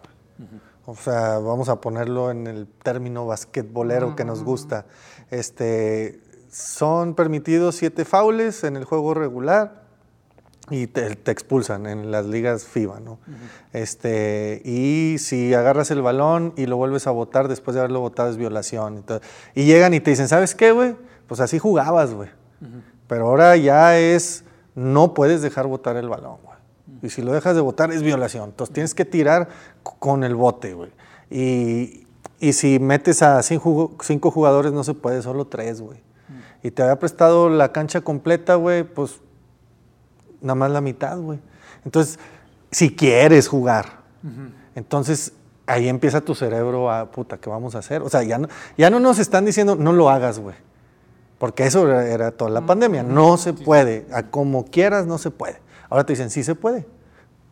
O 0.85 0.95
sea, 0.95 1.37
vamos 1.37 1.69
a 1.69 1.79
ponerlo 1.79 2.31
en 2.31 2.47
el 2.47 2.67
término 2.67 3.25
basquetbolero 3.25 4.15
que 4.15 4.25
nos 4.25 4.43
gusta. 4.43 4.85
Este, 5.29 6.19
son 6.51 7.15
permitidos 7.15 7.75
siete 7.75 8.05
faules 8.05 8.63
en 8.63 8.75
el 8.75 8.83
juego 8.83 9.13
regular 9.13 9.81
y 10.69 10.87
te, 10.87 11.15
te 11.15 11.31
expulsan 11.31 11.85
en 11.87 12.11
las 12.11 12.25
ligas 12.25 12.65
FIBA, 12.65 12.99
¿no? 12.99 13.19
este, 13.73 14.61
y 14.63 15.17
si 15.17 15.53
agarras 15.53 15.91
el 15.91 16.01
balón 16.01 16.53
y 16.55 16.65
lo 16.65 16.77
vuelves 16.77 17.07
a 17.07 17.11
votar 17.11 17.47
después 17.47 17.73
de 17.73 17.81
haberlo 17.81 18.01
votado 18.01 18.29
es 18.29 18.37
violación. 18.37 18.99
Y, 18.99 19.01
todo. 19.01 19.21
y 19.55 19.65
llegan 19.65 19.93
y 19.93 19.99
te 19.99 20.11
dicen, 20.11 20.27
¿sabes 20.27 20.53
qué, 20.53 20.71
güey? 20.71 20.95
Pues 21.27 21.39
así 21.39 21.57
jugabas, 21.57 22.13
güey. 22.13 22.29
Pero 23.07 23.27
ahora 23.27 23.57
ya 23.57 23.97
es, 23.97 24.43
no 24.75 25.13
puedes 25.13 25.41
dejar 25.41 25.67
votar 25.67 25.97
el 25.97 26.07
balón, 26.07 26.37
güey. 26.43 26.57
Y 27.01 27.09
si 27.09 27.21
lo 27.21 27.33
dejas 27.33 27.55
de 27.55 27.61
votar 27.61 27.91
es 27.91 28.03
violación. 28.03 28.49
Entonces 28.49 28.73
tienes 28.73 28.93
que 28.93 29.05
tirar 29.05 29.49
con 29.83 30.23
el 30.23 30.35
bote, 30.35 30.73
güey. 30.73 30.91
Y, 31.29 32.07
y 32.39 32.53
si 32.53 32.79
metes 32.79 33.21
a 33.23 33.41
cinco 33.41 34.31
jugadores 34.31 34.71
no 34.73 34.83
se 34.83 34.93
puede, 34.93 35.21
solo 35.21 35.47
tres, 35.47 35.81
güey. 35.81 35.99
Y 36.63 36.71
te 36.71 36.83
había 36.83 36.99
prestado 36.99 37.49
la 37.49 37.71
cancha 37.71 38.01
completa, 38.01 38.55
güey, 38.55 38.83
pues 38.83 39.19
nada 40.41 40.55
más 40.55 40.71
la 40.71 40.81
mitad, 40.81 41.17
güey. 41.17 41.39
Entonces, 41.85 42.19
si 42.69 42.95
quieres 42.95 43.47
jugar, 43.47 44.01
entonces 44.75 45.33
ahí 45.65 45.87
empieza 45.87 46.21
tu 46.21 46.35
cerebro 46.35 46.91
a, 46.91 47.11
puta, 47.11 47.37
¿qué 47.37 47.49
vamos 47.49 47.75
a 47.75 47.79
hacer? 47.79 48.01
O 48.01 48.09
sea, 48.09 48.23
ya 48.23 48.37
no, 48.37 48.47
ya 48.77 48.89
no 48.89 48.99
nos 48.99 49.19
están 49.19 49.45
diciendo, 49.45 49.75
no 49.75 49.93
lo 49.93 50.09
hagas, 50.09 50.39
güey. 50.39 50.55
Porque 51.39 51.65
eso 51.65 51.87
era, 51.87 52.07
era 52.07 52.31
toda 52.31 52.51
la 52.51 52.61
pandemia. 52.61 53.01
No 53.01 53.37
se 53.37 53.53
puede. 53.53 54.05
A 54.13 54.29
como 54.29 54.65
quieras, 54.65 55.07
no 55.07 55.17
se 55.17 55.31
puede. 55.31 55.59
Ahora 55.89 56.05
te 56.05 56.13
dicen, 56.13 56.29
sí 56.29 56.43
se 56.43 56.53
puede. 56.53 56.85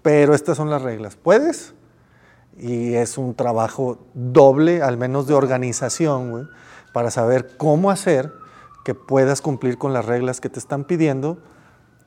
Pero 0.03 0.35
estas 0.35 0.57
son 0.57 0.69
las 0.69 0.83
reglas. 0.83 1.15
¿Puedes? 1.15 1.73
Y 2.59 2.93
es 2.93 3.17
un 3.17 3.33
trabajo 3.33 3.97
doble, 4.13 4.83
al 4.83 4.97
menos 4.97 5.25
de 5.25 5.33
organización, 5.33 6.29
güey, 6.29 6.45
para 6.93 7.09
saber 7.09 7.57
cómo 7.57 7.89
hacer 7.89 8.31
que 8.89 8.95
puedas 8.95 9.43
cumplir 9.43 9.77
con 9.77 9.93
las 9.93 10.03
reglas 10.03 10.41
que 10.41 10.49
te 10.49 10.57
están 10.57 10.83
pidiendo 10.83 11.37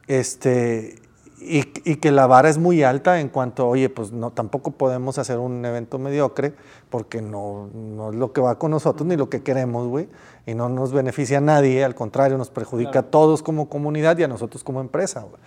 este, 0.08 1.00
y, 1.38 1.58
y 1.88 1.96
que 1.98 2.10
la 2.10 2.26
vara 2.26 2.48
es 2.48 2.58
muy 2.58 2.82
alta 2.82 3.20
en 3.20 3.28
cuanto, 3.28 3.68
oye, 3.68 3.88
pues 3.88 4.10
no, 4.10 4.32
tampoco 4.32 4.72
podemos 4.72 5.16
hacer 5.16 5.38
un 5.38 5.64
evento 5.64 6.00
mediocre 6.00 6.54
porque 6.90 7.22
no, 7.22 7.68
no 7.72 8.10
es 8.10 8.16
lo 8.16 8.32
que 8.32 8.40
va 8.40 8.58
con 8.58 8.72
nosotros 8.72 9.06
ni 9.06 9.16
lo 9.16 9.30
que 9.30 9.44
queremos, 9.44 9.86
güey, 9.86 10.08
y 10.44 10.54
no 10.54 10.68
nos 10.68 10.90
beneficia 10.90 11.38
a 11.38 11.40
nadie, 11.40 11.84
al 11.84 11.94
contrario, 11.94 12.36
nos 12.36 12.50
perjudica 12.50 12.98
a 12.98 13.02
todos 13.04 13.44
como 13.44 13.68
comunidad 13.68 14.18
y 14.18 14.24
a 14.24 14.28
nosotros 14.28 14.64
como 14.64 14.80
empresa, 14.80 15.20
güey. 15.20 15.40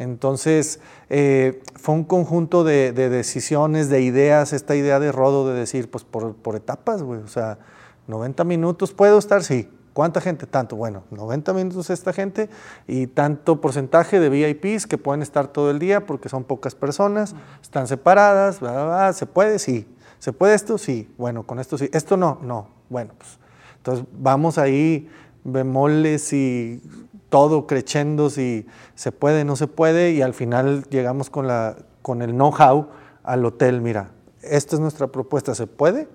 Entonces, 0.00 0.80
eh, 1.08 1.62
fue 1.76 1.94
un 1.94 2.02
conjunto 2.02 2.64
de, 2.64 2.90
de 2.90 3.10
decisiones, 3.10 3.90
de 3.90 4.02
ideas, 4.02 4.52
esta 4.52 4.74
idea 4.74 4.98
de 4.98 5.12
Rodo 5.12 5.46
de 5.46 5.54
decir, 5.54 5.88
pues 5.88 6.02
por, 6.02 6.34
por 6.34 6.56
etapas, 6.56 7.04
güey, 7.04 7.20
o 7.20 7.28
sea, 7.28 7.60
90 8.08 8.42
minutos, 8.42 8.92
¿puedo 8.92 9.16
estar? 9.16 9.44
Sí. 9.44 9.68
¿Cuánta 10.00 10.22
gente? 10.22 10.46
Tanto. 10.46 10.76
Bueno, 10.76 11.02
90 11.10 11.52
minutos 11.52 11.90
esta 11.90 12.14
gente 12.14 12.48
y 12.86 13.06
tanto 13.06 13.60
porcentaje 13.60 14.18
de 14.18 14.30
VIPs 14.30 14.86
que 14.86 14.96
pueden 14.96 15.20
estar 15.20 15.48
todo 15.48 15.70
el 15.70 15.78
día 15.78 16.06
porque 16.06 16.30
son 16.30 16.44
pocas 16.44 16.74
personas, 16.74 17.34
están 17.60 17.86
separadas, 17.86 18.60
bla, 18.60 18.72
bla, 18.72 18.84
bla. 18.86 19.12
¿se 19.12 19.26
puede? 19.26 19.58
Sí. 19.58 19.86
¿Se 20.18 20.32
puede 20.32 20.54
esto? 20.54 20.78
Sí. 20.78 21.12
Bueno, 21.18 21.42
con 21.42 21.58
esto 21.58 21.76
sí. 21.76 21.90
¿Esto 21.92 22.16
no? 22.16 22.38
No. 22.40 22.68
Bueno, 22.88 23.12
pues 23.18 23.38
entonces 23.76 24.06
vamos 24.18 24.56
ahí, 24.56 25.10
bemoles 25.44 26.32
y 26.32 26.80
todo, 27.28 27.66
crescendos 27.66 28.38
y 28.38 28.66
se 28.94 29.12
puede, 29.12 29.44
no 29.44 29.54
se 29.54 29.66
puede 29.66 30.12
y 30.12 30.22
al 30.22 30.32
final 30.32 30.84
llegamos 30.88 31.28
con, 31.28 31.46
la, 31.46 31.76
con 32.00 32.22
el 32.22 32.30
know-how 32.30 32.88
al 33.22 33.44
hotel, 33.44 33.82
mira, 33.82 34.12
esta 34.40 34.76
es 34.76 34.80
nuestra 34.80 35.08
propuesta, 35.08 35.54
¿se 35.54 35.66
puede? 35.66 36.08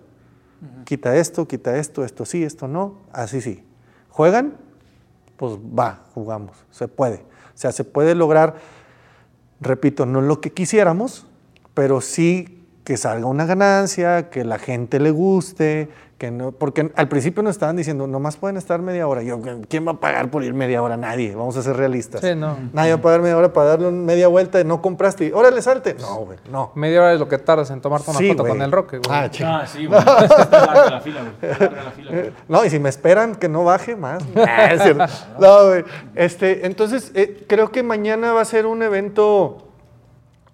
Quita 0.85 1.15
esto, 1.17 1.47
quita 1.47 1.77
esto, 1.77 2.03
esto 2.03 2.25
sí, 2.25 2.43
esto 2.43 2.67
no, 2.67 2.95
así 3.13 3.41
sí. 3.41 3.63
¿Juegan? 4.15 4.53
Pues 5.35 5.57
va, 5.57 6.05
jugamos, 6.13 6.55
se 6.71 6.87
puede. 6.87 7.17
O 7.17 7.57
sea, 7.57 7.73
se 7.73 7.83
puede 7.83 8.15
lograr, 8.15 8.55
repito, 9.59 10.05
no 10.05 10.21
lo 10.21 10.39
que 10.39 10.53
quisiéramos, 10.53 11.27
pero 11.73 11.99
sí 11.99 12.65
que 12.85 12.95
salga 12.95 13.25
una 13.25 13.45
ganancia, 13.45 14.29
que 14.29 14.45
la 14.45 14.57
gente 14.57 15.01
le 15.01 15.11
guste, 15.11 15.89
que 16.25 16.31
no, 16.31 16.51
porque 16.51 16.91
al 16.95 17.07
principio 17.07 17.43
nos 17.43 17.51
estaban 17.51 17.75
diciendo, 17.75 18.07
nomás 18.07 18.35
pueden 18.37 18.57
estar 18.57 18.81
media 18.81 19.07
hora. 19.07 19.21
Yo, 19.21 19.39
¿quién 19.69 19.85
va 19.87 19.91
a 19.91 19.99
pagar 19.99 20.31
por 20.31 20.43
ir 20.43 20.55
media 20.55 20.81
hora? 20.81 20.97
Nadie, 20.97 21.35
vamos 21.35 21.55
a 21.55 21.61
ser 21.61 21.77
realistas. 21.77 22.21
Sí, 22.21 22.33
no. 22.35 22.57
Nadie 22.73 22.93
va 22.93 22.99
a 22.99 23.01
pagar 23.01 23.21
media 23.21 23.37
hora 23.37 23.53
para 23.53 23.69
darle 23.69 23.87
una 23.89 24.01
media 24.01 24.27
vuelta 24.27 24.59
y 24.59 24.63
no 24.63 24.81
compraste. 24.81 25.27
y, 25.27 25.31
Órale, 25.31 25.61
salte. 25.61 25.95
No, 25.99 26.25
güey, 26.25 26.39
no. 26.49 26.71
Media 26.73 27.01
hora 27.01 27.13
es 27.13 27.19
lo 27.19 27.27
que 27.27 27.37
tardas 27.37 27.69
en 27.69 27.79
tomarte 27.79 28.09
una 28.09 28.19
Sí, 28.19 28.29
foto 28.29 28.43
con 28.43 28.59
el 28.59 28.71
Roque, 28.71 28.97
güey. 28.97 29.09
Ah. 29.15 29.29
Ah, 29.43 29.67
sí, 29.67 29.85
güey. 29.85 29.99
Es 29.99 30.05
que 30.35 30.41
está 30.41 30.65
larga 30.65 30.89
la 30.89 31.01
fila, 31.01 31.21
güey. 31.21 31.51
Está 31.51 31.65
larga 31.65 31.83
la 31.83 31.91
fila, 31.91 32.11
güey. 32.11 32.31
No, 32.47 32.65
y 32.65 32.69
si 32.71 32.79
me 32.79 32.89
esperan 32.89 33.35
que 33.35 33.47
no 33.47 33.63
baje 33.63 33.95
más. 33.95 34.23
Nah, 34.35 34.65
es 34.71 34.81
cierto. 34.81 35.05
No, 35.39 35.67
güey. 35.67 35.85
Este, 36.15 36.65
entonces, 36.65 37.11
eh, 37.13 37.45
creo 37.47 37.71
que 37.71 37.83
mañana 37.83 38.33
va 38.33 38.41
a 38.41 38.45
ser 38.45 38.65
un 38.65 38.81
evento 38.81 39.67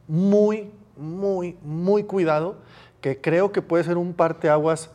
muy, 0.07 0.69
muy, 0.97 1.57
muy 1.63 2.03
cuidado, 2.03 2.57
que 2.99 3.21
creo 3.21 3.51
que 3.53 3.61
puede 3.61 3.83
ser 3.85 3.97
un 3.97 4.13
parteaguas 4.13 4.89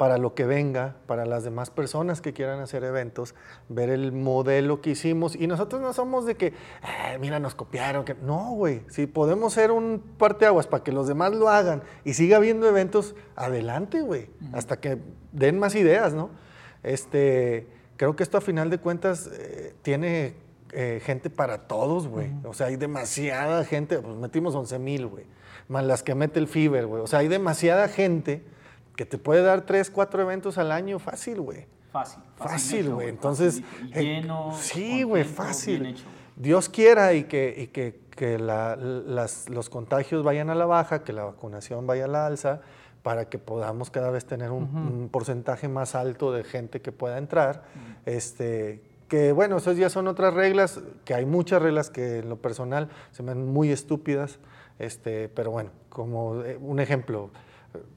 para 0.00 0.16
lo 0.16 0.34
que 0.34 0.46
venga, 0.46 0.96
para 1.04 1.26
las 1.26 1.44
demás 1.44 1.68
personas 1.68 2.22
que 2.22 2.32
quieran 2.32 2.58
hacer 2.60 2.84
eventos, 2.84 3.34
ver 3.68 3.90
el 3.90 4.12
modelo 4.12 4.80
que 4.80 4.88
hicimos. 4.92 5.36
Y 5.36 5.46
nosotros 5.46 5.82
no 5.82 5.92
somos 5.92 6.24
de 6.24 6.36
que, 6.36 6.54
"Ah, 6.80 7.18
mira, 7.20 7.38
nos 7.38 7.54
copiaron. 7.54 8.06
Que... 8.06 8.14
No, 8.14 8.52
güey. 8.52 8.80
Si 8.88 9.06
podemos 9.06 9.52
ser 9.52 9.70
un 9.70 10.02
parteaguas 10.16 10.66
para 10.66 10.82
que 10.82 10.90
los 10.90 11.06
demás 11.06 11.34
lo 11.34 11.50
hagan 11.50 11.82
y 12.02 12.14
siga 12.14 12.38
habiendo 12.38 12.66
eventos, 12.66 13.14
adelante, 13.36 14.00
güey. 14.00 14.30
Hasta 14.54 14.80
que 14.80 14.96
den 15.32 15.58
más 15.58 15.74
ideas, 15.74 16.14
¿no? 16.14 16.30
Este, 16.82 17.66
creo 17.98 18.16
que 18.16 18.22
esto 18.22 18.38
a 18.38 18.40
final 18.40 18.70
de 18.70 18.78
cuentas 18.78 19.28
eh, 19.30 19.74
tiene 19.82 20.32
eh, 20.72 21.02
gente 21.04 21.28
para 21.28 21.68
todos, 21.68 22.08
güey. 22.08 22.32
O 22.44 22.54
sea, 22.54 22.68
hay 22.68 22.76
demasiada 22.76 23.66
gente. 23.66 23.98
Pues 23.98 24.16
metimos 24.16 24.54
11 24.54 24.78
mil, 24.78 25.08
güey. 25.08 25.26
Más 25.68 25.84
las 25.84 26.02
que 26.02 26.14
mete 26.14 26.38
el 26.38 26.48
Fiber, 26.48 26.86
güey. 26.86 27.02
O 27.02 27.06
sea, 27.06 27.18
hay 27.18 27.28
demasiada 27.28 27.86
gente 27.86 28.42
que 29.00 29.06
te 29.06 29.16
puede 29.16 29.40
dar 29.40 29.62
3, 29.62 29.88
4 29.90 30.20
eventos 30.20 30.58
al 30.58 30.70
año 30.70 30.98
fácil, 30.98 31.40
güey. 31.40 31.64
Fácil. 31.90 32.22
Fácil, 32.36 32.90
güey. 32.92 33.08
Entonces, 33.08 33.62
fácil 33.62 33.92
eh, 33.96 34.02
lleno. 34.02 34.52
sí, 34.54 35.04
güey, 35.04 35.24
fácil. 35.24 35.80
bien 35.80 35.94
hecho. 35.94 36.04
Dios 36.36 36.68
quiera 36.68 37.14
y 37.14 37.24
que, 37.24 37.54
y 37.56 37.66
que, 37.68 37.98
que 38.14 38.38
la- 38.38 38.76
las- 38.76 39.48
los 39.48 39.70
contagios 39.70 40.22
vayan 40.22 40.50
a 40.50 40.54
la 40.54 40.66
baja, 40.66 41.02
que 41.02 41.14
la 41.14 41.24
vacunación 41.24 41.86
vaya 41.86 42.04
a 42.04 42.08
la 42.08 42.26
alza, 42.26 42.60
para 43.02 43.30
que 43.30 43.38
podamos 43.38 43.88
cada 43.88 44.10
vez 44.10 44.26
tener 44.26 44.50
un, 44.50 44.64
un 44.76 45.08
porcentaje 45.10 45.66
más 45.66 45.94
alto 45.94 46.30
de 46.30 46.44
gente 46.44 46.82
que 46.82 46.92
pueda 46.92 47.16
entrar. 47.16 47.64
este, 48.04 48.82
que 49.08 49.32
bueno, 49.32 49.56
esas 49.56 49.78
ya 49.78 49.88
son 49.88 50.08
otras 50.08 50.34
reglas, 50.34 50.78
que 51.06 51.14
hay 51.14 51.24
muchas 51.24 51.62
reglas 51.62 51.88
que 51.88 52.18
en 52.18 52.28
lo 52.28 52.36
personal 52.36 52.90
se 53.12 53.22
me 53.22 53.32
ven 53.32 53.46
muy 53.50 53.70
estúpidas, 53.72 54.38
este, 54.78 55.30
pero 55.30 55.50
bueno, 55.50 55.70
como 55.88 56.42
eh, 56.44 56.58
un 56.60 56.80
ejemplo, 56.80 57.30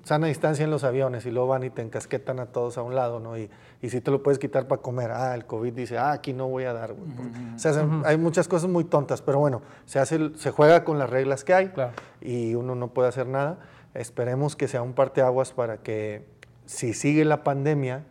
sana 0.03 0.27
distancia 0.27 0.63
en 0.65 0.71
los 0.71 0.83
aviones 0.83 1.25
y 1.25 1.31
luego 1.31 1.47
van 1.49 1.63
y 1.63 1.69
te 1.69 1.81
encasquetan 1.81 2.39
a 2.39 2.47
todos 2.47 2.77
a 2.77 2.81
un 2.83 2.93
lado, 2.93 3.19
¿no? 3.19 3.37
Y, 3.37 3.49
y 3.81 3.89
si 3.89 4.01
te 4.01 4.11
lo 4.11 4.21
puedes 4.21 4.37
quitar 4.37 4.67
para 4.67 4.81
comer, 4.81 5.11
ah, 5.11 5.33
el 5.33 5.45
COVID 5.45 5.73
dice, 5.73 5.97
ah, 5.97 6.11
aquí 6.11 6.33
no 6.33 6.47
voy 6.47 6.65
a 6.65 6.73
dar, 6.73 6.93
güey. 6.93 7.09
porque 7.11 7.31
se 7.57 7.69
hacen- 7.69 8.03
Hay 8.05 8.17
muchas 8.17 8.47
cosas 8.47 8.69
muy 8.69 8.83
tontas, 8.83 9.21
pero 9.21 9.39
bueno, 9.39 9.61
se, 9.85 9.99
hace, 9.99 10.31
se 10.35 10.51
juega 10.51 10.83
con 10.83 10.99
las 10.99 11.09
reglas 11.09 11.43
que 11.43 11.53
hay 11.53 11.69
Claro. 11.69 11.93
y 12.21 12.53
uno 12.55 12.75
no 12.75 12.89
puede 12.89 13.09
hacer 13.09 13.27
nada. 13.27 13.59
Esperemos 13.93 14.55
que 14.55 14.67
sea 14.67 14.81
un 14.81 14.93
parteaguas 14.93 15.53
para 15.53 15.77
que 15.77 16.25
si 16.65 16.93
sigue 16.93 17.25
la 17.25 17.43
pandemia, 17.43 18.03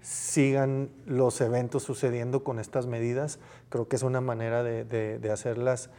sigan 0.00 0.90
los 1.06 1.40
eventos 1.40 1.82
sucediendo 1.82 2.44
con 2.44 2.58
estas 2.58 2.86
medidas. 2.86 3.38
Creo 3.68 3.88
que 3.88 3.96
es 3.96 4.02
una 4.02 4.20
manera 4.20 4.62
de, 4.62 4.84
de- 4.84 5.18
de 5.18 5.30
hacerlas 5.32 5.90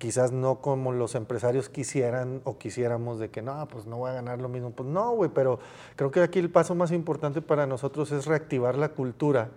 quizás 0.00 0.32
no 0.32 0.62
como 0.62 0.92
los 0.92 1.14
empresarios 1.14 1.68
quisieran 1.68 2.40
o 2.44 2.56
quisiéramos 2.56 3.18
de 3.18 3.28
que 3.28 3.42
no, 3.42 3.68
pues 3.68 3.84
no 3.84 3.98
voy 3.98 4.08
a 4.08 4.14
ganar 4.14 4.40
lo 4.40 4.48
mismo. 4.48 4.70
Pues 4.70 4.88
no, 4.88 5.10
güey, 5.10 5.30
pero 5.32 5.58
creo 5.94 6.10
que 6.10 6.22
aquí 6.22 6.38
el 6.38 6.48
paso 6.48 6.74
más 6.74 6.90
importante 6.90 7.42
para 7.42 7.66
nosotros 7.66 8.10
es 8.10 8.24
reactivar 8.24 8.78
la 8.78 8.88
cultura 8.88 9.50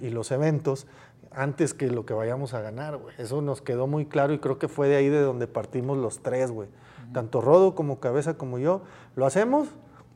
y 0.00 0.10
los 0.10 0.30
eventos 0.30 0.86
antes 1.32 1.74
que 1.74 1.88
lo 1.88 2.06
que 2.06 2.14
vayamos 2.14 2.54
a 2.54 2.60
ganar, 2.60 2.96
güey. 2.96 3.12
Eso 3.18 3.42
nos 3.42 3.60
quedó 3.60 3.88
muy 3.88 4.06
claro 4.06 4.32
y 4.32 4.38
creo 4.38 4.56
que 4.56 4.68
fue 4.68 4.86
de 4.86 4.94
ahí 4.94 5.08
de 5.08 5.20
donde 5.20 5.48
partimos 5.48 5.98
los 5.98 6.20
tres, 6.20 6.52
güey. 6.52 6.68
Tanto 7.12 7.40
Rodo 7.40 7.74
como 7.74 7.98
Cabeza 7.98 8.34
como 8.34 8.60
yo. 8.60 8.82
¿Lo 9.16 9.26
hacemos? 9.26 9.66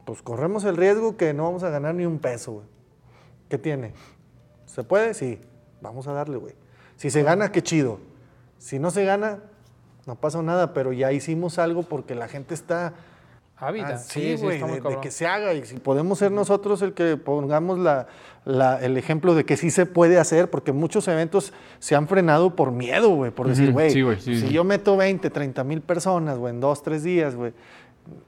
Pues 0.04 0.22
corremos 0.22 0.62
el 0.62 0.76
riesgo 0.76 1.16
que 1.16 1.34
no 1.34 1.42
vamos 1.42 1.64
a 1.64 1.70
ganar 1.70 1.96
ni 1.96 2.06
un 2.06 2.20
peso, 2.20 2.52
güey. 2.52 2.66
¿Qué 3.48 3.58
tiene? 3.58 3.94
¿Se 4.66 4.84
puede? 4.84 5.12
Sí. 5.14 5.40
Vamos 5.80 6.06
a 6.06 6.12
darle, 6.12 6.36
güey. 6.36 6.54
Si 6.94 7.10
se 7.10 7.24
gana, 7.24 7.50
qué 7.50 7.62
chido. 7.62 7.98
Si 8.58 8.78
no 8.78 8.92
se 8.92 9.04
gana, 9.04 9.40
no 10.06 10.14
pasa 10.16 10.42
nada, 10.42 10.72
pero 10.74 10.92
ya 10.92 11.12
hicimos 11.12 11.58
algo 11.58 11.82
porque 11.82 12.14
la 12.14 12.28
gente 12.28 12.54
está... 12.54 12.94
Ávida. 13.56 13.90
Ah, 13.94 13.98
sí, 13.98 14.34
güey, 14.40 14.60
muy 14.60 14.80
de, 14.80 14.88
de 14.88 15.00
que 15.00 15.12
se 15.12 15.24
haga. 15.24 15.54
Y 15.54 15.64
si 15.64 15.76
podemos 15.78 16.18
ser 16.18 16.32
nosotros 16.32 16.82
el 16.82 16.94
que 16.94 17.16
pongamos 17.16 17.78
la, 17.78 18.08
la- 18.44 18.82
el 18.82 18.96
ejemplo 18.96 19.36
de 19.36 19.44
que 19.44 19.56
sí 19.56 19.70
se 19.70 19.86
puede 19.86 20.18
hacer, 20.18 20.50
porque 20.50 20.72
muchos 20.72 21.06
eventos 21.06 21.52
se 21.78 21.94
han 21.94 22.08
frenado 22.08 22.56
por 22.56 22.72
miedo, 22.72 23.10
güey, 23.10 23.30
por 23.30 23.46
decir, 23.46 23.70
güey, 23.70 23.90
sí, 23.92 24.02
güey, 24.02 24.18
sí, 24.20 24.34
si 24.40 24.48
sí. 24.48 24.52
yo 24.52 24.64
meto 24.64 24.96
20, 24.96 25.30
30 25.30 25.62
mil 25.62 25.80
personas, 25.80 26.38
güey, 26.38 26.52
en 26.52 26.60
dos, 26.60 26.82
tres 26.82 27.04
días, 27.04 27.36
güey, 27.36 27.52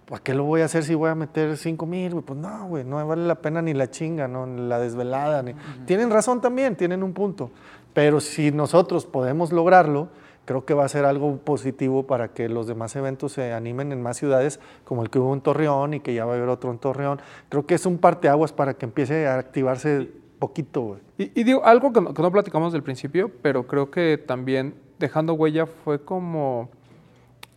¿para 0.06 0.22
qué 0.22 0.34
lo 0.34 0.44
voy 0.44 0.60
a 0.60 0.66
hacer 0.66 0.84
si 0.84 0.94
voy 0.94 1.10
a 1.10 1.16
meter 1.16 1.56
5 1.56 1.84
mil, 1.84 2.12
güey? 2.12 2.24
Pues 2.24 2.38
no, 2.38 2.68
güey, 2.68 2.84
no 2.84 3.04
vale 3.04 3.26
la 3.26 3.34
pena 3.34 3.60
ni 3.60 3.74
la 3.74 3.90
chinga, 3.90 4.28
¿no? 4.28 4.46
Ni 4.46 4.68
la 4.68 4.78
desvelada. 4.78 5.42
Ni... 5.42 5.54
Tienen 5.84 6.10
razón 6.10 6.40
también, 6.40 6.76
tienen 6.76 7.02
un 7.02 7.12
punto. 7.12 7.50
Pero 7.92 8.20
si 8.20 8.52
nosotros 8.52 9.04
podemos 9.04 9.50
lograrlo, 9.50 10.10
creo 10.44 10.64
que 10.64 10.74
va 10.74 10.84
a 10.84 10.88
ser 10.88 11.04
algo 11.04 11.36
positivo 11.38 12.02
para 12.06 12.28
que 12.28 12.48
los 12.48 12.66
demás 12.66 12.94
eventos 12.96 13.32
se 13.32 13.52
animen 13.52 13.92
en 13.92 14.02
más 14.02 14.16
ciudades, 14.18 14.60
como 14.84 15.02
el 15.02 15.10
que 15.10 15.18
hubo 15.18 15.32
en 15.34 15.40
Torreón 15.40 15.94
y 15.94 16.00
que 16.00 16.14
ya 16.14 16.24
va 16.24 16.32
a 16.32 16.36
haber 16.36 16.48
otro 16.48 16.70
en 16.70 16.78
Torreón. 16.78 17.20
Creo 17.48 17.66
que 17.66 17.74
es 17.74 17.86
un 17.86 17.98
parteaguas 17.98 18.52
para 18.52 18.74
que 18.74 18.84
empiece 18.86 19.26
a 19.26 19.38
activarse 19.38 20.10
poquito, 20.38 20.80
güey. 20.82 21.00
Y, 21.16 21.40
y 21.40 21.44
digo, 21.44 21.64
algo 21.64 21.92
que 21.92 22.00
no, 22.00 22.12
que 22.12 22.20
no 22.22 22.30
platicamos 22.30 22.72
del 22.72 22.82
principio, 22.82 23.30
pero 23.42 23.66
creo 23.66 23.90
que 23.90 24.18
también 24.18 24.74
dejando 24.98 25.34
huella 25.34 25.66
fue 25.66 26.02
como 26.04 26.68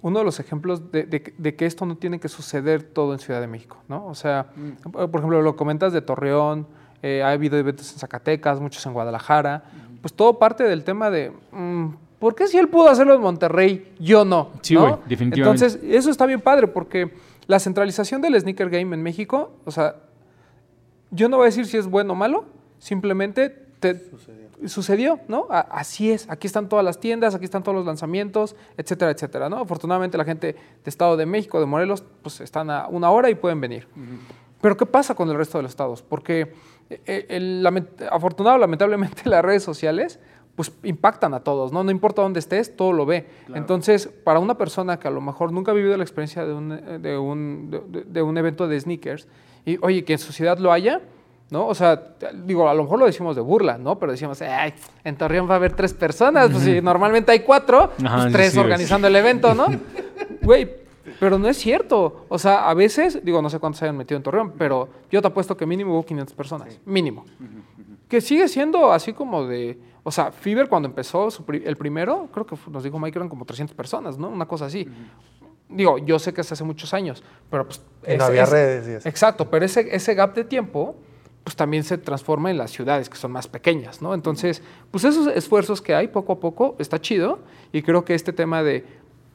uno 0.01 0.19
de 0.19 0.25
los 0.25 0.39
ejemplos 0.39 0.91
de, 0.91 1.03
de 1.03 1.21
que- 1.23 1.33
de 1.37 1.55
que 1.55 1.65
esto 1.65 1.85
no 1.85 1.97
tiene 1.97 2.19
que 2.19 2.29
suceder 2.29 2.83
todo 2.83 3.13
en 3.13 3.19
Ciudad 3.19 3.41
de 3.41 3.47
México, 3.47 3.77
¿no? 3.89 4.05
O 4.05 4.15
sea, 4.15 4.47
por 4.91 5.09
ejemplo, 5.19 5.41
lo 5.41 5.55
comentas 5.55 5.91
de 5.91 6.01
Torreón, 6.01 6.67
eh, 7.01 7.23
ha 7.23 7.31
habido 7.31 7.57
eventos 7.57 7.91
en 7.93 7.99
Zacatecas, 7.99 8.59
muchos 8.59 8.85
en 8.85 8.93
Guadalajara, 8.93 9.63
pues 10.01 10.13
todo 10.13 10.37
parte 10.39 10.63
del 10.63 10.83
tema 10.83 11.09
de, 11.09 11.31
mm, 11.51 11.87
¿por 12.19 12.35
qué 12.35 12.47
si 12.47 12.57
él 12.57 12.67
pudo 12.69 12.89
hacerlo 12.89 13.15
en 13.15 13.21
Monterrey, 13.21 13.93
yo 13.99 14.25
no? 14.25 14.51
Sí, 14.61 14.73
¿no? 14.75 14.81
güey, 14.81 14.93
definitivamente. 15.07 15.65
Entonces, 15.65 15.79
eso 15.95 16.09
está 16.09 16.25
bien 16.25 16.41
padre 16.41 16.67
porque 16.67 17.11
la 17.47 17.59
centralización 17.59 18.21
del 18.21 18.39
sneaker 18.39 18.69
game 18.69 18.95
en 18.95 19.01
México, 19.03 19.51
o 19.65 19.71
sea, 19.71 19.95
yo 21.11 21.29
no 21.29 21.37
voy 21.37 21.45
a 21.45 21.47
decir 21.47 21.65
si 21.65 21.77
es 21.77 21.87
bueno 21.87 22.13
o 22.13 22.15
malo, 22.15 22.45
simplemente 22.79 23.49
te- 23.79 24.11
sucedió, 24.65 25.19
¿no? 25.27 25.45
A- 25.49 25.59
así 25.59 26.11
es, 26.11 26.29
aquí 26.29 26.47
están 26.47 26.67
todas 26.67 26.83
las 26.83 26.99
tiendas, 26.99 27.35
aquí 27.35 27.45
están 27.45 27.63
todos 27.63 27.75
los 27.75 27.85
lanzamientos, 27.85 28.55
etcétera, 28.75 29.11
etcétera, 29.11 29.49
¿no? 29.49 29.57
Afortunadamente 29.59 30.17
la 30.17 30.25
gente 30.25 30.53
de 30.53 30.89
Estado 30.89 31.15
de 31.15 31.25
México, 31.25 31.59
de 31.59 31.65
Morelos, 31.67 32.03
pues 32.23 32.41
están 32.41 32.69
a 32.71 32.87
una 32.87 33.11
hora 33.11 33.29
y 33.29 33.35
pueden 33.35 33.61
venir. 33.61 33.87
Pero 34.59 34.75
¿qué 34.75 34.85
pasa 34.87 35.13
con 35.13 35.29
el 35.29 35.35
resto 35.37 35.59
de 35.59 35.61
los 35.63 35.71
estados? 35.71 36.01
Porque 36.01 36.53
eh, 36.89 37.25
el, 37.29 37.63
lament- 37.63 38.07
afortunado, 38.11 38.57
lamentablemente, 38.57 39.21
las 39.29 39.45
redes 39.45 39.61
sociales 39.63 40.19
pues 40.57 40.73
impactan 40.83 41.33
a 41.33 41.39
todos, 41.39 41.71
¿no? 41.71 41.83
No 41.85 41.91
importa 41.91 42.21
dónde 42.23 42.39
estés, 42.39 42.75
todo 42.75 42.91
lo 42.91 43.05
ve. 43.05 43.25
Entonces, 43.53 44.07
para 44.07 44.39
una 44.39 44.57
persona 44.57 44.99
que 44.99 45.07
a 45.07 45.11
lo 45.11 45.21
mejor 45.21 45.53
nunca 45.53 45.71
ha 45.71 45.73
vivido 45.73 45.95
la 45.95 46.03
experiencia 46.03 46.43
de 46.45 46.53
un, 46.53 46.69
de 47.01 47.17
un, 47.17 47.69
de- 47.71 48.03
de 48.03 48.21
un 48.21 48.37
evento 48.37 48.67
de 48.67 48.77
sneakers, 48.81 49.27
y 49.65 49.77
oye, 49.81 50.03
que 50.03 50.13
en 50.13 50.19
su 50.19 50.33
ciudad 50.33 50.57
lo 50.57 50.73
haya, 50.73 50.99
¿no? 51.51 51.67
O 51.67 51.75
sea, 51.75 52.01
digo, 52.43 52.67
a 52.67 52.73
lo 52.73 52.83
mejor 52.83 52.99
lo 52.99 53.05
decimos 53.05 53.35
de 53.35 53.41
burla, 53.41 53.77
¿no? 53.77 53.97
Pero 53.99 54.11
decimos, 54.11 54.41
ay, 54.41 54.73
en 55.03 55.15
Torreón 55.15 55.47
va 55.47 55.53
a 55.53 55.57
haber 55.57 55.73
tres 55.73 55.93
personas, 55.93 56.49
pues 56.49 56.63
si 56.63 56.81
normalmente 56.81 57.31
hay 57.31 57.41
cuatro, 57.41 57.91
pues 57.95 58.11
Ajá, 58.11 58.27
tres 58.31 58.51
sí, 58.53 58.59
organizando 58.59 59.07
el 59.07 59.15
evento, 59.15 59.53
¿no? 59.53 59.67
Güey, 60.41 60.69
pero 61.19 61.37
no 61.37 61.47
es 61.47 61.57
cierto. 61.57 62.25
O 62.29 62.39
sea, 62.39 62.67
a 62.69 62.73
veces, 62.73 63.23
digo, 63.23 63.41
no 63.41 63.49
sé 63.49 63.59
cuántos 63.59 63.79
se 63.79 63.85
hayan 63.85 63.95
metido 63.97 64.17
en 64.17 64.23
Torreón, 64.23 64.53
pero 64.57 64.89
yo 65.11 65.21
te 65.21 65.27
apuesto 65.27 65.55
que 65.55 65.65
mínimo 65.65 65.93
hubo 65.93 66.03
500 66.05 66.33
personas, 66.35 66.79
mínimo. 66.85 67.25
Que 68.07 68.21
sigue 68.21 68.47
siendo 68.47 68.91
así 68.93 69.11
como 69.13 69.45
de, 69.45 69.77
o 70.07 70.11
sea, 70.11 70.31
Fiverr 70.31 70.69
cuando 70.69 70.87
empezó 70.87 71.29
su 71.29 71.43
pri- 71.43 71.63
el 71.65 71.75
primero, 71.75 72.29
creo 72.33 72.45
que 72.45 72.55
nos 72.71 72.81
dijo 72.83 72.97
Mike, 72.97 73.17
eran 73.19 73.27
como 73.27 73.43
300 73.43 73.75
personas, 73.75 74.17
¿no? 74.17 74.29
Una 74.29 74.45
cosa 74.47 74.67
así. 74.67 74.87
Digo, 75.69 75.97
yo 75.97 76.17
sé 76.17 76.33
que 76.33 76.39
es 76.41 76.49
hace 76.51 76.63
muchos 76.63 76.93
años, 76.93 77.21
pero 77.49 77.65
pues... 77.67 77.81
Y 78.07 78.15
no 78.17 78.23
había 78.23 78.45
redes 78.45 78.87
y 78.87 78.91
eso. 78.91 79.09
Exacto, 79.09 79.49
pero 79.49 79.65
ese, 79.65 79.93
ese 79.93 80.13
gap 80.15 80.33
de 80.33 80.45
tiempo, 80.45 80.95
pues 81.43 81.57
también 81.57 81.83
se 81.83 81.97
transforma 81.97 82.49
en 82.51 82.57
las 82.57 82.71
ciudades 82.71 83.09
que 83.09 83.17
son 83.17 83.33
más 83.33 83.49
pequeñas, 83.49 84.01
¿no? 84.01 84.13
Entonces, 84.13 84.61
pues 84.91 85.03
esos 85.03 85.27
esfuerzos 85.27 85.81
que 85.81 85.93
hay 85.93 86.07
poco 86.07 86.31
a 86.33 86.39
poco 86.39 86.77
está 86.79 87.01
chido 87.01 87.39
y 87.73 87.81
creo 87.81 88.05
que 88.05 88.15
este 88.15 88.31
tema 88.31 88.63
de 88.63 88.85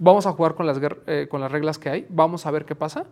vamos 0.05 0.27
a 0.27 0.33
jugar 0.33 0.55
con 0.57 0.67
las, 0.67 0.79
eh, 1.07 1.29
con 1.31 1.41
las 1.41 1.53
reglas 1.53 1.79
que 1.79 1.89
hay, 1.89 2.07
vamos 2.09 2.45
a 2.45 2.51
ver 2.51 2.65
qué 2.65 2.75
pasa, 2.75 3.05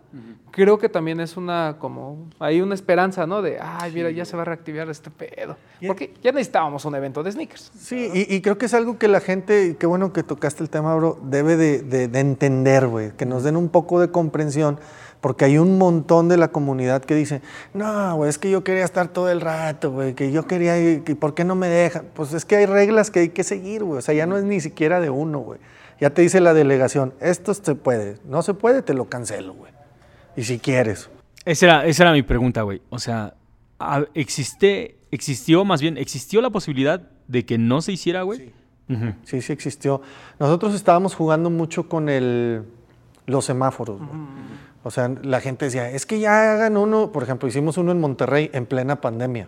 creo 0.51 0.77
que 0.77 0.89
también 0.89 1.21
es 1.21 1.37
una, 1.37 1.77
como, 1.79 2.27
hay 2.37 2.59
una 2.59 2.75
esperanza, 2.75 3.25
¿no? 3.25 3.41
De, 3.41 3.57
ay, 3.61 3.93
mira, 3.93 4.11
ya 4.11 4.25
se 4.25 4.35
va 4.35 4.41
a 4.41 4.45
reactivar 4.45 4.89
este 4.89 5.09
pedo. 5.09 5.55
Porque 5.87 6.13
ya 6.21 6.33
necesitábamos 6.33 6.83
un 6.83 6.93
evento 6.95 7.23
de 7.23 7.31
sneakers. 7.31 7.71
Sí, 7.79 8.09
y, 8.13 8.35
y 8.35 8.41
creo 8.41 8.57
que 8.57 8.65
es 8.65 8.73
algo 8.73 8.97
que 8.97 9.07
la 9.07 9.21
gente, 9.21 9.67
y 9.67 9.73
qué 9.75 9.85
bueno 9.87 10.11
que 10.11 10.21
tocaste 10.23 10.61
el 10.63 10.69
tema, 10.69 10.93
bro, 10.95 11.17
debe 11.23 11.55
de, 11.55 11.81
de- 11.81 12.09
de 12.09 12.19
entender, 12.19 12.87
güey, 12.87 13.11
que 13.11 13.25
nos 13.25 13.43
den 13.43 13.55
un 13.55 13.69
poco 13.69 14.01
de 14.01 14.11
comprensión, 14.11 14.77
porque 15.21 15.45
hay 15.45 15.57
un 15.59 15.77
montón 15.77 16.27
de 16.27 16.35
la 16.35 16.49
comunidad 16.49 17.01
que 17.05 17.15
dice, 17.15 17.41
no, 17.73 18.17
güey, 18.17 18.29
es 18.29 18.37
que 18.37 18.51
yo 18.51 18.65
quería 18.65 18.83
estar 18.83 19.07
todo 19.07 19.29
el 19.29 19.39
rato, 19.39 19.91
güey, 19.91 20.13
que 20.13 20.31
yo 20.33 20.45
quería, 20.45 21.03
que 21.05 21.15
¿por 21.15 21.33
qué 21.35 21.45
no 21.45 21.55
me 21.55 21.67
dejan? 21.69 22.07
Pues 22.13 22.33
es 22.33 22.43
que 22.43 22.57
hay 22.57 22.65
reglas 22.65 23.11
que 23.11 23.19
hay 23.21 23.29
que 23.29 23.45
seguir, 23.45 23.83
güey, 23.85 23.99
o 23.99 24.01
sea, 24.01 24.13
ya 24.13 24.25
no 24.25 24.37
es 24.37 24.43
ni 24.43 24.59
siquiera 24.59 24.99
de 24.99 25.09
uno, 25.09 25.39
güey. 25.39 25.59
Ya 26.01 26.09
te 26.09 26.21
dice 26.21 26.41
la 26.41 26.53
delegación, 26.53 27.13
esto 27.21 27.53
se 27.53 27.75
puede, 27.75 28.17
no 28.25 28.41
se 28.41 28.53
puede, 28.53 28.81
te 28.81 28.93
lo 28.93 29.05
cancelo, 29.05 29.53
güey. 29.53 29.71
Y 30.35 30.43
si 30.43 30.59
quieres. 30.59 31.09
Esa 31.45 31.65
era, 31.65 31.85
esa 31.85 32.03
era 32.03 32.11
mi 32.11 32.23
pregunta, 32.23 32.63
güey. 32.63 32.81
O 32.89 32.99
sea, 32.99 33.35
¿existe, 34.13 34.97
existió, 35.11 35.63
más 35.63 35.81
bien, 35.81 35.97
existió 35.97 36.41
la 36.41 36.49
posibilidad 36.49 37.01
de 37.27 37.45
que 37.45 37.57
no 37.57 37.81
se 37.81 37.93
hiciera, 37.93 38.23
güey? 38.23 38.51
Sí, 39.23 39.41
sí 39.41 39.53
existió. 39.53 40.01
Nosotros 40.39 40.73
estábamos 40.73 41.15
jugando 41.15 41.49
mucho 41.49 41.87
con 41.87 42.09
el, 42.09 42.63
los 43.27 43.45
semáforos. 43.45 43.99
güey. 43.99 44.09
O 44.83 44.89
sea, 44.89 45.09
la 45.21 45.39
gente 45.39 45.65
decía, 45.65 45.89
es 45.91 46.05
que 46.05 46.19
ya 46.19 46.53
hagan 46.53 46.75
uno, 46.77 47.11
por 47.11 47.23
ejemplo, 47.23 47.47
hicimos 47.47 47.77
uno 47.77 47.91
en 47.91 47.99
Monterrey 47.99 48.49
en 48.53 48.65
plena 48.65 48.99
pandemia, 48.99 49.47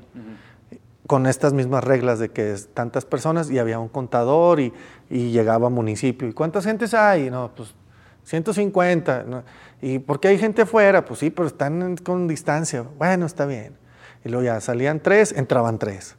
con 1.07 1.25
estas 1.25 1.53
mismas 1.53 1.83
reglas 1.83 2.19
de 2.19 2.29
que 2.29 2.53
es 2.53 2.69
tantas 2.73 3.05
personas 3.05 3.49
y 3.49 3.57
había 3.57 3.79
un 3.79 3.89
contador 3.89 4.59
y, 4.59 4.71
y 5.13 5.29
llegaba 5.29 5.69
municipio. 5.69 6.27
¿Y 6.27 6.33
cuántas 6.33 6.65
gentes 6.65 6.95
hay? 6.95 7.29
No, 7.29 7.51
pues 7.55 7.75
150. 8.23 9.25
¿no? 9.27 9.43
¿Y 9.79 9.99
por 9.99 10.19
qué 10.19 10.29
hay 10.29 10.39
gente 10.39 10.63
afuera? 10.63 11.05
Pues 11.05 11.19
sí, 11.19 11.29
pero 11.29 11.47
están 11.47 11.97
con 11.97 12.27
distancia. 12.27 12.83
Bueno, 12.97 13.27
está 13.27 13.45
bien. 13.45 13.77
Y 14.25 14.29
luego 14.29 14.43
ya 14.43 14.59
salían 14.59 14.99
tres, 14.99 15.31
entraban 15.31 15.77
tres. 15.77 16.15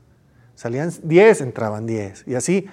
Salían 0.55 0.93
10, 1.03 1.41
entraban 1.41 1.87
10. 1.87 2.25
Y 2.29 2.37
así. 2.37 2.67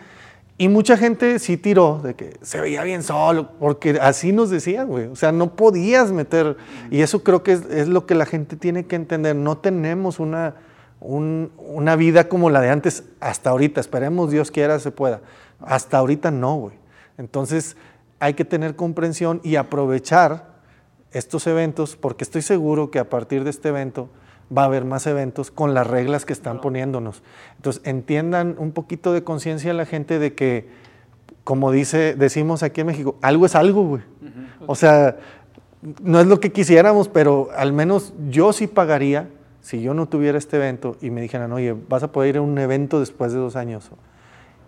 Y 0.59 0.69
mucha 0.69 0.95
gente 0.95 1.39
sí 1.39 1.57
tiró 1.57 1.99
de 2.03 2.13
que 2.13 2.37
se 2.43 2.61
veía 2.61 2.83
bien 2.83 3.01
solo, 3.01 3.53
porque 3.59 3.97
así 3.99 4.31
nos 4.31 4.51
decían, 4.51 4.87
güey. 4.87 5.07
O 5.07 5.15
sea, 5.15 5.31
no 5.31 5.55
podías 5.55 6.11
meter. 6.11 6.57
Y 6.91 7.01
eso 7.01 7.23
creo 7.23 7.41
que 7.41 7.53
es, 7.53 7.65
es 7.71 7.87
lo 7.87 8.05
que 8.05 8.13
la 8.13 8.27
gente 8.27 8.55
tiene 8.55 8.85
que 8.85 8.95
entender. 8.95 9.35
No 9.35 9.57
tenemos 9.57 10.19
una, 10.19 10.53
un- 11.01 11.51
una 11.57 11.95
vida 11.97 12.29
como 12.29 12.49
la 12.49 12.61
de 12.61 12.69
antes 12.69 13.03
hasta 13.19 13.49
ahorita. 13.49 13.81
Esperemos 13.81 14.31
Dios 14.31 14.51
quiera 14.51 14.79
se 14.79 14.91
pueda. 14.91 15.19
Hasta 15.59 15.97
ahorita 15.97 16.31
no, 16.31 16.55
güey. 16.55 16.75
Entonces 17.17 17.75
hay 18.19 18.35
que 18.35 18.45
tener 18.45 18.75
comprensión 18.75 19.41
y 19.43 19.55
aprovechar 19.57 20.51
estos 21.11 21.45
eventos, 21.47 21.97
porque 21.97 22.23
estoy 22.23 22.41
seguro 22.41 22.89
que 22.91 22.99
a 22.99 23.09
partir 23.09 23.43
de 23.43 23.49
este 23.49 23.69
evento 23.69 24.09
va 24.55 24.61
a 24.61 24.65
haber 24.65 24.85
más 24.85 25.07
eventos 25.07 25.49
con 25.51 25.73
las 25.73 25.87
reglas 25.87 26.25
que 26.25 26.33
están 26.33 26.61
poniéndonos. 26.61 27.23
Entonces, 27.57 27.81
entiendan 27.85 28.55
un 28.57 28.71
poquito 28.71 29.11
de 29.11 29.23
conciencia 29.23 29.73
la 29.73 29.85
gente 29.85 30.19
de 30.19 30.35
que, 30.35 30.69
como 31.43 31.71
dice, 31.71 32.15
decimos 32.15 32.61
aquí 32.63 32.81
en 32.81 32.87
México, 32.87 33.15
algo 33.21 33.45
es 33.45 33.55
algo, 33.55 33.83
güey. 33.83 34.03
O 34.67 34.75
sea, 34.75 35.17
no 36.01 36.19
es 36.19 36.27
lo 36.27 36.39
que 36.39 36.51
quisiéramos, 36.51 37.07
pero 37.09 37.49
al 37.57 37.73
menos 37.73 38.13
yo 38.29 38.53
sí 38.53 38.67
pagaría 38.67 39.29
si 39.61 39.81
yo 39.81 39.93
no 39.93 40.07
tuviera 40.07 40.37
este 40.37 40.57
evento 40.57 40.97
y 41.01 41.09
me 41.09 41.21
dijeran, 41.21 41.51
oye, 41.51 41.75
vas 41.87 42.03
a 42.03 42.11
poder 42.11 42.35
ir 42.35 42.37
a 42.37 42.41
un 42.41 42.57
evento 42.57 42.99
después 42.99 43.31
de 43.31 43.39
dos 43.39 43.55
años 43.55 43.89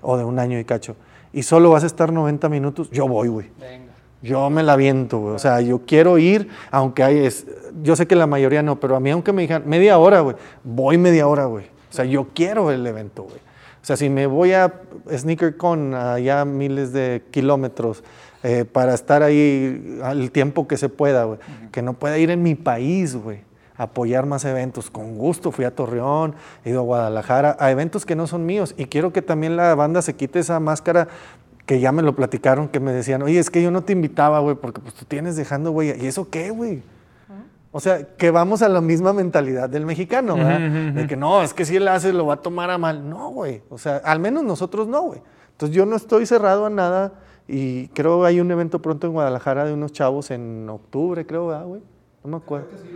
o, 0.01 0.13
o 0.13 0.17
de 0.17 0.23
un 0.23 0.39
año 0.39 0.59
y 0.59 0.65
cacho, 0.65 0.95
y 1.31 1.43
solo 1.43 1.71
vas 1.71 1.83
a 1.83 1.87
estar 1.87 2.13
90 2.13 2.47
minutos, 2.49 2.89
yo 2.91 3.07
voy, 3.07 3.27
güey. 3.27 3.49
Venga. 3.59 3.93
Yo 4.21 4.49
me 4.49 4.63
la 4.63 4.77
viento, 4.77 5.19
güey. 5.19 5.35
O 5.35 5.39
sea, 5.39 5.59
yo 5.59 5.81
quiero 5.85 6.17
ir, 6.17 6.47
aunque 6.71 7.03
hay, 7.03 7.25
es, 7.25 7.45
yo 7.81 7.95
sé 7.95 8.07
que 8.07 8.15
la 8.15 8.25
mayoría 8.25 8.63
no, 8.63 8.79
pero 8.79 8.95
a 8.95 8.99
mí 9.01 9.09
aunque 9.09 9.33
me 9.33 9.41
digan 9.41 9.63
media 9.65 9.97
hora, 9.97 10.21
güey, 10.21 10.37
voy 10.63 10.97
media 10.97 11.27
hora, 11.27 11.45
güey. 11.45 11.65
O 11.89 11.93
sea, 11.93 12.05
yo 12.05 12.27
quiero 12.33 12.71
el 12.71 12.87
evento, 12.87 13.23
güey. 13.23 13.35
O 13.35 13.85
sea, 13.85 13.97
si 13.97 14.09
me 14.09 14.27
voy 14.27 14.53
a 14.53 14.73
SneakerCon 15.13 15.93
allá 15.93 16.45
miles 16.45 16.93
de 16.93 17.21
kilómetros 17.31 18.01
eh, 18.43 18.63
para 18.63 18.93
estar 18.93 19.23
ahí 19.23 19.99
al 20.01 20.31
tiempo 20.31 20.69
que 20.69 20.77
se 20.77 20.87
pueda, 20.87 21.25
güey, 21.25 21.39
que 21.71 21.81
no 21.81 21.93
pueda 21.93 22.17
ir 22.17 22.29
en 22.29 22.41
mi 22.41 22.55
país, 22.55 23.15
güey, 23.15 23.41
apoyar 23.77 24.25
más 24.25 24.45
eventos. 24.45 24.89
Con 24.89 25.17
gusto 25.17 25.51
fui 25.51 25.65
a 25.65 25.75
Torreón, 25.75 26.35
he 26.65 26.71
ido 26.71 26.79
a 26.79 26.83
Guadalajara, 26.83 27.57
a 27.59 27.71
eventos 27.71 28.05
que 28.05 28.15
no 28.15 28.27
son 28.27 28.45
míos. 28.45 28.75
Y 28.77 28.85
quiero 28.85 29.13
que 29.13 29.21
también 29.21 29.55
la 29.57 29.75
banda 29.75 30.01
se 30.01 30.15
quite 30.15 30.39
esa 30.39 30.59
máscara 30.59 31.07
que 31.65 31.79
ya 31.79 31.91
me 31.91 32.01
lo 32.01 32.15
platicaron, 32.15 32.67
que 32.67 32.79
me 32.79 32.91
decían, 32.91 33.21
oye, 33.21 33.39
es 33.39 33.49
que 33.49 33.61
yo 33.61 33.71
no 33.71 33.83
te 33.83 33.93
invitaba, 33.93 34.39
güey, 34.39 34.55
porque 34.55 34.81
pues 34.81 34.93
tú 34.93 35.05
tienes 35.05 35.35
dejando, 35.35 35.71
güey, 35.71 36.03
¿y 36.03 36.07
eso 36.07 36.29
qué, 36.29 36.49
güey? 36.49 36.83
O 37.75 37.79
sea, 37.79 38.03
que 38.17 38.29
vamos 38.29 38.61
a 38.61 38.69
la 38.69 38.81
misma 38.81 39.13
mentalidad 39.13 39.67
del 39.67 39.85
mexicano, 39.85 40.35
¿verdad? 40.35 40.59
De 40.93 41.07
que 41.07 41.15
no, 41.15 41.41
es 41.41 41.55
que 41.55 41.65
si 41.65 41.75
él 41.77 41.87
hace, 41.87 42.13
lo 42.13 42.27
va 42.27 42.35
a 42.35 42.37
tomar 42.37 42.69
a 42.69 42.77
mal. 42.77 43.09
No, 43.09 43.29
güey. 43.29 43.63
O 43.69 43.79
sea, 43.79 43.97
al 43.97 44.19
menos 44.19 44.43
nosotros 44.43 44.87
no, 44.87 45.01
güey. 45.01 45.21
Entonces 45.53 45.75
yo 45.75 45.85
no 45.87 45.95
estoy 45.95 46.27
cerrado 46.27 46.67
a 46.67 46.69
nada 46.69 47.13
y 47.47 47.87
creo 47.89 48.25
hay 48.25 48.39
un 48.39 48.51
evento 48.51 48.79
pronto 48.79 49.07
en 49.07 49.13
Guadalajara 49.13 49.65
de 49.65 49.73
unos 49.73 49.91
chavos 49.91 50.29
en 50.29 50.69
octubre, 50.69 51.25
creo, 51.25 51.47
¿verdad, 51.47 51.65
güey? 51.65 51.81
No 52.23 52.29
me 52.29 52.37
acuerdo. 52.37 52.67
Sí, 52.79 52.89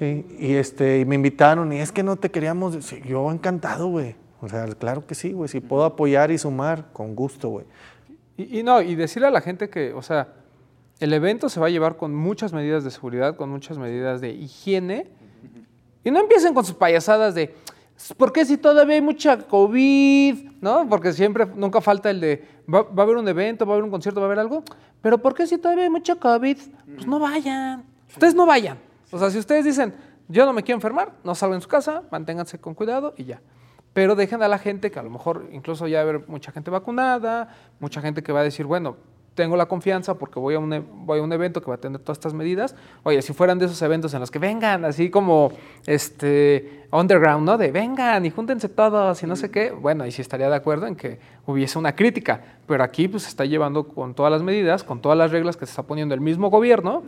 y, 0.00 0.54
este, 0.54 1.00
y 1.00 1.04
me 1.04 1.14
invitaron 1.14 1.72
y 1.72 1.80
es 1.80 1.92
que 1.92 2.02
no 2.02 2.16
te 2.16 2.30
queríamos. 2.30 2.84
Sí, 2.84 3.02
yo 3.04 3.30
encantado, 3.30 3.88
güey. 3.88 4.16
O 4.40 4.48
sea, 4.48 4.66
claro 4.66 5.06
que 5.06 5.14
sí, 5.14 5.32
güey. 5.32 5.48
Si 5.48 5.60
puedo 5.60 5.84
apoyar 5.84 6.30
y 6.30 6.38
sumar, 6.38 6.92
con 6.92 7.14
gusto, 7.14 7.48
güey. 7.48 7.66
Y, 8.36 8.60
y 8.60 8.62
no, 8.62 8.80
y 8.80 8.94
decirle 8.94 9.28
a 9.28 9.30
la 9.30 9.40
gente 9.40 9.68
que, 9.68 9.92
o 9.92 10.02
sea, 10.02 10.34
el 11.00 11.12
evento 11.12 11.48
se 11.48 11.58
va 11.58 11.66
a 11.66 11.70
llevar 11.70 11.96
con 11.96 12.14
muchas 12.14 12.52
medidas 12.52 12.84
de 12.84 12.90
seguridad, 12.90 13.36
con 13.36 13.50
muchas 13.50 13.76
medidas 13.76 14.20
de 14.20 14.30
higiene. 14.30 15.08
Y 16.04 16.10
no 16.10 16.20
empiecen 16.20 16.54
con 16.54 16.64
sus 16.64 16.74
payasadas 16.74 17.34
de, 17.34 17.54
¿por 18.16 18.32
qué 18.32 18.44
si 18.44 18.56
todavía 18.56 18.94
hay 18.94 19.00
mucha 19.00 19.36
COVID? 19.36 20.50
¿No? 20.60 20.88
Porque 20.88 21.12
siempre, 21.12 21.46
nunca 21.54 21.80
falta 21.80 22.10
el 22.10 22.20
de, 22.20 22.44
va, 22.72 22.82
va 22.82 23.02
a 23.02 23.06
haber 23.06 23.16
un 23.16 23.26
evento, 23.26 23.66
va 23.66 23.72
a 23.72 23.74
haber 23.74 23.84
un 23.84 23.90
concierto, 23.90 24.20
va 24.20 24.26
a 24.26 24.28
haber 24.28 24.38
algo. 24.38 24.62
Pero 25.00 25.18
¿por 25.18 25.34
qué 25.34 25.46
si 25.46 25.58
todavía 25.58 25.84
hay 25.84 25.90
mucha 25.90 26.14
COVID? 26.14 26.56
Pues 26.94 27.06
no 27.06 27.18
vayan. 27.18 27.84
Ustedes 28.08 28.34
no 28.34 28.46
vayan. 28.46 28.78
O 29.12 29.18
sea, 29.18 29.30
si 29.30 29.38
ustedes 29.38 29.64
dicen, 29.64 29.94
yo 30.28 30.44
no 30.46 30.52
me 30.52 30.62
quiero 30.62 30.76
enfermar, 30.78 31.12
no 31.22 31.34
salgan 31.34 31.58
de 31.58 31.62
su 31.62 31.68
casa, 31.68 32.02
manténganse 32.10 32.58
con 32.58 32.74
cuidado 32.74 33.14
y 33.16 33.24
ya. 33.24 33.40
Pero 33.92 34.14
dejen 34.14 34.42
a 34.42 34.48
la 34.48 34.58
gente 34.58 34.90
que 34.90 34.98
a 34.98 35.02
lo 35.02 35.10
mejor 35.10 35.48
incluso 35.52 35.86
ya 35.86 35.98
va 35.98 36.06
a 36.06 36.14
haber 36.14 36.28
mucha 36.28 36.50
gente 36.50 36.70
vacunada, 36.70 37.54
mucha 37.78 38.00
gente 38.00 38.22
que 38.22 38.32
va 38.32 38.40
a 38.40 38.44
decir, 38.44 38.64
bueno, 38.64 38.96
tengo 39.34 39.56
la 39.56 39.64
confianza 39.66 40.14
porque 40.14 40.38
voy 40.38 40.54
a 40.54 40.58
un, 40.58 40.72
e- 40.74 40.80
voy 40.80 41.18
a 41.18 41.22
un 41.22 41.32
evento 41.32 41.60
que 41.62 41.68
va 41.68 41.74
a 41.76 41.78
tener 41.78 41.98
todas 42.00 42.18
estas 42.18 42.34
medidas. 42.34 42.74
Oye, 43.02 43.20
si 43.22 43.32
fueran 43.32 43.58
de 43.58 43.64
esos 43.66 43.80
eventos 43.82 44.12
en 44.14 44.20
los 44.20 44.30
que 44.30 44.38
vengan, 44.38 44.84
así 44.84 45.10
como 45.10 45.52
este 45.86 46.86
underground, 46.90 47.44
¿no? 47.46 47.56
De 47.58 47.70
vengan 47.72 48.24
y 48.26 48.30
júntense 48.30 48.68
todos 48.68 49.22
y 49.22 49.26
no 49.26 49.36
sé 49.36 49.50
qué. 49.50 49.70
Bueno, 49.70 50.04
ahí 50.04 50.12
sí 50.12 50.20
estaría 50.22 50.48
de 50.50 50.56
acuerdo 50.56 50.86
en 50.86 50.96
que 50.96 51.18
hubiese 51.46 51.78
una 51.78 51.94
crítica. 51.94 52.42
Pero 52.66 52.84
aquí 52.84 53.08
pues 53.08 53.22
se 53.24 53.28
está 53.30 53.44
llevando 53.46 53.88
con 53.88 54.14
todas 54.14 54.30
las 54.32 54.42
medidas, 54.42 54.84
con 54.84 55.00
todas 55.00 55.16
las 55.16 55.30
reglas 55.30 55.56
que 55.56 55.64
se 55.66 55.70
está 55.70 55.82
poniendo 55.82 56.14
el 56.14 56.20
mismo 56.20 56.50
gobierno. 56.50 57.02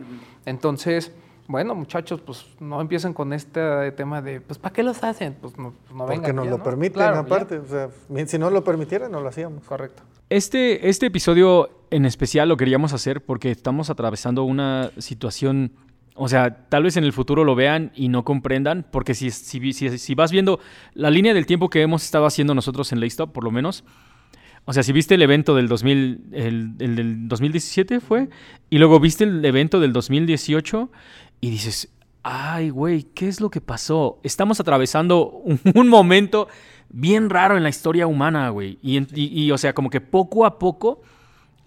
Entonces, 0.45 1.11
bueno, 1.47 1.75
muchachos, 1.75 2.21
pues 2.21 2.45
no 2.59 2.81
empiecen 2.81 3.13
con 3.13 3.31
este 3.33 3.91
tema 3.91 4.21
de, 4.21 4.41
pues, 4.41 4.57
¿para 4.57 4.73
qué 4.73 4.83
los 4.83 5.03
hacen? 5.03 5.35
Pues 5.39 5.57
no, 5.57 5.71
pues, 5.71 5.91
no 5.95 6.05
Porque 6.05 6.19
vengan. 6.19 6.35
nos 6.37 6.45
ya, 6.45 6.51
lo 6.51 6.57
¿no? 6.57 6.63
permiten, 6.63 6.93
Claro, 6.93 7.19
aparte. 7.19 7.59
O 7.59 7.67
sea, 7.67 7.89
si 8.25 8.37
no 8.39 8.49
lo 8.49 8.63
permitieran, 8.63 9.11
no 9.11 9.21
lo 9.21 9.29
hacíamos. 9.29 9.63
Correcto. 9.63 10.03
Este, 10.29 10.89
este 10.89 11.05
episodio 11.05 11.69
en 11.91 12.05
especial 12.05 12.49
lo 12.49 12.57
queríamos 12.57 12.93
hacer 12.93 13.23
porque 13.23 13.51
estamos 13.51 13.89
atravesando 13.91 14.43
una 14.43 14.89
situación, 14.97 15.73
o 16.15 16.27
sea, 16.27 16.67
tal 16.67 16.83
vez 16.83 16.97
en 16.97 17.03
el 17.03 17.13
futuro 17.13 17.43
lo 17.43 17.53
vean 17.53 17.91
y 17.95 18.09
no 18.09 18.23
comprendan, 18.23 18.85
porque 18.89 19.13
si, 19.13 19.29
si, 19.29 19.71
si, 19.73 19.97
si 19.99 20.15
vas 20.15 20.31
viendo 20.31 20.59
la 20.95 21.11
línea 21.11 21.33
del 21.35 21.45
tiempo 21.45 21.69
que 21.69 21.81
hemos 21.83 22.03
estado 22.03 22.25
haciendo 22.25 22.55
nosotros 22.55 22.91
en 22.91 22.99
Laystop, 23.01 23.31
por 23.31 23.43
lo 23.43 23.51
menos, 23.51 23.83
O 24.67 24.73
sea, 24.73 24.81
si 24.81 24.91
viste 24.93 25.13
el 25.13 25.21
evento 25.21 25.53
del 25.55 25.67
2000, 25.67 26.29
el, 26.31 26.73
el 26.79 26.95
del 26.95 27.27
2017 27.27 27.99
fue, 27.99 28.29
y 28.71 28.79
luego 28.79 28.99
viste 28.99 29.23
el 29.23 29.45
evento 29.45 29.79
del 29.79 29.93
2018 29.93 30.89
y 31.45 31.51
dices, 31.51 31.89
ay, 32.23 32.71
güey, 32.71 33.03
¿qué 33.03 33.27
es 33.27 33.39
lo 33.39 33.51
que 33.51 33.61
pasó? 33.61 34.19
Estamos 34.23 34.59
atravesando 34.59 35.29
un, 35.29 35.59
momento 35.87 36.47
bien 36.89 37.29
raro 37.29 37.55
en 37.55 37.61
la 37.61 37.69
historia 37.69 38.07
humana, 38.07 38.49
güey. 38.49 38.79
Y- 38.81 39.43
y, 39.43 39.51
o 39.51 39.57
sea, 39.59 39.73
como 39.75 39.91
que 39.91 40.01
poco 40.01 40.43
a 40.47 40.57
poco 40.57 41.03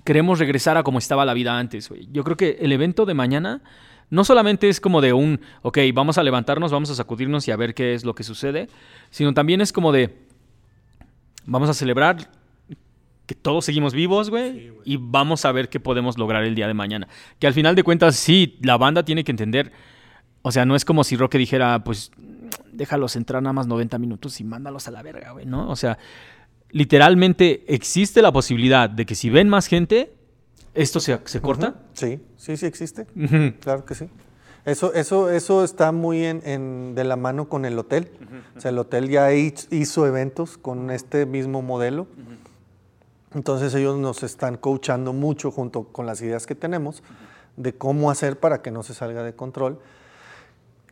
queremos 0.03 0.41
regresar 0.41 0.77
a 0.77 0.83
como 0.83 0.99
estaba 0.99 1.25
la 1.25 1.33
vida 1.33 1.57
antes, 1.57 1.89
güey. 1.89 2.09
Yo 2.11 2.25
creo 2.25 2.37
que 2.37 2.59
el 2.61 2.73
evento 2.73 3.07
de 3.07 3.15
mañana 3.15 3.63
no 4.11 4.25
solamente 4.25 4.69
es 4.69 4.81
como 4.81 5.01
de 5.01 5.13
un, 5.13 5.41
ok, 5.63 5.79
vamos 5.95 6.19
a 6.19 6.25
levantarnos, 6.25 6.73
vamos 6.73 6.91
a 6.91 6.97
sacudirnos 6.97 7.47
y 7.47 7.53
a 7.53 7.57
ver 7.57 7.73
qué 7.73 7.95
es 7.95 8.05
lo 8.05 8.17
que 8.17 8.25
sucede, 8.25 8.69
sino 9.11 9.33
también 9.33 9.61
es 9.61 9.73
como 9.73 9.93
de, 9.93 10.27
vamos 11.47 11.69
a 11.69 11.75
celebrar 11.75 12.33
que 13.29 13.35
todos 13.37 13.65
seguimos 13.65 13.93
vivos, 13.95 14.31
güey, 14.31 14.73
y 14.85 14.97
vamos 14.99 15.45
a 15.45 15.53
ver 15.53 15.69
qué 15.69 15.79
podemos 15.79 16.19
lograr 16.19 16.43
el 16.45 16.55
día 16.57 16.67
de 16.67 16.75
mañana. 16.75 17.07
Que 17.39 17.47
al 17.47 17.53
final 17.55 17.77
de 17.77 17.85
cuentas, 17.85 18.17
sí, 18.17 18.59
la 18.63 18.77
banda 18.77 19.05
tiene 19.05 19.23
que 19.23 19.31
entender, 19.31 19.71
o 20.43 20.51
sea, 20.51 20.65
no 20.65 20.75
es 20.75 20.85
como 20.85 21.05
si 21.05 21.15
Roque 21.17 21.39
dijera, 21.39 21.85
pues, 21.85 22.11
déjalos 22.73 23.15
entrar 23.17 23.43
nada 23.43 23.53
más 23.53 23.67
90 23.67 23.99
minutos 23.99 24.41
y 24.41 24.45
mándalos 24.45 24.89
a 24.89 24.91
la 24.93 25.03
verga, 25.03 25.33
güey, 25.33 25.45
¿no? 25.47 25.69
O 25.71 25.77
sea, 25.77 25.99
literalmente 26.71 27.65
existe 27.73 28.23
la 28.23 28.33
posibilidad 28.33 28.89
de 28.91 29.07
que 29.07 29.15
si 29.15 29.31
ven 29.31 29.49
más 29.49 29.67
gente, 29.67 30.13
esto 30.75 31.01
se, 31.01 31.19
se 31.25 31.41
corta. 31.41 31.77
Sí, 31.95 32.21
sí, 32.37 32.57
sí 32.57 32.67
existe. 32.67 33.07
Claro 33.61 33.85
que 33.85 33.95
sí. 33.95 34.07
Eso, 34.65 34.93
eso, 34.93 35.31
eso 35.31 35.65
está 35.65 35.93
muy 35.93 36.25
en, 36.25 36.43
en- 36.45 36.95
de 36.95 37.05
la 37.05 37.17
mano 37.17 37.49
con 37.49 37.65
el 37.65 37.79
hotel. 37.79 38.11
O 38.57 38.61
sea, 38.61 38.71
el 38.71 38.79
hotel 38.79 39.09
ya 39.09 39.33
hi- 39.35 39.55
hizo 39.71 40.07
eventos 40.07 40.59
con 40.59 40.91
este 40.91 41.25
mismo 41.27 41.63
modelo. 41.63 42.07
Entonces 43.35 43.75
ellos 43.75 43.99
nos 43.99 44.23
están 44.23 44.57
coachando 44.57 45.13
mucho 45.13 45.51
junto 45.51 45.85
con 45.85 46.07
las 46.07 46.23
ideas 46.23 46.47
que 46.47 46.55
tenemos 46.55 47.03
de 47.57 47.75
cómo 47.75 48.11
hacer 48.11 48.39
para 48.39 48.63
que 48.63 48.71
no 48.71 48.83
se 48.83 48.95
salga 48.95 49.23
de 49.23 49.35
control. 49.35 49.79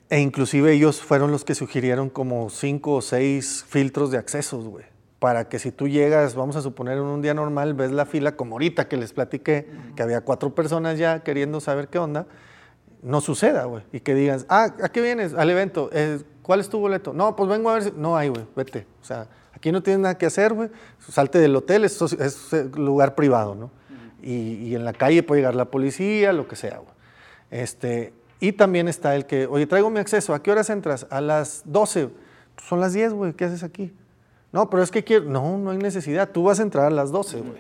E 0.09 0.21
inclusive 0.21 0.73
ellos 0.73 1.01
fueron 1.01 1.33
los 1.33 1.45
que 1.45 1.55
sugirieron 1.55 2.11
como 2.11 2.49
cinco 2.51 2.95
o 2.95 3.03
seis 3.03 3.65
filtros 3.69 4.11
de 4.11 4.19
accesos, 4.19 4.67
güey. 4.67 4.85
Para 5.19 5.49
que 5.49 5.59
si 5.59 5.73
tú 5.73 5.89
llegas, 5.89 6.35
vamos 6.35 6.57
a 6.57 6.63
suponer 6.63 6.99
en 6.99 7.05
un 7.05 7.23
día 7.23 7.35
normal, 7.35 7.75
ves 7.75 7.91
la 7.91 8.05
fila 8.05 8.37
como 8.37 8.57
ahorita 8.57 8.87
que 8.87 8.97
les 8.97 9.13
platiqué, 9.13 9.67
que 9.97 10.03
había 10.03 10.21
cuatro 10.21 10.55
personas 10.55 10.99
ya 10.99 11.21
queriendo 11.25 11.61
saber 11.61 11.89
qué 11.89 11.99
onda, 11.99 12.27
no 13.03 13.21
suceda, 13.21 13.65
güey. 13.65 13.83
Y 13.93 14.01
que 14.01 14.15
digas, 14.15 14.47
ah, 14.49 14.75
¿a 14.83 14.89
qué 14.91 15.01
vienes? 15.01 15.35
Al 15.35 15.49
evento. 15.51 15.91
Eh, 15.93 16.21
¿Cuál 16.43 16.61
es 16.61 16.69
tu 16.69 16.79
boleto? 16.79 17.13
No, 17.13 17.35
pues 17.35 17.49
vengo 17.49 17.71
a 17.71 17.75
ver 17.75 17.85
si... 17.85 17.93
No 17.97 18.17
hay, 18.17 18.29
güey, 18.29 18.45
vete. 18.55 18.87
O 19.03 19.05
sea, 19.05 19.27
aquí 19.67 19.73
no 19.73 19.83
tienes 19.83 20.01
nada 20.01 20.17
que 20.17 20.27
hacer, 20.27 20.55
güey. 20.55 20.71
Salte 21.01 21.41
del 21.41 21.57
hotel, 21.57 21.85
es, 21.85 22.01
eh, 22.53 22.71
lugar 22.77 23.17
privado, 23.17 23.57
¿no? 23.57 23.71
y, 24.23 24.69
y 24.69 24.75
en 24.77 24.85
la 24.85 24.93
calle 24.93 25.25
puede 25.25 25.41
llegar 25.41 25.57
la 25.57 25.65
policía, 25.65 26.33
lo 26.33 26.47
que 26.47 26.55
sea, 26.55 26.79
güey. 26.79 26.95
Este, 27.51 28.13
y 28.39 28.53
también 28.53 28.87
está 28.87 29.17
el 29.17 29.27
que, 29.27 29.47
oye, 29.47 29.67
traigo 29.67 29.91
mi 29.91 29.99
acceso, 29.99 30.35
¿a 30.35 30.43
qué 30.43 30.53
horas 30.53 30.71
entras? 30.71 31.09
A 31.11 31.21
las 31.21 31.63
12. 31.65 32.11
Pues 32.55 32.69
son 32.69 32.81
las 32.81 32.93
10, 32.93 33.13
güey, 33.13 33.33
¿qué 33.33 33.45
haces 33.45 33.65
aquí? 33.65 33.93
No, 34.53 34.71
pero 34.71 34.85
es 34.85 34.93
que 34.93 35.03
quiero, 35.03 35.25
no, 35.25 35.59
no 35.59 35.71
hay 35.71 35.79
necesidad, 35.79 36.31
tú 36.31 36.45
vas 36.45 36.61
a 36.61 36.63
entrar 36.63 36.87
a 36.87 36.91
las 36.91 37.11
12, 37.11 37.41
güey. 37.41 37.59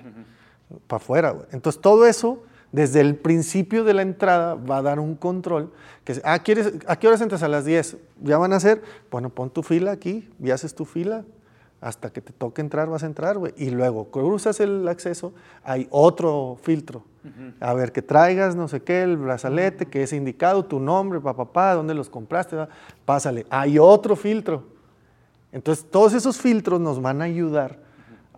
Para 0.86 1.02
afuera, 1.02 1.30
güey. 1.30 1.46
Entonces 1.50 1.82
todo 1.82 2.06
eso, 2.06 2.44
desde 2.70 3.00
el 3.00 3.16
principio 3.16 3.82
de 3.82 3.94
la 3.94 4.02
entrada, 4.02 4.54
va 4.54 4.78
a 4.78 4.82
dar 4.82 5.00
un 5.00 5.16
control. 5.16 5.72
Que, 6.04 6.20
ah, 6.22 6.38
¿quieres, 6.38 6.72
¿a 6.86 6.96
qué 7.00 7.08
horas 7.08 7.20
entras? 7.20 7.42
A 7.42 7.48
las 7.48 7.64
10. 7.64 7.96
¿Ya 8.22 8.38
van 8.38 8.52
a 8.52 8.56
hacer? 8.56 8.80
Bueno, 9.10 9.28
pon 9.28 9.50
tu 9.50 9.64
fila 9.64 9.90
aquí 9.90 10.28
y 10.40 10.50
haces 10.52 10.72
tu 10.72 10.84
fila. 10.84 11.24
Hasta 11.80 12.10
que 12.10 12.20
te 12.22 12.32
toque 12.32 12.62
entrar, 12.62 12.88
vas 12.88 13.02
a 13.02 13.06
entrar, 13.06 13.36
güey. 13.38 13.52
Y 13.56 13.70
luego 13.70 14.06
cruzas 14.10 14.60
el 14.60 14.88
acceso, 14.88 15.32
hay 15.62 15.86
otro 15.90 16.56
filtro. 16.62 17.04
A 17.58 17.74
ver, 17.74 17.90
que 17.90 18.02
traigas 18.02 18.54
no 18.54 18.68
sé 18.68 18.82
qué, 18.82 19.02
el 19.02 19.16
brazalete, 19.16 19.86
que 19.86 20.02
es 20.04 20.12
indicado, 20.12 20.64
tu 20.64 20.78
nombre, 20.78 21.20
papá, 21.20 21.44
papá, 21.44 21.74
dónde 21.74 21.92
los 21.92 22.08
compraste, 22.08 22.54
va? 22.54 22.68
pásale. 23.04 23.46
Hay 23.50 23.78
otro 23.80 24.14
filtro. 24.14 24.62
Entonces, 25.52 25.84
todos 25.90 26.12
esos 26.14 26.38
filtros 26.38 26.80
nos 26.80 27.00
van 27.02 27.20
a 27.22 27.24
ayudar 27.24 27.78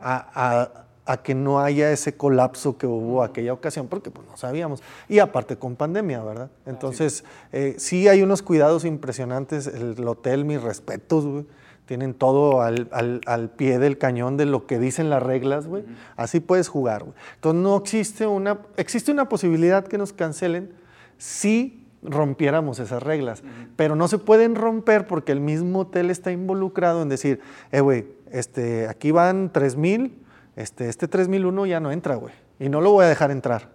a, 0.00 0.30
a- 0.34 0.84
a 1.10 1.22
que 1.22 1.34
no 1.34 1.58
haya 1.60 1.90
ese 1.90 2.16
colapso 2.18 2.76
que 2.76 2.86
hubo 2.86 3.22
aquella 3.22 3.54
ocasión, 3.54 3.88
porque 3.88 4.10
pues, 4.10 4.26
no 4.28 4.36
sabíamos. 4.36 4.82
Y 5.08 5.20
aparte 5.20 5.56
con 5.56 5.74
pandemia, 5.74 6.22
¿verdad? 6.22 6.50
Entonces, 6.66 7.24
eh, 7.52 7.76
sí 7.78 8.08
hay 8.08 8.20
unos 8.22 8.42
cuidados 8.42 8.84
impresionantes. 8.84 9.66
El 9.68 10.06
hotel, 10.06 10.44
mis 10.44 10.60
respetos, 10.62 11.24
güey. 11.24 11.46
Tienen 11.88 12.12
todo 12.12 12.60
al, 12.60 12.86
al- 12.92 13.22
al 13.24 13.48
pie 13.48 13.78
del 13.78 13.96
cañón 13.96 14.36
de 14.36 14.44
lo 14.44 14.66
que 14.66 14.78
dicen 14.78 15.08
las 15.08 15.22
reglas, 15.22 15.66
güey. 15.66 15.84
Así 16.16 16.38
puedes 16.38 16.68
jugar, 16.68 17.02
güey. 17.04 17.14
Entonces, 17.36 17.62
no 17.62 17.76
existe 17.78 18.26
una, 18.26 18.58
existe 18.76 19.10
una 19.10 19.30
posibilidad 19.30 19.86
que 19.86 19.96
nos 19.96 20.12
cancelen 20.12 20.70
si 21.16 21.86
rompiéramos 22.02 22.78
esas 22.78 23.02
reglas. 23.02 23.42
Pero 23.76 23.96
no 23.96 24.06
se 24.06 24.18
pueden 24.18 24.54
romper 24.54 25.06
porque 25.06 25.32
el 25.32 25.40
mismo 25.40 25.78
hotel 25.80 26.10
está 26.10 26.30
involucrado 26.30 27.00
en 27.00 27.08
decir, 27.08 27.40
eh, 27.72 27.80
güey, 27.80 28.06
este, 28.30 28.86
aquí 28.86 29.10
van 29.10 29.50
3000, 29.50 30.14
este, 30.56 30.90
este 30.90 31.08
3001 31.08 31.64
ya 31.64 31.80
no 31.80 31.90
entra, 31.90 32.16
güey. 32.16 32.34
Y 32.60 32.68
no 32.68 32.82
lo 32.82 32.90
voy 32.92 33.06
a 33.06 33.08
dejar 33.08 33.30
entrar. 33.30 33.70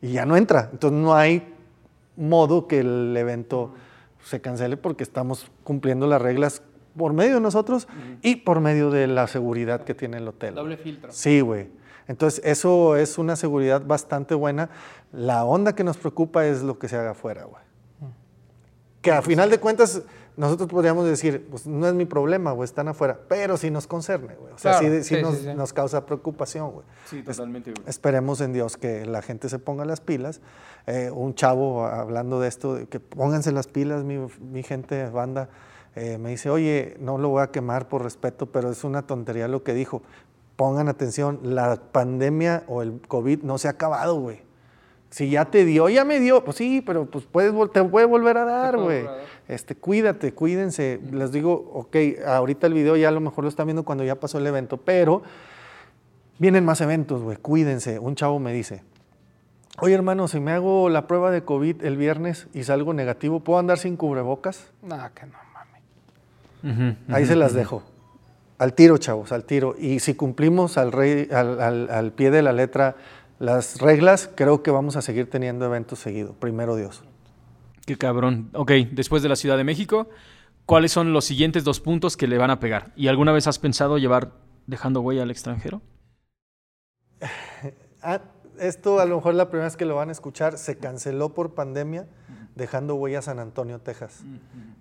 Y 0.00 0.12
ya 0.12 0.24
no 0.24 0.36
entra. 0.36 0.68
Entonces 0.70 0.96
no 1.00 1.14
hay 1.16 1.52
modo 2.16 2.68
que 2.68 2.78
el 2.78 3.16
evento 3.16 3.74
se 4.22 4.40
cancele 4.40 4.76
porque 4.76 5.02
estamos 5.02 5.50
cumpliendo 5.64 6.06
las 6.06 6.22
reglas 6.22 6.62
por 6.96 7.12
medio 7.12 7.34
de 7.34 7.40
nosotros 7.40 7.88
y 8.22 8.36
por 8.36 8.60
medio 8.60 8.90
de 8.90 9.06
la 9.06 9.26
seguridad 9.26 9.82
que 9.82 9.94
tiene 9.94 10.18
el 10.18 10.28
hotel. 10.28 10.54
Doble 10.54 10.76
filtro. 10.76 11.12
Sí, 11.12 11.40
güey. 11.40 11.68
Entonces, 12.06 12.42
eso 12.44 12.96
es 12.96 13.18
una 13.18 13.36
seguridad 13.36 13.82
bastante 13.84 14.34
buena. 14.34 14.70
La 15.12 15.44
onda 15.44 15.74
que 15.74 15.84
nos 15.84 15.96
preocupa 15.96 16.46
es 16.46 16.62
lo 16.62 16.78
que 16.78 16.88
se 16.88 16.96
haga 16.96 17.10
afuera, 17.10 17.44
güey. 17.44 17.62
Que 19.00 19.10
a 19.12 19.22
final 19.22 19.50
de 19.50 19.58
cuentas, 19.58 20.02
nosotros 20.36 20.68
podríamos 20.68 21.06
decir, 21.06 21.46
pues 21.50 21.66
no 21.66 21.86
es 21.86 21.94
mi 21.94 22.06
problema, 22.06 22.52
güey, 22.52 22.64
están 22.64 22.88
afuera. 22.88 23.20
Pero 23.28 23.56
sí 23.56 23.70
nos 23.70 23.86
concerne, 23.86 24.34
güey. 24.34 24.52
O 24.52 24.58
sea, 24.58 24.78
Claro, 24.78 24.94
sí, 24.96 25.02
sí 25.02 25.16
sí, 25.16 25.22
nos, 25.22 25.38
sí, 25.38 25.54
nos 25.54 25.72
causa 25.72 26.06
preocupación, 26.06 26.70
güey. 26.70 26.86
Sí, 27.06 27.22
totalmente, 27.22 27.72
güey. 27.72 27.88
Esperemos 27.88 28.40
en 28.40 28.52
Dios 28.52 28.76
que 28.76 29.04
la 29.06 29.20
gente 29.22 29.48
se 29.48 29.58
ponga 29.58 29.84
las 29.84 30.00
pilas. 30.00 30.40
Eh, 30.86 31.10
un 31.10 31.34
chavo 31.34 31.86
hablando 31.86 32.40
de 32.40 32.48
esto, 32.48 32.88
que 32.88 32.98
pónganse 33.00 33.52
las 33.52 33.66
pilas, 33.66 34.04
mi, 34.04 34.18
mi 34.40 34.62
gente, 34.62 35.08
banda, 35.10 35.48
eh, 35.96 36.18
me 36.18 36.30
dice, 36.30 36.50
oye, 36.50 36.96
no 37.00 37.18
lo 37.18 37.28
voy 37.28 37.42
a 37.42 37.48
quemar 37.48 37.88
por 37.88 38.02
respeto, 38.02 38.46
pero 38.46 38.70
es 38.70 38.84
una 38.84 39.02
tontería 39.02 39.48
lo 39.48 39.62
que 39.62 39.74
dijo. 39.74 40.02
Pongan 40.56 40.88
atención, 40.88 41.40
la 41.42 41.76
pandemia 41.76 42.64
o 42.68 42.82
el 42.82 43.00
COVID 43.06 43.42
no 43.42 43.58
se 43.58 43.68
ha 43.68 43.72
acabado, 43.72 44.20
güey. 44.20 44.42
Si 45.10 45.30
ya 45.30 45.44
te 45.44 45.64
dio, 45.64 45.88
ya 45.88 46.04
me 46.04 46.18
dio, 46.18 46.44
pues 46.44 46.56
sí, 46.56 46.82
pero 46.84 47.06
pues 47.06 47.24
puedes, 47.24 47.52
te 47.72 47.84
puede 47.84 48.06
volver 48.06 48.36
a 48.36 48.44
dar, 48.44 48.76
güey. 48.76 49.06
Este, 49.46 49.76
cuídate, 49.76 50.32
cuídense. 50.32 51.00
Les 51.12 51.30
digo, 51.30 51.70
ok, 51.72 51.96
ahorita 52.26 52.66
el 52.66 52.74
video 52.74 52.96
ya 52.96 53.08
a 53.08 53.12
lo 53.12 53.20
mejor 53.20 53.44
lo 53.44 53.48
están 53.48 53.66
viendo 53.66 53.84
cuando 53.84 54.02
ya 54.02 54.16
pasó 54.16 54.38
el 54.38 54.46
evento, 54.46 54.76
pero 54.76 55.22
Vienen 56.38 56.64
más 56.64 56.80
eventos, 56.80 57.22
güey, 57.22 57.36
cuídense. 57.36 58.00
Un 58.00 58.16
chavo 58.16 58.40
me 58.40 58.52
dice, 58.52 58.82
oye 59.78 59.94
hermano, 59.94 60.26
si 60.26 60.40
me 60.40 60.50
hago 60.50 60.88
la 60.88 61.06
prueba 61.06 61.30
de 61.30 61.44
COVID 61.44 61.84
el 61.84 61.96
viernes 61.96 62.48
y 62.52 62.64
salgo 62.64 62.92
negativo, 62.92 63.40
¿puedo 63.40 63.60
andar 63.60 63.78
sin 63.78 63.96
cubrebocas? 63.96 64.72
No, 64.82 64.96
que 65.14 65.26
no 65.26 65.38
Ahí 67.08 67.26
se 67.26 67.36
las 67.36 67.52
dejo. 67.54 67.82
Al 68.58 68.74
tiro, 68.74 68.96
chavos, 68.98 69.32
al 69.32 69.44
tiro. 69.44 69.74
Y 69.78 70.00
si 70.00 70.14
cumplimos 70.14 70.78
al, 70.78 70.92
rey- 70.92 71.28
al, 71.32 71.60
al- 71.60 71.90
al 71.90 72.12
pie 72.12 72.30
de 72.30 72.42
la 72.42 72.52
letra 72.52 72.96
las 73.38 73.80
reglas, 73.80 74.30
creo 74.34 74.62
que 74.62 74.70
vamos 74.70 74.96
a 74.96 75.02
seguir 75.02 75.28
teniendo 75.28 75.66
eventos 75.66 75.98
seguidos. 75.98 76.36
Primero 76.36 76.76
Dios. 76.76 77.02
Qué 77.84 77.98
cabrón. 77.98 78.50
Ok, 78.54 78.70
después 78.92 79.22
de 79.22 79.28
la 79.28 79.36
Ciudad 79.36 79.56
de 79.56 79.64
México, 79.64 80.08
¿cuáles 80.66 80.92
son 80.92 81.12
los 81.12 81.24
siguientes 81.24 81.64
dos 81.64 81.80
puntos 81.80 82.16
que 82.16 82.26
le 82.28 82.38
van 82.38 82.50
a 82.50 82.60
pegar? 82.60 82.92
¿Y 82.96 83.08
alguna 83.08 83.32
vez 83.32 83.46
has 83.46 83.58
pensado 83.58 83.98
llevar 83.98 84.32
dejando 84.66 85.00
huella 85.00 85.22
al 85.24 85.30
extranjero? 85.30 85.82
Ah, 88.06 88.20
esto 88.60 89.00
a 89.00 89.06
lo 89.06 89.16
mejor 89.16 89.34
la 89.34 89.48
primera 89.48 89.64
vez 89.66 89.76
que 89.78 89.86
lo 89.86 89.94
van 89.96 90.10
a 90.10 90.12
escuchar, 90.12 90.58
se 90.58 90.76
canceló 90.76 91.32
por 91.32 91.54
pandemia, 91.54 92.06
dejando 92.54 92.94
huella 92.94 93.18
a 93.18 93.22
San 93.22 93.38
Antonio, 93.38 93.80
Texas. 93.80 94.22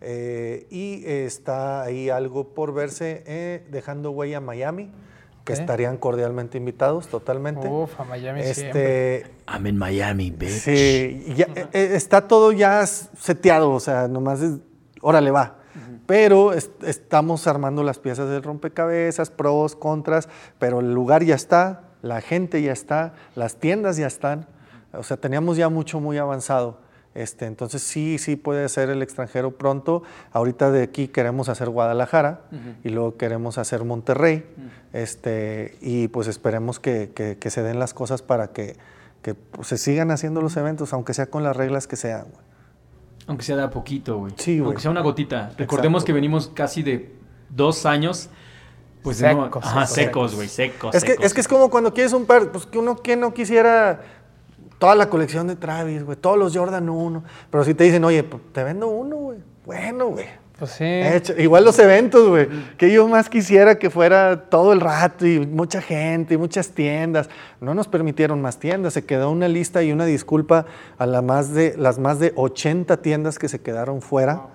Eh, 0.02 0.68
y 0.70 1.04
eh, 1.06 1.26
está 1.26 1.82
ahí 1.84 2.10
algo 2.10 2.50
por 2.54 2.74
verse, 2.74 3.24
eh, 3.26 3.66
dejando 3.72 4.12
huella 4.12 4.38
a 4.38 4.42
Miami, 4.42 4.92
que 5.44 5.54
estarían 5.54 5.98
cordialmente 5.98 6.58
invitados 6.58 7.08
totalmente. 7.08 7.68
Uf, 7.68 8.00
a 8.00 8.06
Miami 8.06 8.44
siempre. 8.44 9.16
este, 9.18 9.32
I'm 9.48 9.66
in 9.68 9.78
Miami, 9.78 10.32
bitch. 10.32 10.50
Sí, 10.50 11.34
ya, 11.36 11.48
eh, 11.56 11.68
eh, 11.74 11.90
está 11.96 12.28
todo 12.28 12.52
ya 12.54 12.86
seteado, 12.86 13.72
o 13.72 13.80
sea, 13.80 14.08
nomás 14.08 14.42
es, 14.42 14.54
órale, 15.02 15.32
va. 15.32 15.58
Pero 16.06 16.54
es- 16.54 16.70
estamos 16.86 17.48
armando 17.48 17.82
las 17.84 17.98
piezas 17.98 18.30
del 18.30 18.44
rompecabezas, 18.44 19.32
pros, 19.32 19.76
contras, 19.76 20.30
pero 20.60 20.80
el 20.82 20.94
lugar 20.94 21.24
ya 21.24 21.36
está, 21.36 21.84
la 22.02 22.22
gente 22.22 22.62
ya 22.62 22.74
está, 22.74 23.14
las 23.36 23.56
tiendas 23.56 23.96
ya 23.98 24.08
están, 24.08 24.48
o 24.94 25.02
sea, 25.04 25.18
teníamos 25.18 25.58
ya 25.58 25.70
mucho 25.70 26.00
muy 26.00 26.18
avanzado. 26.18 26.83
Este, 27.16 27.46
entonces 27.46 27.84
sí, 27.84 28.18
sí 28.18 28.36
puede 28.36 28.68
ser 28.70 28.90
el 28.90 29.02
extranjero 29.04 29.52
pronto. 29.52 30.02
Ahorita 30.32 30.72
de 30.72 30.82
aquí 30.84 31.08
queremos 31.08 31.48
hacer 31.50 31.70
Guadalajara 31.70 32.42
y 32.84 32.90
luego 32.90 33.18
queremos 33.18 33.58
hacer 33.58 33.84
Monterrey. 33.84 34.46
este, 34.94 35.76
y 35.82 36.08
pues 36.08 36.28
esperemos 36.28 36.80
que, 36.80 37.12
que- 37.16 37.38
que 37.38 37.50
se 37.50 37.64
den 37.64 37.80
las 37.80 37.94
cosas 37.94 38.22
para 38.22 38.48
que, 38.54 38.78
que, 39.22 39.34
pues, 39.34 39.68
se 39.68 39.78
sigan 39.78 40.12
haciendo 40.12 40.42
los 40.42 40.56
eventos, 40.58 40.94
aunque 40.94 41.14
sea 41.14 41.28
con 41.28 41.44
las 41.44 41.56
reglas 41.56 41.88
que 41.88 41.96
sean. 41.96 42.24
güey. 42.24 42.44
Aunque 43.28 43.44
sea 43.44 43.56
de 43.56 43.64
a 43.64 43.70
poquito, 43.70 44.18
güey. 44.18 44.34
Sí, 44.38 44.58
güey. 44.60 44.68
Aunque 44.68 44.82
sea 44.82 44.92
una 44.92 45.02
gotita. 45.02 45.52
Recordemos 45.58 46.02
Exacto. 46.02 46.06
que 46.08 46.14
venimos 46.14 46.48
casi 46.54 46.84
de 46.84 47.14
dos 47.50 47.86
años. 47.86 48.30
Pues 49.02 49.20
de 49.20 49.34
no- 49.34 49.46
Secos, 49.46 49.66
Ajá, 49.66 49.86
secos. 49.86 49.96
secos, 49.96 50.36
güey, 50.36 50.48
secos. 50.48 50.96
Es 50.96 51.04
que, 51.04 51.12
secos. 51.12 51.26
es 51.26 51.34
que 51.34 51.42
es 51.42 51.48
como 51.48 51.70
cuando 51.70 51.94
quieres 51.94 52.14
un 52.14 52.26
par, 52.26 52.52
pues 52.52 52.66
que 52.66 52.78
uno 52.78 52.96
que 52.98 53.16
no 53.18 53.34
quisiera 53.34 54.02
toda 54.84 54.96
la 54.96 55.10
colección 55.10 55.48
de 55.48 55.56
Travis, 55.56 56.04
güey, 56.04 56.18
todos 56.18 56.38
los 56.38 56.54
Jordan 56.54 56.90
1. 56.90 57.24
Pero 57.50 57.64
si 57.64 57.74
te 57.74 57.86
dicen, 57.86 58.04
oye, 58.04 58.22
te 58.52 58.66
vendo 58.66 58.90
uno, 58.90 59.16
güey. 59.16 59.38
Bueno, 59.66 60.08
güey. 60.08 60.26
Pues 60.60 60.72
sí. 60.72 60.84
Igual 61.38 61.64
los 61.64 61.80
eventos, 61.80 62.28
güey. 62.28 62.50
Que 62.76 62.92
yo 62.92 63.08
más 63.08 63.30
quisiera 63.30 63.80
que 63.80 63.90
fuera 63.90 64.50
todo 64.50 64.74
el 64.74 64.82
rato 64.82 65.26
y 65.26 65.40
mucha 65.40 65.82
gente 65.82 66.34
y 66.34 66.38
muchas 66.38 66.72
tiendas. 66.72 67.30
No 67.62 67.74
nos 67.74 67.88
permitieron 67.88 68.42
más 68.42 68.60
tiendas. 68.60 68.92
Se 68.92 69.06
quedó 69.06 69.32
una 69.32 69.48
lista 69.48 69.82
y 69.84 69.94
una 69.94 70.04
disculpa 70.04 70.66
a 70.98 71.06
la 71.06 71.22
más 71.22 71.54
de, 71.54 71.76
las 71.78 71.98
más 71.98 72.20
de 72.20 72.34
80 72.36 72.98
tiendas 73.02 73.40
que 73.40 73.48
se 73.48 73.62
quedaron 73.62 74.02
fuera. 74.02 74.48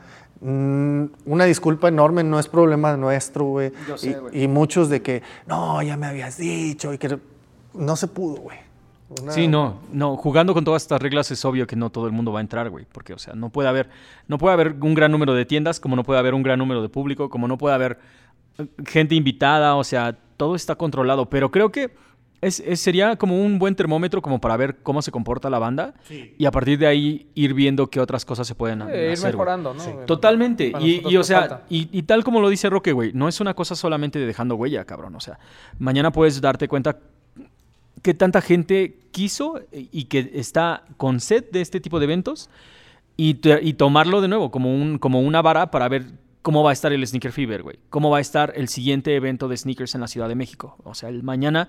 Mm, 0.42 1.04
una 1.24 1.46
disculpa 1.46 1.88
enorme, 1.88 2.22
no 2.22 2.38
es 2.38 2.48
problema 2.48 2.94
nuestro, 2.98 3.46
güey. 3.46 3.72
Yo 3.88 3.96
sé, 3.96 4.10
Y- 4.10 4.12
güey. 4.12 4.42
y, 4.42 4.46
muchos 4.46 4.90
de 4.90 5.00
que, 5.00 5.22
no, 5.46 5.80
ya 5.80 5.96
me 5.96 6.06
habías 6.06 6.36
dicho 6.36 6.92
y 6.92 6.98
que 6.98 7.18
no 7.72 7.96
se 7.96 8.08
pudo, 8.08 8.42
güey. 8.42 8.67
Una- 9.22 9.32
Sí, 9.32 9.48
no, 9.48 9.80
no, 9.92 10.16
jugando 10.16 10.52
con 10.52 10.64
todas 10.64 10.82
estas 10.82 11.00
reglas 11.00 11.30
es 11.30 11.42
obvio 11.44 11.66
que 11.66 11.76
no 11.76 11.90
todo 11.90 12.06
el 12.06 12.12
mundo 12.12 12.30
va 12.32 12.40
a 12.40 12.42
entrar, 12.42 12.68
güey, 12.68 12.86
porque, 12.92 13.14
o 13.14 13.18
sea, 13.18 13.34
no 13.34 13.48
puede 13.48 13.68
haber, 13.68 13.88
no 14.26 14.36
puede 14.38 14.52
haber 14.52 14.74
un 14.80 14.94
gran 14.94 15.10
número 15.10 15.32
de 15.34 15.46
tiendas, 15.46 15.80
como 15.80 15.96
no 15.96 16.04
puede 16.04 16.18
haber 16.20 16.34
un 16.34 16.42
gran 16.42 16.58
número 16.58 16.82
de 16.82 16.88
público, 16.90 17.30
como 17.30 17.48
no 17.48 17.56
puede 17.56 17.74
haber 17.74 17.98
eh, 18.58 18.66
gente 18.86 19.14
invitada, 19.14 19.76
o 19.76 19.84
sea, 19.84 20.16
todo 20.36 20.54
está 20.54 20.74
controlado, 20.74 21.26
pero 21.30 21.50
creo 21.50 21.70
que 21.72 21.90
es, 22.42 22.60
es- 22.60 22.80
sería 22.80 23.16
como 23.16 23.42
un 23.42 23.58
buen 23.58 23.74
termómetro 23.74 24.20
como 24.22 24.40
para 24.42 24.56
ver 24.58 24.76
cómo 24.82 25.00
se 25.02 25.10
comporta 25.10 25.48
la 25.50 25.58
banda 25.58 25.94
y 26.10 26.44
a 26.44 26.50
partir 26.50 26.78
de 26.78 26.86
ahí 26.86 27.26
ir 27.34 27.54
viendo 27.54 27.88
qué 27.88 28.00
otras 28.00 28.24
cosas 28.26 28.46
se 28.46 28.54
pueden 28.54 28.82
Eh, 28.82 29.12
hacer. 29.12 29.30
ir 29.30 29.34
mejorando, 29.34 29.72
¿no? 29.74 29.80
Sí. 29.80 29.90
Totalmente. 30.06 30.72
Y, 30.80 31.16
o 31.16 31.24
sea, 31.24 31.62
y, 31.70 31.88
y 31.90 32.02
tal 32.02 32.22
como 32.24 32.40
lo 32.40 32.48
dice 32.50 32.68
Roque, 32.70 32.92
güey, 32.92 33.12
no 33.14 33.26
es 33.26 33.40
una 33.40 33.54
cosa 33.54 33.74
solamente 33.74 34.18
de 34.18 34.26
dejando 34.26 34.54
huella, 34.54 34.84
cabrón. 34.84 35.16
O 35.16 35.20
sea, 35.20 35.38
mañana 35.78 36.12
puedes 36.12 36.40
darte 36.40 36.68
cuenta 36.68 36.98
que 38.02 38.14
tanta 38.14 38.40
gente 38.40 38.98
quiso 39.10 39.60
y 39.72 40.04
que 40.04 40.30
está 40.34 40.84
con 40.96 41.20
sed 41.20 41.44
de 41.50 41.60
este 41.60 41.80
tipo 41.80 41.98
de 41.98 42.04
eventos 42.04 42.50
y, 43.16 43.34
tomarlo 43.74 44.20
de 44.20 44.28
nuevo 44.28 44.50
como, 44.50 44.72
un, 44.72 44.98
como 44.98 45.20
una 45.20 45.42
vara 45.42 45.70
para 45.70 45.88
ver 45.88 46.04
cómo 46.42 46.62
va 46.62 46.70
a 46.70 46.72
estar 46.72 46.92
el 46.92 47.04
Sneaker 47.06 47.32
Fever, 47.32 47.62
güey. 47.62 47.78
Cómo 47.90 48.10
va 48.10 48.18
a 48.18 48.20
estar 48.20 48.52
el 48.56 48.68
siguiente 48.68 49.14
evento 49.16 49.48
de 49.48 49.56
sneakers 49.56 49.94
en 49.96 50.00
la 50.00 50.06
Ciudad 50.08 50.28
de 50.28 50.36
México. 50.36 50.76
O 50.84 50.94
sea, 50.94 51.08
el 51.08 51.22
mañana, 51.24 51.68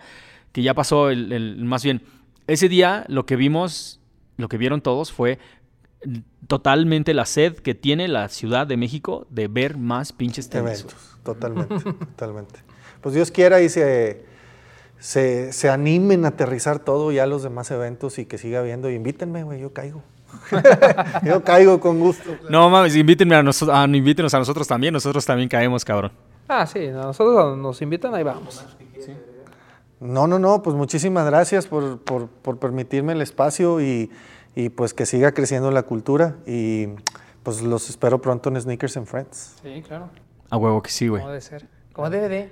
que 0.52 0.62
ya 0.62 0.74
pasó, 0.76 1.10
el, 1.10 1.32
el- 1.32 1.66
más 1.66 1.84
bien, 1.84 2.04
ese 2.46 2.70
día 2.70 3.04
lo 3.08 3.26
que 3.26 3.36
vimos, 3.36 4.00
lo 4.38 4.48
que 4.48 4.58
vieron 4.58 4.82
todos 4.82 5.12
fue 5.12 5.40
totalmente 6.48 7.14
la 7.14 7.26
sed 7.26 7.56
que 7.56 7.76
tiene 7.76 8.08
la 8.08 8.30
Ciudad 8.30 8.68
de 8.68 8.78
México 8.78 9.28
de 9.30 9.48
ver 9.48 9.78
más 9.78 10.14
pinches 10.14 10.50
tenis. 10.50 10.82
eventos, 10.82 11.18
totalmente, 11.24 11.76
totalmente. 11.84 12.60
Pues 13.02 13.16
Dios 13.16 13.32
quiera 13.32 13.62
y 13.62 13.70
se, 13.70 14.24
se, 15.00 15.54
se 15.54 15.70
animen 15.70 16.26
a 16.26 16.30
aterrizar 16.30 16.80
todo 16.80 17.12
ya 17.12 17.26
los 17.26 17.44
demás 17.44 17.72
eventos 17.72 18.20
y 18.20 18.26
que 18.26 18.38
siga 18.38 18.60
habiendo. 18.60 18.90
Y 18.90 18.96
invítenme, 18.96 19.44
güey, 19.44 19.60
yo 19.60 19.74
caigo. 19.74 20.04
yo 21.26 21.44
caigo 21.44 21.80
con 21.80 22.00
gusto. 22.00 22.38
No 22.50 22.70
mames, 22.70 22.96
invítenme 22.96 23.36
a 23.36 23.44
nosotros, 23.44 23.76
ah, 23.78 23.88
invítenos 23.88 24.34
a 24.34 24.40
nosotros 24.40 24.68
también, 24.68 24.94
nosotros 24.94 25.26
también 25.26 25.50
caemos, 25.50 25.84
cabrón. 25.84 26.12
Ah, 26.48 26.66
sí, 26.66 26.88
nosotros 26.88 27.58
nos 27.58 27.82
invitan, 27.82 28.14
ahí 28.14 28.24
vamos. 28.24 28.66
No, 30.00 30.28
no, 30.28 30.40
no, 30.40 30.64
pues 30.64 30.76
muchísimas 30.76 31.26
gracias 31.26 31.68
por, 31.68 32.00
por, 32.00 32.28
por 32.28 32.58
permitirme 32.58 33.14
el 33.14 33.22
espacio 33.22 33.82
y, 33.82 34.10
y 34.56 34.70
pues 34.70 34.94
que 34.94 35.06
siga 35.06 35.34
creciendo 35.34 35.72
la 35.72 35.84
cultura. 35.84 36.38
Y 36.48 36.88
pues 37.44 37.62
los 37.62 37.90
espero 37.90 38.22
pronto 38.22 38.50
en 38.50 38.62
Sneakers 38.62 38.98
and 38.98 39.08
Friends. 39.08 39.56
Sí, 39.62 39.84
claro. 39.86 40.10
A 40.50 40.58
huevo 40.58 40.82
que 40.82 40.90
sí, 40.90 41.08
güey. 41.08 41.22
Como 41.22 41.32
debe 41.32 41.42
ser. 41.42 41.68
Como 41.94 42.10
debe 42.10 42.30
de. 42.30 42.50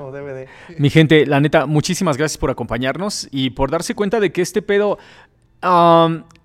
O 0.00 0.10
DVD. 0.10 0.46
Mi 0.78 0.90
gente, 0.90 1.26
la 1.26 1.40
neta, 1.40 1.66
muchísimas 1.66 2.16
gracias 2.16 2.38
por 2.38 2.50
acompañarnos 2.50 3.28
y 3.30 3.50
por 3.50 3.70
darse 3.70 3.94
cuenta 3.94 4.20
de 4.20 4.32
que 4.32 4.42
este 4.42 4.62
pedo 4.62 4.98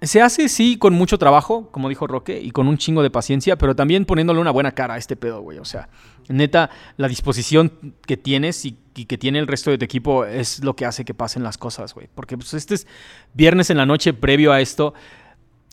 se 0.02 0.22
hace, 0.22 0.50
sí, 0.50 0.78
con 0.78 0.94
mucho 0.94 1.20
trabajo, 1.20 1.70
como 1.72 1.90
dijo 1.90 2.08
Roque, 2.08 2.40
y 2.42 2.52
con 2.52 2.68
un 2.68 2.78
chingo 2.78 3.04
de 3.04 3.12
paciencia, 3.12 3.58
pero 3.58 3.76
también 3.76 4.06
poniéndole 4.06 4.40
una 4.40 4.52
buena 4.52 4.72
cara 4.72 4.96
a 4.96 4.98
este 4.98 5.16
pedo, 5.16 5.42
güey. 5.42 5.60
O 5.60 5.66
sea, 5.66 5.90
neta, 6.28 6.70
la 6.98 7.08
disposición 7.08 7.96
que 8.08 8.18
tienes 8.18 8.66
y, 8.66 8.78
y 8.96 9.06
que 9.06 9.18
tiene 9.18 9.40
el 9.40 9.48
resto 9.48 9.70
de 9.70 9.78
tu 9.78 9.86
equipo 9.86 10.26
es 10.26 10.64
lo 10.64 10.76
que 10.76 10.86
hace 10.86 11.06
que 11.06 11.14
pasen 11.14 11.44
las 11.44 11.58
cosas, 11.58 11.94
güey. 11.94 12.10
Porque 12.16 12.36
pues, 12.38 12.54
este 12.54 12.76
es 12.76 12.88
viernes 13.34 13.70
en 13.70 13.78
la 13.78 13.86
noche 13.86 14.14
previo 14.14 14.52
a 14.52 14.62
esto. 14.62 14.94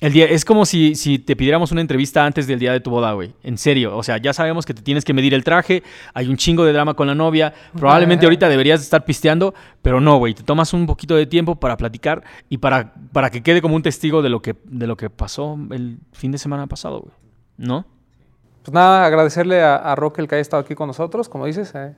El 0.00 0.12
día, 0.12 0.26
es 0.26 0.44
como 0.44 0.64
si, 0.64 0.94
si 0.94 1.18
te 1.18 1.34
pidiéramos 1.34 1.72
una 1.72 1.80
entrevista 1.80 2.24
antes 2.24 2.46
del 2.46 2.60
día 2.60 2.70
de 2.72 2.78
tu 2.78 2.88
boda, 2.90 3.12
güey. 3.14 3.34
En 3.42 3.58
serio. 3.58 3.96
O 3.96 4.02
sea, 4.04 4.18
ya 4.18 4.32
sabemos 4.32 4.64
que 4.64 4.72
te 4.72 4.80
tienes 4.80 5.04
que 5.04 5.12
medir 5.12 5.34
el 5.34 5.42
traje. 5.42 5.82
Hay 6.14 6.28
un 6.28 6.36
chingo 6.36 6.64
de 6.64 6.72
drama 6.72 6.94
con 6.94 7.08
la 7.08 7.16
novia. 7.16 7.52
Probablemente 7.76 8.24
ahorita 8.24 8.48
deberías 8.48 8.80
estar 8.80 9.04
pisteando, 9.04 9.54
pero 9.82 10.00
no, 10.00 10.16
güey. 10.18 10.34
Te 10.34 10.44
tomas 10.44 10.72
un 10.72 10.86
poquito 10.86 11.16
de 11.16 11.26
tiempo 11.26 11.56
para 11.56 11.76
platicar 11.76 12.22
y 12.48 12.58
para, 12.58 12.94
para 13.12 13.30
que 13.30 13.42
quede 13.42 13.60
como 13.60 13.74
un 13.74 13.82
testigo 13.82 14.22
de 14.22 14.28
lo 14.28 14.40
que, 14.40 14.54
de 14.66 14.86
lo 14.86 14.96
que 14.96 15.10
pasó 15.10 15.58
el 15.72 15.98
fin 16.12 16.30
de 16.30 16.38
semana 16.38 16.68
pasado, 16.68 17.00
güey. 17.00 17.14
¿No? 17.56 17.84
Pues 18.62 18.72
nada, 18.72 19.04
agradecerle 19.04 19.62
a, 19.62 19.74
a 19.76 19.96
Roque 19.96 20.20
el 20.20 20.28
que 20.28 20.36
haya 20.36 20.42
estado 20.42 20.62
aquí 20.62 20.76
con 20.76 20.86
nosotros, 20.86 21.28
como 21.28 21.44
dices, 21.46 21.74
eh, 21.74 21.94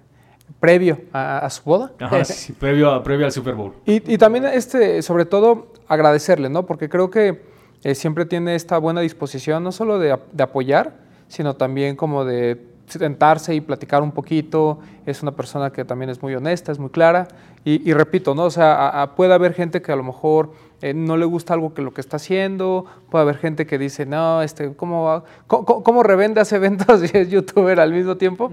previo 0.58 1.02
a, 1.12 1.38
a 1.40 1.50
su 1.50 1.62
boda. 1.64 1.92
Ajá, 2.00 2.24
sí, 2.24 2.54
previo, 2.54 2.90
a- 2.92 3.02
previo 3.02 3.26
al 3.26 3.32
Super 3.32 3.54
Bowl. 3.54 3.74
Y, 3.84 4.14
y 4.14 4.16
también, 4.16 4.46
este, 4.46 5.02
sobre 5.02 5.26
todo, 5.26 5.74
agradecerle, 5.86 6.48
¿no? 6.48 6.64
Porque 6.64 6.88
creo 6.88 7.10
que 7.10 7.42
eh, 7.82 7.94
siempre 7.94 8.24
tiene 8.26 8.54
esta 8.54 8.78
buena 8.78 9.00
disposición, 9.00 9.64
no 9.64 9.72
solo 9.72 9.98
de, 9.98 10.12
ap- 10.12 10.30
de 10.32 10.42
apoyar, 10.42 10.92
sino 11.28 11.54
también 11.56 11.96
como 11.96 12.24
de 12.24 12.66
sentarse 12.86 13.54
y 13.54 13.60
platicar 13.60 14.02
un 14.02 14.10
poquito. 14.12 14.80
Es 15.06 15.22
una 15.22 15.32
persona 15.32 15.70
que 15.70 15.84
también 15.84 16.10
es 16.10 16.20
muy 16.22 16.34
honesta, 16.34 16.72
es 16.72 16.78
muy 16.78 16.90
clara. 16.90 17.28
Y, 17.64 17.88
y 17.88 17.92
repito, 17.94 18.34
¿no? 18.34 18.44
O 18.44 18.50
sea, 18.50 19.12
puede 19.16 19.32
haber 19.32 19.54
gente 19.54 19.80
que 19.80 19.92
a 19.92 19.96
lo 19.96 20.02
mejor 20.02 20.52
eh, 20.82 20.94
no 20.94 21.16
le 21.16 21.24
gusta 21.26 21.54
algo 21.54 21.74
que 21.74 21.82
lo 21.82 21.92
que 21.92 22.00
está 22.00 22.16
haciendo, 22.16 22.86
puede 23.10 23.22
haber 23.22 23.36
gente 23.38 23.66
que 23.66 23.78
dice, 23.78 24.06
no, 24.06 24.42
este, 24.42 24.72
¿cómo, 24.74 25.04
va- 25.04 25.24
cómo, 25.46 26.02
revende 26.02 26.40
hace 26.40 26.56
eventos 26.62 27.02
y 27.02 27.16
es 27.16 27.30
youtuber 27.30 27.80
al 27.80 27.92
mismo 27.92 28.16
tiempo? 28.16 28.50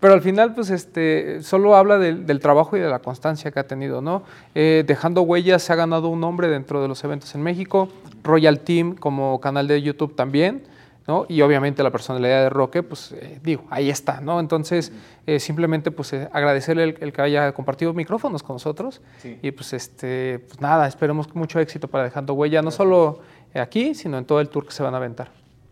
Pero 0.00 0.12
al 0.14 0.20
final, 0.20 0.54
pues, 0.54 0.70
este, 0.70 1.42
solo 1.42 1.74
habla 1.76 1.98
del, 1.98 2.26
del 2.26 2.40
trabajo 2.40 2.76
y 2.76 2.80
de 2.80 2.88
la 2.88 2.98
constancia 2.98 3.50
que 3.50 3.58
ha 3.60 3.66
tenido, 3.66 4.00
¿no? 4.02 4.22
Eh, 4.54 4.84
dejando 4.86 5.22
huellas, 5.22 5.62
se 5.62 5.72
ha 5.72 5.76
ganado 5.76 6.08
un 6.08 6.20
nombre 6.20 6.48
dentro 6.48 6.82
de 6.82 6.88
los 6.88 7.02
eventos 7.04 7.34
en 7.34 7.42
México, 7.42 7.88
Royal 8.22 8.60
Team 8.60 8.94
como 8.94 9.40
canal 9.40 9.66
de 9.68 9.80
YouTube 9.82 10.14
también, 10.14 10.62
¿no? 11.06 11.26
Y 11.28 11.40
obviamente 11.42 11.82
la 11.82 11.90
personalidad 11.90 12.42
de 12.42 12.50
Roque, 12.50 12.82
pues, 12.82 13.12
eh, 13.12 13.38
digo, 13.42 13.64
ahí 13.70 13.90
está, 13.90 14.20
¿no? 14.20 14.40
Entonces, 14.40 14.92
eh, 15.26 15.40
simplemente, 15.40 15.90
pues, 15.90 16.12
eh, 16.12 16.28
agradecerle 16.32 16.84
el, 16.84 16.98
el 17.00 17.12
que 17.12 17.22
haya 17.22 17.52
compartido 17.52 17.92
micrófonos 17.92 18.42
con 18.42 18.54
nosotros 18.54 19.00
y, 19.42 19.50
pues, 19.52 19.72
este, 19.72 20.40
pues, 20.40 20.60
nada, 20.60 20.86
esperemos 20.86 21.34
mucho 21.34 21.60
éxito 21.60 21.88
para 21.88 22.04
Dejando 22.04 22.34
Huella, 22.34 22.62
no 22.62 22.70
solo 22.70 23.20
aquí, 23.54 23.94
sino 23.94 24.18
en 24.18 24.24
todo 24.24 24.40
el 24.40 24.48
tour 24.48 24.66
que 24.66 24.72
se 24.72 24.82
van 24.82 24.94
a 24.94 24.98
aventar. 24.98 25.30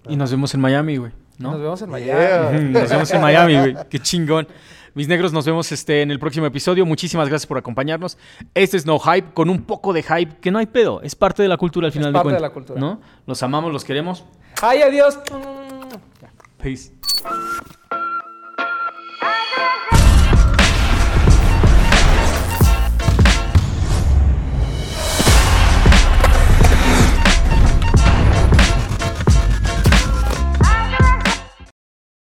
Y 0.09 0.17
nos 0.17 0.31
vemos 0.31 0.55
en 0.55 0.61
Miami, 0.61 0.97
güey. 0.97 1.13
¿no? 1.39 1.53
Nos 1.53 1.61
vemos 1.61 1.83
en 1.83 1.91
Miami. 1.91 2.21
Yeah. 2.21 2.81
Nos 2.81 2.91
vemos 2.91 3.11
en 3.11 3.21
Miami, 3.21 3.57
güey. 3.57 3.77
Qué 3.89 3.99
chingón. 3.99 4.47
Mis 4.95 5.09
negros, 5.09 5.33
nos 5.33 5.45
vemos 5.45 5.73
este, 5.73 6.03
en 6.03 6.13
el 6.13 6.21
próximo 6.21 6.47
episodio. 6.47 6.87
Muchísimas 6.87 7.29
gracias 7.29 7.49
por 7.49 7.59
acompañarnos. 7.59 8.17
Este 8.55 8.77
es 8.77 8.87
No 8.87 9.01
Hype, 9.01 9.33
con 9.35 9.51
un 9.51 9.63
poco 9.63 9.93
de 9.93 10.05
hype, 10.05 10.37
que 10.41 10.53
no 10.53 10.61
hay 10.61 10.67
pedo. 10.67 11.03
Es 11.03 11.17
parte 11.17 11.43
de 11.43 11.49
la 11.49 11.57
cultura 11.57 11.87
al 11.89 11.93
final 11.93 12.13
parte 12.13 12.29
de 12.29 12.35
de 12.35 12.41
cuentas. 12.41 12.43
la 12.43 12.55
cultura. 12.55 12.81
¿no? 12.81 13.01
Los 13.27 13.43
amamos, 13.43 13.73
los 13.73 13.85
queremos. 13.85 14.25
Ay, 14.63 14.83
adiós. 14.83 15.17
Mm. 15.31 15.99
Peace. 16.59 16.93